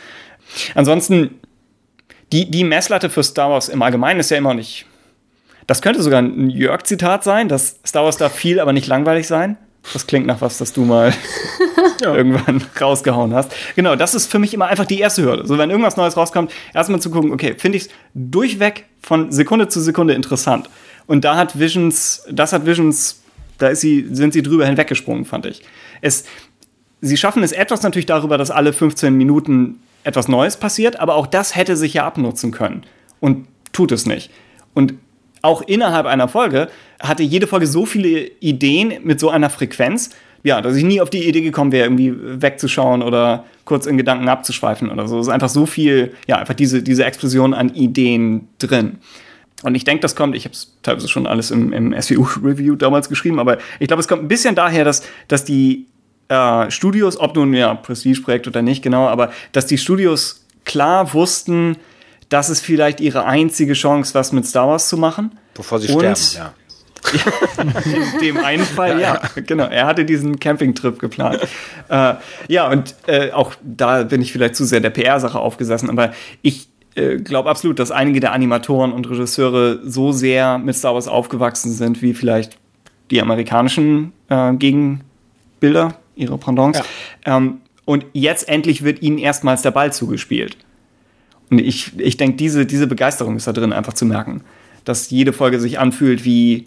Ansonsten, 0.74 1.30
die, 2.32 2.50
die 2.50 2.64
Messlatte 2.64 3.08
für 3.08 3.22
Star 3.22 3.48
Wars 3.48 3.70
im 3.70 3.80
Allgemeinen 3.80 4.20
ist 4.20 4.30
ja 4.30 4.36
immer 4.36 4.52
nicht. 4.52 4.84
Das 5.66 5.82
könnte 5.82 6.02
sogar 6.02 6.20
ein 6.20 6.50
Jörg-Zitat 6.50 7.24
sein, 7.24 7.48
dass 7.48 7.76
Star 7.86 8.04
Wars 8.04 8.16
darf 8.16 8.34
viel, 8.34 8.60
aber 8.60 8.72
nicht 8.72 8.86
langweilig 8.86 9.26
sein. 9.26 9.56
Das 9.92 10.06
klingt 10.06 10.26
nach 10.26 10.40
was, 10.40 10.58
das 10.58 10.72
du 10.72 10.82
mal 10.82 11.12
ja. 12.00 12.14
irgendwann 12.14 12.62
rausgehauen 12.80 13.34
hast. 13.34 13.52
Genau, 13.76 13.96
das 13.96 14.14
ist 14.14 14.30
für 14.30 14.38
mich 14.38 14.54
immer 14.54 14.66
einfach 14.66 14.86
die 14.86 14.98
erste 14.98 15.22
Hürde. 15.22 15.46
So, 15.46 15.58
wenn 15.58 15.70
irgendwas 15.70 15.96
Neues 15.96 16.16
rauskommt, 16.16 16.52
erstmal 16.72 17.00
zu 17.00 17.10
gucken, 17.10 17.32
okay, 17.32 17.54
finde 17.58 17.76
ich 17.76 17.84
es 17.84 17.88
durchweg 18.14 18.86
von 19.02 19.30
Sekunde 19.30 19.68
zu 19.68 19.80
Sekunde 19.80 20.14
interessant. 20.14 20.70
Und 21.06 21.24
da 21.24 21.36
hat 21.36 21.58
Visions, 21.58 22.24
das 22.30 22.52
hat 22.52 22.64
Visions, 22.64 23.22
da 23.58 23.74
sie, 23.74 24.06
sind 24.10 24.32
sie 24.32 24.42
drüber 24.42 24.66
hinweggesprungen, 24.66 25.26
fand 25.26 25.44
ich. 25.46 25.62
Es, 26.00 26.24
sie 27.02 27.18
schaffen 27.18 27.42
es 27.42 27.52
etwas 27.52 27.82
natürlich 27.82 28.06
darüber, 28.06 28.38
dass 28.38 28.50
alle 28.50 28.72
15 28.72 29.14
Minuten 29.14 29.80
etwas 30.02 30.28
Neues 30.28 30.56
passiert, 30.56 30.98
aber 30.98 31.14
auch 31.14 31.26
das 31.26 31.56
hätte 31.56 31.76
sich 31.76 31.94
ja 31.94 32.06
abnutzen 32.06 32.52
können. 32.52 32.84
Und 33.20 33.46
tut 33.72 33.92
es 33.92 34.06
nicht. 34.06 34.30
Und 34.72 34.94
auch 35.44 35.62
innerhalb 35.62 36.06
einer 36.06 36.26
Folge 36.26 36.68
hatte 37.00 37.22
jede 37.22 37.46
Folge 37.46 37.66
so 37.66 37.84
viele 37.84 38.30
Ideen 38.40 38.94
mit 39.04 39.20
so 39.20 39.28
einer 39.28 39.50
Frequenz, 39.50 40.10
ja, 40.42 40.60
dass 40.60 40.76
ich 40.76 40.84
nie 40.84 41.00
auf 41.00 41.10
die 41.10 41.28
Idee 41.28 41.42
gekommen 41.42 41.70
wäre, 41.70 41.84
irgendwie 41.84 42.14
wegzuschauen 42.16 43.02
oder 43.02 43.44
kurz 43.64 43.86
in 43.86 43.96
Gedanken 43.98 44.28
abzuschweifen 44.28 44.90
oder 44.90 45.06
so. 45.06 45.18
Es 45.18 45.26
ist 45.26 45.32
einfach 45.32 45.48
so 45.50 45.66
viel, 45.66 46.14
ja, 46.26 46.36
einfach 46.36 46.54
diese, 46.54 46.82
diese 46.82 47.04
Explosion 47.04 47.52
an 47.52 47.74
Ideen 47.74 48.48
drin. 48.58 48.98
Und 49.62 49.74
ich 49.74 49.84
denke, 49.84 50.00
das 50.00 50.16
kommt, 50.16 50.34
ich 50.34 50.44
habe 50.44 50.54
es 50.54 50.76
teilweise 50.82 51.08
schon 51.08 51.26
alles 51.26 51.50
im, 51.50 51.72
im 51.72 51.94
SWU-Review 51.98 52.76
damals 52.76 53.08
geschrieben, 53.08 53.38
aber 53.38 53.58
ich 53.80 53.88
glaube, 53.88 54.00
es 54.00 54.08
kommt 54.08 54.22
ein 54.22 54.28
bisschen 54.28 54.54
daher, 54.54 54.84
dass, 54.84 55.02
dass 55.28 55.44
die 55.44 55.86
äh, 56.28 56.70
Studios, 56.70 57.18
ob 57.18 57.36
nun 57.36 57.52
ja 57.52 57.74
Prestige-Projekt 57.74 58.46
oder 58.46 58.62
nicht, 58.62 58.82
genau, 58.82 59.08
aber 59.08 59.30
dass 59.52 59.66
die 59.66 59.78
Studios 59.78 60.46
klar 60.64 61.12
wussten, 61.12 61.76
das 62.28 62.50
ist 62.50 62.60
vielleicht 62.60 63.00
ihre 63.00 63.24
einzige 63.24 63.74
Chance, 63.74 64.14
was 64.14 64.32
mit 64.32 64.46
Star 64.46 64.68
Wars 64.68 64.88
zu 64.88 64.96
machen. 64.96 65.38
Bevor 65.54 65.78
sie 65.78 65.92
Und 65.92 66.00
sterben, 66.00 66.30
ja. 66.36 66.54
in 67.62 68.20
dem 68.20 68.36
einen 68.38 68.64
Fall, 68.64 69.00
ja, 69.00 69.20
genau. 69.34 69.64
Er 69.64 69.86
hatte 69.86 70.04
diesen 70.04 70.38
Campingtrip 70.38 70.98
geplant. 70.98 71.40
äh, 71.88 72.14
ja, 72.48 72.70
und 72.70 72.94
äh, 73.06 73.30
auch 73.32 73.54
da 73.62 74.04
bin 74.04 74.22
ich 74.22 74.32
vielleicht 74.32 74.56
zu 74.56 74.64
sehr 74.64 74.80
der 74.80 74.90
PR-Sache 74.90 75.38
aufgesessen, 75.38 75.90
aber 75.90 76.12
ich 76.42 76.68
äh, 76.94 77.16
glaube 77.16 77.50
absolut, 77.50 77.78
dass 77.78 77.90
einige 77.90 78.20
der 78.20 78.32
Animatoren 78.32 78.92
und 78.92 79.08
Regisseure 79.08 79.80
so 79.84 80.12
sehr 80.12 80.58
mit 80.58 80.76
Star 80.76 80.94
Wars 80.94 81.08
aufgewachsen 81.08 81.72
sind, 81.72 82.02
wie 82.02 82.14
vielleicht 82.14 82.56
die 83.10 83.20
amerikanischen 83.20 84.12
äh, 84.28 84.54
Gegenbilder, 84.54 85.96
ihre 86.16 86.38
Pendants. 86.38 86.80
Ja. 87.26 87.36
Ähm, 87.36 87.60
und 87.84 88.06
jetzt 88.12 88.48
endlich 88.48 88.82
wird 88.82 89.02
ihnen 89.02 89.18
erstmals 89.18 89.62
der 89.62 89.72
Ball 89.72 89.92
zugespielt. 89.92 90.56
Und 91.50 91.58
ich, 91.58 91.98
ich 91.98 92.16
denke, 92.16 92.36
diese, 92.36 92.66
diese 92.66 92.86
Begeisterung 92.86 93.36
ist 93.36 93.46
da 93.46 93.52
drin 93.52 93.72
einfach 93.72 93.92
zu 93.92 94.06
merken. 94.06 94.42
Dass 94.84 95.10
jede 95.10 95.32
Folge 95.32 95.60
sich 95.60 95.78
anfühlt 95.78 96.24
wie, 96.24 96.66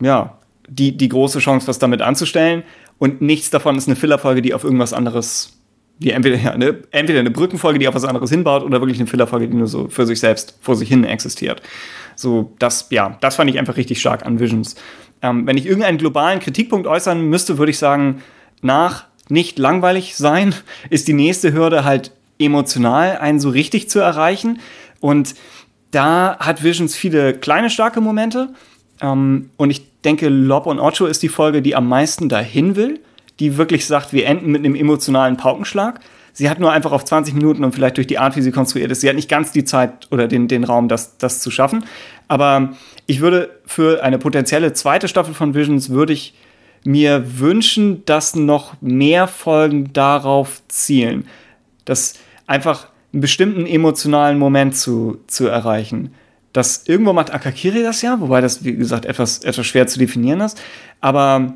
ja, 0.00 0.38
die, 0.68 0.96
die 0.96 1.08
große 1.08 1.38
Chance, 1.38 1.68
was 1.68 1.78
damit 1.78 2.02
anzustellen. 2.02 2.62
Und 2.98 3.20
nichts 3.20 3.50
davon 3.50 3.76
ist 3.76 3.88
eine 3.88 3.96
Fillerfolge, 3.96 4.42
die 4.42 4.54
auf 4.54 4.64
irgendwas 4.64 4.92
anderes, 4.92 5.58
die 5.98 6.10
entweder, 6.10 6.36
ja, 6.36 6.52
eine, 6.52 6.78
entweder 6.90 7.20
eine 7.20 7.30
Brückenfolge, 7.30 7.78
die 7.78 7.88
auf 7.88 7.94
was 7.94 8.04
anderes 8.04 8.30
hinbaut, 8.30 8.62
oder 8.62 8.80
wirklich 8.80 8.98
eine 8.98 9.06
Fillerfolge, 9.06 9.48
die 9.48 9.56
nur 9.56 9.66
so 9.66 9.88
für 9.88 10.06
sich 10.06 10.20
selbst 10.20 10.58
vor 10.60 10.76
sich 10.76 10.88
hin 10.88 11.04
existiert. 11.04 11.62
So, 12.14 12.52
das, 12.58 12.88
ja, 12.90 13.18
das 13.20 13.36
fand 13.36 13.50
ich 13.50 13.58
einfach 13.58 13.76
richtig 13.76 14.00
stark 14.00 14.24
an 14.24 14.40
Visions. 14.40 14.76
Ähm, 15.22 15.46
wenn 15.46 15.56
ich 15.56 15.66
irgendeinen 15.66 15.98
globalen 15.98 16.40
Kritikpunkt 16.40 16.86
äußern 16.86 17.22
müsste, 17.22 17.58
würde 17.58 17.70
ich 17.70 17.78
sagen, 17.78 18.22
nach 18.62 19.04
nicht 19.28 19.58
langweilig 19.58 20.16
sein, 20.16 20.54
ist 20.90 21.08
die 21.08 21.12
nächste 21.12 21.52
Hürde 21.52 21.84
halt 21.84 22.12
emotional 22.38 23.18
einen 23.18 23.40
so 23.40 23.50
richtig 23.50 23.88
zu 23.88 23.98
erreichen. 23.98 24.60
Und 25.00 25.34
da 25.90 26.36
hat 26.38 26.62
Visions 26.62 26.96
viele 26.96 27.34
kleine, 27.34 27.70
starke 27.70 28.00
Momente. 28.00 28.50
Ähm, 29.00 29.50
und 29.56 29.70
ich 29.70 30.00
denke, 30.02 30.28
Lob 30.28 30.66
und 30.66 30.78
Ocho 30.78 31.06
ist 31.06 31.22
die 31.22 31.28
Folge, 31.28 31.62
die 31.62 31.74
am 31.74 31.88
meisten 31.88 32.28
dahin 32.28 32.76
will, 32.76 33.00
die 33.40 33.56
wirklich 33.56 33.86
sagt, 33.86 34.12
wir 34.12 34.26
enden 34.26 34.50
mit 34.50 34.64
einem 34.64 34.74
emotionalen 34.74 35.36
Paukenschlag. 35.36 36.00
Sie 36.32 36.50
hat 36.50 36.60
nur 36.60 36.70
einfach 36.70 36.92
auf 36.92 37.04
20 37.04 37.34
Minuten 37.34 37.64
und 37.64 37.74
vielleicht 37.74 37.96
durch 37.96 38.06
die 38.06 38.18
Art, 38.18 38.36
wie 38.36 38.42
sie 38.42 38.52
konstruiert 38.52 38.90
ist, 38.90 39.00
sie 39.00 39.08
hat 39.08 39.16
nicht 39.16 39.30
ganz 39.30 39.52
die 39.52 39.64
Zeit 39.64 40.06
oder 40.10 40.28
den, 40.28 40.48
den 40.48 40.64
Raum, 40.64 40.88
das, 40.88 41.16
das 41.16 41.40
zu 41.40 41.50
schaffen. 41.50 41.86
Aber 42.28 42.74
ich 43.06 43.20
würde 43.20 43.50
für 43.64 44.02
eine 44.02 44.18
potenzielle 44.18 44.74
zweite 44.74 45.08
Staffel 45.08 45.32
von 45.32 45.54
Visions 45.54 45.88
würde 45.88 46.12
ich 46.12 46.34
mir 46.84 47.40
wünschen, 47.40 48.04
dass 48.04 48.36
noch 48.36 48.74
mehr 48.82 49.28
Folgen 49.28 49.92
darauf 49.92 50.62
zielen. 50.68 51.26
Dass 51.84 52.14
einfach 52.46 52.88
einen 53.12 53.20
bestimmten 53.20 53.66
emotionalen 53.66 54.38
Moment 54.38 54.76
zu, 54.76 55.20
zu 55.26 55.46
erreichen. 55.46 56.12
Das, 56.52 56.84
irgendwo 56.86 57.12
macht 57.12 57.32
Akakiri 57.32 57.82
das 57.82 58.02
ja, 58.02 58.20
wobei 58.20 58.40
das, 58.40 58.64
wie 58.64 58.74
gesagt, 58.74 59.04
etwas, 59.04 59.40
etwas 59.40 59.66
schwer 59.66 59.86
zu 59.86 59.98
definieren 59.98 60.40
ist. 60.40 60.60
Aber 61.00 61.54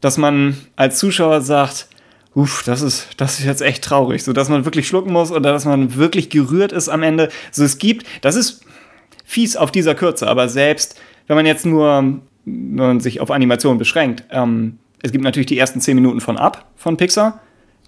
dass 0.00 0.18
man 0.18 0.56
als 0.76 0.98
Zuschauer 0.98 1.40
sagt, 1.40 1.86
uff, 2.34 2.62
das 2.64 2.82
ist, 2.82 3.08
das 3.16 3.38
ist 3.38 3.46
jetzt 3.46 3.62
echt 3.62 3.84
traurig, 3.84 4.22
so 4.22 4.32
dass 4.32 4.48
man 4.48 4.64
wirklich 4.64 4.88
schlucken 4.88 5.12
muss 5.12 5.30
oder 5.30 5.52
dass 5.52 5.64
man 5.64 5.96
wirklich 5.96 6.30
gerührt 6.30 6.72
ist 6.72 6.88
am 6.88 7.02
Ende. 7.02 7.30
So 7.50 7.64
es 7.64 7.78
gibt, 7.78 8.06
das 8.20 8.36
ist 8.36 8.64
fies 9.24 9.56
auf 9.56 9.70
dieser 9.70 9.94
Kürze, 9.94 10.28
aber 10.28 10.48
selbst 10.48 11.00
wenn 11.26 11.36
man 11.36 11.46
jetzt 11.46 11.64
nur, 11.64 12.20
wenn 12.44 12.74
man 12.74 13.00
sich 13.00 13.20
auf 13.20 13.30
Animation 13.30 13.78
beschränkt, 13.78 14.24
ähm, 14.30 14.78
es 15.02 15.12
gibt 15.12 15.24
natürlich 15.24 15.46
die 15.46 15.58
ersten 15.58 15.80
10 15.80 15.94
Minuten 15.94 16.20
von 16.20 16.36
Up 16.38 16.66
von 16.76 16.96
Pixar, 16.96 17.40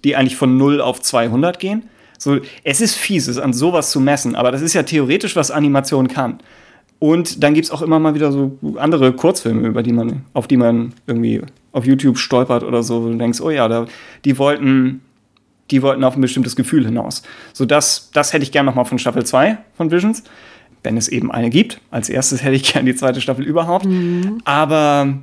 die 0.03 0.17
eigentlich 0.17 0.37
von 0.37 0.57
0 0.57 0.81
auf 0.81 1.01
200 1.01 1.59
gehen. 1.59 1.89
So, 2.19 2.39
es 2.63 2.81
ist 2.81 2.95
fies, 2.95 3.29
es 3.29 3.39
an 3.39 3.53
sowas 3.53 3.91
zu 3.91 4.01
messen, 4.01 4.35
aber 4.35 4.53
das 4.53 4.63
ist 4.63 4.75
ja 4.75 4.83
theoretisch, 4.83 5.37
was 5.37 5.51
Animation 5.51 6.09
kann. 6.09 6.39
Und 6.99 7.43
dann 7.43 7.55
gibt 7.55 7.67
es 7.67 7.71
auch 7.71 7.83
immer 7.83 7.99
mal 7.99 8.15
wieder 8.15 8.33
so 8.33 8.59
andere 8.77 9.13
Kurzfilme, 9.13 9.69
über 9.69 9.83
die 9.83 9.93
man, 9.93 10.25
auf 10.33 10.47
die 10.47 10.57
man 10.57 10.95
irgendwie 11.07 11.43
auf 11.73 11.85
YouTube 11.85 12.19
stolpert 12.19 12.63
oder 12.63 12.83
so 12.83 12.99
und 12.99 13.19
denkst, 13.19 13.41
oh 13.41 13.51
ja, 13.51 13.69
da, 13.69 13.87
die 14.25 14.39
wollten, 14.39 15.03
die 15.71 15.83
wollten 15.83 16.05
auf 16.05 16.17
ein 16.17 16.21
bestimmtes 16.21 16.57
Gefühl 16.57 16.87
hinaus. 16.87 17.23
So, 17.53 17.67
das, 17.67 18.11
das 18.13 18.33
hätte 18.33 18.45
ich 18.45 18.53
gerne 18.53 18.71
nochmal 18.71 18.85
von 18.85 18.99
Staffel 18.99 19.27
2 19.27 19.59
von 19.77 19.91
Visions, 19.91 20.23
wenn 20.83 20.97
es 20.97 21.09
eben 21.09 21.31
eine 21.31 21.51
gibt. 21.51 21.81
Als 21.91 22.09
erstes 22.09 22.43
hätte 22.43 22.55
ich 22.55 22.73
gerne 22.73 22.91
die 22.91 22.97
zweite 22.97 23.21
Staffel 23.21 23.45
überhaupt. 23.45 23.85
Mhm. 23.85 24.41
Aber 24.45 25.19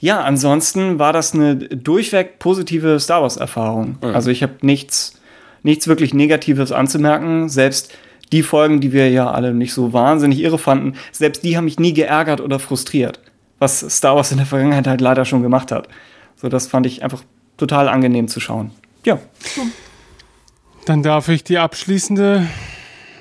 ja, 0.00 0.22
ansonsten 0.22 0.98
war 0.98 1.12
das 1.12 1.34
eine 1.34 1.56
durchweg 1.56 2.38
positive 2.38 2.98
Star 2.98 3.22
Wars-Erfahrung. 3.22 3.98
Mhm. 4.02 4.14
Also 4.14 4.30
ich 4.30 4.42
habe 4.42 4.54
nichts 4.62 5.19
nichts 5.62 5.88
wirklich 5.88 6.14
Negatives 6.14 6.72
anzumerken. 6.72 7.48
Selbst 7.48 7.92
die 8.32 8.42
Folgen, 8.42 8.80
die 8.80 8.92
wir 8.92 9.10
ja 9.10 9.30
alle 9.30 9.52
nicht 9.54 9.72
so 9.72 9.92
wahnsinnig 9.92 10.40
irre 10.40 10.58
fanden, 10.58 10.94
selbst 11.12 11.44
die 11.44 11.56
haben 11.56 11.64
mich 11.64 11.78
nie 11.78 11.92
geärgert 11.92 12.40
oder 12.40 12.58
frustriert. 12.58 13.20
Was 13.58 13.80
Star 13.80 14.16
Wars 14.16 14.30
in 14.30 14.38
der 14.38 14.46
Vergangenheit 14.46 14.86
halt 14.86 15.00
leider 15.00 15.24
schon 15.24 15.42
gemacht 15.42 15.72
hat. 15.72 15.88
So, 16.36 16.48
das 16.48 16.66
fand 16.66 16.86
ich 16.86 17.02
einfach 17.02 17.22
total 17.56 17.88
angenehm 17.88 18.28
zu 18.28 18.40
schauen. 18.40 18.70
Ja. 19.04 19.18
Dann 20.86 21.02
darf 21.02 21.28
ich 21.28 21.44
die 21.44 21.58
abschließende, 21.58 22.46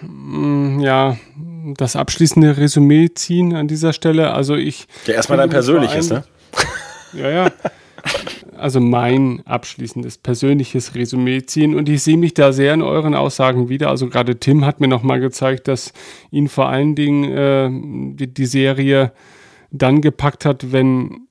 mm, 0.02 0.80
ja, 0.80 1.18
das 1.76 1.96
abschließende 1.96 2.58
Resümee 2.58 3.10
ziehen 3.14 3.56
an 3.56 3.68
dieser 3.68 3.92
Stelle. 3.92 4.34
Also 4.34 4.56
ich. 4.56 4.88
Ja, 5.06 5.16
erstmal 5.16 5.38
dein 5.38 5.50
persönliches, 5.50 6.10
ne? 6.10 6.24
Ja, 7.14 7.30
ja. 7.30 7.52
also 8.60 8.80
mein 8.80 9.42
abschließendes 9.46 10.18
persönliches 10.18 10.96
Resümee 10.96 11.44
ziehen. 11.44 11.76
Und 11.76 11.90
ich 11.90 12.04
sehe 12.04 12.18
mich 12.18 12.34
da 12.34 12.52
sehr 12.52 12.74
in 12.74 12.82
euren 12.82 13.16
Aussagen 13.16 13.70
wieder. 13.70 13.90
Also 13.90 14.08
gerade 14.08 14.40
Tim 14.40 14.66
hat 14.66 14.80
mir 14.80 14.88
nochmal 14.88 15.20
gezeigt, 15.20 15.68
dass 15.68 15.94
ihn 16.32 16.48
vor 16.48 16.70
allen 16.70 16.96
Dingen 16.96 17.24
äh, 17.32 18.16
die, 18.16 18.34
die, 18.34 18.46
Serie 18.46 19.12
dann 19.72 20.02
gepackt 20.02 20.46
hat, 20.46 20.72
wenn 20.72 21.28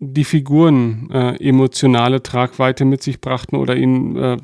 die 0.00 0.24
Figuren 0.24 1.10
äh, 1.10 1.36
emotionale 1.42 2.22
Tragweite 2.22 2.84
mit 2.84 3.02
sich 3.02 3.20
brachten 3.20 3.56
oder 3.56 3.74
ihn 3.76 4.16
äh, 4.16 4.36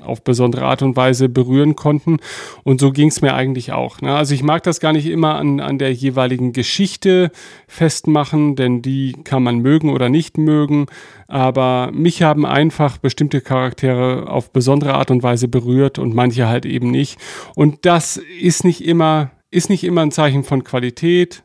auf 0.00 0.24
besondere 0.24 0.64
Art 0.64 0.80
und 0.80 0.96
Weise 0.96 1.28
berühren 1.28 1.76
konnten. 1.76 2.18
Und 2.64 2.80
so 2.80 2.90
ging 2.90 3.08
es 3.08 3.20
mir 3.20 3.34
eigentlich 3.34 3.72
auch. 3.72 4.00
Ne? 4.00 4.14
Also 4.14 4.34
ich 4.34 4.42
mag 4.42 4.62
das 4.62 4.80
gar 4.80 4.94
nicht 4.94 5.06
immer 5.06 5.34
an, 5.34 5.60
an 5.60 5.78
der 5.78 5.92
jeweiligen 5.92 6.54
Geschichte 6.54 7.30
festmachen, 7.66 8.56
denn 8.56 8.80
die 8.80 9.14
kann 9.24 9.42
man 9.42 9.58
mögen 9.58 9.90
oder 9.90 10.08
nicht 10.08 10.38
mögen. 10.38 10.86
Aber 11.26 11.90
mich 11.92 12.22
haben 12.22 12.46
einfach 12.46 12.96
bestimmte 12.96 13.42
Charaktere 13.42 14.30
auf 14.30 14.52
besondere 14.52 14.94
Art 14.94 15.10
und 15.10 15.22
Weise 15.22 15.48
berührt 15.48 15.98
und 15.98 16.14
manche 16.14 16.48
halt 16.48 16.64
eben 16.64 16.90
nicht. 16.90 17.18
Und 17.54 17.84
das 17.84 18.16
ist 18.40 18.64
nicht 18.64 18.82
immer, 18.82 19.32
ist 19.50 19.68
nicht 19.68 19.84
immer 19.84 20.00
ein 20.00 20.12
Zeichen 20.12 20.44
von 20.44 20.64
Qualität 20.64 21.42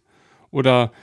oder 0.50 0.94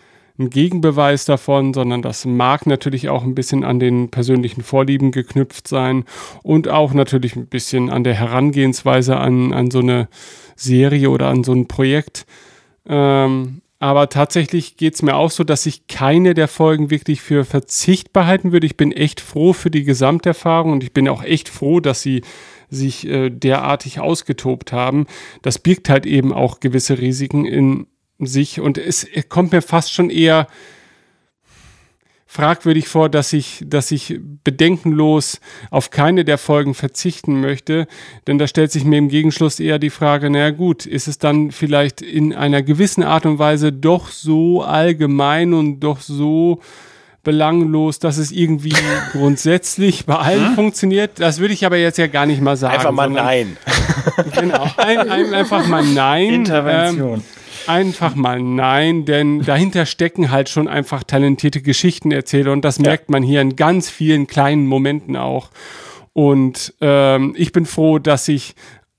ein 0.40 0.50
Gegenbeweis 0.50 1.24
davon, 1.24 1.72
sondern 1.74 2.02
das 2.02 2.24
mag 2.24 2.66
natürlich 2.66 3.08
auch 3.08 3.22
ein 3.22 3.34
bisschen 3.34 3.62
an 3.62 3.78
den 3.78 4.10
persönlichen 4.10 4.62
Vorlieben 4.62 5.12
geknüpft 5.12 5.68
sein 5.68 6.04
und 6.42 6.68
auch 6.68 6.92
natürlich 6.92 7.36
ein 7.36 7.46
bisschen 7.46 7.90
an 7.90 8.02
der 8.02 8.14
Herangehensweise 8.14 9.16
an, 9.16 9.52
an 9.52 9.70
so 9.70 9.78
eine 9.78 10.08
Serie 10.56 11.10
oder 11.10 11.28
an 11.28 11.44
so 11.44 11.52
ein 11.52 11.68
Projekt. 11.68 12.26
Ähm, 12.86 13.62
aber 13.78 14.10
tatsächlich 14.10 14.76
geht 14.76 14.94
es 14.94 15.02
mir 15.02 15.16
auch 15.16 15.30
so, 15.30 15.42
dass 15.42 15.64
ich 15.64 15.86
keine 15.86 16.34
der 16.34 16.48
Folgen 16.48 16.90
wirklich 16.90 17.22
für 17.22 17.46
Verzicht 17.46 18.12
behalten 18.12 18.52
würde. 18.52 18.66
Ich 18.66 18.76
bin 18.76 18.92
echt 18.92 19.20
froh 19.22 19.54
für 19.54 19.70
die 19.70 19.84
Gesamterfahrung 19.84 20.72
und 20.72 20.84
ich 20.84 20.92
bin 20.92 21.08
auch 21.08 21.22
echt 21.22 21.48
froh, 21.48 21.80
dass 21.80 22.02
sie 22.02 22.20
sich 22.68 23.06
äh, 23.06 23.30
derartig 23.30 23.98
ausgetobt 23.98 24.72
haben. 24.72 25.06
Das 25.40 25.58
birgt 25.58 25.88
halt 25.88 26.04
eben 26.04 26.32
auch 26.32 26.60
gewisse 26.60 26.98
Risiken 26.98 27.46
in 27.46 27.86
sich 28.26 28.60
und 28.60 28.78
es 28.78 29.06
kommt 29.28 29.52
mir 29.52 29.62
fast 29.62 29.92
schon 29.92 30.10
eher 30.10 30.47
fragwürdig 32.30 32.86
vor, 32.86 33.09
dass 33.09 33.32
ich, 33.32 33.64
dass 33.66 33.90
ich 33.90 34.20
bedenkenlos 34.44 35.40
auf 35.72 35.90
keine 35.90 36.24
der 36.24 36.38
Folgen 36.38 36.74
verzichten 36.74 37.40
möchte, 37.40 37.88
denn 38.28 38.38
da 38.38 38.47
stellt 38.47 38.70
sich 38.70 38.84
mir 38.84 38.98
im 38.98 39.09
Gegenschluss 39.09 39.59
eher 39.59 39.80
die 39.80 39.90
Frage, 39.90 40.30
naja 40.30 40.51
gut, 40.51 40.86
ist 40.86 41.09
es 41.09 41.18
dann 41.18 41.51
vielleicht 41.51 42.02
in 42.02 42.32
einer 42.32 42.62
gewissen 42.62 43.02
Art 43.02 43.26
und 43.26 43.40
Weise 43.40 43.72
doch 43.72 44.10
so 44.10 44.62
allgemein 44.62 45.52
und 45.52 45.80
doch 45.80 46.01
so 46.01 46.60
belanglos, 47.24 47.98
dass 47.98 48.16
es 48.16 48.30
irgendwie 48.30 48.74
grundsätzlich 49.12 50.06
bei 50.06 50.14
allen 50.14 50.51
hm? 50.51 50.55
funktioniert. 50.55 51.18
Das 51.18 51.40
würde 51.40 51.52
ich 51.52 51.66
aber 51.66 51.78
jetzt 51.78 51.98
ja 51.98 52.06
gar 52.06 52.26
nicht 52.26 52.40
mal 52.40 52.56
sagen. 52.56 52.74
Einfach 52.74 52.92
mal 52.92 53.10
Nein. 53.10 53.56
Genau, 54.34 54.66
ein, 54.76 54.98
ein, 54.98 55.34
einfach 55.34 55.66
mal 55.66 55.84
Nein. 55.84 56.34
Intervention. 56.34 57.14
Ähm, 57.14 57.24
einfach 57.70 58.14
mal 58.14 58.40
nein, 58.42 59.05
denn 59.05 59.42
dahinter 59.42 59.86
stecken 59.86 60.30
halt 60.30 60.48
schon 60.48 60.68
einfach 60.68 61.05
talentierte 61.05 61.62
Geschichtenerzähler 61.62 62.52
und 62.52 62.64
das 62.64 62.78
ja. 62.78 62.84
merkt 62.84 63.10
man 63.10 63.22
hier 63.22 63.40
in 63.40 63.56
ganz 63.56 63.88
vielen 63.88 64.26
kleinen 64.26 64.66
Momenten 64.66 65.16
auch. 65.16 65.51
Und 66.12 66.74
ähm, 66.80 67.34
ich 67.36 67.52
bin 67.52 67.66
froh, 67.66 67.98
dass 67.98 68.26
ich 68.28 68.55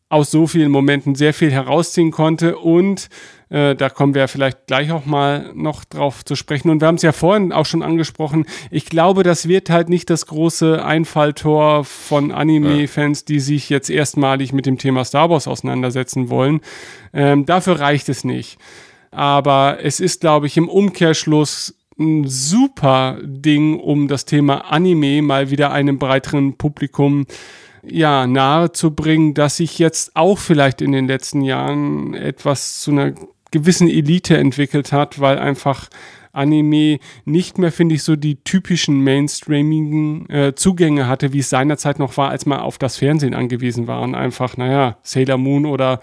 aus 0.10 0.32
so 0.32 0.48
vielen 0.48 0.72
Momenten 0.72 1.16
sehr 1.16 1.34
viel 1.34 1.52
herausziehen 1.52 2.12
konnte 2.12 2.58
und 2.58 3.10
äh, 3.52 3.76
da 3.76 3.90
kommen 3.90 4.16
wir 4.16 4.30
vielleicht 4.30 4.66
gleich 4.68 4.92
auch 4.92 5.06
mal 5.06 5.52
noch 5.54 5.84
drauf 5.84 6.24
zu 6.24 6.36
sprechen. 6.36 6.70
Und 6.70 6.80
wir 6.80 6.88
haben 6.88 6.96
es 6.96 7.02
ja 7.02 7.12
vorhin 7.12 7.52
auch 7.52 7.66
schon 7.66 7.84
angesprochen. 7.84 8.46
Ich 8.72 8.86
glaube, 8.86 9.24
das 9.24 9.48
wird 9.48 9.70
halt 9.70 9.90
nicht 9.90 10.10
das 10.10 10.26
große 10.26 10.84
Einfalltor 10.84 11.84
von 11.84 12.32
Anime-Fans, 12.32 13.26
die 13.26 13.42
sich 13.42 13.70
jetzt 13.70 13.90
erstmalig 13.90 14.54
mit 14.54 14.66
dem 14.66 14.78
Thema 14.78 15.04
Star 15.04 15.30
Wars 15.30 15.50
auseinandersetzen 15.50 16.30
wollen. 16.30 16.62
Ähm, 17.14 17.46
dafür 17.46 17.80
reicht 17.82 18.08
es 18.08 18.24
nicht. 18.24 18.58
Aber 19.12 19.80
es 19.84 20.00
ist, 20.00 20.22
glaube 20.22 20.48
ich, 20.48 20.56
im 20.56 20.70
Umkehrschluss 20.70 21.76
ein 22.00 22.26
super 22.28 23.18
Ding, 23.22 23.78
um 23.78 24.08
das 24.08 24.24
Thema 24.24 24.72
Anime 24.72 25.22
mal 25.22 25.52
wieder 25.52 25.74
einem 25.74 26.00
breiteren 26.00 26.58
Publikum 26.58 27.26
ja, 27.84 28.28
nahe 28.28 28.72
zu 28.72 28.96
bringen, 28.96 29.34
dass 29.34 29.58
sich 29.58 29.78
jetzt 29.78 30.16
auch 30.16 30.38
vielleicht 30.38 30.82
in 30.82 30.94
den 30.94 31.08
letzten 31.08 31.42
Jahren 31.42 32.14
etwas 32.14 32.80
zu 32.80 32.92
einer 32.92 33.14
gewissen 33.52 33.90
Elite 33.90 34.38
entwickelt 34.38 34.92
hat, 34.92 35.20
weil 35.20 35.38
einfach 35.38 35.90
Anime 36.34 37.00
nicht 37.26 37.58
mehr, 37.58 37.72
finde 37.72 37.96
ich, 37.96 38.04
so 38.04 38.16
die 38.16 38.44
typischen 38.44 39.04
mainstreamigen 39.04 40.30
äh, 40.30 40.56
Zugänge 40.56 41.08
hatte, 41.08 41.34
wie 41.34 41.40
es 41.40 41.50
seinerzeit 41.50 42.00
noch 42.00 42.18
war, 42.18 42.30
als 42.30 42.46
man 42.46 42.60
auf 42.60 42.78
das 42.78 42.98
Fernsehen 42.98 43.34
angewiesen 43.34 43.88
war 43.88 44.02
und 44.02 44.16
einfach, 44.16 44.58
naja, 44.58 44.98
Sailor 45.04 45.38
Moon 45.38 45.66
oder 45.66 46.00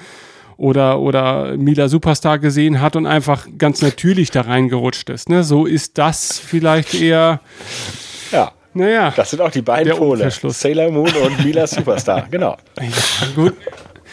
oder 0.57 0.99
oder 0.99 1.57
Mila 1.57 1.89
Superstar 1.89 2.41
gesehen 2.41 2.81
hat 2.81 2.97
und 2.97 3.07
einfach 3.07 3.47
ganz 3.59 3.81
natürlich 3.81 4.33
da 4.33 4.43
reingerutscht 4.43 5.09
ist. 5.09 5.29
Ne? 5.29 5.45
So 5.45 5.67
ist 5.67 5.99
das 5.99 6.39
vielleicht 6.39 6.95
eher. 6.95 7.41
Ja. 8.33 8.53
Naja. 8.75 9.13
Das 9.17 9.31
sind 9.31 9.41
auch 9.41 9.51
die 9.51 9.63
beiden 9.63 9.97
Pole. 9.97 10.31
Sailor 10.31 10.91
Moon 10.91 11.11
und 11.25 11.45
Mila 11.45 11.67
Superstar, 11.67 12.27
genau. 12.31 12.57
Ja, 12.79 13.27
gut 13.35 13.55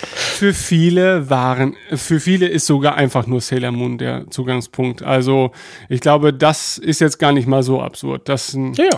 für 0.03 0.53
viele 0.53 1.29
waren, 1.29 1.75
für 1.93 2.19
viele 2.19 2.47
ist 2.47 2.65
sogar 2.65 2.95
einfach 2.95 3.27
nur 3.27 3.41
Sailor 3.41 3.71
Moon 3.71 3.97
der 3.97 4.29
Zugangspunkt. 4.29 5.03
Also 5.03 5.51
ich 5.89 6.01
glaube, 6.01 6.33
das 6.33 6.77
ist 6.77 7.01
jetzt 7.01 7.17
gar 7.19 7.31
nicht 7.31 7.47
mal 7.47 7.63
so 7.63 7.81
absurd, 7.81 8.29
dass 8.29 8.53
ein 8.53 8.73
ja. 8.73 8.89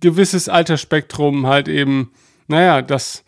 gewisses 0.00 0.48
Altersspektrum 0.48 1.46
halt 1.46 1.68
eben, 1.68 2.12
naja, 2.48 2.82
das 2.82 3.24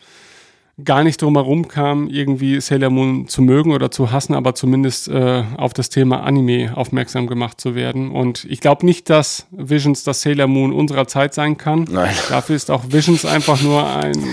gar 0.83 1.03
nicht 1.03 1.21
drum 1.21 1.35
herum 1.35 1.67
kam, 1.67 2.07
irgendwie 2.07 2.59
Sailor 2.61 2.89
Moon 2.89 3.27
zu 3.27 3.41
mögen 3.41 3.71
oder 3.71 3.91
zu 3.91 4.11
hassen, 4.11 4.33
aber 4.33 4.55
zumindest 4.55 5.07
äh, 5.07 5.43
auf 5.57 5.73
das 5.73 5.89
Thema 5.89 6.23
Anime 6.23 6.75
aufmerksam 6.75 7.27
gemacht 7.27 7.59
zu 7.59 7.75
werden. 7.75 8.11
Und 8.11 8.45
ich 8.45 8.61
glaube 8.61 8.85
nicht, 8.85 9.09
dass 9.09 9.47
Visions 9.51 10.03
das 10.03 10.21
Sailor 10.21 10.47
Moon 10.47 10.73
unserer 10.73 11.07
Zeit 11.07 11.33
sein 11.33 11.57
kann. 11.57 11.85
Nein. 11.89 12.13
Dafür 12.29 12.55
ist 12.55 12.71
auch 12.71 12.83
Visions 12.89 13.25
einfach 13.25 13.61
nur 13.61 13.85
ein 13.87 14.13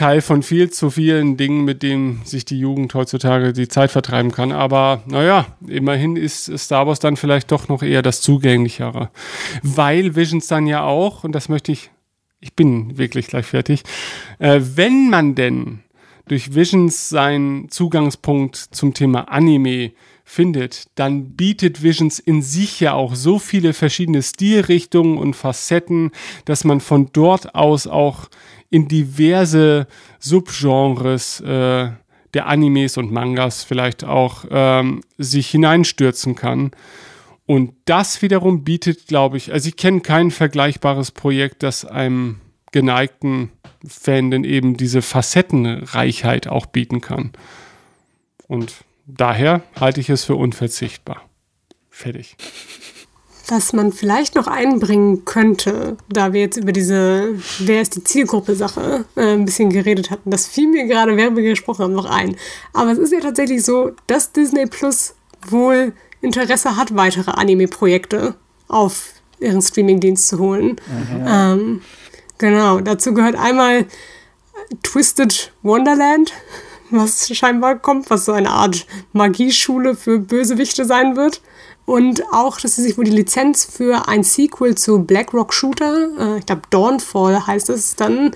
Teil 0.00 0.22
von 0.22 0.42
viel 0.42 0.70
zu 0.70 0.88
vielen 0.88 1.36
Dingen, 1.36 1.66
mit 1.66 1.82
denen 1.82 2.22
sich 2.24 2.46
die 2.46 2.58
Jugend 2.58 2.94
heutzutage 2.94 3.52
die 3.52 3.68
Zeit 3.68 3.90
vertreiben 3.90 4.32
kann. 4.32 4.50
Aber 4.50 5.02
naja, 5.04 5.44
immerhin 5.66 6.16
ist 6.16 6.50
Star 6.58 6.86
Wars 6.86 7.00
dann 7.00 7.18
vielleicht 7.18 7.52
doch 7.52 7.68
noch 7.68 7.82
eher 7.82 8.00
das 8.00 8.22
Zugänglichere. 8.22 9.10
Weil 9.62 10.16
Visions 10.16 10.46
dann 10.46 10.66
ja 10.66 10.84
auch, 10.84 11.22
und 11.22 11.32
das 11.32 11.50
möchte 11.50 11.72
ich, 11.72 11.90
ich 12.40 12.54
bin 12.54 12.96
wirklich 12.96 13.26
gleich 13.26 13.44
fertig, 13.44 13.82
äh, 14.38 14.60
wenn 14.62 15.10
man 15.10 15.34
denn 15.34 15.80
durch 16.28 16.54
Visions 16.54 17.10
seinen 17.10 17.68
Zugangspunkt 17.68 18.56
zum 18.56 18.94
Thema 18.94 19.30
Anime 19.30 19.92
findet, 20.24 20.86
dann 20.94 21.32
bietet 21.32 21.82
Visions 21.82 22.20
in 22.20 22.40
sich 22.40 22.80
ja 22.80 22.94
auch 22.94 23.14
so 23.14 23.38
viele 23.38 23.74
verschiedene 23.74 24.22
Stilrichtungen 24.22 25.18
und 25.18 25.34
Facetten, 25.34 26.12
dass 26.46 26.64
man 26.64 26.80
von 26.80 27.10
dort 27.12 27.54
aus 27.54 27.86
auch 27.86 28.30
in 28.70 28.88
diverse 28.88 29.86
Subgenres 30.18 31.40
äh, 31.40 31.90
der 32.34 32.46
Animes 32.46 32.96
und 32.96 33.10
Mangas 33.10 33.64
vielleicht 33.64 34.04
auch 34.04 34.44
ähm, 34.50 35.02
sich 35.18 35.50
hineinstürzen 35.50 36.36
kann. 36.36 36.70
Und 37.46 37.74
das 37.84 38.22
wiederum 38.22 38.62
bietet, 38.62 39.08
glaube 39.08 39.36
ich, 39.36 39.52
also 39.52 39.68
ich 39.68 39.76
kenne 39.76 40.00
kein 40.00 40.30
vergleichbares 40.30 41.10
Projekt, 41.10 41.64
das 41.64 41.84
einem 41.84 42.40
geneigten 42.70 43.50
Fan 43.84 44.30
denn 44.30 44.44
eben 44.44 44.76
diese 44.76 45.02
Facettenreichheit 45.02 46.46
auch 46.46 46.66
bieten 46.66 47.00
kann. 47.00 47.32
Und 48.46 48.84
daher 49.06 49.62
halte 49.78 50.00
ich 50.00 50.10
es 50.10 50.24
für 50.24 50.36
unverzichtbar. 50.36 51.28
Fertig. 51.88 52.36
Was 53.50 53.72
man 53.72 53.92
vielleicht 53.92 54.36
noch 54.36 54.46
einbringen 54.46 55.24
könnte, 55.24 55.96
da 56.08 56.32
wir 56.32 56.40
jetzt 56.40 56.56
über 56.56 56.70
diese 56.70 57.34
Wer 57.58 57.82
ist 57.82 57.96
die 57.96 58.04
Zielgruppe-Sache 58.04 59.04
äh, 59.16 59.32
ein 59.34 59.44
bisschen 59.44 59.70
geredet 59.70 60.10
hatten, 60.10 60.30
das 60.30 60.46
fiel 60.46 60.68
mir 60.68 60.86
gerade, 60.86 61.16
während 61.16 61.36
wir 61.36 61.42
gesprochen 61.42 61.82
haben, 61.82 61.92
noch 61.92 62.08
ein. 62.08 62.36
Aber 62.72 62.92
es 62.92 62.98
ist 62.98 63.12
ja 63.12 63.18
tatsächlich 63.18 63.64
so, 63.64 63.90
dass 64.06 64.30
Disney 64.30 64.66
Plus 64.66 65.14
wohl 65.48 65.92
Interesse 66.20 66.76
hat, 66.76 66.94
weitere 66.94 67.32
Anime-Projekte 67.32 68.36
auf 68.68 69.14
ihren 69.40 69.62
Streamingdienst 69.62 70.28
zu 70.28 70.38
holen. 70.38 70.76
Mhm. 70.86 71.26
Ähm, 71.26 71.82
genau, 72.38 72.80
dazu 72.80 73.14
gehört 73.14 73.34
einmal 73.34 73.86
Twisted 74.82 75.52
Wonderland, 75.62 76.32
was 76.90 77.34
scheinbar 77.34 77.78
kommt, 77.78 78.10
was 78.10 78.24
so 78.24 78.32
eine 78.32 78.50
Art 78.50 78.86
Magieschule 79.12 79.94
für 79.94 80.18
Bösewichte 80.18 80.84
sein 80.84 81.16
wird. 81.16 81.40
Und 81.86 82.22
auch, 82.32 82.60
dass 82.60 82.76
sie 82.76 82.82
sich 82.82 82.96
wohl 82.98 83.04
die 83.04 83.10
Lizenz 83.10 83.64
für 83.64 84.08
ein 84.08 84.22
Sequel 84.22 84.76
zu 84.76 85.00
Blackrock 85.00 85.52
Shooter, 85.52 86.08
äh, 86.18 86.38
ich 86.38 86.46
glaube 86.46 86.62
Dawnfall 86.70 87.46
heißt 87.46 87.70
es 87.70 87.96
dann, 87.96 88.32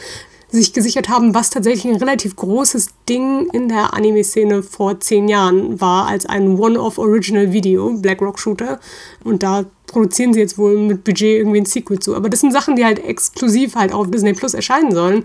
sich 0.55 0.72
gesichert 0.72 1.09
haben, 1.09 1.35
was 1.35 1.51
tatsächlich 1.51 1.93
ein 1.93 1.98
relativ 1.98 2.36
großes 2.36 2.90
Ding 3.09 3.48
in 3.52 3.68
der 3.68 3.93
Anime-Szene 3.93 4.62
vor 4.62 5.01
zehn 5.01 5.28
Jahren 5.28 5.81
war, 5.81 6.06
als 6.06 6.26
ein 6.26 6.59
One-Off-Original-Video, 6.59 7.94
Blackrock 7.94 8.39
Shooter. 8.39 8.81
Und 9.24 9.43
da 9.43 9.66
produzieren 9.86 10.32
sie 10.32 10.40
jetzt 10.40 10.56
wohl 10.56 10.78
mit 10.78 11.05
Budget 11.05 11.39
irgendwie 11.39 11.60
ein 11.60 11.66
Sequel 11.66 11.98
zu. 11.98 12.14
Aber 12.14 12.28
das 12.31 12.40
sind 12.40 12.52
Sachen, 12.52 12.76
die 12.76 12.85
halt 12.85 13.05
exklusiv 13.05 13.74
halt 13.74 13.93
auf 13.93 14.10
Disney 14.10 14.32
Plus 14.32 14.55
erscheinen 14.55 14.93
sollen. 14.93 15.24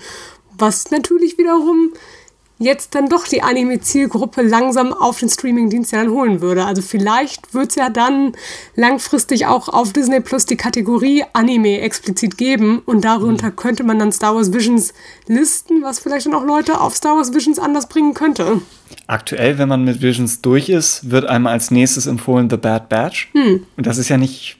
Was 0.57 0.91
natürlich 0.91 1.37
wiederum 1.37 1.93
jetzt 2.59 2.93
dann 2.93 3.07
doch 3.07 3.25
die 3.25 3.41
Anime-Zielgruppe 3.41 4.41
langsam 4.41 4.93
auf 4.93 5.19
den 5.19 5.29
Streaming-Dienst 5.29 5.93
ja 5.93 6.03
dann 6.03 6.11
holen 6.11 6.41
würde. 6.41 6.65
Also 6.65 6.81
vielleicht 6.81 7.53
wird 7.53 7.69
es 7.69 7.75
ja 7.75 7.89
dann 7.89 8.33
langfristig 8.75 9.47
auch 9.47 9.69
auf 9.69 9.93
Disney 9.93 10.19
Plus 10.19 10.45
die 10.45 10.57
Kategorie 10.57 11.23
Anime 11.33 11.79
explizit 11.79 12.37
geben 12.37 12.81
und 12.85 13.05
darunter 13.05 13.47
mhm. 13.47 13.55
könnte 13.55 13.83
man 13.83 13.97
dann 13.97 14.11
Star 14.11 14.35
Wars 14.35 14.53
Visions 14.53 14.93
listen, 15.27 15.81
was 15.81 15.99
vielleicht 15.99 16.25
dann 16.25 16.33
auch 16.33 16.43
Leute 16.43 16.81
auf 16.81 16.95
Star 16.95 17.15
Wars 17.15 17.33
Visions 17.33 17.59
anders 17.59 17.87
bringen 17.87 18.13
könnte. 18.13 18.61
Aktuell, 19.07 19.57
wenn 19.57 19.69
man 19.69 19.85
mit 19.85 20.01
Visions 20.01 20.41
durch 20.41 20.67
ist, 20.67 21.09
wird 21.09 21.25
einem 21.25 21.47
als 21.47 21.71
nächstes 21.71 22.07
empfohlen 22.07 22.49
The 22.49 22.57
Bad 22.57 22.89
Batch. 22.89 23.29
Hm. 23.31 23.65
Und 23.77 23.87
das 23.87 23.97
ist 23.97 24.09
ja 24.09 24.17
nicht, 24.17 24.57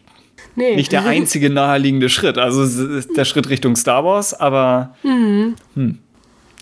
nee. 0.56 0.76
nicht 0.76 0.94
der 0.94 1.06
einzige 1.06 1.50
naheliegende 1.52 2.08
Schritt. 2.08 2.38
Also 2.38 3.04
der 3.16 3.26
Schritt 3.26 3.50
Richtung 3.50 3.76
Star 3.76 4.06
Wars, 4.06 4.34
aber 4.34 4.96
mhm. 5.04 5.56
hm. 5.76 6.00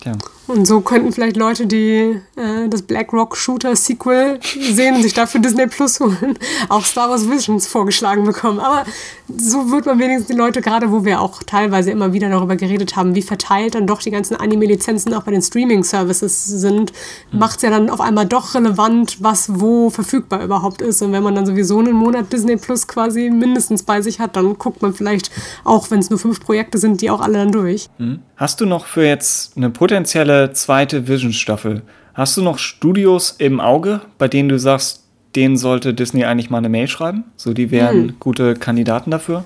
Tja. 0.01 0.13
Und 0.47 0.65
so 0.65 0.79
könnten 0.79 1.11
vielleicht 1.11 1.35
Leute, 1.35 1.67
die 1.67 2.21
äh, 2.37 2.69
das 2.69 2.81
Black 2.81 3.11
Rock 3.11 3.35
Shooter 3.35 3.75
Sequel 3.75 4.39
sehen, 4.41 5.01
sich 5.01 5.13
dafür 5.13 5.41
Disney 5.41 5.67
Plus 5.67 5.99
holen, 5.99 6.39
auch 6.69 6.85
Star 6.85 7.09
Wars 7.09 7.29
Visions 7.29 7.67
vorgeschlagen 7.67 8.23
bekommen. 8.23 8.59
Aber 8.59 8.85
so 9.27 9.71
wird 9.71 9.85
man 9.85 9.99
wenigstens 9.99 10.27
die 10.27 10.33
Leute, 10.33 10.61
gerade 10.61 10.91
wo 10.91 11.03
wir 11.03 11.19
auch 11.19 11.43
teilweise 11.43 11.91
immer 11.91 12.13
wieder 12.13 12.29
darüber 12.29 12.55
geredet 12.55 12.95
haben, 12.95 13.13
wie 13.13 13.21
verteilt 13.21 13.75
dann 13.75 13.87
doch 13.87 14.01
die 14.01 14.11
ganzen 14.11 14.37
Anime-Lizenzen 14.37 15.13
auch 15.13 15.23
bei 15.23 15.31
den 15.31 15.41
Streaming-Services 15.41 16.45
sind, 16.45 16.93
mhm. 17.31 17.39
macht 17.39 17.57
es 17.57 17.63
ja 17.63 17.69
dann 17.69 17.89
auf 17.89 17.99
einmal 17.99 18.25
doch 18.25 18.55
relevant, 18.55 19.17
was 19.19 19.59
wo 19.59 19.89
verfügbar 19.89 20.43
überhaupt 20.43 20.81
ist. 20.81 21.01
Und 21.01 21.11
wenn 21.11 21.23
man 21.23 21.35
dann 21.35 21.45
sowieso 21.45 21.79
einen 21.79 21.93
Monat 21.93 22.31
Disney 22.31 22.55
Plus 22.55 22.87
quasi 22.87 23.29
mindestens 23.29 23.83
bei 23.83 24.01
sich 24.01 24.21
hat, 24.21 24.37
dann 24.37 24.57
guckt 24.57 24.81
man 24.81 24.93
vielleicht 24.93 25.29
auch, 25.65 25.91
wenn 25.91 25.99
es 25.99 26.09
nur 26.09 26.19
fünf 26.19 26.39
Projekte 26.39 26.77
sind, 26.77 27.01
die 27.01 27.09
auch 27.09 27.19
alle 27.19 27.33
dann 27.33 27.51
durch. 27.51 27.89
Mhm. 27.97 28.19
Hast 28.37 28.61
du 28.61 28.65
noch 28.65 28.85
für 28.85 29.03
jetzt 29.03 29.57
eine 29.57 29.71
potenzielle 29.71 30.36
zweite 30.53 31.07
Vision-Staffel, 31.07 31.81
hast 32.13 32.37
du 32.37 32.41
noch 32.41 32.57
Studios 32.57 33.35
im 33.37 33.59
Auge, 33.59 34.01
bei 34.17 34.27
denen 34.27 34.49
du 34.49 34.59
sagst, 34.59 35.03
denen 35.35 35.57
sollte 35.57 35.93
Disney 35.93 36.25
eigentlich 36.25 36.49
mal 36.49 36.59
eine 36.59 36.69
Mail 36.69 36.87
schreiben? 36.87 37.25
So, 37.35 37.53
die 37.53 37.71
wären 37.71 38.09
hm. 38.09 38.15
gute 38.19 38.55
Kandidaten 38.55 39.11
dafür. 39.11 39.43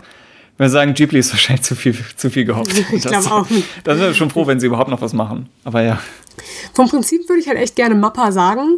Wir 0.58 0.70
sagen, 0.70 0.94
Ghibli 0.94 1.20
ist 1.20 1.32
wahrscheinlich 1.32 1.64
zu 1.66 1.76
viel, 1.76 1.96
zu 2.16 2.30
viel 2.30 2.46
gehofft. 2.46 2.72
Ich 2.94 3.02
glaube 3.04 3.32
auch. 3.32 3.48
Da 3.84 3.96
sind 3.96 4.06
wir 4.06 4.14
schon 4.14 4.30
froh, 4.30 4.46
wenn 4.46 4.60
sie 4.60 4.68
überhaupt 4.68 4.92
noch 4.92 5.02
was 5.02 5.14
machen. 5.14 5.50
Aber 5.64 5.82
ja. 5.82 6.00
Vom 6.74 6.88
Prinzip 6.88 7.28
würde 7.28 7.42
ich 7.42 7.48
halt 7.48 7.58
echt 7.58 7.76
gerne 7.76 7.96
Mappa 7.96 8.32
sagen, 8.32 8.78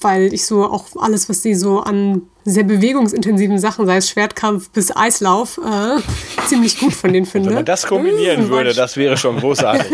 weil 0.00 0.32
ich 0.32 0.46
so 0.46 0.64
auch 0.64 0.86
alles, 0.96 1.28
was 1.28 1.42
sie 1.42 1.54
so 1.54 1.80
an 1.80 2.22
sehr 2.44 2.64
bewegungsintensiven 2.64 3.58
Sachen, 3.58 3.86
sei 3.86 3.96
es 3.96 4.10
Schwertkampf 4.10 4.70
bis 4.70 4.94
Eislauf, 4.94 5.58
äh, 5.58 6.00
ziemlich 6.46 6.78
gut 6.78 6.92
von 6.92 7.12
denen 7.12 7.26
finde. 7.26 7.48
Wenn 7.48 7.56
man 7.56 7.64
das 7.64 7.86
kombinieren 7.86 8.48
würde, 8.48 8.74
das 8.74 8.96
wäre 8.96 9.16
schon 9.16 9.38
großartig. 9.38 9.90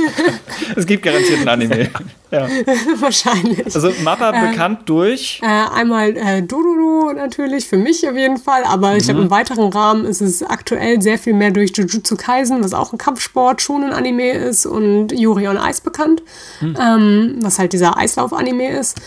es 0.77 0.87
gibt 0.87 1.05
garantiert 1.05 1.39
einen 1.41 1.49
Anime. 1.49 1.91
Ja. 2.31 2.47
Wahrscheinlich. 3.01 3.65
Also 3.75 3.91
Mappa 4.05 4.31
äh, 4.31 4.51
bekannt 4.51 4.89
durch? 4.89 5.41
Äh, 5.43 5.47
einmal 5.47 6.17
äh, 6.17 6.43
Dororo 6.43 7.13
natürlich, 7.13 7.67
für 7.67 7.77
mich 7.77 8.09
auf 8.09 8.17
jeden 8.17 8.37
Fall, 8.37 8.63
aber 8.63 8.93
mhm. 8.93 8.97
ich 8.99 9.05
glaube 9.05 9.23
im 9.23 9.31
weiteren 9.31 9.73
Rahmen 9.73 10.05
ist 10.05 10.21
es 10.21 10.43
aktuell 10.43 11.03
sehr 11.03 11.19
viel 11.19 11.35
mehr 11.35 11.51
durch 11.51 11.73
Jujutsu 11.75 12.17
Kaisen, 12.17 12.63
was 12.63 12.73
auch 12.73 12.93
ein 12.93 12.99
Kampfsport, 12.99 13.63
schon 13.63 13.83
ein 13.83 13.93
Anime 13.93 14.31
ist 14.31 14.65
und 14.65 15.11
Yuri 15.11 15.49
on 15.49 15.57
Ice 15.57 15.83
bekannt, 15.83 16.23
mhm. 16.61 16.77
ähm, 16.81 17.39
was 17.41 17.59
halt 17.59 17.73
dieser 17.73 17.97
Eislauf-Anime 17.97 18.79
ist. 18.79 19.01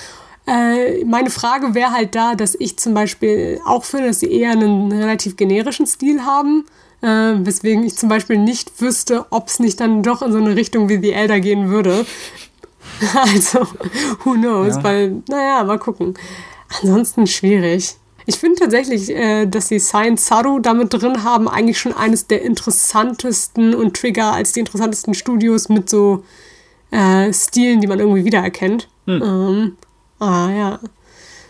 Äh, 0.45 1.05
meine 1.05 1.29
Frage 1.29 1.73
wäre 1.73 1.91
halt 1.91 2.15
da, 2.15 2.35
dass 2.35 2.55
ich 2.55 2.77
zum 2.77 2.93
Beispiel 2.93 3.59
auch 3.65 3.85
finde, 3.85 4.07
dass 4.07 4.19
sie 4.19 4.31
eher 4.31 4.51
einen 4.51 4.91
relativ 4.91 5.37
generischen 5.37 5.87
Stil 5.87 6.25
haben. 6.25 6.65
Äh, 7.01 7.45
weswegen 7.45 7.83
ich 7.83 7.95
zum 7.95 8.09
Beispiel 8.09 8.37
nicht 8.37 8.81
wüsste, 8.81 9.25
ob 9.29 9.47
es 9.47 9.59
nicht 9.59 9.79
dann 9.79 10.03
doch 10.03 10.21
in 10.21 10.31
so 10.31 10.37
eine 10.37 10.55
Richtung 10.55 10.89
wie 10.89 11.01
The 11.01 11.13
Elder 11.13 11.39
gehen 11.39 11.69
würde. 11.69 12.05
also, 13.15 13.67
who 14.23 14.33
knows? 14.33 14.75
Ja. 14.75 14.83
Weil, 14.83 15.23
naja, 15.29 15.63
mal 15.63 15.79
gucken. 15.79 16.13
Ansonsten 16.81 17.27
schwierig. 17.27 17.97
Ich 18.25 18.37
finde 18.37 18.59
tatsächlich, 18.59 19.09
äh, 19.09 19.45
dass 19.45 19.67
die 19.67 19.79
Science 19.79 20.27
Saru 20.27 20.59
damit 20.59 20.93
drin 20.93 21.23
haben, 21.23 21.49
eigentlich 21.49 21.77
schon 21.77 21.93
eines 21.93 22.27
der 22.27 22.41
interessantesten 22.41 23.75
und 23.75 23.97
Trigger 23.97 24.33
als 24.33 24.53
die 24.53 24.61
interessantesten 24.61 25.13
Studios 25.13 25.67
mit 25.67 25.89
so 25.89 26.23
äh, 26.91 27.33
Stilen, 27.33 27.81
die 27.81 27.87
man 27.87 27.99
irgendwie 27.99 28.23
wiedererkennt. 28.23 28.87
Hm. 29.07 29.21
Ähm, 29.21 29.77
Ah 30.19 30.49
ja, 30.51 30.79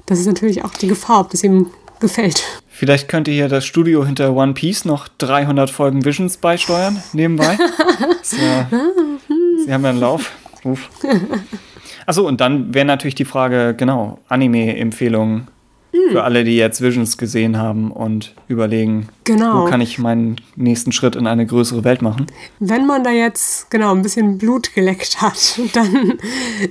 das 0.06 0.20
ist 0.20 0.28
natürlich 0.28 0.64
auch 0.64 0.74
die 0.74 0.88
Gefahr, 0.88 1.22
ob 1.22 1.30
das 1.32 1.44
ihm 1.44 1.68
gefällt. 2.00 2.44
Vielleicht 2.68 3.08
könnte 3.08 3.32
hier 3.32 3.48
das 3.48 3.66
Studio 3.66 4.06
hinter 4.06 4.36
One 4.36 4.54
Piece 4.54 4.86
noch 4.86 5.08
300 5.18 5.70
Folgen 5.70 6.04
Visions 6.04 6.38
beisteuern, 6.38 7.02
nebenbei. 7.14 7.58
ja, 8.42 8.68
Sie 9.64 9.72
haben 9.72 9.84
ja 9.84 9.90
einen 9.92 10.00
Lauf. 10.00 10.32
Ruf. 10.66 10.90
Achso, 12.06 12.28
und 12.28 12.42
dann 12.42 12.74
wäre 12.74 12.86
natürlich 12.86 13.16
die 13.16 13.26
Frage, 13.26 13.76
genau, 13.78 14.20
Anime-Empfehlungen 14.28 15.48
für 16.12 16.24
alle, 16.24 16.44
die 16.44 16.56
jetzt 16.56 16.82
Visions 16.82 17.18
gesehen 17.18 17.58
haben 17.58 17.92
und 17.92 18.34
überlegen, 18.48 19.10
genau. 19.24 19.62
wo 19.62 19.66
kann 19.70 19.80
ich 19.80 20.00
meinen 20.00 20.38
nächsten 20.56 20.92
Schritt 20.92 21.16
in 21.16 21.28
eine 21.28 21.46
größere 21.46 21.84
Welt 21.84 22.02
machen. 22.02 22.28
Wenn 22.60 22.88
man 22.88 23.04
da 23.04 23.12
jetzt 23.12 23.70
genau 23.70 23.94
ein 23.94 24.02
bisschen 24.02 24.38
Blut 24.38 24.74
geleckt 24.74 25.22
hat, 25.22 25.60
dann 25.74 26.20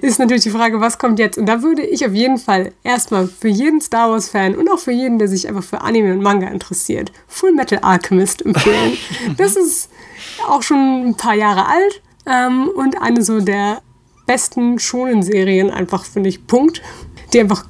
ist 0.01 0.19
natürlich 0.19 0.43
die 0.43 0.51
Frage, 0.51 0.81
was 0.81 0.99
kommt 0.99 1.19
jetzt? 1.19 1.39
Und 1.39 1.47
da 1.47 1.63
würde 1.63 1.83
ich 1.83 2.05
auf 2.05 2.13
jeden 2.13 2.39
Fall 2.39 2.73
erstmal 2.83 3.29
für 3.29 3.49
jeden 3.49 3.81
Star 3.81 4.11
Wars-Fan 4.11 4.57
und 4.57 4.69
auch 4.71 4.79
für 4.79 4.93
jeden, 4.93 5.19
der 5.19 5.29
sich 5.29 5.49
einfach 5.49 5.65
für 5.65 5.81
Anime 5.81 6.13
und 6.13 6.23
Manga 6.23 6.49
interessiert, 6.49 7.13
Full 7.29 7.53
Metal 7.53 7.79
Alchemist 7.79 8.45
empfehlen. 8.45 8.97
das 9.37 9.57
ist 9.57 9.89
auch 10.49 10.63
schon 10.63 11.07
ein 11.07 11.17
paar 11.17 11.35
Jahre 11.35 11.67
alt 11.67 12.03
ähm, 12.27 12.69
und 12.75 13.01
eine 13.01 13.23
so 13.23 13.41
der 13.41 13.83
besten 14.27 14.79
Shonen-Serien 14.79 15.71
einfach, 15.71 16.05
finde 16.05 16.29
ich, 16.29 16.47
Punkt. 16.47 16.83
Die 17.33 17.41
einfach 17.41 17.65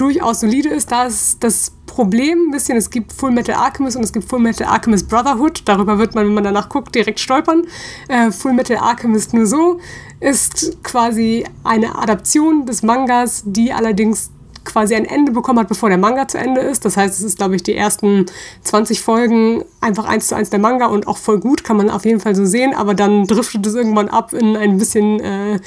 durchaus 0.00 0.40
solide 0.40 0.70
ist. 0.70 0.90
Da 0.90 1.04
ist 1.04 1.42
das 1.42 1.72
Problem 1.86 2.48
ein 2.48 2.50
bisschen, 2.52 2.78
es 2.78 2.90
gibt 2.90 3.12
Full 3.12 3.32
Metal 3.32 3.54
Alchemist 3.54 3.96
und 3.96 4.04
es 4.04 4.12
gibt 4.12 4.28
Full 4.28 4.38
Metal 4.38 4.66
Alchemist 4.66 5.08
Brotherhood. 5.08 5.62
Darüber 5.66 5.98
wird 5.98 6.14
man, 6.14 6.26
wenn 6.26 6.34
man 6.34 6.44
danach 6.44 6.68
guckt, 6.68 6.94
direkt 6.94 7.20
stolpern. 7.20 7.64
Äh, 8.08 8.30
Full 8.30 8.54
Metal 8.54 8.78
Alchemist 8.78 9.34
nur 9.34 9.46
so 9.46 9.80
ist 10.20 10.82
quasi 10.82 11.44
eine 11.64 11.96
Adaption 11.96 12.66
des 12.66 12.82
Mangas, 12.82 13.42
die 13.44 13.72
allerdings 13.72 14.30
quasi 14.64 14.94
ein 14.94 15.04
Ende 15.04 15.32
bekommen 15.32 15.58
hat, 15.58 15.68
bevor 15.68 15.88
der 15.88 15.98
Manga 15.98 16.28
zu 16.28 16.38
Ende 16.38 16.60
ist. 16.60 16.84
Das 16.84 16.96
heißt, 16.96 17.14
es 17.14 17.24
ist, 17.24 17.38
glaube 17.38 17.56
ich, 17.56 17.62
die 17.62 17.74
ersten 17.74 18.26
20 18.62 19.00
Folgen 19.00 19.64
einfach 19.80 20.04
eins 20.04 20.28
zu 20.28 20.34
eins 20.34 20.50
der 20.50 20.58
Manga 20.58 20.86
und 20.86 21.06
auch 21.06 21.16
voll 21.16 21.40
gut, 21.40 21.64
kann 21.64 21.76
man 21.76 21.90
auf 21.90 22.04
jeden 22.04 22.20
Fall 22.20 22.34
so 22.34 22.44
sehen, 22.44 22.74
aber 22.74 22.94
dann 22.94 23.26
driftet 23.26 23.66
es 23.66 23.74
irgendwann 23.74 24.08
ab 24.08 24.32
in 24.32 24.56
ein 24.56 24.78
bisschen 24.78 25.20
äh, 25.20 25.60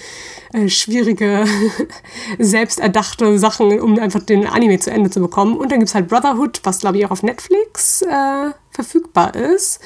äh, 0.53 0.69
schwierige, 0.69 1.45
selbsterdachte 2.39 3.39
Sachen, 3.39 3.79
um 3.79 3.97
einfach 3.99 4.21
den 4.21 4.47
Anime 4.47 4.79
zu 4.79 4.91
Ende 4.91 5.09
zu 5.09 5.19
bekommen. 5.19 5.57
Und 5.57 5.71
dann 5.71 5.79
gibt 5.79 5.89
es 5.89 5.95
halt 5.95 6.07
Brotherhood, 6.07 6.61
was 6.63 6.79
glaube 6.79 6.97
ich 6.97 7.05
auch 7.05 7.11
auf 7.11 7.23
Netflix 7.23 8.03
äh, 8.03 8.51
verfügbar 8.71 9.35
ist 9.35 9.79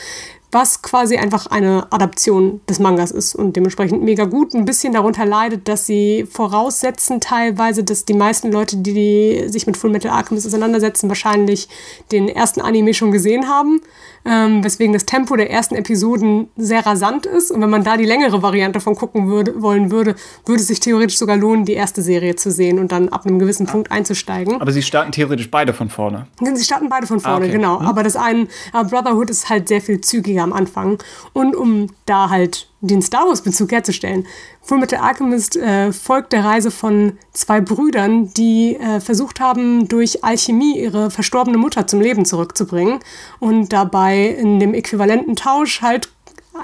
was 0.52 0.82
quasi 0.82 1.18
einfach 1.18 1.48
eine 1.48 1.92
Adaption 1.92 2.62
des 2.70 2.80
Mangas 2.80 3.12
ist 3.12 3.36
und 3.36 3.56
dementsprechend 3.56 4.02
mega 4.04 4.26
gut. 4.26 4.54
Ein 4.54 4.66
bisschen 4.66 4.94
darunter 4.94 5.26
leidet, 5.26 5.68
dass 5.68 5.86
sie 5.86 6.26
voraussetzen 6.30 7.20
teilweise, 7.20 7.84
dass 7.84 8.06
die 8.06 8.14
meisten 8.14 8.52
Leute, 8.52 8.78
die, 8.78 8.94
die 8.94 9.50
sich 9.50 9.68
mit 9.68 9.76
Full 9.76 9.92
Metal 9.92 10.12
Alchemist 10.12 10.48
auseinandersetzen, 10.48 11.10
wahrscheinlich 11.10 11.68
den 12.12 12.30
ersten 12.30 12.62
Anime 12.62 12.94
schon 12.94 13.12
gesehen 13.12 13.50
haben 13.50 13.82
ähm, 14.28 14.64
weswegen 14.64 14.94
das 14.94 15.06
Tempo 15.06 15.36
der 15.36 15.50
ersten 15.50 15.76
Episoden 15.76 16.50
sehr 16.58 16.86
rasant 16.86 17.26
ist. 17.26 17.50
Und 17.50 17.62
wenn 17.62 17.70
man 17.70 17.84
da 17.84 17.98
die 17.98 18.06
längere 18.06 18.42
Variante 18.42 18.80
von 18.80 18.96
gucken 18.96 19.28
würde, 19.28 19.62
wollen 19.62 19.90
würde, 19.90 20.16
würde 20.46 20.62
es 20.62 20.68
sich 20.68 20.80
theoretisch 20.80 21.18
sogar 21.18 21.38
lohnen, 21.38 21.66
die 21.66 21.74
erste 21.74 22.02
Serie 22.02 22.36
zu 22.36 22.52
sehen 22.52 22.78
und 22.78 22.92
dann 22.92 23.10
ab 23.10 23.26
einem 23.26 23.40
gewissen 23.40 23.66
Punkt 23.66 23.92
einzusteigen. 23.92 24.60
Aber 24.62 24.72
sie 24.72 24.82
starten 24.82 25.12
theoretisch 25.12 25.50
beide 25.50 25.74
von 25.74 25.90
vorne. 25.90 26.28
Sie 26.42 26.64
starten 26.64 26.90
beide 26.90 27.08
von 27.08 27.20
vorne, 27.20 27.46
ah, 27.46 27.48
okay. 27.48 27.52
genau. 27.52 27.80
Hm. 27.80 27.88
Aber 27.88 28.04
das 28.04 28.16
eine, 28.16 28.48
uh, 28.74 28.84
Brotherhood 28.84 29.30
ist 29.30 29.50
halt 29.50 29.68
sehr 29.70 29.82
viel 29.82 30.02
zügiger 30.02 30.47
am 30.48 30.54
Anfang. 30.54 30.98
Und 31.34 31.56
um 31.56 31.88
da 32.06 32.30
halt 32.30 32.70
den 32.82 33.02
Star 33.02 33.28
Wars-Bezug 33.28 33.72
herzustellen. 33.72 34.28
Fullmetal 34.62 35.00
Alchemist 35.00 35.56
äh, 35.58 35.92
folgt 35.92 36.32
der 36.34 36.46
Reise 36.46 36.70
von 36.72 37.14
zwei 37.34 37.60
Brüdern, 37.60 38.34
die 38.34 38.76
äh, 38.76 39.00
versucht 39.00 39.40
haben, 39.40 39.88
durch 39.88 40.24
Alchemie 40.24 40.80
ihre 40.80 41.10
verstorbene 41.10 41.58
Mutter 41.58 41.88
zum 41.88 42.02
Leben 42.02 42.26
zurückzubringen 42.26 43.00
und 43.40 43.74
dabei 43.74 44.28
in 44.28 44.60
dem 44.60 44.74
äquivalenten 44.74 45.36
Tausch 45.36 45.82
halt 45.82 46.10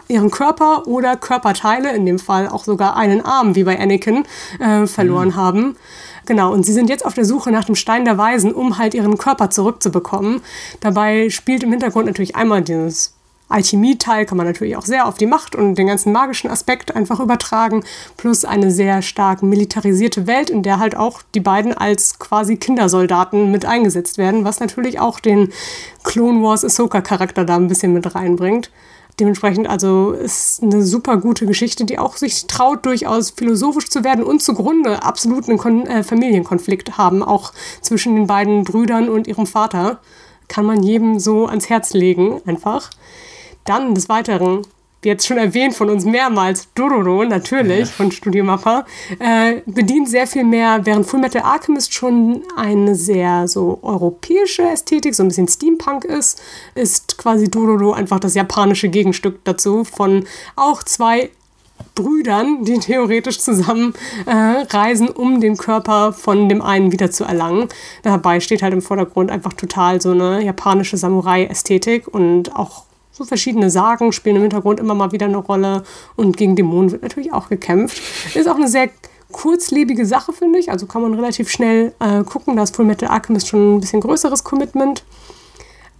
ihren 0.08 0.32
Körper 0.32 0.88
oder 0.88 1.16
Körperteile, 1.16 1.94
in 1.94 2.06
dem 2.06 2.20
Fall 2.20 2.48
auch 2.48 2.64
sogar 2.64 2.96
einen 2.96 3.22
Arm, 3.22 3.56
wie 3.56 3.64
bei 3.64 3.80
Anakin, 3.80 4.26
äh, 4.60 4.88
verloren 4.88 5.30
mhm. 5.30 5.36
haben. 5.36 5.76
Genau, 6.26 6.54
und 6.54 6.66
sie 6.66 6.74
sind 6.74 6.90
jetzt 6.90 7.06
auf 7.06 7.14
der 7.14 7.26
Suche 7.26 7.52
nach 7.52 7.66
dem 7.66 7.76
Stein 7.76 8.06
der 8.06 8.18
Weisen, 8.18 8.54
um 8.54 8.78
halt 8.78 8.94
ihren 8.94 9.18
Körper 9.18 9.50
zurückzubekommen. 9.50 10.42
Dabei 10.80 11.30
spielt 11.30 11.64
im 11.64 11.72
Hintergrund 11.72 12.06
natürlich 12.06 12.36
einmal 12.36 12.62
dieses 12.62 13.14
Alchemie-Teil 13.54 14.26
kann 14.26 14.38
man 14.38 14.48
natürlich 14.48 14.76
auch 14.76 14.86
sehr 14.86 15.08
auf 15.08 15.18
die 15.18 15.26
Macht 15.26 15.56
und 15.56 15.76
den 15.76 15.88
ganzen 15.88 16.12
magischen 16.12 16.50
Aspekt 16.50 16.96
einfach 16.96 17.20
übertragen, 17.20 17.84
plus 18.18 18.46
eine 18.46 18.72
sehr 18.72 19.02
stark 19.02 19.44
militarisierte 19.44 20.28
Welt, 20.28 20.50
in 20.50 20.64
der 20.64 20.80
halt 20.80 20.98
auch 20.98 21.22
die 21.36 21.40
beiden 21.40 21.74
als 21.74 22.20
quasi 22.20 22.58
Kindersoldaten 22.58 23.52
mit 23.52 23.66
eingesetzt 23.66 24.18
werden, 24.18 24.44
was 24.44 24.60
natürlich 24.60 25.00
auch 25.00 25.20
den 25.20 25.54
Clone 26.04 26.44
Wars 26.44 26.66
Ahsoka-Charakter 26.66 27.46
da 27.46 27.56
ein 27.56 27.68
bisschen 27.68 27.94
mit 27.94 28.16
reinbringt. 28.16 28.72
Dementsprechend 29.20 29.70
also 29.70 30.12
ist 30.12 30.64
eine 30.64 30.82
super 30.82 31.18
gute 31.18 31.46
Geschichte, 31.46 31.86
die 31.86 32.00
auch 32.00 32.18
sich 32.18 32.48
traut, 32.48 32.86
durchaus 32.86 33.30
philosophisch 33.30 33.90
zu 33.90 34.04
werden 34.04 34.24
und 34.24 34.42
zugrunde 34.42 35.04
absolut 35.04 35.48
einen 35.48 35.60
Kon 35.60 35.86
äh, 35.86 36.04
Familienkonflikt 36.04 36.98
haben, 36.98 37.22
auch 37.22 37.54
zwischen 37.82 38.16
den 38.16 38.26
beiden 38.26 38.64
Brüdern 38.64 39.10
und 39.10 39.28
ihrem 39.28 39.46
Vater. 39.46 40.00
Kann 40.48 40.66
man 40.66 40.82
jedem 40.82 41.20
so 41.20 41.46
ans 41.46 41.70
Herz 41.70 41.94
legen, 41.94 42.42
einfach. 42.46 42.90
Dann 43.66 43.96
des 43.96 44.10
Weiteren 44.10 44.62
jetzt 45.06 45.28
schon 45.28 45.38
erwähnt 45.38 45.74
von 45.74 45.90
uns 45.90 46.06
mehrmals, 46.06 46.68
Dororo, 46.76 47.24
natürlich, 47.24 47.80
ja. 47.80 47.86
von 47.86 48.12
Studio 48.12 48.44
Mappa, 48.44 48.86
äh, 49.20 49.62
bedient 49.66 50.10
sehr 50.10 50.28
viel 50.28 50.44
mehr, 50.44 50.86
während 50.86 51.06
Fullmetal 51.06 51.42
Alchemist 51.42 51.94
schon 51.94 52.44
eine 52.56 52.96
sehr 52.96 53.48
so 53.48 53.80
europäische 53.82 54.64
Ästhetik, 54.64 55.16
so 55.16 55.24
ein 55.24 55.30
bisschen 55.30 55.48
Steampunk 55.48 56.06
ist, 56.06 56.42
ist 56.76 57.18
quasi 57.18 57.50
Dororo 57.50 57.94
einfach 57.94 58.20
das 58.20 58.36
japanische 58.36 58.90
Gegenstück 58.90 59.44
dazu 59.44 59.84
von 59.84 60.26
auch 60.56 60.84
zwei 60.84 61.30
Brüdern, 61.96 62.64
die 62.64 62.80
theoretisch 62.80 63.40
zusammen 63.40 63.94
äh, 64.26 64.32
reisen, 64.32 65.10
um 65.10 65.42
den 65.42 65.58
Körper 65.58 66.14
von 66.14 66.50
dem 66.50 66.62
einen 66.62 66.92
wieder 66.92 67.12
zu 67.12 67.24
erlangen. 67.24 67.68
Dabei 68.04 68.40
steht 68.40 68.64
halt 68.64 68.74
im 68.74 68.82
Vordergrund 68.82 69.30
einfach 69.30 69.54
total 69.54 70.02
so 70.02 70.12
eine 70.12 70.44
japanische 70.44 70.98
Samurai-Ästhetik 70.98 72.08
und 72.08 72.56
auch 72.56 72.86
so 73.14 73.24
verschiedene 73.24 73.70
Sagen 73.70 74.12
spielen 74.12 74.38
im 74.38 74.42
Hintergrund 74.42 74.80
immer 74.80 74.96
mal 74.96 75.12
wieder 75.12 75.28
eine 75.28 75.38
Rolle 75.38 75.84
und 76.16 76.36
gegen 76.36 76.56
Dämonen 76.56 76.92
wird 76.92 77.04
natürlich 77.04 77.32
auch 77.32 77.48
gekämpft. 77.48 78.02
Ist 78.36 78.50
auch 78.50 78.56
eine 78.56 78.68
sehr 78.68 78.90
kurzlebige 79.32 80.06
Sache, 80.06 80.34
finde 80.34 80.60
ich. 80.60 80.72
Also 80.72 80.88
kann 80.88 81.02
man 81.02 81.14
relativ 81.14 81.50
schnell 81.50 81.94
äh, 82.00 82.24
gucken. 82.24 82.56
Da 82.56 82.64
ist 82.64 82.76
Full 82.76 82.86
Metal 82.86 83.10
Alchemist 83.10 83.48
schon 83.48 83.76
ein 83.76 83.80
bisschen 83.80 84.02
größeres 84.02 84.44
Commitment. 84.44 85.04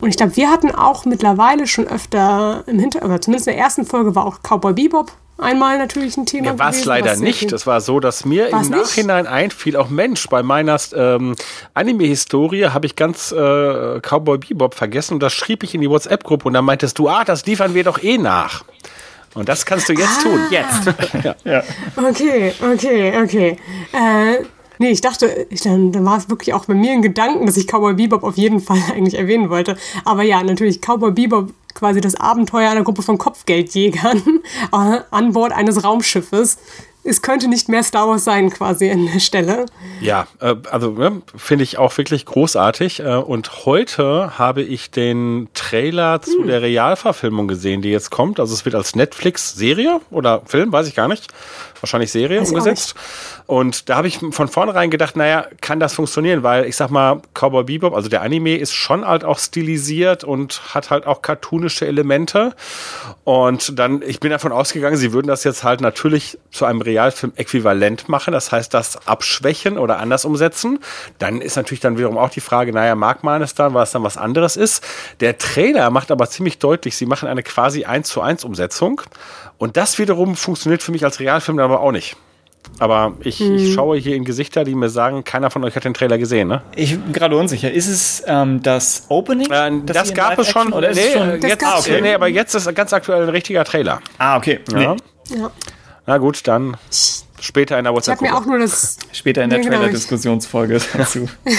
Und 0.02 0.10
ich 0.10 0.18
glaube, 0.18 0.36
wir 0.36 0.50
hatten 0.50 0.72
auch 0.72 1.06
mittlerweile 1.06 1.68
schon 1.68 1.88
öfter 1.88 2.64
im 2.68 2.80
Hintergrund, 2.80 3.12
oder 3.12 3.22
zumindest 3.22 3.48
in 3.48 3.54
der 3.54 3.64
ersten 3.64 3.86
Folge 3.86 4.16
war 4.16 4.26
auch 4.26 4.40
Cowboy 4.42 4.74
Bebop 4.74 5.12
einmal 5.44 5.78
natürlich 5.78 6.18
ein 6.18 6.26
Thema. 6.26 6.48
Ja, 6.48 6.60
war 6.60 6.70
es 6.70 6.86
leider 6.86 7.16
nicht. 7.16 7.52
Es 7.52 7.68
war 7.68 7.82
so, 7.82 8.00
dass 8.00 8.26
mir 8.26 8.52
war's 8.52 8.68
im 8.68 8.74
Nachhinein 8.74 9.24
nicht? 9.24 9.32
einfiel, 9.32 9.76
auch 9.78 9.90
Mensch, 9.90 10.28
bei 10.28 10.42
meiner 10.42 10.80
ähm, 10.96 11.36
Anime-Historie 11.74 12.66
habe 12.68 12.86
ich 12.86 12.96
ganz 12.96 13.32
äh, 13.32 14.00
Cowboy 14.00 14.38
Bebop 14.40 14.76
vergessen 14.76 15.16
und 15.16 15.20
das 15.24 15.34
schrieb 15.34 15.64
ich 15.64 15.76
in 15.76 15.82
die 15.82 15.90
WhatsApp-Gruppe 15.90 16.48
und 16.48 16.54
dann 16.54 16.66
meintest 16.66 16.98
du, 17.00 17.10
ah, 17.10 17.24
das 17.24 17.46
liefern 17.46 17.74
wir 17.74 17.84
doch 17.84 18.02
eh 18.02 18.18
nach. 18.18 18.64
Und 19.36 19.50
das 19.50 19.66
kannst 19.66 19.90
du 19.90 19.94
jetzt 19.94 20.20
ah. 20.20 20.24
tun, 20.24 20.40
jetzt. 20.50 21.24
ja. 21.24 21.36
ja. 21.44 21.64
Okay, 21.96 22.54
okay, 22.62 23.22
okay. 23.24 23.58
Äh, 23.92 24.44
Nee, 24.80 24.90
ich 24.90 25.02
dachte, 25.02 25.48
ich, 25.50 25.62
dann, 25.62 25.92
dann 25.92 26.06
war 26.06 26.18
es 26.18 26.30
wirklich 26.30 26.54
auch 26.54 26.66
bei 26.66 26.74
mir 26.74 26.92
ein 26.92 27.02
Gedanken, 27.02 27.46
dass 27.46 27.58
ich 27.58 27.68
Cowboy 27.68 27.94
Bebop 27.94 28.24
auf 28.24 28.38
jeden 28.38 28.60
Fall 28.60 28.80
eigentlich 28.94 29.16
erwähnen 29.16 29.50
wollte. 29.50 29.78
Aber 30.06 30.24
ja, 30.24 30.44
natürlich, 30.44 30.82
Cowboy 30.82 31.12
Bebop 31.12 31.54
quasi 31.74 32.02
das 32.02 32.16
Abenteuer 32.16 32.70
einer 32.70 32.84
Gruppe 32.84 33.02
von 33.02 33.18
Kopfgeldjägern 33.18 34.22
an 34.72 35.34
Bord 35.34 35.52
eines 35.52 35.84
Raumschiffes. 35.84 36.58
Es 37.06 37.22
könnte 37.22 37.50
nicht 37.50 37.68
mehr 37.68 37.84
Star 37.84 38.08
Wars 38.08 38.24
sein, 38.24 38.50
quasi 38.50 38.90
an 38.90 39.10
der 39.12 39.20
Stelle. 39.20 39.66
Ja, 40.00 40.26
äh, 40.40 40.56
also 40.72 40.96
finde 41.36 41.66
ich 41.66 41.78
auch 41.78 41.98
wirklich 41.98 42.26
großartig. 42.26 43.02
Äh, 43.02 43.16
und 43.16 43.66
heute 43.66 44.38
habe 44.40 44.62
ich 44.62 44.90
den 44.90 45.50
Trailer 45.54 46.22
zu 46.22 46.40
hm. 46.40 46.48
der 46.48 46.62
Realverfilmung 46.62 47.50
gesehen, 47.50 47.82
die 47.82 47.90
jetzt 47.90 48.10
kommt. 48.10 48.40
Also 48.40 48.54
es 48.54 48.64
wird 48.64 48.76
als 48.76 48.96
Netflix-Serie 48.96 50.00
oder 50.12 50.44
Film, 50.46 50.72
weiß 50.72 50.88
ich 50.88 50.96
gar 50.96 51.10
nicht. 51.10 51.28
Wahrscheinlich 51.84 52.14
Serie 52.14 52.40
weiß 52.40 52.48
umgesetzt. 52.48 52.96
Und 53.46 53.90
da 53.90 53.98
habe 53.98 54.08
ich 54.08 54.20
von 54.32 54.48
vornherein 54.48 54.90
gedacht, 54.90 55.18
naja, 55.18 55.48
kann 55.60 55.82
das 55.82 55.94
funktionieren? 55.94 56.42
Weil 56.42 56.64
ich 56.64 56.78
sag 56.78 56.90
mal, 56.90 57.22
Cowboy 57.34 57.66
Bebop, 57.66 57.94
also 57.94 58.08
der 58.08 58.22
Anime 58.22 58.56
ist 58.56 58.74
schon 58.74 59.06
halt 59.06 59.26
auch 59.26 59.38
stilisiert 59.38 60.24
und 60.24 60.74
hat 60.74 60.92
halt 60.92 61.06
auch 61.06 61.22
cartoonische 61.22 61.86
Elemente. 61.86 62.56
Und 63.26 63.78
dann, 63.78 64.02
ich 64.02 64.22
bin 64.22 64.32
davon 64.32 64.54
ausgegangen, 64.54 64.96
sie 64.96 65.12
würden 65.12 65.28
das 65.28 65.44
jetzt 65.44 65.66
halt 65.66 65.82
natürlich 65.82 66.40
zu 66.52 66.64
einem 66.64 66.80
Realfilm 66.80 67.34
äquivalent 67.36 68.08
machen. 68.08 68.32
Das 68.32 68.54
heißt, 68.54 68.74
das 68.74 69.06
abschwächen 69.06 69.78
oder 69.78 70.00
anders 70.00 70.24
umsetzen. 70.24 70.80
Dann 71.20 71.42
ist 71.42 71.58
natürlich 71.58 71.82
dann 71.82 71.98
wiederum 71.98 72.18
auch 72.18 72.30
die 72.30 72.40
Frage, 72.40 72.72
naja, 72.72 72.96
mag 72.96 73.26
man 73.26 73.42
es 73.42 73.56
dann, 73.56 73.74
weil 73.74 73.84
es 73.84 73.92
dann 73.92 74.04
was 74.04 74.16
anderes 74.16 74.56
ist. 74.56 74.86
Der 75.20 75.38
Trailer 75.38 75.90
macht 75.90 76.12
aber 76.12 76.30
ziemlich 76.30 76.60
deutlich, 76.60 76.96
sie 76.96 77.06
machen 77.06 77.28
eine 77.28 77.44
quasi 77.44 77.84
eins 77.84 78.08
zu 78.08 78.22
eins 78.22 78.46
Umsetzung. 78.46 79.02
Und 79.64 79.78
das 79.78 79.98
wiederum 79.98 80.36
funktioniert 80.36 80.84
für 80.84 80.92
mich 80.92 81.06
als 81.06 81.22
Realfilm 81.22 81.58
aber 81.60 81.80
auch 81.80 81.94
nicht. 81.94 82.18
Aber 82.80 83.14
ich, 83.22 83.40
hm. 83.40 83.56
ich, 83.56 83.74
schaue 83.74 83.96
hier 83.96 84.14
in 84.14 84.26
Gesichter, 84.26 84.66
die 84.66 84.76
mir 84.76 84.90
sagen, 84.90 85.24
keiner 85.24 85.50
von 85.52 85.64
euch 85.64 85.74
hat 85.78 85.86
den 85.86 85.94
Trailer 85.94 86.18
gesehen, 86.18 86.50
ne? 86.50 86.64
Ich 86.76 87.00
bin 87.00 87.14
gerade 87.14 87.38
unsicher. 87.38 87.72
Ist 87.72 87.88
es 87.88 88.24
ähm, 88.28 88.62
das 88.62 89.06
Opening? 89.08 89.50
Äh, 89.50 89.72
das, 89.86 89.96
das 89.96 90.14
gab 90.14 90.38
es 90.38 90.50
schon. 90.50 90.74
Oder 90.74 90.92
nee, 90.92 91.14
schon 91.14 91.42
jetzt, 91.42 91.64
ah, 91.64 91.80
okay. 91.80 92.02
nee, 92.02 92.14
aber 92.14 92.28
jetzt 92.28 92.54
ist 92.56 92.76
ganz 92.76 92.92
aktuell 92.92 93.24
ein 93.24 93.30
richtiger 93.30 93.64
Trailer. 93.64 94.02
Ah, 94.18 94.36
okay. 94.36 94.60
Ja. 94.70 94.96
Nee. 95.30 95.40
ja. 95.40 95.52
Na 96.08 96.18
gut, 96.18 96.46
dann 96.46 96.76
später 97.40 97.78
in 97.78 97.86
der 97.86 97.94
WhatsApp. 97.94 98.16
Ich 98.16 98.22
mir 98.22 98.36
auch 98.36 98.46
nur 98.46 98.60
das. 98.60 98.98
Später 99.14 99.46
in 99.46 99.50
der 99.50 99.60
genau, 99.60 99.78
Trailer-Diskussionsfolge 99.78 100.82
dazu. 100.98 101.30
Ja. 101.46 101.54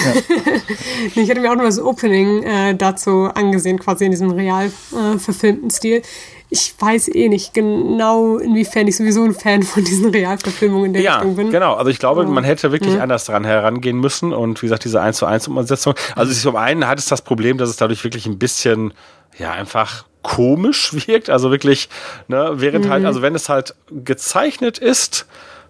ich 1.15 1.31
hatte 1.31 1.41
mir 1.41 1.51
auch 1.51 1.57
nur 1.57 1.65
das 1.65 1.81
Opening 1.81 2.43
äh, 2.43 2.75
dazu 2.75 3.31
angesehen, 3.35 3.79
quasi 3.79 4.05
in 4.05 4.11
diesem 4.11 4.31
real 4.31 4.67
äh, 4.67 5.19
verfilmten 5.19 5.71
Stil 5.71 6.03
ich 6.51 6.75
weiß 6.79 7.09
eh 7.15 7.29
nicht 7.29 7.55
genau, 7.55 8.39
inwiefern 8.39 8.87
ich 8.87 8.97
sowieso 8.97 9.25
ein 9.25 9.35
Fan 9.35 9.63
von 9.63 9.85
diesen 9.85 10.11
Realverfilmungen 10.11 10.87
in 10.87 10.93
der 10.93 11.03
ja, 11.03 11.15
Richtung 11.15 11.37
bin. 11.37 11.51
Genau, 11.51 11.75
also 11.75 11.91
ich 11.91 11.99
glaube, 11.99 12.23
ja. 12.23 12.29
man 12.29 12.45
hätte 12.45 12.71
wirklich 12.71 12.95
ja. 12.95 13.03
anders 13.03 13.25
dran 13.25 13.45
herangehen 13.45 13.99
müssen 13.99 14.33
und 14.33 14.63
wie 14.63 14.67
gesagt, 14.67 14.85
diese 14.85 15.01
1 15.01 15.17
zu 15.17 15.27
1 15.27 15.49
Umsetzung. 15.49 15.95
Also 16.15 16.33
zum 16.33 16.57
einen 16.57 16.87
hat 16.87 16.99
es 16.99 17.07
das 17.07 17.23
Problem, 17.23 17.59
dass 17.59 17.69
es 17.69 17.77
dadurch 17.77 18.05
wirklich 18.05 18.27
ein 18.27 18.39
bisschen, 18.39 18.93
ja, 19.39 19.53
einfach 19.53 20.05
komisch 20.23 20.93
wirkt. 21.07 21.31
Also 21.31 21.51
wirklich, 21.51 21.89
ne, 22.29 22.53
während 22.55 22.85
halt, 22.85 22.85
mhm. 22.85 22.91
halt, 22.91 23.07
also 23.07 23.23
wenn 23.23 23.35
es 23.35 23.49
halt 23.49 23.75
gezeichnet 23.91 24.79
ist, 24.79 25.27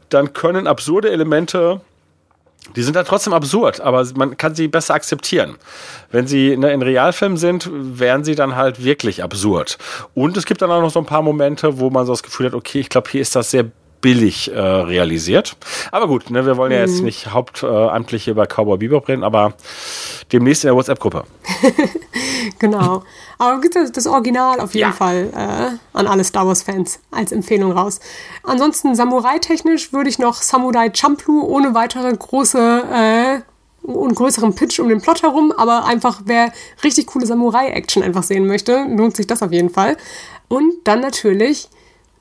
dann 0.09 0.33
können 0.33 0.67
absurde 0.67 1.11
Elemente 1.11 1.81
die 2.77 2.83
sind 2.83 2.97
dann 2.97 3.05
trotzdem 3.05 3.33
absurd, 3.33 3.81
aber 3.81 4.07
man 4.17 4.37
kann 4.37 4.55
sie 4.55 4.69
besser 4.69 4.95
akzeptieren. 4.95 5.57
Wenn 6.11 6.27
sie 6.27 6.57
ne, 6.57 6.73
in 6.73 6.83
Realfilmen 6.83 7.37
sind, 7.37 7.69
wären 7.73 8.25
sie 8.25 8.35
dann 8.35 8.57
halt 8.57 8.83
wirklich 8.83 9.23
absurd. 9.23 9.79
Und 10.15 10.37
es 10.37 10.47
gibt 10.47 10.63
dann 10.63 10.71
auch 10.71 10.81
noch 10.81 10.91
so 10.91 10.99
ein 10.99 11.07
paar 11.07 11.23
Momente, 11.23 11.79
wo 11.79 11.91
man 11.91 12.07
so 12.07 12.13
das 12.13 12.23
Gefühl 12.23 12.47
hat, 12.47 12.55
okay, 12.55 12.81
ich 12.81 12.89
glaube, 12.89 13.11
hier 13.11 13.21
ist 13.21 13.37
das 13.37 13.51
sehr 13.51 13.67
billig 14.05 14.53
äh, 14.53 14.61
realisiert. 14.61 15.57
Aber 15.91 16.09
gut, 16.09 16.29
ne, 16.29 16.45
wir 16.45 16.59
wollen 16.59 16.73
ja 16.73 16.81
jetzt 16.81 16.99
mhm. 16.99 17.07
nicht 17.07 17.33
hauptamtlich 17.33 18.29
äh, 18.29 18.33
über 18.33 18.47
Cowboy 18.47 18.77
Bebop 18.77 19.09
reden, 19.09 19.25
aber 19.25 19.55
demnächst 20.31 20.65
in 20.65 20.69
der 20.69 20.77
WhatsApp-Gruppe. 20.77 21.25
genau. 22.59 23.03
Aber 23.39 23.61
gibt 23.61 23.77
das, 23.77 24.07
Original 24.07 24.61
auf 24.61 24.75
jeden 24.75 24.91
ja. 24.91 24.93
Fall 24.93 25.31
äh, 25.35 25.97
an 25.97 26.07
alle 26.07 26.25
Star 26.25 26.47
Wars-Fans 26.47 27.01
als 27.11 27.33
Empfehlung 27.33 27.73
raus. 27.73 28.01
Ansonsten 28.43 28.95
Samurai-technisch 28.95 29.93
würde 29.93 30.11
ich 30.11 30.19
noch 30.19 30.43
Samurai 30.43 30.91
Champloo 30.93 31.43
ohne 31.43 31.75
weitere 31.75 32.13
große 32.13 32.85
äh, 32.93 33.41
und 33.83 34.15
größeren 34.15 34.55
Pitch 34.55 34.81
um 34.81 34.89
den 34.89 35.01
Plot 35.01 35.23
herum, 35.23 35.53
aber 35.57 35.85
einfach 35.85 36.23
wer 36.25 36.53
richtig 36.83 37.07
coole 37.07 37.27
Samurai-Action 37.27 38.03
einfach 38.03 38.23
sehen 38.23 38.47
möchte, 38.47 38.87
lohnt 38.89 39.17
sich 39.17 39.27
das 39.27 39.43
auf 39.43 39.53
jeden 39.53 39.71
Fall. 39.71 39.97
Und 40.49 40.73
dann 40.85 41.01
natürlich 41.01 41.69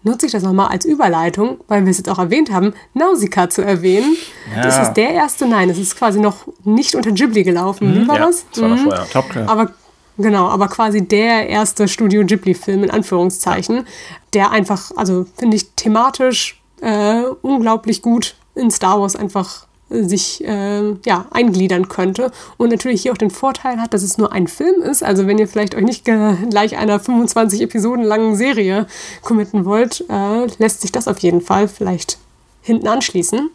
nutze 0.03 0.25
ich 0.25 0.31
das 0.31 0.43
nochmal 0.43 0.67
als 0.67 0.85
Überleitung, 0.85 1.61
weil 1.67 1.85
wir 1.85 1.91
es 1.91 1.97
jetzt 1.97 2.09
auch 2.09 2.19
erwähnt 2.19 2.51
haben, 2.51 2.73
Nausicaa 2.93 3.49
zu 3.49 3.61
erwähnen. 3.61 4.15
Ja. 4.53 4.63
Das 4.63 4.79
ist 4.79 4.93
der 4.93 5.11
erste, 5.11 5.47
nein, 5.47 5.69
es 5.69 5.77
ist 5.77 5.97
quasi 5.97 6.19
noch 6.19 6.47
nicht 6.65 6.95
unter 6.95 7.11
Ghibli 7.11 7.43
gelaufen. 7.43 7.89
Mhm. 7.89 8.01
Wie 8.01 8.07
war 8.07 8.19
ja, 8.19 8.25
das? 8.27 8.45
das 8.51 8.61
war 8.61 8.69
mhm. 8.69 8.77
vorher. 8.79 9.07
Top 9.09 9.25
Aber 9.47 9.71
Genau, 10.17 10.47
aber 10.47 10.67
quasi 10.67 11.07
der 11.07 11.49
erste 11.49 11.87
Studio 11.87 12.23
Ghibli-Film 12.23 12.83
in 12.83 12.91
Anführungszeichen, 12.91 13.87
der 14.33 14.51
einfach, 14.51 14.91
also 14.95 15.25
finde 15.37 15.57
ich 15.57 15.71
thematisch 15.75 16.61
äh, 16.81 17.23
unglaublich 17.41 18.01
gut 18.01 18.35
in 18.55 18.69
Star 18.69 19.01
Wars 19.01 19.15
einfach 19.15 19.65
sich 19.89 20.43
äh, 20.45 20.93
ja, 21.05 21.25
eingliedern 21.31 21.87
könnte. 21.87 22.31
Und 22.57 22.69
natürlich 22.69 23.03
hier 23.03 23.11
auch 23.11 23.17
den 23.17 23.29
Vorteil 23.29 23.79
hat, 23.79 23.93
dass 23.93 24.03
es 24.03 24.17
nur 24.17 24.31
ein 24.31 24.47
Film 24.47 24.81
ist. 24.81 25.03
Also 25.03 25.27
wenn 25.27 25.37
ihr 25.37 25.47
vielleicht 25.47 25.75
euch 25.75 25.83
nicht 25.83 26.03
gleich 26.03 26.77
einer 26.77 26.99
25 26.99 27.61
Episoden 27.61 28.03
langen 28.03 28.35
Serie 28.35 28.87
committen 29.21 29.65
wollt, 29.65 30.03
äh, 30.09 30.47
lässt 30.57 30.81
sich 30.81 30.91
das 30.91 31.07
auf 31.07 31.19
jeden 31.19 31.41
Fall 31.41 31.67
vielleicht 31.67 32.17
hinten 32.61 32.87
anschließen. 32.87 33.49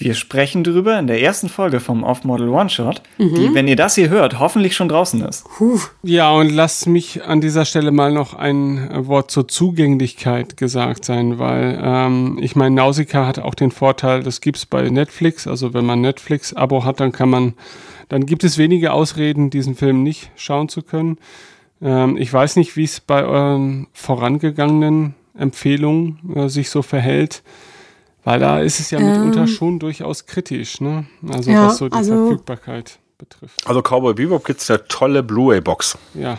Wir 0.00 0.14
sprechen 0.14 0.64
drüber 0.64 0.98
in 0.98 1.06
der 1.06 1.20
ersten 1.20 1.50
Folge 1.50 1.78
vom 1.78 2.04
Off-Model 2.04 2.48
One-Shot, 2.48 3.02
mhm. 3.18 3.34
die, 3.34 3.54
wenn 3.54 3.68
ihr 3.68 3.76
das 3.76 3.96
hier 3.96 4.08
hört, 4.08 4.38
hoffentlich 4.38 4.74
schon 4.74 4.88
draußen 4.88 5.22
ist. 5.22 5.44
Puh. 5.44 5.78
Ja, 6.02 6.30
und 6.30 6.48
lasst 6.48 6.86
mich 6.86 7.22
an 7.22 7.42
dieser 7.42 7.66
Stelle 7.66 7.90
mal 7.90 8.10
noch 8.10 8.32
ein 8.32 8.88
Wort 9.06 9.30
zur 9.30 9.46
Zugänglichkeit 9.46 10.56
gesagt 10.56 11.04
sein, 11.04 11.38
weil 11.38 11.78
ähm, 11.82 12.38
ich 12.40 12.56
meine, 12.56 12.74
Nausicaa 12.76 13.26
hat 13.26 13.40
auch 13.40 13.54
den 13.54 13.70
Vorteil, 13.70 14.22
das 14.22 14.40
gibt's 14.40 14.64
bei 14.64 14.88
Netflix. 14.88 15.46
Also 15.46 15.74
wenn 15.74 15.84
man 15.84 16.00
Netflix-Abo 16.00 16.86
hat, 16.86 17.00
dann 17.00 17.12
kann 17.12 17.28
man, 17.28 17.52
dann 18.08 18.24
gibt 18.24 18.42
es 18.42 18.56
wenige 18.56 18.94
Ausreden, 18.94 19.50
diesen 19.50 19.74
Film 19.74 20.02
nicht 20.02 20.30
schauen 20.34 20.70
zu 20.70 20.80
können. 20.80 21.18
Ähm, 21.82 22.16
ich 22.16 22.32
weiß 22.32 22.56
nicht, 22.56 22.74
wie 22.74 22.84
es 22.84 23.00
bei 23.00 23.22
euren 23.22 23.86
vorangegangenen 23.92 25.14
Empfehlungen 25.36 26.18
äh, 26.34 26.48
sich 26.48 26.70
so 26.70 26.80
verhält. 26.80 27.42
Weil 28.24 28.38
da 28.38 28.60
ist 28.60 28.80
es 28.80 28.90
ja 28.90 29.00
mitunter 29.00 29.40
ähm, 29.40 29.46
schon 29.46 29.78
durchaus 29.78 30.26
kritisch, 30.26 30.80
ne? 30.80 31.06
Also 31.28 31.50
ja, 31.50 31.68
was 31.68 31.78
so 31.78 31.88
die 31.88 31.96
also, 31.96 32.26
Verfügbarkeit 32.26 32.98
betrifft. 33.18 33.66
Also 33.66 33.80
Cowboy 33.82 34.14
Bebop 34.14 34.44
gibt 34.44 34.60
es 34.60 34.70
eine 34.70 34.86
tolle 34.88 35.22
Blu-ray-Box. 35.22 35.96
Ja. 36.14 36.38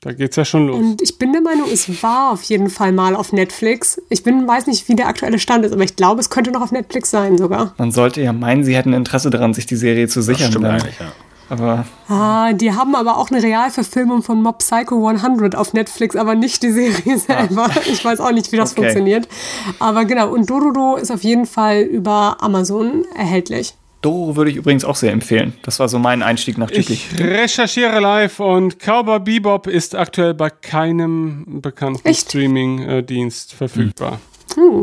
Da 0.00 0.12
geht's 0.12 0.36
ja 0.36 0.44
schon 0.44 0.66
los. 0.66 0.76
Und 0.76 1.00
ich 1.00 1.16
bin 1.16 1.32
der 1.32 1.40
Meinung, 1.40 1.66
es 1.72 2.02
war 2.02 2.32
auf 2.32 2.42
jeden 2.42 2.68
Fall 2.68 2.92
mal 2.92 3.16
auf 3.16 3.32
Netflix. 3.32 4.00
Ich 4.10 4.22
bin, 4.22 4.46
weiß 4.46 4.66
nicht, 4.66 4.86
wie 4.88 4.94
der 4.94 5.08
aktuelle 5.08 5.38
Stand 5.38 5.64
ist, 5.64 5.72
aber 5.72 5.82
ich 5.82 5.96
glaube, 5.96 6.20
es 6.20 6.28
könnte 6.28 6.50
noch 6.50 6.60
auf 6.60 6.72
Netflix 6.72 7.10
sein 7.10 7.38
sogar. 7.38 7.74
Man 7.78 7.90
sollte 7.90 8.20
ja 8.20 8.34
meinen, 8.34 8.64
sie 8.64 8.76
hätten 8.76 8.92
Interesse 8.92 9.30
daran, 9.30 9.54
sich 9.54 9.64
die 9.64 9.76
Serie 9.76 10.06
zu 10.06 10.20
sichern. 10.20 10.46
Das 10.46 10.50
stimmt 10.50 10.64
dann. 10.66 10.72
eigentlich, 10.72 10.98
ja. 11.00 11.12
Aber 11.50 11.84
Ah, 12.08 12.52
die 12.52 12.72
haben 12.72 12.94
aber 12.94 13.16
auch 13.18 13.30
eine 13.30 13.42
Realverfilmung 13.42 14.22
von 14.22 14.42
Mob 14.42 14.58
Psycho 14.58 15.06
100 15.06 15.54
auf 15.56 15.72
Netflix, 15.72 16.16
aber 16.16 16.34
nicht 16.34 16.62
die 16.62 16.70
Serie 16.70 17.18
selber. 17.18 17.70
Ich 17.86 18.04
weiß 18.04 18.20
auch 18.20 18.32
nicht, 18.32 18.50
wie 18.52 18.56
das 18.56 18.72
Okay. 18.72 18.82
funktioniert. 18.82 19.28
Aber 19.78 20.04
genau, 20.04 20.30
und 20.32 20.48
Dororo 20.48 20.96
ist 20.96 21.10
auf 21.10 21.22
jeden 21.24 21.46
Fall 21.46 21.80
über 21.82 22.36
Amazon 22.40 23.04
erhältlich. 23.16 23.74
Doro 24.02 24.36
würde 24.36 24.50
ich 24.50 24.56
übrigens 24.58 24.84
auch 24.84 24.96
sehr 24.96 25.12
empfehlen. 25.12 25.54
Das 25.62 25.80
war 25.80 25.88
so 25.88 25.98
mein 25.98 26.22
Einstieg 26.22 26.58
nach 26.58 26.70
Ghibli. 26.70 26.94
Ich 26.94 27.18
recherchiere 27.18 28.00
live 28.00 28.38
und 28.38 28.78
Cowboy 28.78 29.18
Bebop 29.20 29.66
ist 29.66 29.94
aktuell 29.94 30.34
bei 30.34 30.50
keinem 30.50 31.62
bekannten? 31.62 32.12
Streaming-Dienst 32.12 33.54
verfügbar. 33.54 34.20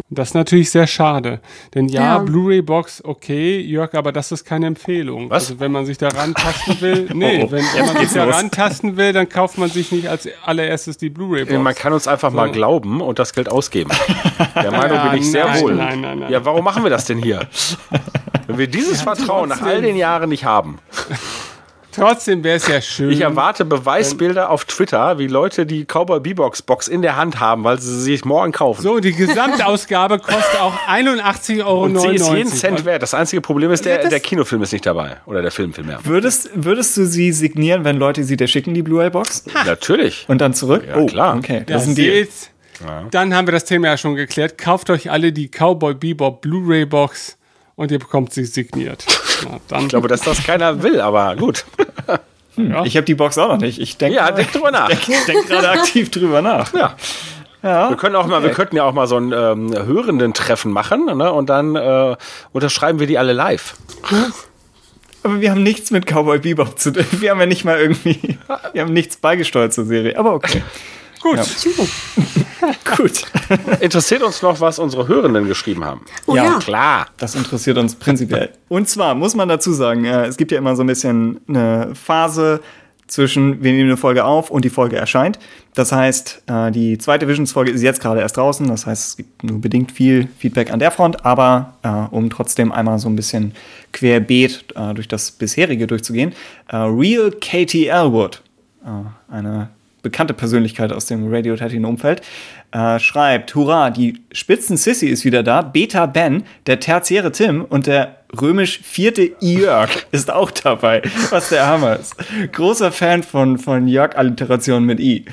Das 0.09 0.29
ist 0.29 0.33
natürlich 0.33 0.69
sehr 0.69 0.87
schade. 0.87 1.39
Denn 1.73 1.87
ja, 1.87 2.01
Ja. 2.01 2.17
Blu-ray-Box, 2.19 3.03
okay, 3.05 3.59
Jörg, 3.59 3.93
aber 3.93 4.11
das 4.11 4.31
ist 4.31 4.43
keine 4.45 4.67
Empfehlung. 4.67 5.29
Was? 5.29 5.49
Also 5.49 5.59
wenn 5.59 5.71
man 5.71 5.85
sich 5.85 5.97
da 5.97 6.09
rantasten 6.09 6.81
will, 6.81 7.09
nee, 7.13 7.39
Oh, 7.43 7.45
oh, 7.47 7.51
wenn, 7.51 7.63
wenn 7.75 7.85
man 7.85 7.97
sich 7.97 8.13
da 8.13 8.25
los. 8.25 8.35
rantasten 8.35 8.97
will, 8.97 9.13
dann 9.13 9.29
kauft 9.29 9.57
man 9.57 9.69
sich 9.69 9.91
nicht 9.91 10.07
als 10.09 10.27
allererstes 10.45 10.97
die 10.97 11.09
Blu-ray-Box. 11.09 11.57
Man 11.59 11.75
kann 11.75 11.93
uns 11.93 12.07
einfach 12.07 12.31
mal 12.31 12.51
glauben 12.51 13.01
und 13.01 13.19
das 13.19 13.33
Geld 13.33 13.49
ausgeben. 13.49 13.91
Der 14.55 14.71
Meinung 14.71 14.97
Ja, 14.97 15.09
bin 15.09 15.19
ich 15.21 15.31
sehr 15.31 15.45
nein, 15.45 15.61
wohl. 15.61 15.75
nein, 15.75 16.01
nein, 16.01 16.19
nein. 16.19 16.31
Ja, 16.31 16.43
warum 16.45 16.63
machen 16.63 16.83
wir 16.83 16.89
das 16.89 17.05
denn 17.05 17.17
hier? 17.19 17.47
Wenn 18.47 18.57
wir 18.57 18.67
dieses 18.67 19.01
Vertrauen 19.01 19.49
nach 19.49 19.61
all 19.61 19.81
den 19.81 19.95
Jahren 19.95 20.29
nicht 20.29 20.45
haben. 20.45 20.79
Trotzdem 21.91 22.43
wäre 22.43 22.57
es 22.57 22.67
ja 22.67 22.81
schön. 22.81 23.11
Ich 23.11 23.21
erwarte 23.21 23.65
Beweisbilder 23.65 24.49
auf 24.49 24.65
Twitter, 24.65 25.19
wie 25.19 25.27
Leute 25.27 25.65
die 25.65 25.85
Cowboy 25.85 26.19
Bebox 26.19 26.61
Box 26.61 26.87
in 26.87 27.01
der 27.01 27.15
Hand 27.17 27.39
haben, 27.39 27.63
weil 27.63 27.79
sie 27.79 27.93
sie 27.95 28.01
sich 28.11 28.25
morgen 28.25 28.51
kaufen. 28.51 28.81
so, 28.81 28.99
die 28.99 29.13
Gesamtausgabe 29.13 30.19
kostet 30.19 30.59
auch 30.61 30.73
81,99 30.87 31.65
Euro. 31.65 31.83
und 31.83 31.99
sie 31.99 32.15
ist 32.15 32.29
jeden 32.29 32.49
Cent 32.51 32.85
wert. 32.85 33.01
Das 33.01 33.13
einzige 33.13 33.41
Problem 33.41 33.71
ist, 33.71 33.85
der, 33.85 33.95
Ja, 33.97 34.01
das- 34.03 34.09
der 34.09 34.19
Kinofilm 34.19 34.61
ist 34.63 34.71
nicht 34.71 34.85
dabei. 34.85 35.17
Oder 35.25 35.41
der 35.41 35.51
Filmfilm, 35.51 35.89
ja. 35.89 35.99
Würdest, 36.03 36.49
würdest 36.53 36.95
du 36.97 37.05
sie 37.05 37.31
signieren, 37.31 37.83
wenn 37.83 37.97
Leute 37.97 38.23
sie 38.23 38.37
dir 38.37 38.47
schicken, 38.47 38.73
die 38.73 38.81
Blu-ray-Box? 38.81 39.45
Natürlich. 39.65 40.25
Und 40.27 40.39
dann 40.39 40.53
zurück? 40.53 40.83
Ja, 40.87 41.03
klar. 41.05 41.35
Okay, 41.37 41.57
Ja, 41.59 41.59
das 41.61 41.83
ist 41.83 41.87
ein 41.89 41.95
Deal. 41.95 42.27
Dann 43.11 43.35
haben 43.35 43.47
wir 43.47 43.51
das 43.51 43.65
Thema 43.65 43.87
ja 43.87 43.97
schon 43.97 44.15
geklärt. 44.15 44.57
Kauft 44.57 44.89
euch 44.89 45.11
alle 45.11 45.31
die 45.31 45.49
Cowboy 45.49 45.93
Bebop 45.93 46.41
Blu-ray 46.41 46.85
Box 46.85 47.37
und 47.75 47.91
ihr 47.91 47.99
bekommt 47.99 48.33
sie 48.33 48.45
signiert. 48.45 49.05
Dann 49.67 49.83
Ich 49.83 49.89
glaube, 49.89 50.07
dass 50.07 50.21
das 50.21 50.43
keiner 50.43 50.83
will, 50.83 51.01
aber 51.01 51.35
gut. 51.35 51.65
ja. 52.55 52.83
Ich 52.85 52.95
habe 52.95 53.05
die 53.05 53.15
Box 53.15 53.37
auch 53.37 53.49
noch 53.49 53.57
nicht. 53.57 53.79
Ich 53.79 53.97
denke 53.97 54.17
Ja, 54.17 54.31
denk 54.31 54.51
drüber 54.51 54.71
nach. 54.71 54.87
denk, 54.89 55.25
denk 55.25 55.47
gerade 55.47 55.69
aktiv 55.69 56.11
drüber 56.11 56.41
nach. 56.41 56.73
Ja. 56.73 56.95
Wir 57.63 57.95
können 57.95 58.15
auch 58.15 58.25
mal, 58.25 58.41
wir 58.41 58.49
könnten 58.49 58.75
ja 58.75 58.85
auch 58.85 58.93
mal 58.93 59.05
so 59.05 59.17
ein 59.17 59.31
ähm, 59.31 59.71
Hörenden-Treffen 59.71 60.71
machen, 60.71 61.05
ne? 61.05 61.31
Und 61.31 61.49
dann 61.51 61.75
äh, 61.75 62.15
unterschreiben 62.53 62.99
wir 62.99 63.05
die 63.05 63.19
alle 63.19 63.33
live. 63.33 63.75
Aber 65.21 65.41
wir 65.41 65.51
haben 65.51 65.61
nichts 65.61 65.91
mit 65.91 66.07
Cowboy 66.07 66.39
Bebop 66.39 66.79
zu 66.79 66.91
tun. 66.91 67.05
Wir 67.11 67.29
haben 67.29 67.39
ja 67.39 67.45
nicht 67.45 67.63
mal 67.63 67.79
irgendwie, 67.79 68.39
wir 68.73 68.81
haben 68.81 68.93
nichts 68.93 69.17
beigesteuert 69.17 69.73
zur 69.73 69.85
Serie. 69.85 70.17
Aber 70.17 70.33
okay. 70.33 70.63
Gut. 71.21 71.39
Gut. 72.97 73.25
Interessiert 73.79 74.23
uns 74.23 74.41
noch, 74.41 74.59
was 74.59 74.79
unsere 74.79 75.07
Hörenden 75.07 75.47
geschrieben 75.47 75.83
haben? 75.83 76.01
Oh 76.25 76.35
Ja, 76.35 76.45
ja. 76.45 76.59
Klar. 76.59 77.07
Das 77.17 77.35
interessiert 77.35 77.77
uns 77.77 77.95
prinzipiell. 77.95 78.49
Und 78.69 78.87
zwar 78.89 79.15
muss 79.15 79.35
man 79.35 79.47
dazu 79.49 79.73
sagen, 79.73 80.05
äh, 80.05 80.25
es 80.25 80.37
gibt 80.37 80.51
ja 80.51 80.57
immer 80.57 80.75
so 80.75 80.83
ein 80.83 80.87
bisschen 80.87 81.41
eine 81.47 81.93
Phase 81.95 82.61
zwischen, 83.07 83.61
wir 83.61 83.73
nehmen 83.73 83.89
eine 83.89 83.97
Folge 83.97 84.23
auf 84.23 84.49
und 84.49 84.63
die 84.63 84.69
Folge 84.69 84.95
erscheint. 84.95 85.37
Das 85.73 85.91
heißt, 85.91 86.43
äh, 86.47 86.71
die 86.71 86.97
zweite 86.97 87.27
Visions-Folge 87.27 87.71
ist 87.71 87.81
jetzt 87.81 88.01
gerade 88.01 88.21
erst 88.21 88.37
draußen. 88.37 88.67
Das 88.67 88.85
heißt, 88.85 89.09
es 89.09 89.17
gibt 89.17 89.43
nur 89.43 89.59
bedingt 89.59 89.91
viel 89.91 90.27
Feedback 90.37 90.71
an 90.71 90.79
der 90.79 90.91
Front. 90.91 91.25
Aber 91.25 91.73
äh, 91.83 91.89
um 91.89 92.29
trotzdem 92.29 92.71
einmal 92.71 92.99
so 92.99 93.09
ein 93.09 93.15
bisschen 93.15 93.53
querbeet 93.91 94.73
äh, 94.75 94.93
durch 94.93 95.07
das 95.07 95.31
bisherige 95.31 95.87
durchzugehen, 95.87 96.33
äh, 96.69 96.77
Real 96.77 97.31
Katie 97.31 97.87
Elwood, 97.87 98.41
eine 99.29 99.69
bekannte 100.01 100.33
Persönlichkeit 100.33 100.91
aus 100.91 101.05
dem 101.05 101.31
Radio 101.31 101.55
Tatooine 101.55 101.87
Umfeld, 101.87 102.21
äh, 102.71 102.99
schreibt, 102.99 103.53
hurra, 103.55 103.89
die 103.89 104.21
Spitzen 104.31 104.77
Sissy 104.77 105.07
ist 105.07 105.25
wieder 105.25 105.43
da, 105.43 105.61
Beta 105.61 106.05
Ben, 106.05 106.43
der 106.65 106.79
tertiäre 106.79 107.31
Tim 107.31 107.65
und 107.65 107.87
der 107.87 108.17
römisch 108.39 108.79
vierte 108.83 109.31
Jörg 109.39 109.89
ist 110.11 110.31
auch 110.31 110.51
dabei, 110.51 111.01
was 111.29 111.49
der 111.49 111.67
Hammer 111.67 111.97
ist. 111.97 112.15
Großer 112.51 112.91
Fan 112.91 113.23
von, 113.23 113.57
von 113.57 113.87
Jörg-Alliterationen 113.87 114.85
mit 114.85 114.99
I. 114.99 115.25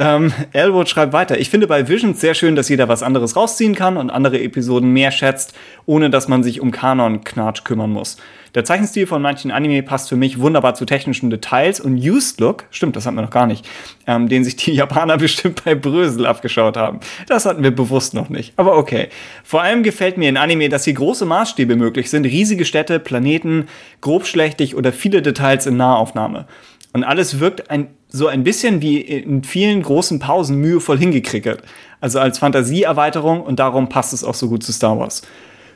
Ähm, 0.00 0.32
Elwood 0.52 0.88
schreibt 0.88 1.12
weiter, 1.12 1.38
ich 1.38 1.50
finde 1.50 1.66
bei 1.66 1.86
Visions 1.86 2.22
sehr 2.22 2.32
schön, 2.32 2.56
dass 2.56 2.70
jeder 2.70 2.88
was 2.88 3.02
anderes 3.02 3.36
rausziehen 3.36 3.74
kann 3.74 3.98
und 3.98 4.08
andere 4.08 4.40
Episoden 4.40 4.94
mehr 4.94 5.10
schätzt, 5.10 5.52
ohne 5.84 6.08
dass 6.08 6.26
man 6.26 6.42
sich 6.42 6.62
um 6.62 6.70
Kanon-Knatsch 6.70 7.64
kümmern 7.64 7.90
muss. 7.90 8.16
Der 8.54 8.64
Zeichenstil 8.64 9.06
von 9.06 9.20
manchen 9.20 9.50
Anime 9.50 9.82
passt 9.82 10.08
für 10.08 10.16
mich 10.16 10.40
wunderbar 10.40 10.74
zu 10.74 10.86
technischen 10.86 11.28
Details 11.28 11.80
und 11.80 11.98
Used 11.98 12.40
Look, 12.40 12.64
stimmt, 12.70 12.96
das 12.96 13.04
hatten 13.04 13.16
wir 13.16 13.22
noch 13.22 13.30
gar 13.30 13.46
nicht, 13.46 13.68
ähm, 14.06 14.26
den 14.30 14.42
sich 14.42 14.56
die 14.56 14.72
Japaner 14.74 15.18
bestimmt 15.18 15.62
bei 15.66 15.74
Brösel 15.74 16.24
abgeschaut 16.24 16.78
haben. 16.78 17.00
Das 17.28 17.44
hatten 17.44 17.62
wir 17.62 17.70
bewusst 17.70 18.14
noch 18.14 18.30
nicht, 18.30 18.54
aber 18.56 18.78
okay. 18.78 19.08
Vor 19.44 19.60
allem 19.60 19.82
gefällt 19.82 20.16
mir 20.16 20.30
in 20.30 20.38
Anime, 20.38 20.70
dass 20.70 20.84
hier 20.84 20.94
große 20.94 21.26
Maßstäbe 21.26 21.76
möglich 21.76 22.08
sind, 22.08 22.24
riesige 22.24 22.64
Städte, 22.64 23.00
Planeten, 23.00 23.68
grobschlächtig 24.00 24.74
oder 24.76 24.94
viele 24.94 25.20
Details 25.20 25.66
in 25.66 25.76
Nahaufnahme. 25.76 26.46
Und 26.92 27.04
alles 27.04 27.38
wirkt 27.38 27.70
ein, 27.70 27.88
so 28.08 28.26
ein 28.26 28.42
bisschen 28.42 28.82
wie 28.82 29.00
in 29.00 29.44
vielen 29.44 29.82
großen 29.82 30.18
Pausen 30.18 30.56
mühevoll 30.56 30.98
hingekrickert. 30.98 31.62
Also 32.00 32.18
als 32.18 32.38
Fantasieerweiterung 32.38 33.42
und 33.42 33.60
darum 33.60 33.88
passt 33.88 34.12
es 34.12 34.24
auch 34.24 34.34
so 34.34 34.48
gut 34.48 34.62
zu 34.62 34.72
Star 34.72 34.98
Wars. 34.98 35.22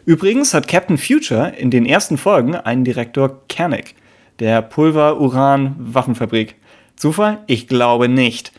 Übrigens 0.06 0.52
hat 0.52 0.68
Captain 0.68 0.98
Future 0.98 1.52
in 1.56 1.70
den 1.70 1.86
ersten 1.86 2.18
Folgen 2.18 2.56
einen 2.56 2.84
Direktor 2.84 3.40
Kernick, 3.48 3.94
der 4.38 4.60
Pulver-Uran-Waffenfabrik. 4.60 6.56
Zufall? 6.96 7.38
Ich 7.46 7.68
glaube 7.68 8.08
nicht. 8.08 8.52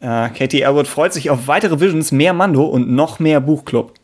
Äh, 0.00 0.28
Katie 0.30 0.62
Elwood 0.62 0.86
freut 0.86 1.12
sich 1.12 1.30
auf 1.30 1.46
weitere 1.46 1.80
Visions, 1.80 2.12
mehr 2.12 2.32
Mando 2.32 2.64
und 2.64 2.90
noch 2.90 3.18
mehr 3.18 3.40
Buchclub. 3.40 3.94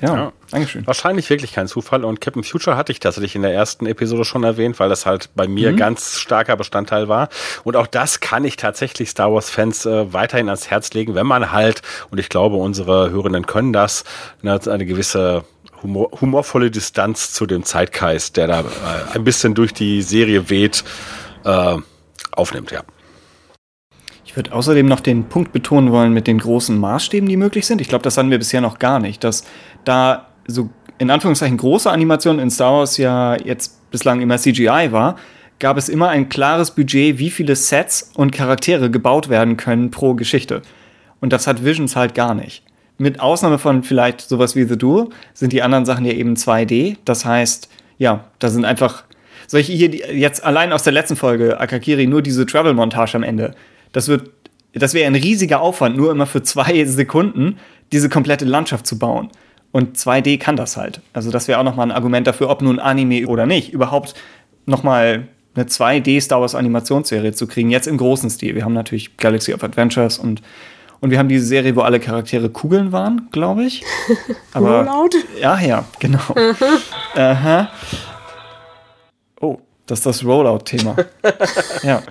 Ja, 0.00 0.14
Ja. 0.16 0.32
Dankeschön. 0.50 0.86
Wahrscheinlich 0.86 1.30
wirklich 1.30 1.52
kein 1.54 1.66
Zufall. 1.66 2.04
Und 2.04 2.20
Captain 2.20 2.44
Future 2.44 2.76
hatte 2.76 2.92
ich 2.92 3.00
tatsächlich 3.00 3.34
in 3.36 3.42
der 3.42 3.54
ersten 3.54 3.86
Episode 3.86 4.24
schon 4.24 4.44
erwähnt, 4.44 4.78
weil 4.80 4.88
das 4.88 5.06
halt 5.06 5.30
bei 5.34 5.48
mir 5.48 5.72
ganz 5.72 6.18
starker 6.18 6.56
Bestandteil 6.56 7.08
war. 7.08 7.28
Und 7.64 7.76
auch 7.76 7.86
das 7.86 8.20
kann 8.20 8.44
ich 8.44 8.56
tatsächlich 8.56 9.10
Star 9.10 9.32
Wars-Fans 9.32 9.86
äh, 9.86 10.12
weiterhin 10.12 10.48
ans 10.48 10.68
Herz 10.70 10.92
legen, 10.92 11.14
wenn 11.14 11.26
man 11.26 11.52
halt, 11.52 11.82
und 12.10 12.18
ich 12.18 12.28
glaube, 12.28 12.56
unsere 12.56 13.10
Hörenden 13.10 13.46
können 13.46 13.72
das, 13.72 14.04
eine, 14.42 14.60
eine 14.66 14.84
gewisse 14.84 15.44
humor, 15.82 16.10
humorvolle 16.20 16.70
Distanz 16.70 17.32
zu 17.32 17.46
dem 17.46 17.64
Zeitgeist, 17.64 18.36
der 18.36 18.46
da 18.46 18.60
äh, 18.60 18.64
ein 19.14 19.24
bisschen 19.24 19.54
durch 19.54 19.72
die 19.72 20.02
Serie 20.02 20.50
weht, 20.50 20.84
äh, 21.44 21.76
aufnimmt, 22.32 22.70
ja. 22.72 22.82
Ich 24.32 24.36
würde 24.36 24.54
außerdem 24.54 24.86
noch 24.86 25.00
den 25.00 25.24
Punkt 25.24 25.52
betonen 25.52 25.92
wollen 25.92 26.14
mit 26.14 26.26
den 26.26 26.38
großen 26.38 26.78
Maßstäben, 26.78 27.28
die 27.28 27.36
möglich 27.36 27.66
sind. 27.66 27.82
Ich 27.82 27.88
glaube, 27.88 28.02
das 28.02 28.16
hatten 28.16 28.30
wir 28.30 28.38
bisher 28.38 28.62
noch 28.62 28.78
gar 28.78 28.98
nicht, 28.98 29.22
dass 29.24 29.44
da 29.84 30.28
so 30.46 30.70
in 30.96 31.10
Anführungszeichen 31.10 31.58
große 31.58 31.90
Animationen 31.90 32.40
in 32.40 32.50
Star 32.50 32.72
Wars 32.72 32.96
ja 32.96 33.36
jetzt 33.36 33.90
bislang 33.90 34.22
immer 34.22 34.38
CGI 34.38 34.88
war, 34.90 35.16
gab 35.58 35.76
es 35.76 35.90
immer 35.90 36.08
ein 36.08 36.30
klares 36.30 36.70
Budget, 36.70 37.18
wie 37.18 37.28
viele 37.28 37.54
Sets 37.54 38.10
und 38.14 38.32
Charaktere 38.32 38.90
gebaut 38.90 39.28
werden 39.28 39.58
können 39.58 39.90
pro 39.90 40.14
Geschichte. 40.14 40.62
Und 41.20 41.34
das 41.34 41.46
hat 41.46 41.62
Visions 41.62 41.94
halt 41.94 42.14
gar 42.14 42.34
nicht. 42.34 42.64
Mit 42.96 43.20
Ausnahme 43.20 43.58
von 43.58 43.82
vielleicht 43.82 44.22
sowas 44.22 44.56
wie 44.56 44.64
The 44.64 44.78
Duel 44.78 45.10
sind 45.34 45.52
die 45.52 45.60
anderen 45.60 45.84
Sachen 45.84 46.06
ja 46.06 46.12
eben 46.14 46.36
2D. 46.36 46.96
Das 47.04 47.26
heißt, 47.26 47.68
ja, 47.98 48.24
da 48.38 48.48
sind 48.48 48.64
einfach 48.64 49.04
solche 49.46 49.74
hier 49.74 49.90
jetzt 49.90 50.42
allein 50.42 50.72
aus 50.72 50.84
der 50.84 50.94
letzten 50.94 51.16
Folge 51.16 51.60
Akakiri 51.60 52.06
nur 52.06 52.22
diese 52.22 52.46
Travel-Montage 52.46 53.14
am 53.16 53.24
Ende. 53.24 53.54
Das 53.92 54.08
wird, 54.08 54.30
das 54.72 54.94
wäre 54.94 55.06
ein 55.06 55.14
riesiger 55.14 55.60
Aufwand, 55.60 55.96
nur 55.96 56.10
immer 56.10 56.26
für 56.26 56.42
zwei 56.42 56.84
Sekunden 56.86 57.58
diese 57.92 58.08
komplette 58.08 58.44
Landschaft 58.44 58.86
zu 58.86 58.98
bauen. 58.98 59.30
Und 59.70 59.96
2D 59.96 60.38
kann 60.38 60.56
das 60.56 60.76
halt. 60.76 61.00
Also 61.12 61.30
das 61.30 61.48
wäre 61.48 61.58
auch 61.58 61.64
nochmal 61.64 61.86
ein 61.86 61.92
Argument 61.92 62.26
dafür, 62.26 62.50
ob 62.50 62.60
nun 62.60 62.78
Anime 62.78 63.26
oder 63.26 63.46
nicht, 63.46 63.72
überhaupt 63.72 64.14
nochmal 64.66 65.28
eine 65.54 65.64
2D 65.64 66.20
Star 66.20 66.40
Wars 66.40 66.54
Animationsserie 66.54 67.32
zu 67.32 67.46
kriegen, 67.46 67.70
jetzt 67.70 67.86
im 67.86 67.96
großen 67.98 68.30
Stil. 68.30 68.54
Wir 68.54 68.64
haben 68.64 68.74
natürlich 68.74 69.16
Galaxy 69.16 69.52
of 69.52 69.64
Adventures 69.64 70.18
und, 70.18 70.42
und 71.00 71.10
wir 71.10 71.18
haben 71.18 71.28
diese 71.28 71.46
Serie, 71.46 71.74
wo 71.76 71.80
alle 71.80 72.00
Charaktere 72.00 72.50
Kugeln 72.50 72.92
waren, 72.92 73.28
glaube 73.32 73.64
ich. 73.64 73.82
Aber, 74.52 74.84
Rollout? 74.84 75.16
ja, 75.40 75.58
ja, 75.60 75.84
genau. 75.98 76.34
Aha. 77.14 77.70
Oh, 79.40 79.58
das 79.86 80.00
ist 80.00 80.06
das 80.06 80.24
Rollout-Thema. 80.24 80.96
ja. 81.82 82.02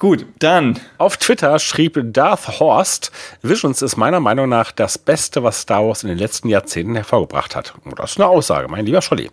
Gut, 0.00 0.26
dann. 0.40 0.80
Auf 0.98 1.16
Twitter 1.18 1.56
schrieb 1.60 1.98
Darth 2.12 2.58
Horst, 2.58 3.12
Visions 3.42 3.80
ist 3.80 3.96
meiner 3.96 4.18
Meinung 4.18 4.48
nach 4.48 4.72
das 4.72 4.98
Beste, 4.98 5.44
was 5.44 5.60
Star 5.60 5.86
Wars 5.86 6.02
in 6.02 6.08
den 6.08 6.18
letzten 6.18 6.48
Jahrzehnten 6.48 6.96
hervorgebracht 6.96 7.54
hat. 7.54 7.74
Das 7.96 8.10
ist 8.10 8.18
eine 8.18 8.28
Aussage, 8.28 8.66
mein 8.66 8.84
lieber 8.84 9.02
Scholli. 9.02 9.30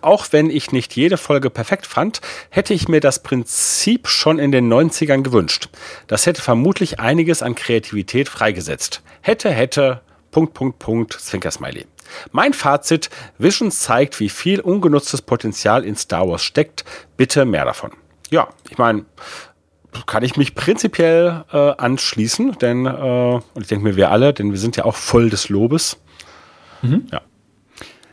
Auch 0.00 0.26
wenn 0.32 0.50
ich 0.50 0.72
nicht 0.72 0.96
jede 0.96 1.16
Folge 1.16 1.48
perfekt 1.48 1.86
fand, 1.86 2.20
hätte 2.50 2.74
ich 2.74 2.88
mir 2.88 3.00
das 3.00 3.22
Prinzip 3.22 4.08
schon 4.08 4.40
in 4.40 4.50
den 4.50 4.70
90ern 4.70 5.22
gewünscht. 5.22 5.68
Das 6.08 6.26
hätte 6.26 6.42
vermutlich 6.42 6.98
einiges 6.98 7.40
an 7.42 7.54
Kreativität 7.54 8.28
freigesetzt. 8.28 9.02
Hätte, 9.20 9.50
hätte, 9.50 10.00
Punkt, 10.32 10.54
Punkt, 10.54 10.80
Punkt, 10.80 11.12
Zwinker-Smiley. 11.12 11.86
Mein 12.32 12.52
Fazit, 12.52 13.10
Visions 13.38 13.78
zeigt, 13.78 14.18
wie 14.18 14.28
viel 14.28 14.60
ungenutztes 14.60 15.22
Potenzial 15.22 15.84
in 15.84 15.94
Star 15.94 16.28
Wars 16.28 16.42
steckt. 16.42 16.84
Bitte 17.16 17.44
mehr 17.44 17.64
davon. 17.64 17.92
Ja, 18.30 18.48
ich 18.68 18.78
meine, 18.78 19.04
kann 20.06 20.22
ich 20.22 20.36
mich 20.36 20.54
prinzipiell 20.54 21.44
äh, 21.52 21.56
anschließen, 21.56 22.58
denn 22.60 22.86
äh, 22.86 22.90
und 22.90 23.60
ich 23.60 23.68
denke 23.68 23.84
mir 23.84 23.96
wir 23.96 24.10
alle, 24.10 24.32
denn 24.32 24.52
wir 24.52 24.58
sind 24.58 24.76
ja 24.76 24.84
auch 24.84 24.94
voll 24.94 25.30
des 25.30 25.48
Lobes. 25.48 26.00
Mhm. 26.82 27.06
Ja. 27.12 27.20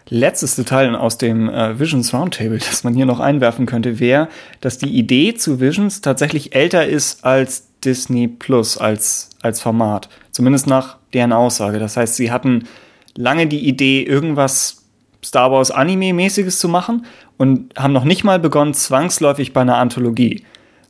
Letztes 0.09 0.55
Detail 0.55 0.95
aus 0.95 1.17
dem 1.17 1.49
äh, 1.49 1.79
Visions 1.79 2.13
Roundtable, 2.13 2.57
das 2.69 2.83
man 2.83 2.93
hier 2.93 3.05
noch 3.05 3.19
einwerfen 3.19 3.65
könnte, 3.65 3.99
wäre, 3.99 4.29
dass 4.61 4.77
die 4.77 4.89
Idee 4.89 5.35
zu 5.35 5.59
Visions 5.59 6.01
tatsächlich 6.01 6.55
älter 6.55 6.87
ist 6.87 7.23
als 7.25 7.67
Disney 7.83 8.27
Plus 8.27 8.77
als, 8.77 9.29
als 9.41 9.61
Format. 9.61 10.09
Zumindest 10.31 10.67
nach 10.67 10.97
deren 11.13 11.33
Aussage. 11.33 11.79
Das 11.79 11.97
heißt, 11.97 12.15
sie 12.15 12.31
hatten 12.31 12.67
lange 13.15 13.47
die 13.47 13.67
Idee, 13.67 14.03
irgendwas 14.03 14.83
Star 15.23 15.51
Wars 15.51 15.71
Anime-mäßiges 15.71 16.59
zu 16.59 16.69
machen 16.69 17.05
und 17.37 17.73
haben 17.77 17.93
noch 17.93 18.03
nicht 18.03 18.23
mal 18.23 18.39
begonnen, 18.39 18.73
zwangsläufig 18.73 19.53
bei 19.53 19.61
einer 19.61 19.77
Anthologie 19.77 20.43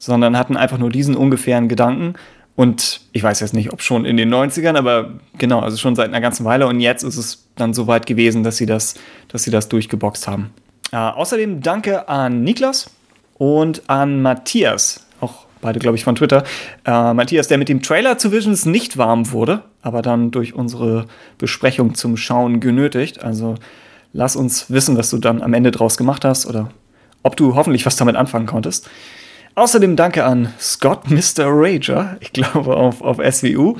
sondern 0.07 0.38
hatten 0.38 0.55
einfach 0.57 0.77
nur 0.77 0.89
diesen 0.89 1.15
ungefähren 1.15 1.67
Gedanken. 1.67 2.13
Und 2.55 3.01
ich 3.11 3.21
weiß 3.21 3.41
jetzt 3.41 3.53
nicht, 3.53 3.71
ob 3.71 3.81
schon 3.81 4.05
in 4.05 4.17
den 4.17 4.34
90ern, 4.34 4.75
aber 4.77 5.11
genau, 5.38 5.59
also 5.59 5.77
schon 5.77 5.95
seit 5.95 6.07
einer 6.07 6.21
ganzen 6.21 6.45
Weile. 6.45 6.65
Und 6.65 6.79
jetzt 6.79 7.03
ist 7.03 7.17
es 7.17 7.45
dann 7.55 7.73
so 7.73 7.85
weit 7.85 8.07
gewesen, 8.07 8.43
dass 8.43 8.57
sie 8.57 8.65
das, 8.65 8.95
dass 9.27 9.43
sie 9.43 9.51
das 9.51 9.69
durchgeboxt 9.69 10.27
haben. 10.27 10.51
Äh, 10.91 10.95
außerdem 10.95 11.61
danke 11.61 12.07
an 12.07 12.43
Niklas 12.43 12.89
und 13.38 13.88
an 13.88 14.21
Matthias, 14.21 15.05
auch 15.19 15.45
beide, 15.61 15.79
glaube 15.79 15.97
ich, 15.97 16.05
von 16.05 16.15
Twitter. 16.15 16.45
Äh, 16.85 17.13
Matthias, 17.13 17.49
der 17.49 17.57
mit 17.57 17.69
dem 17.69 17.81
Trailer 17.81 18.17
zu 18.17 18.31
Visions 18.31 18.65
nicht 18.65 18.97
warm 18.97 19.31
wurde, 19.31 19.63
aber 19.81 20.01
dann 20.01 20.31
durch 20.31 20.53
unsere 20.53 21.05
Besprechung 21.38 21.95
zum 21.95 22.15
Schauen 22.15 22.61
genötigt. 22.61 23.23
Also 23.23 23.55
lass 24.13 24.38
uns 24.38 24.71
wissen, 24.71 24.97
was 24.97 25.09
du 25.09 25.17
dann 25.17 25.41
am 25.41 25.53
Ende 25.53 25.71
draus 25.71 25.97
gemacht 25.97 26.23
hast 26.23 26.45
oder 26.45 26.69
ob 27.23 27.35
du 27.35 27.55
hoffentlich 27.55 27.85
was 27.85 27.97
damit 27.97 28.15
anfangen 28.15 28.47
konntest. 28.47 28.89
Außerdem 29.57 29.95
danke 29.95 30.23
an 30.23 30.53
Scott 30.59 31.05
Mr. 31.09 31.47
Rager, 31.47 32.17
ich 32.19 32.31
glaube 32.31 32.77
auf, 32.77 33.01
auf 33.01 33.17
SWU. 33.17 33.77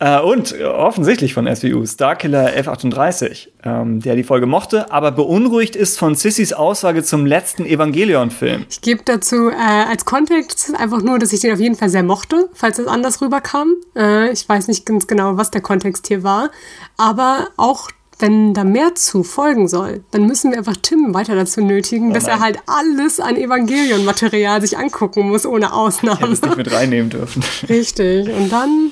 Äh, 0.00 0.20
und 0.20 0.60
offensichtlich 0.60 1.32
von 1.32 1.46
SWU, 1.46 1.86
Starkiller 1.86 2.50
F38, 2.50 3.48
ähm, 3.64 4.02
der 4.02 4.16
die 4.16 4.22
Folge 4.22 4.44
mochte, 4.44 4.92
aber 4.92 5.10
beunruhigt 5.10 5.76
ist 5.76 5.98
von 5.98 6.14
Sissys 6.14 6.52
Aussage 6.52 7.02
zum 7.02 7.24
letzten 7.24 7.64
Evangelion-Film. 7.64 8.66
Ich 8.68 8.82
gebe 8.82 9.00
dazu 9.02 9.48
äh, 9.48 9.54
als 9.54 10.04
Kontext 10.04 10.74
einfach 10.78 11.00
nur, 11.00 11.18
dass 11.18 11.32
ich 11.32 11.40
den 11.40 11.54
auf 11.54 11.58
jeden 11.58 11.74
Fall 11.74 11.88
sehr 11.88 12.02
mochte, 12.02 12.50
falls 12.52 12.78
es 12.78 12.86
anders 12.86 13.22
rüberkam. 13.22 13.76
Äh, 13.96 14.30
ich 14.30 14.46
weiß 14.46 14.68
nicht 14.68 14.84
ganz 14.84 15.06
genau, 15.06 15.38
was 15.38 15.50
der 15.50 15.62
Kontext 15.62 16.06
hier 16.08 16.22
war, 16.22 16.50
aber 16.98 17.48
auch 17.56 17.88
wenn 18.18 18.54
da 18.54 18.64
mehr 18.64 18.94
zu 18.94 19.22
folgen 19.22 19.68
soll, 19.68 20.02
dann 20.10 20.26
müssen 20.26 20.50
wir 20.50 20.58
einfach 20.58 20.76
Tim 20.80 21.14
weiter 21.14 21.36
dazu 21.36 21.60
nötigen, 21.60 22.10
oh 22.10 22.14
dass 22.14 22.26
er 22.26 22.40
halt 22.40 22.58
alles 22.66 23.20
an 23.20 23.36
Evangelion-Material 23.36 24.60
sich 24.60 24.76
angucken 24.76 25.28
muss, 25.28 25.46
ohne 25.46 25.72
Ausnahme. 25.72 26.20
Hätte 26.20 26.32
es 26.32 26.42
nicht 26.42 26.56
mit 26.56 26.72
reinnehmen 26.72 27.10
dürfen. 27.10 27.42
Richtig. 27.68 28.28
Und 28.28 28.50
dann 28.50 28.90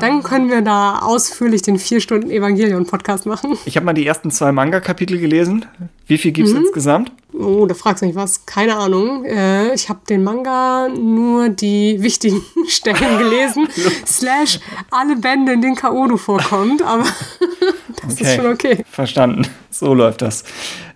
dann 0.00 0.22
können 0.22 0.50
wir 0.50 0.62
da 0.62 0.98
ausführlich 0.98 1.62
den 1.62 1.78
vier 1.78 2.00
Stunden 2.00 2.30
Evangelion-Podcast 2.30 3.26
machen. 3.26 3.56
Ich 3.66 3.76
habe 3.76 3.86
mal 3.86 3.92
die 3.92 4.06
ersten 4.06 4.30
zwei 4.30 4.50
Manga-Kapitel 4.50 5.18
gelesen. 5.18 5.66
Wie 6.06 6.18
viel 6.18 6.32
gibt 6.32 6.48
es 6.48 6.54
mhm. 6.54 6.62
insgesamt? 6.62 7.12
Oh, 7.38 7.66
da 7.66 7.74
fragst 7.74 8.02
du 8.02 8.06
mich 8.06 8.16
was. 8.16 8.46
Keine 8.46 8.76
Ahnung. 8.76 9.24
Äh, 9.24 9.74
ich 9.74 9.88
habe 9.88 10.00
den 10.08 10.24
Manga 10.24 10.88
nur 10.88 11.48
die 11.48 12.02
wichtigen 12.02 12.42
Stellen 12.68 13.18
gelesen. 13.18 13.68
slash 14.06 14.60
alle 14.90 15.16
Bände, 15.16 15.52
in 15.52 15.60
denen 15.60 15.74
Kaoru 15.74 16.16
vorkommt. 16.16 16.82
Aber 16.82 17.04
das 18.02 18.14
okay. 18.14 18.22
ist 18.22 18.34
schon 18.36 18.46
okay. 18.46 18.84
Verstanden. 18.90 19.46
So 19.70 19.92
läuft 19.92 20.22
das. 20.22 20.44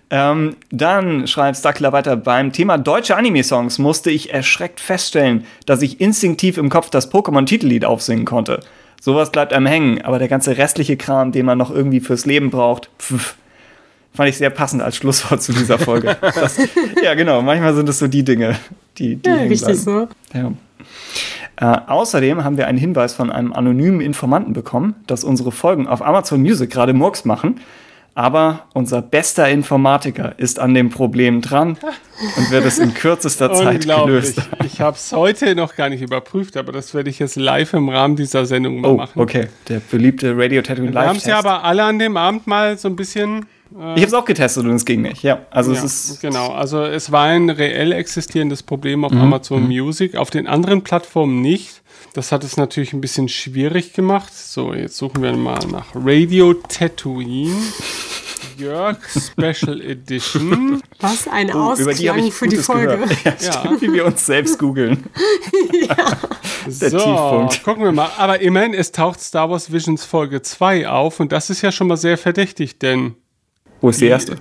Ähm, 0.09 0.57
dann 0.71 1.25
schreibt 1.27 1.57
Stuckler 1.57 1.93
weiter, 1.93 2.17
beim 2.17 2.51
Thema 2.51 2.77
deutsche 2.77 3.15
Anime-Songs 3.15 3.79
musste 3.79 4.11
ich 4.11 4.33
erschreckt 4.33 4.81
feststellen, 4.81 5.45
dass 5.65 5.81
ich 5.81 6.01
instinktiv 6.01 6.57
im 6.57 6.69
Kopf 6.69 6.89
das 6.89 7.11
Pokémon-Titellied 7.13 7.85
aufsingen 7.85 8.25
konnte. 8.25 8.59
Sowas 8.99 9.31
bleibt 9.31 9.53
einem 9.53 9.67
hängen, 9.67 10.01
aber 10.01 10.19
der 10.19 10.27
ganze 10.27 10.57
restliche 10.57 10.97
Kram, 10.97 11.31
den 11.31 11.45
man 11.45 11.57
noch 11.57 11.71
irgendwie 11.71 12.01
fürs 12.01 12.25
Leben 12.25 12.49
braucht, 12.49 12.89
pff, 12.99 13.35
fand 14.13 14.29
ich 14.29 14.37
sehr 14.37 14.49
passend 14.49 14.81
als 14.81 14.97
Schlusswort 14.97 15.41
zu 15.41 15.53
dieser 15.53 15.79
Folge. 15.79 16.17
das, 16.21 16.57
ja, 17.03 17.13
genau, 17.13 17.41
manchmal 17.41 17.73
sind 17.73 17.87
es 17.89 17.99
so 17.99 18.07
die 18.07 18.23
Dinge, 18.23 18.55
die, 18.97 19.15
die 19.17 19.29
ja, 19.29 19.35
richtig 19.35 19.79
so. 19.79 20.07
Ja. 20.33 20.51
Äh, 21.57 21.81
außerdem 21.87 22.43
haben 22.43 22.57
wir 22.57 22.67
einen 22.67 22.77
Hinweis 22.77 23.13
von 23.13 23.31
einem 23.31 23.53
anonymen 23.53 24.01
Informanten 24.01 24.53
bekommen, 24.53 24.95
dass 25.07 25.23
unsere 25.23 25.51
Folgen 25.51 25.87
auf 25.87 26.01
Amazon 26.01 26.41
Music 26.41 26.69
gerade 26.69 26.93
Murks 26.93 27.25
machen 27.25 27.59
aber 28.13 28.65
unser 28.73 29.01
bester 29.01 29.49
Informatiker 29.49 30.37
ist 30.37 30.59
an 30.59 30.73
dem 30.73 30.89
Problem 30.89 31.41
dran 31.41 31.77
und 32.37 32.51
wird 32.51 32.65
es 32.65 32.77
in 32.77 32.93
kürzester 32.93 33.53
Zeit 33.53 33.85
gelöst. 33.87 34.41
Ich 34.65 34.81
habe 34.81 34.97
es 34.97 35.13
heute 35.13 35.55
noch 35.55 35.75
gar 35.75 35.89
nicht 35.89 36.01
überprüft, 36.01 36.57
aber 36.57 36.71
das 36.71 36.93
werde 36.93 37.09
ich 37.09 37.19
jetzt 37.19 37.37
live 37.37 37.73
im 37.73 37.89
Rahmen 37.89 38.15
dieser 38.15 38.45
Sendung 38.45 38.81
mal 38.81 38.89
oh, 38.89 38.97
machen. 38.97 39.19
Okay, 39.19 39.47
der 39.69 39.79
beliebte 39.79 40.35
Radio 40.35 40.61
Tattoo 40.61 40.83
Live. 40.83 40.93
Wir 40.93 41.07
haben 41.07 41.17
es 41.17 41.25
ja 41.25 41.39
aber 41.39 41.63
alle 41.63 41.83
an 41.83 41.99
dem 41.99 42.17
Abend 42.17 42.47
mal 42.47 42.77
so 42.77 42.89
ein 42.89 42.95
bisschen. 42.95 43.45
Äh, 43.77 43.95
ich 43.95 44.01
habe 44.01 44.05
es 44.07 44.13
auch 44.13 44.25
getestet 44.25 44.65
und 44.65 44.71
es 44.71 44.85
ging 44.85 45.01
nicht. 45.01 45.23
Ja, 45.23 45.45
also 45.49 45.73
ja, 45.73 45.83
es 45.83 46.09
ist 46.09 46.21
genau. 46.21 46.49
Also 46.49 46.83
es 46.83 47.11
war 47.11 47.25
ein 47.25 47.49
reell 47.49 47.91
existierendes 47.91 48.63
Problem 48.63 49.03
auf 49.03 49.11
mhm. 49.11 49.21
Amazon 49.21 49.63
mhm. 49.63 49.69
Music, 49.69 50.15
auf 50.15 50.29
den 50.29 50.47
anderen 50.47 50.83
Plattformen 50.83 51.41
nicht. 51.41 51.81
Das 52.13 52.31
hat 52.31 52.43
es 52.43 52.57
natürlich 52.57 52.91
ein 52.93 52.99
bisschen 52.99 53.29
schwierig 53.29 53.93
gemacht. 53.93 54.33
So, 54.35 54.73
jetzt 54.73 54.97
suchen 54.97 55.21
wir 55.21 55.33
mal 55.33 55.65
nach 55.67 55.87
Radio 55.95 56.53
Tatooine. 56.53 57.55
Jörg 58.57 58.97
Special 59.09 59.81
Edition. 59.81 60.81
Was 60.99 61.27
ein 61.27 61.53
oh, 61.53 61.71
Ausklang 61.71 62.31
für 62.31 62.47
die 62.47 62.57
Folge. 62.57 62.99
Ja, 63.23 63.33
ja. 63.41 63.81
Wie 63.81 63.91
wir 63.93 64.05
uns 64.05 64.25
selbst 64.25 64.59
googeln. 64.59 65.05
ja. 65.87 65.95
Der 66.65 66.89
so, 66.91 66.97
Tiefpunkt. 66.97 67.63
gucken 67.63 67.83
wir 67.83 67.91
mal. 67.91 68.09
Aber 68.17 68.39
immerhin, 68.41 68.73
es 68.73 68.91
taucht 68.91 69.19
Star 69.19 69.49
Wars 69.49 69.71
Visions 69.71 70.05
Folge 70.05 70.41
2 70.41 70.87
auf 70.87 71.19
und 71.19 71.31
das 71.31 71.49
ist 71.49 71.61
ja 71.61 71.71
schon 71.71 71.87
mal 71.87 71.97
sehr 71.97 72.17
verdächtig, 72.17 72.77
denn. 72.77 73.15
Wo 73.81 73.89
ist 73.89 73.99
die, 73.99 74.05
die 74.05 74.11
erste? 74.11 74.37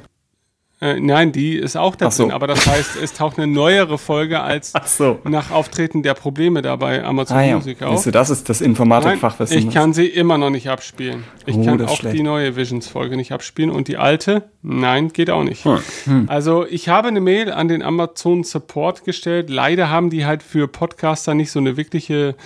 Äh, 0.83 0.99
nein, 0.99 1.31
die 1.31 1.57
ist 1.57 1.77
auch 1.77 1.95
da 1.95 2.09
drin, 2.09 2.31
aber 2.31 2.47
das 2.47 2.67
heißt, 2.67 2.97
es 3.03 3.13
taucht 3.13 3.39
eine 3.39 3.47
neuere 3.47 3.99
Folge 3.99 4.41
als 4.41 4.73
so. 4.87 5.19
nach 5.25 5.51
Auftreten 5.51 6.03
der 6.03 6.15
Probleme 6.15 6.63
dabei 6.63 7.05
Amazon 7.05 7.37
ah, 7.37 7.43
ja. 7.43 7.55
Music 7.57 7.83
auf. 7.83 7.97
Weißt 7.97 8.07
du, 8.07 8.11
das 8.13 8.31
ist 8.31 8.49
das 8.49 8.63
Informatikfachwissen. 8.63 9.59
Ich 9.59 9.69
kann 9.69 9.93
sie 9.93 10.07
immer 10.07 10.39
noch 10.39 10.49
nicht 10.49 10.71
abspielen. 10.71 11.25
Ich 11.45 11.57
oh, 11.57 11.65
kann 11.65 11.85
auch 11.85 11.97
schlecht. 11.97 12.17
die 12.17 12.23
neue 12.23 12.57
Visions-Folge 12.57 13.19
nicht 13.19 13.33
abspielen 13.33 13.71
und 13.71 13.89
die 13.89 13.99
alte, 13.99 14.49
nein, 14.63 15.13
geht 15.13 15.29
auch 15.29 15.45
nicht. 15.45 15.67
Hm. 15.67 15.81
Hm. 16.05 16.25
Also 16.31 16.65
ich 16.67 16.89
habe 16.89 17.09
eine 17.09 17.21
Mail 17.21 17.53
an 17.53 17.69
den 17.69 17.83
Amazon 17.83 18.43
Support 18.43 19.05
gestellt. 19.05 19.51
Leider 19.51 19.91
haben 19.91 20.09
die 20.09 20.25
halt 20.25 20.43
für 20.43 20.67
Podcaster 20.67 21.35
nicht 21.35 21.51
so 21.51 21.59
eine 21.59 21.77
wirkliche 21.77 22.37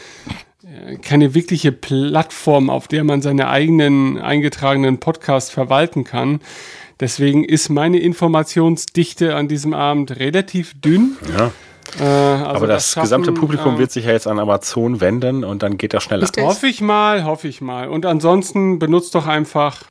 äh, 0.64 0.96
keine 0.96 1.34
wirkliche 1.34 1.70
Plattform, 1.70 2.68
auf 2.68 2.88
der 2.88 3.04
man 3.04 3.22
seine 3.22 3.48
eigenen 3.48 4.18
eingetragenen 4.18 4.98
Podcasts 4.98 5.50
verwalten 5.50 6.02
kann. 6.02 6.40
Deswegen 7.04 7.44
ist 7.44 7.68
meine 7.68 7.98
Informationsdichte 7.98 9.36
an 9.36 9.46
diesem 9.46 9.74
Abend 9.74 10.18
relativ 10.18 10.72
dünn. 10.80 11.18
Ja. 11.36 11.50
Äh, 12.00 12.02
also 12.02 12.46
Aber 12.46 12.66
das, 12.66 12.84
das 12.84 12.92
schaffen, 12.92 13.02
gesamte 13.02 13.32
Publikum 13.32 13.74
äh, 13.74 13.78
wird 13.78 13.90
sich 13.92 14.06
ja 14.06 14.12
jetzt 14.12 14.26
an 14.26 14.38
Amazon 14.38 15.02
wenden 15.02 15.44
und 15.44 15.62
dann 15.62 15.76
geht 15.76 15.92
das 15.92 16.02
schneller. 16.02 16.26
Hoffe 16.38 16.66
ich 16.66 16.80
mal, 16.80 17.24
hoffe 17.24 17.46
ich 17.46 17.60
mal. 17.60 17.88
Und 17.90 18.06
ansonsten 18.06 18.78
benutzt 18.78 19.14
doch 19.14 19.26
einfach 19.26 19.82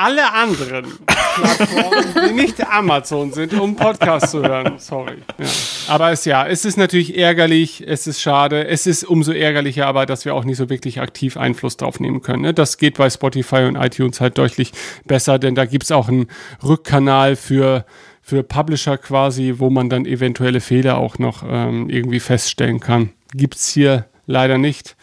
alle 0.00 0.32
anderen 0.32 0.86
Plattformen, 1.06 2.28
die 2.28 2.32
nicht 2.32 2.66
Amazon 2.66 3.32
sind, 3.32 3.52
um 3.54 3.76
Podcasts 3.76 4.30
zu 4.30 4.42
hören. 4.42 4.78
Sorry. 4.78 5.18
Ja. 5.38 5.46
Aber 5.88 6.10
es 6.10 6.24
ja, 6.24 6.46
es 6.46 6.64
ist 6.64 6.78
natürlich 6.78 7.16
ärgerlich, 7.16 7.84
es 7.86 8.06
ist 8.06 8.20
schade, 8.20 8.66
es 8.66 8.86
ist 8.86 9.04
umso 9.04 9.32
ärgerlicher, 9.32 9.86
aber 9.86 10.06
dass 10.06 10.24
wir 10.24 10.34
auch 10.34 10.44
nicht 10.44 10.56
so 10.56 10.70
wirklich 10.70 11.00
aktiv 11.00 11.36
Einfluss 11.36 11.76
drauf 11.76 12.00
nehmen 12.00 12.22
können. 12.22 12.42
Ne? 12.42 12.54
Das 12.54 12.78
geht 12.78 12.96
bei 12.96 13.10
Spotify 13.10 13.64
und 13.64 13.76
iTunes 13.76 14.20
halt 14.20 14.38
deutlich 14.38 14.72
besser, 15.04 15.38
denn 15.38 15.54
da 15.54 15.66
gibt's 15.66 15.92
auch 15.92 16.08
einen 16.08 16.28
Rückkanal 16.62 17.36
für 17.36 17.84
für 18.22 18.42
Publisher 18.44 18.96
quasi, 18.96 19.54
wo 19.56 19.70
man 19.70 19.88
dann 19.88 20.06
eventuelle 20.06 20.60
Fehler 20.60 20.98
auch 20.98 21.18
noch 21.18 21.42
ähm, 21.48 21.90
irgendwie 21.90 22.20
feststellen 22.20 22.78
kann. 22.78 23.10
Gibt's 23.34 23.72
hier 23.72 24.06
leider 24.26 24.56
nicht. 24.56 24.94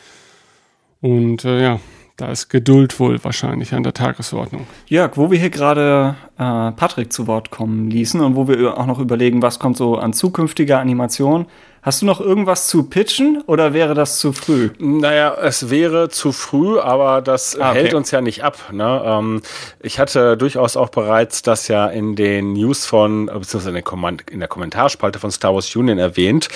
Und 1.01 1.43
äh, 1.43 1.61
ja, 1.61 1.79
da 2.17 2.31
ist 2.31 2.49
Geduld 2.49 2.99
wohl 2.99 3.23
wahrscheinlich 3.23 3.73
an 3.73 3.83
der 3.83 3.93
Tagesordnung. 3.93 4.65
Jörg, 4.87 5.17
wo 5.17 5.29
wir 5.29 5.39
hier 5.39 5.51
gerade 5.51 6.15
äh, 6.37 6.71
Patrick 6.71 7.13
zu 7.13 7.27
Wort 7.27 7.51
kommen 7.51 7.91
ließen 7.91 8.19
und 8.21 8.35
wo 8.35 8.47
wir 8.47 8.77
auch 8.77 8.87
noch 8.87 8.99
überlegen, 8.99 9.43
was 9.43 9.59
kommt 9.59 9.77
so 9.77 9.97
an 9.97 10.13
zukünftiger 10.13 10.79
Animation. 10.79 11.45
Hast 11.87 12.01
du 12.01 12.05
noch 12.05 12.19
irgendwas 12.19 12.67
zu 12.67 12.83
pitchen 12.83 13.45
oder 13.47 13.71
wäre 13.71 13.93
das 13.93 14.19
zu 14.19 14.33
früh? 14.33 14.71
Naja, 14.77 15.37
es 15.41 15.69
wäre 15.69 16.09
zu 16.09 16.33
früh, 16.33 16.77
aber 16.77 17.21
das 17.21 17.57
ah, 17.57 17.69
okay. 17.69 17.79
hält 17.79 17.93
uns 17.93 18.11
ja 18.11 18.19
nicht 18.19 18.43
ab. 18.43 18.57
Ne? 18.73 19.01
Ähm, 19.05 19.41
ich 19.79 19.97
hatte 19.97 20.35
durchaus 20.35 20.75
auch 20.75 20.89
bereits 20.89 21.43
das 21.43 21.69
ja 21.69 21.87
in 21.87 22.17
den 22.17 22.51
News 22.51 22.85
von, 22.85 23.27
beziehungsweise 23.27 23.69
in, 23.69 23.75
den 23.85 24.17
in 24.29 24.39
der 24.41 24.49
Kommentarspalte 24.49 25.17
von 25.17 25.31
Star 25.31 25.53
Wars 25.53 25.73
Union 25.77 25.97
erwähnt. 25.97 26.49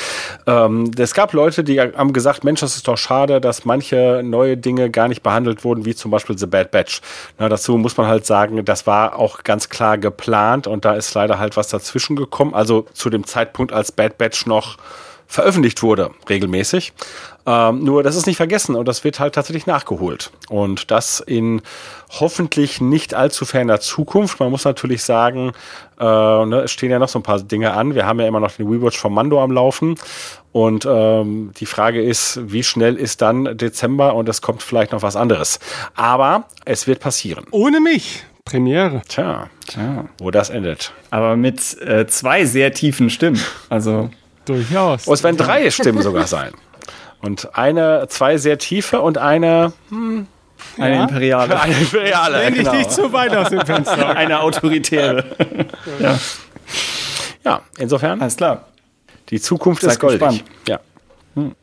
Ähm, 0.48 0.91
es 0.98 1.14
gab 1.14 1.32
Leute, 1.32 1.64
die 1.64 1.80
haben 1.80 2.12
gesagt, 2.12 2.44
Mensch, 2.44 2.60
das 2.60 2.76
ist 2.76 2.90
doch 2.90 2.98
schade, 2.98 3.40
dass 3.40 3.64
manche 3.64 4.24
neue 4.26 4.58
Dinge 4.58 4.90
gar 4.90 5.08
nicht 5.08 5.24
behandelt 5.24 5.64
wurden, 5.64 5.86
wie 5.86 5.95
zum 5.95 6.12
Beispiel 6.12 6.38
The 6.38 6.45
Bad 6.45 6.72
Batch. 6.72 6.99
Na, 7.40 7.48
dazu 7.48 7.78
muss 7.78 7.95
man 7.95 8.08
halt 8.08 8.26
sagen, 8.26 8.66
das 8.66 8.86
war 8.86 9.16
auch 9.16 9.45
ganz 9.45 9.70
klar 9.70 9.98
geplant 9.98 10.68
und 10.68 10.84
da 10.84 10.94
ist 10.95 11.14
leider 11.14 11.40
halt 11.40 11.56
was 11.56 11.70
dazwischen 11.70 12.18
gekommen. 12.18 12.53
Also 12.53 12.86
zu 12.91 13.10
dem 13.10 13.26
Zeitpunkt, 13.26 13.72
als 13.72 13.94
Bad 13.94 14.18
Batch 14.18 14.45
noch 14.45 14.76
veröffentlicht 15.32 15.82
wurde, 15.82 16.12
regelmäßig. 16.30 16.91
Ähm, 17.45 17.84
nur 17.84 18.03
das 18.03 18.18
ist 18.18 18.28
nicht 18.28 18.36
vergessen 18.36 18.76
und 18.76 18.88
das 18.88 19.03
wird 19.03 19.20
halt 19.20 19.34
tatsächlich 19.34 19.66
nachgeholt. 19.66 20.32
Und 20.49 20.91
das 20.91 21.22
in 21.22 21.62
hoffentlich 22.20 22.82
nicht 22.82 23.14
allzu 23.14 23.45
ferner 23.45 23.80
Zukunft. 23.80 24.41
Man 24.41 24.52
muss 24.52 24.66
natürlich 24.66 25.03
sagen, 25.03 25.53
äh, 25.99 26.03
ne, 26.03 26.64
es 26.66 26.72
stehen 26.72 26.91
ja 26.91 26.99
noch 26.99 27.08
so 27.08 27.18
ein 27.18 27.24
paar 27.24 27.40
Dinge 27.40 27.74
an. 27.74 27.95
Wir 27.95 28.06
haben 28.06 28.20
ja 28.20 28.28
immer 28.28 28.41
noch 28.41 28.52
den 28.52 28.68
Rewatch 28.68 28.99
vom 28.99 29.14
Mando 29.14 29.41
am 29.41 29.52
Laufen. 29.52 29.95
Und 30.52 30.86
ähm, 30.86 31.52
die 31.58 31.66
Frage 31.66 32.03
ist, 32.03 32.40
wie 32.52 32.64
schnell 32.64 32.98
ist 32.98 33.22
dann 33.22 33.58
Dezember 33.58 34.16
und 34.16 34.28
es 34.28 34.41
kommt 34.41 34.62
vielleicht 34.62 34.91
noch 34.91 35.02
was 35.02 35.16
anderes. 35.16 35.60
Aber 35.95 36.44
es 36.66 36.88
wird 36.88 36.99
passieren. 36.99 37.45
Ohne 37.52 37.80
mich. 37.80 38.26
Premiere. 38.44 39.02
Tja, 39.08 39.49
Tja. 39.68 40.10
wo 40.18 40.30
das 40.30 40.49
endet. 40.49 40.91
Aber 41.10 41.38
mit 41.38 41.80
äh, 41.82 42.06
zwei 42.08 42.44
sehr 42.44 42.74
tiefen 42.74 43.10
Stimmen. 43.10 43.40
Also 43.70 44.10
Durchaus. 44.45 45.07
Und 45.07 45.13
es 45.13 45.23
werden 45.23 45.38
drei 45.38 45.69
Stimmen 45.69 46.01
sogar 46.01 46.27
sein. 46.27 46.51
Und 47.22 47.55
eine, 47.55 48.07
zwei 48.09 48.38
sehr 48.38 48.57
tiefe 48.57 49.01
und 49.01 49.18
eine, 49.18 49.73
hm, 49.89 50.26
eine 50.77 50.95
ja? 50.95 51.03
imperiale. 51.03 51.61
Eine 51.61 51.77
imperiale. 51.77 52.39
Nenn 52.39 52.53
genau. 52.55 52.73
nicht 52.73 52.91
zu 52.91 53.13
weit 53.13 53.35
aus 53.35 53.49
dem 53.49 53.65
Fenster. 53.65 54.09
eine 54.15 54.39
autoritäre. 54.39 55.26
ja. 55.99 56.19
ja, 57.43 57.61
insofern. 57.77 58.22
Alles 58.22 58.38
klar. 58.38 58.65
Die 59.30 59.39
Zukunft 59.39 59.81
Seid 59.81 59.93
ist 59.93 59.99
goldig. 59.99 60.19
Gespannt. 60.19 60.43
Ja. 60.68 60.80
Hm. 61.35 61.55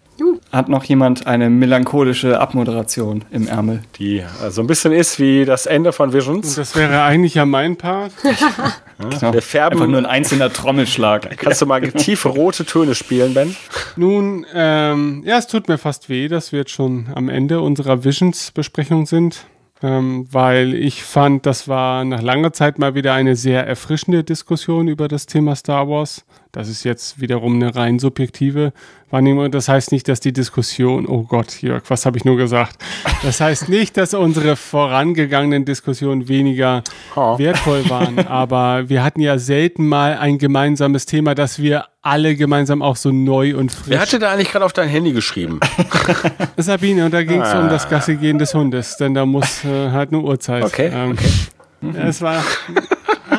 Hat 0.52 0.68
noch 0.68 0.84
jemand 0.84 1.26
eine 1.26 1.48
melancholische 1.50 2.40
Abmoderation 2.40 3.24
im 3.30 3.46
Ärmel? 3.46 3.82
Die 3.98 4.18
äh, 4.18 4.50
so 4.50 4.62
ein 4.62 4.66
bisschen 4.66 4.92
ist 4.92 5.20
wie 5.20 5.44
das 5.44 5.66
Ende 5.66 5.92
von 5.92 6.12
Visions. 6.12 6.56
Das 6.56 6.74
wäre 6.74 7.02
eigentlich 7.02 7.34
ja 7.34 7.46
mein 7.46 7.76
Part. 7.76 8.12
genau. 8.98 9.32
Wir 9.32 9.42
färben 9.42 9.78
Einfach 9.78 9.90
nur 9.90 9.98
ein 9.98 10.06
einzelner 10.06 10.52
Trommelschlag. 10.52 11.30
Kannst 11.38 11.62
du 11.62 11.66
mal 11.66 11.80
tiefe 11.80 12.28
rote 12.28 12.64
Töne 12.64 12.94
spielen, 12.94 13.34
Ben? 13.34 13.56
Nun, 13.96 14.46
ähm, 14.54 15.22
ja, 15.24 15.38
es 15.38 15.46
tut 15.46 15.68
mir 15.68 15.78
fast 15.78 16.08
weh, 16.08 16.28
dass 16.28 16.52
wir 16.52 16.60
jetzt 16.60 16.72
schon 16.72 17.08
am 17.14 17.28
Ende 17.28 17.60
unserer 17.60 18.04
Visions-Besprechung 18.04 19.06
sind 19.06 19.46
ähm, 19.82 20.26
weil 20.30 20.74
ich 20.74 21.04
fand, 21.04 21.46
das 21.46 21.68
war 21.68 22.04
nach 22.04 22.22
langer 22.22 22.52
Zeit 22.52 22.78
mal 22.78 22.94
wieder 22.94 23.14
eine 23.14 23.36
sehr 23.36 23.66
erfrischende 23.66 24.24
Diskussion 24.24 24.88
über 24.88 25.08
das 25.08 25.26
Thema 25.26 25.54
Star 25.54 25.88
Wars. 25.88 26.24
Das 26.52 26.68
ist 26.68 26.84
jetzt 26.84 27.20
wiederum 27.20 27.56
eine 27.56 27.74
rein 27.74 27.98
subjektive 27.98 28.72
Wahrnehmung. 29.10 29.50
Das 29.50 29.68
heißt 29.68 29.92
nicht, 29.92 30.08
dass 30.08 30.20
die 30.20 30.32
Diskussion, 30.32 31.06
oh 31.06 31.24
Gott, 31.24 31.60
Jörg, 31.60 31.82
was 31.88 32.06
habe 32.06 32.16
ich 32.16 32.24
nur 32.24 32.36
gesagt? 32.36 32.82
Das 33.22 33.40
heißt 33.40 33.68
nicht, 33.68 33.96
dass 33.96 34.14
unsere 34.14 34.56
vorangegangenen 34.56 35.64
Diskussionen 35.64 36.28
weniger 36.28 36.82
oh. 37.16 37.38
wertvoll 37.38 37.88
waren. 37.90 38.18
Aber 38.28 38.88
wir 38.88 39.04
hatten 39.04 39.20
ja 39.20 39.38
selten 39.38 39.86
mal 39.86 40.16
ein 40.16 40.38
gemeinsames 40.38 41.04
Thema, 41.04 41.34
das 41.34 41.58
wir 41.60 41.84
alle 42.00 42.34
gemeinsam 42.34 42.80
auch 42.80 42.96
so 42.96 43.12
neu 43.12 43.56
und 43.56 43.70
frisch. 43.70 43.90
Wer 43.90 44.00
hatte 44.00 44.18
da 44.18 44.32
eigentlich 44.32 44.50
gerade 44.50 44.64
auf 44.64 44.72
dein 44.72 44.88
Handy 44.88 45.12
geschrieben? 45.12 45.60
Sabine, 46.56 47.04
und 47.04 47.12
da 47.12 47.22
ging 47.24 47.42
es 47.42 47.48
ah. 47.48 47.60
um 47.60 47.68
das 47.68 47.88
Gassigehen 47.88 48.38
des 48.38 48.54
Hundes, 48.54 48.96
denn 48.96 49.12
da 49.12 49.26
muss 49.26 49.64
äh, 49.64 49.90
halt 49.90 50.12
eine 50.12 50.22
Uhrzeit. 50.22 50.64
Okay. 50.64 50.90
Ähm, 50.92 51.12
okay. 51.12 51.98
Es 51.98 52.22
war. 52.22 52.42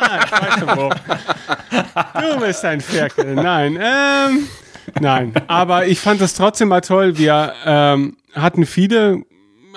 Ah, 0.10 0.20
ich 0.26 0.32
weiß 0.32 0.60
schon 0.60 0.78
wo. 0.78 0.90
Du 2.20 2.40
bist 2.40 2.66
ein 2.66 2.82
Ferkel. 2.82 3.36
Nein, 3.36 3.78
ähm, 3.82 4.48
nein. 5.00 5.34
Aber 5.48 5.86
ich 5.86 6.00
fand 6.00 6.22
es 6.22 6.34
trotzdem 6.34 6.70
mal 6.70 6.82
toll. 6.82 7.18
Wir 7.18 7.54
ähm, 7.66 8.18
hatten 8.34 8.66
viele 8.66 9.24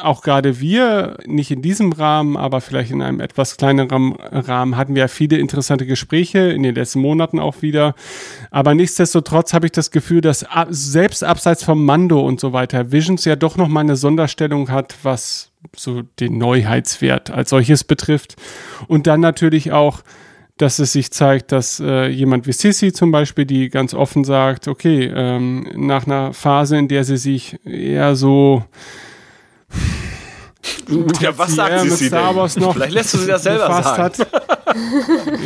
auch 0.01 0.23
gerade 0.23 0.60
wir, 0.60 1.16
nicht 1.27 1.51
in 1.51 1.62
diesem 1.62 1.93
Rahmen, 1.93 2.36
aber 2.36 2.60
vielleicht 2.60 2.90
in 2.90 3.02
einem 3.02 3.20
etwas 3.20 3.56
kleineren 3.56 4.12
Rahmen, 4.16 4.77
hatten 4.77 4.94
wir 4.94 5.09
viele 5.09 5.39
interessante 5.39 5.86
Gespräche 5.86 6.39
in 6.51 6.62
den 6.62 6.74
letzten 6.74 7.01
Monaten 7.01 7.39
auch 7.39 7.62
wieder. 7.62 7.94
Aber 8.51 8.74
nichtsdestotrotz 8.74 9.52
habe 9.52 9.66
ich 9.66 9.73
das 9.73 9.90
Gefühl, 9.90 10.20
dass 10.20 10.47
selbst 10.70 11.24
abseits 11.24 11.64
vom 11.64 11.85
Mando 11.85 12.20
und 12.20 12.40
so 12.40 12.52
weiter 12.52 12.93
Visions 12.93 13.24
ja 13.24 13.36
doch 13.36 13.56
nochmal 13.56 13.85
eine 13.85 13.97
Sonderstellung 13.97 14.70
hat, 14.70 14.97
was 15.02 15.52
so 15.77 16.02
den 16.20 16.39
Neuheitswert 16.39 17.31
als 17.31 17.51
solches 17.51 17.85
betrifft. 17.85 18.36
Und 18.89 19.06
dann 19.06 19.20
natürlich 19.20 19.73
auch, 19.73 20.02
dass 20.59 20.78
es 20.78 20.93
sich 20.93 21.10
zeigt, 21.10 21.51
dass 21.52 21.81
äh, 21.81 22.06
jemand 22.09 22.47
wie 22.47 22.52
Sissy 22.52 22.93
zum 22.93 23.10
Beispiel, 23.10 23.47
die 23.47 23.69
ganz 23.69 23.94
offen 23.94 24.24
sagt, 24.24 24.69
okay, 24.69 25.10
ähm, 25.14 25.69
nach 25.74 26.06
einer 26.06 26.32
Phase, 26.32 26.77
in 26.77 26.89
der 26.89 27.05
sie 27.05 27.16
sich 27.16 27.59
eher 27.64 28.16
so 28.16 28.64
ja, 31.20 31.36
was 31.36 31.55
sagt 31.55 31.81
sie, 31.81 31.90
sie 31.90 32.07
Star 32.07 32.35
Wars 32.35 32.57
noch 32.57 32.73
Vielleicht 32.74 32.93
lässt 32.93 33.15
du 33.15 33.19
sie 33.19 33.27
das 33.27 33.43
selber 33.44 33.82
sagen. 33.82 34.03
Hat. 34.03 34.27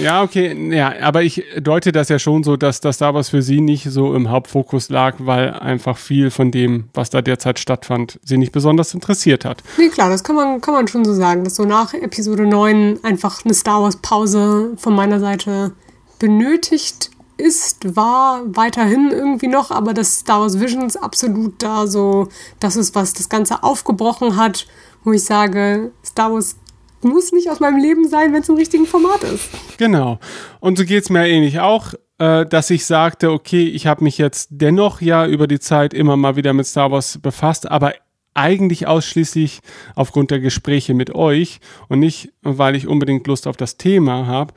ja, 0.01 0.23
okay, 0.23 0.74
ja, 0.74 0.93
aber 1.01 1.23
ich 1.23 1.44
deute 1.61 1.93
das 1.93 2.09
ja 2.09 2.19
schon 2.19 2.44
so, 2.44 2.57
dass 2.57 2.81
das 2.81 2.97
Star 2.97 3.15
Wars 3.15 3.31
für 3.31 3.43
sie 3.43 3.61
nicht 3.61 3.90
so 3.90 4.15
im 4.15 4.31
Hauptfokus 4.31 4.89
lag, 4.89 5.16
weil 5.19 5.51
einfach 5.51 5.97
viel 5.97 6.31
von 6.31 6.51
dem, 6.51 6.89
was 6.94 7.11
da 7.11 7.23
derzeit 7.23 7.59
stattfand, 7.59 8.19
sie 8.24 8.39
nicht 8.39 8.53
besonders 8.53 8.94
interessiert 8.94 9.44
hat. 9.44 9.62
Nee, 9.78 9.89
klar, 9.89 10.11
das 10.11 10.23
kann 10.23 10.36
man, 10.36 10.61
kann 10.61 10.74
man 10.74 10.89
schon 10.89 11.05
so 11.05 11.15
sagen, 11.15 11.44
dass 11.44 11.57
so 11.57 11.65
nach 11.65 11.94
Episode 11.94 12.47
9 12.47 13.01
einfach 13.03 13.44
eine 13.44 13.55
Star 13.55 13.82
Wars 13.82 13.97
Pause 13.97 14.73
von 14.77 14.94
meiner 14.94 15.20
Seite 15.20 15.73
benötigt 16.19 17.11
ist, 17.36 17.96
war 17.96 18.42
weiterhin 18.46 19.10
irgendwie 19.10 19.48
noch, 19.48 19.70
aber 19.70 19.94
das 19.94 20.20
Star 20.20 20.40
Wars 20.40 20.60
Visions 20.60 20.96
absolut 20.96 21.62
da 21.62 21.86
so, 21.86 22.28
das 22.60 22.76
ist, 22.76 22.94
was 22.94 23.12
das 23.12 23.28
Ganze 23.28 23.62
aufgebrochen 23.62 24.36
hat, 24.36 24.66
wo 25.04 25.12
ich 25.12 25.24
sage, 25.24 25.92
Star 26.04 26.32
Wars 26.32 26.56
muss 27.02 27.32
nicht 27.32 27.50
aus 27.50 27.60
meinem 27.60 27.78
Leben 27.78 28.08
sein, 28.08 28.32
wenn 28.32 28.42
es 28.42 28.48
im 28.48 28.56
richtigen 28.56 28.86
Format 28.86 29.22
ist. 29.22 29.48
Genau. 29.78 30.18
Und 30.60 30.78
so 30.78 30.84
geht 30.84 31.04
es 31.04 31.10
mir 31.10 31.28
ähnlich 31.28 31.60
auch, 31.60 31.94
äh, 32.18 32.46
dass 32.46 32.70
ich 32.70 32.86
sagte, 32.86 33.30
okay, 33.30 33.64
ich 33.64 33.86
habe 33.86 34.02
mich 34.02 34.18
jetzt 34.18 34.48
dennoch 34.50 35.00
ja 35.00 35.26
über 35.26 35.46
die 35.46 35.60
Zeit 35.60 35.94
immer 35.94 36.16
mal 36.16 36.36
wieder 36.36 36.52
mit 36.52 36.66
Star 36.66 36.90
Wars 36.90 37.18
befasst, 37.18 37.70
aber 37.70 37.92
eigentlich 38.36 38.86
ausschließlich 38.86 39.60
aufgrund 39.94 40.30
der 40.30 40.40
Gespräche 40.40 40.94
mit 40.94 41.14
euch 41.14 41.60
und 41.88 42.00
nicht, 42.00 42.32
weil 42.42 42.76
ich 42.76 42.86
unbedingt 42.86 43.26
Lust 43.26 43.46
auf 43.46 43.56
das 43.56 43.76
Thema 43.76 44.26
habe. 44.26 44.52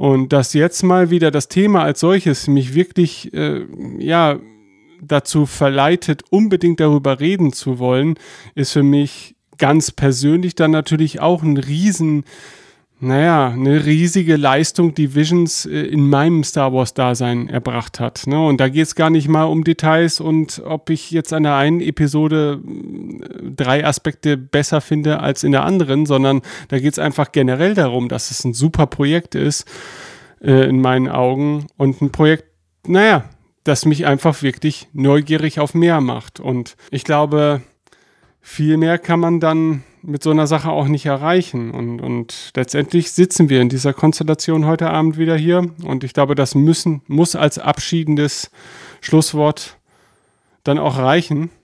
Und 0.00 0.32
dass 0.32 0.54
jetzt 0.54 0.82
mal 0.82 1.10
wieder 1.10 1.30
das 1.30 1.48
Thema 1.48 1.82
als 1.82 2.00
solches 2.00 2.48
mich 2.48 2.72
wirklich, 2.72 3.34
äh, 3.34 3.66
ja, 3.98 4.38
dazu 5.02 5.44
verleitet, 5.44 6.22
unbedingt 6.30 6.80
darüber 6.80 7.20
reden 7.20 7.52
zu 7.52 7.78
wollen, 7.78 8.14
ist 8.54 8.72
für 8.72 8.82
mich 8.82 9.36
ganz 9.58 9.90
persönlich 9.90 10.54
dann 10.54 10.70
natürlich 10.70 11.20
auch 11.20 11.42
ein 11.42 11.58
riesen 11.58 12.24
naja, 13.02 13.48
eine 13.48 13.86
riesige 13.86 14.36
Leistung, 14.36 14.94
die 14.94 15.14
Visions 15.14 15.64
äh, 15.64 15.80
in 15.80 16.08
meinem 16.08 16.44
Star 16.44 16.72
Wars-Dasein 16.72 17.48
erbracht 17.48 17.98
hat. 17.98 18.26
Ne? 18.26 18.46
Und 18.46 18.60
da 18.60 18.68
geht 18.68 18.86
es 18.86 18.94
gar 18.94 19.08
nicht 19.08 19.26
mal 19.26 19.44
um 19.44 19.64
Details 19.64 20.20
und 20.20 20.62
ob 20.66 20.90
ich 20.90 21.10
jetzt 21.10 21.32
an 21.32 21.44
der 21.44 21.54
einen 21.54 21.80
Episode 21.80 22.60
äh, 22.62 23.50
drei 23.56 23.86
Aspekte 23.86 24.36
besser 24.36 24.82
finde 24.82 25.20
als 25.20 25.44
in 25.44 25.52
der 25.52 25.64
anderen, 25.64 26.04
sondern 26.04 26.42
da 26.68 26.78
geht 26.78 26.92
es 26.92 26.98
einfach 26.98 27.32
generell 27.32 27.74
darum, 27.74 28.10
dass 28.10 28.30
es 28.30 28.44
ein 28.44 28.52
super 28.52 28.86
Projekt 28.86 29.34
ist, 29.34 29.66
äh, 30.42 30.68
in 30.68 30.82
meinen 30.82 31.08
Augen. 31.08 31.68
Und 31.78 32.02
ein 32.02 32.12
Projekt, 32.12 32.44
naja, 32.86 33.24
das 33.64 33.86
mich 33.86 34.04
einfach 34.04 34.42
wirklich 34.42 34.88
neugierig 34.92 35.58
auf 35.58 35.72
mehr 35.72 36.02
macht. 36.02 36.38
Und 36.38 36.76
ich 36.90 37.04
glaube, 37.04 37.62
viel 38.40 38.76
mehr 38.76 38.98
kann 38.98 39.20
man 39.20 39.40
dann 39.40 39.84
mit 40.02 40.22
so 40.22 40.30
einer 40.30 40.46
Sache 40.46 40.70
auch 40.70 40.88
nicht 40.88 41.06
erreichen. 41.06 41.70
Und, 41.70 42.00
und 42.00 42.52
letztendlich 42.56 43.12
sitzen 43.12 43.48
wir 43.48 43.60
in 43.60 43.68
dieser 43.68 43.92
Konstellation 43.92 44.66
heute 44.66 44.90
Abend 44.90 45.18
wieder 45.18 45.36
hier. 45.36 45.70
Und 45.82 46.04
ich 46.04 46.14
glaube, 46.14 46.34
das 46.34 46.54
müssen, 46.54 47.02
muss 47.06 47.36
als 47.36 47.58
abschiedendes 47.58 48.50
Schlusswort 49.00 49.76
dann 50.64 50.78
auch 50.78 50.98
reichen. 50.98 51.50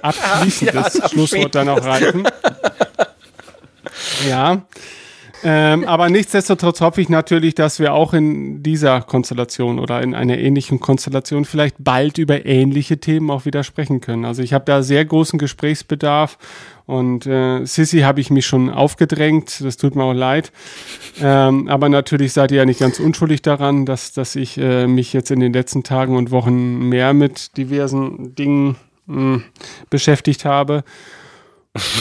Als 0.00 0.22
abschließendes 0.22 0.94
ja, 0.94 1.08
Schlusswort 1.08 1.54
dann 1.54 1.68
auch 1.68 1.84
reichen. 1.84 2.26
ja. 4.26 4.62
Ähm, 5.44 5.84
aber 5.84 6.08
nichtsdestotrotz 6.08 6.80
hoffe 6.80 7.02
ich 7.02 7.10
natürlich, 7.10 7.54
dass 7.54 7.78
wir 7.78 7.92
auch 7.92 8.14
in 8.14 8.62
dieser 8.62 9.02
Konstellation 9.02 9.78
oder 9.78 10.02
in 10.02 10.14
einer 10.14 10.38
ähnlichen 10.38 10.80
Konstellation 10.80 11.44
vielleicht 11.44 11.76
bald 11.78 12.16
über 12.16 12.46
ähnliche 12.46 12.98
Themen 12.98 13.30
auch 13.30 13.44
wieder 13.44 13.62
sprechen 13.62 14.00
können. 14.00 14.24
Also 14.24 14.42
ich 14.42 14.54
habe 14.54 14.64
da 14.64 14.82
sehr 14.82 15.04
großen 15.04 15.38
Gesprächsbedarf 15.38 16.38
und 16.86 17.26
äh, 17.26 17.64
Sissy 17.66 18.00
habe 18.00 18.20
ich 18.20 18.30
mich 18.30 18.46
schon 18.46 18.70
aufgedrängt, 18.70 19.60
das 19.62 19.76
tut 19.76 19.96
mir 19.96 20.04
auch 20.04 20.14
leid. 20.14 20.50
Ähm, 21.20 21.68
aber 21.68 21.90
natürlich 21.90 22.32
seid 22.32 22.50
ihr 22.50 22.58
ja 22.58 22.64
nicht 22.64 22.80
ganz 22.80 22.98
unschuldig 22.98 23.42
daran, 23.42 23.84
dass, 23.84 24.14
dass 24.14 24.36
ich 24.36 24.56
äh, 24.56 24.86
mich 24.86 25.12
jetzt 25.12 25.30
in 25.30 25.40
den 25.40 25.52
letzten 25.52 25.82
Tagen 25.82 26.16
und 26.16 26.30
Wochen 26.30 26.88
mehr 26.88 27.12
mit 27.12 27.56
diversen 27.58 28.34
Dingen 28.34 28.76
mh, 29.06 29.16
hm, 29.16 29.44
beschäftigt 29.90 30.46
habe. 30.46 30.84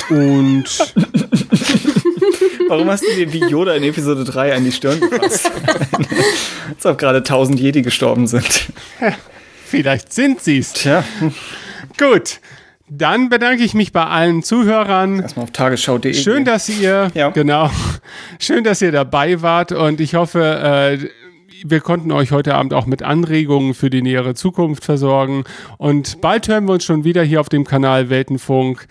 Und 0.10 0.65
Warum 2.68 2.90
hast 2.90 3.03
du 3.03 3.15
dir 3.15 3.31
wie 3.31 3.40
Yoda 3.40 3.73
in 3.73 3.84
Episode 3.84 4.23
3 4.23 4.56
an 4.56 4.65
die 4.65 4.72
Stirn 4.72 4.99
gefasst? 4.99 5.52
Als 6.76 6.85
ob 6.85 6.98
gerade 6.98 7.19
1000 7.19 7.60
Jedi 7.60 7.81
gestorben 7.81 8.27
sind. 8.27 8.72
Vielleicht 9.65 10.14
sind 10.14 10.41
sie's. 10.41 10.73
Tja. 10.73 11.03
Gut. 11.98 12.40
Dann 12.90 13.30
bedanke 13.30 13.64
ich 13.64 13.73
mich 13.73 13.91
bei 13.91 14.06
allen 14.06 14.44
Zuhörern. 14.44 15.22
Erstmal 15.22 15.45
auf 15.45 15.52
tagesschau.de. 15.52 16.14
Schön, 16.14 16.45
dass 16.45 16.69
ihr, 16.69 17.11
ja. 17.15 17.30
genau, 17.30 17.72
schön, 18.40 18.64
dass 18.64 18.81
ihr 18.81 18.91
dabei 18.91 19.41
wart 19.41 19.72
und 19.72 19.99
ich 19.99 20.15
hoffe, 20.15 20.41
äh, 20.41 21.07
wir 21.65 21.80
konnten 21.80 22.11
euch 22.11 22.31
heute 22.31 22.56
Abend 22.56 22.73
auch 22.73 22.85
mit 22.85 23.02
Anregungen 23.02 23.73
für 23.73 23.90
die 23.90 24.02
nähere 24.02 24.35
Zukunft 24.35 24.84
versorgen 24.84 25.45
und 25.77 26.22
bald 26.22 26.48
hören 26.48 26.65
wir 26.65 26.73
uns 26.73 26.84
schon 26.84 27.03
wieder 27.03 27.23
hier 27.23 27.40
auf 27.40 27.49
dem 27.49 27.64
Kanal 27.64 28.10
Weltenfunk 28.10 28.85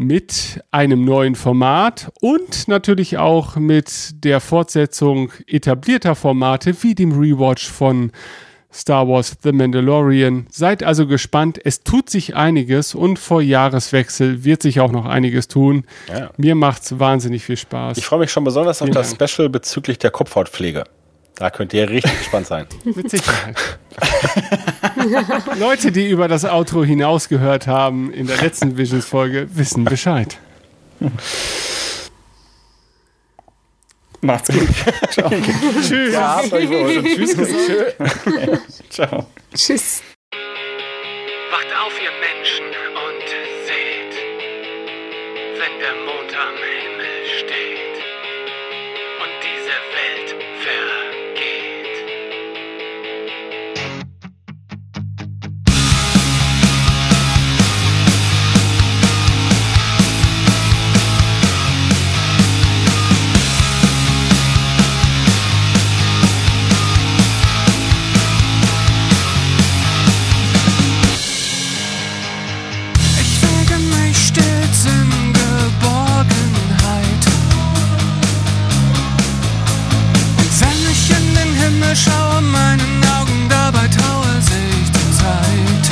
mit 0.00 0.64
einem 0.70 1.04
neuen 1.04 1.34
Format 1.34 2.10
und 2.22 2.68
natürlich 2.68 3.18
auch 3.18 3.56
mit 3.56 4.24
der 4.24 4.40
Fortsetzung 4.40 5.30
etablierter 5.46 6.14
Formate 6.14 6.82
wie 6.82 6.94
dem 6.94 7.12
Rewatch 7.12 7.68
von 7.68 8.10
Star 8.72 9.06
Wars 9.06 9.36
The 9.42 9.52
Mandalorian. 9.52 10.46
Seid 10.50 10.82
also 10.82 11.06
gespannt, 11.06 11.60
es 11.62 11.82
tut 11.82 12.08
sich 12.08 12.34
einiges 12.34 12.94
und 12.94 13.18
vor 13.18 13.42
Jahreswechsel 13.42 14.42
wird 14.42 14.62
sich 14.62 14.80
auch 14.80 14.90
noch 14.90 15.04
einiges 15.04 15.48
tun. 15.48 15.84
Ja. 16.08 16.30
Mir 16.38 16.54
macht's 16.54 16.98
wahnsinnig 16.98 17.44
viel 17.44 17.58
Spaß. 17.58 17.98
Ich 17.98 18.06
freue 18.06 18.20
mich 18.20 18.32
schon 18.32 18.44
besonders 18.44 18.80
auf 18.80 18.88
das 18.88 19.10
Special 19.12 19.50
bezüglich 19.50 19.98
der 19.98 20.10
Kopfhautpflege. 20.10 20.84
Da 21.34 21.50
könnt 21.50 21.74
ihr 21.74 21.90
richtig 21.90 22.18
gespannt 22.18 22.46
sein. 22.46 22.66
Mit 22.84 23.10
Sicherheit. 23.10 23.56
Leute, 25.58 25.92
die 25.92 26.08
über 26.08 26.28
das 26.28 26.44
Outro 26.44 26.84
hinaus 26.84 27.28
gehört 27.28 27.66
haben 27.66 28.12
in 28.12 28.26
der 28.26 28.38
letzten 28.38 28.76
Visions-Folge, 28.76 29.48
wissen 29.54 29.84
Bescheid. 29.84 30.38
Macht's 34.20 34.48
gut. 34.48 34.68
Ciao. 35.10 35.30
Tschüss. 35.30 36.12
Ja, 36.12 36.42
wohl. 36.50 37.02
Tschüss. 37.04 37.36
Ciao. 38.90 39.26
Tschüss. 39.54 40.02
dabei 83.72 83.86
traue 83.88 84.40
sich 84.40 84.90
die 84.90 85.12
Zeit. 85.16 85.86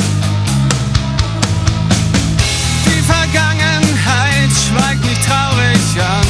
Die 2.87 3.03
Vergangenheit 3.03 4.51
schweigt 4.67 5.05
mich 5.05 5.19
traurig 5.27 5.87
an. 6.01 6.29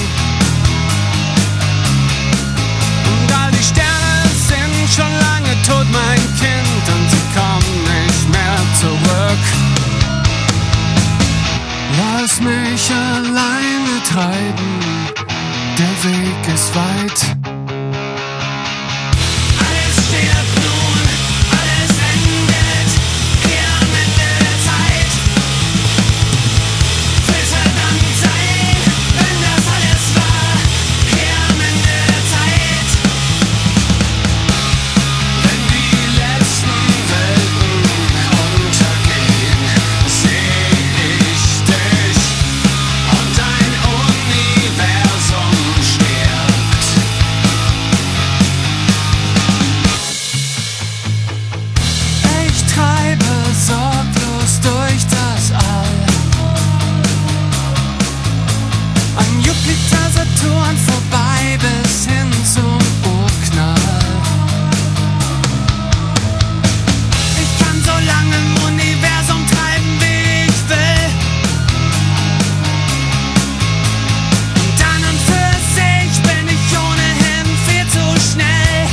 Und 3.11 3.33
all 3.41 3.51
die 3.53 3.65
Sterne 3.65 4.23
sind 4.49 4.89
schon 4.95 5.13
lange 5.27 5.55
tot, 5.67 5.87
mein 5.91 6.23
Kind, 6.39 6.85
und 6.95 7.11
sie 7.13 7.25
kommen 7.37 7.77
nicht 7.93 8.29
mehr 8.29 8.59
zurück. 8.81 9.45
Lass 11.99 12.41
mich 12.41 12.91
alleine 12.91 13.95
treiben, 14.13 14.71
der 15.79 16.11
Weg 16.11 16.55
ist 16.55 16.75
weit. 16.75 17.38
Jupiter, 59.69 60.11
Saturn 60.15 60.77
vorbei 60.79 61.59
bis 61.61 62.07
hin 62.07 62.33
zum 62.55 62.79
Urknall. 63.05 63.75
Ich 67.43 67.53
kann 67.63 67.77
so 67.85 67.93
lange 67.93 68.37
im 68.37 68.63
Universum 68.65 69.45
treiben, 69.47 70.01
wie 70.01 70.49
ich 70.49 70.69
will. 70.71 71.11
Und 74.55 74.81
dann 74.81 75.03
und 75.11 75.21
bin 76.23 76.49
ich 76.49 76.79
ohnehin 76.79 77.47
viel 77.67 77.87
zu 77.91 78.05
schnell. 78.33 78.89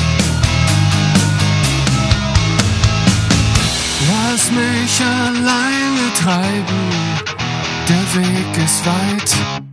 Lass 4.10 4.52
mich 4.52 5.02
alleine 5.02 6.14
treiben, 6.22 6.84
der 7.88 8.22
Weg 8.22 8.64
ist 8.64 8.86
weit. 8.86 9.65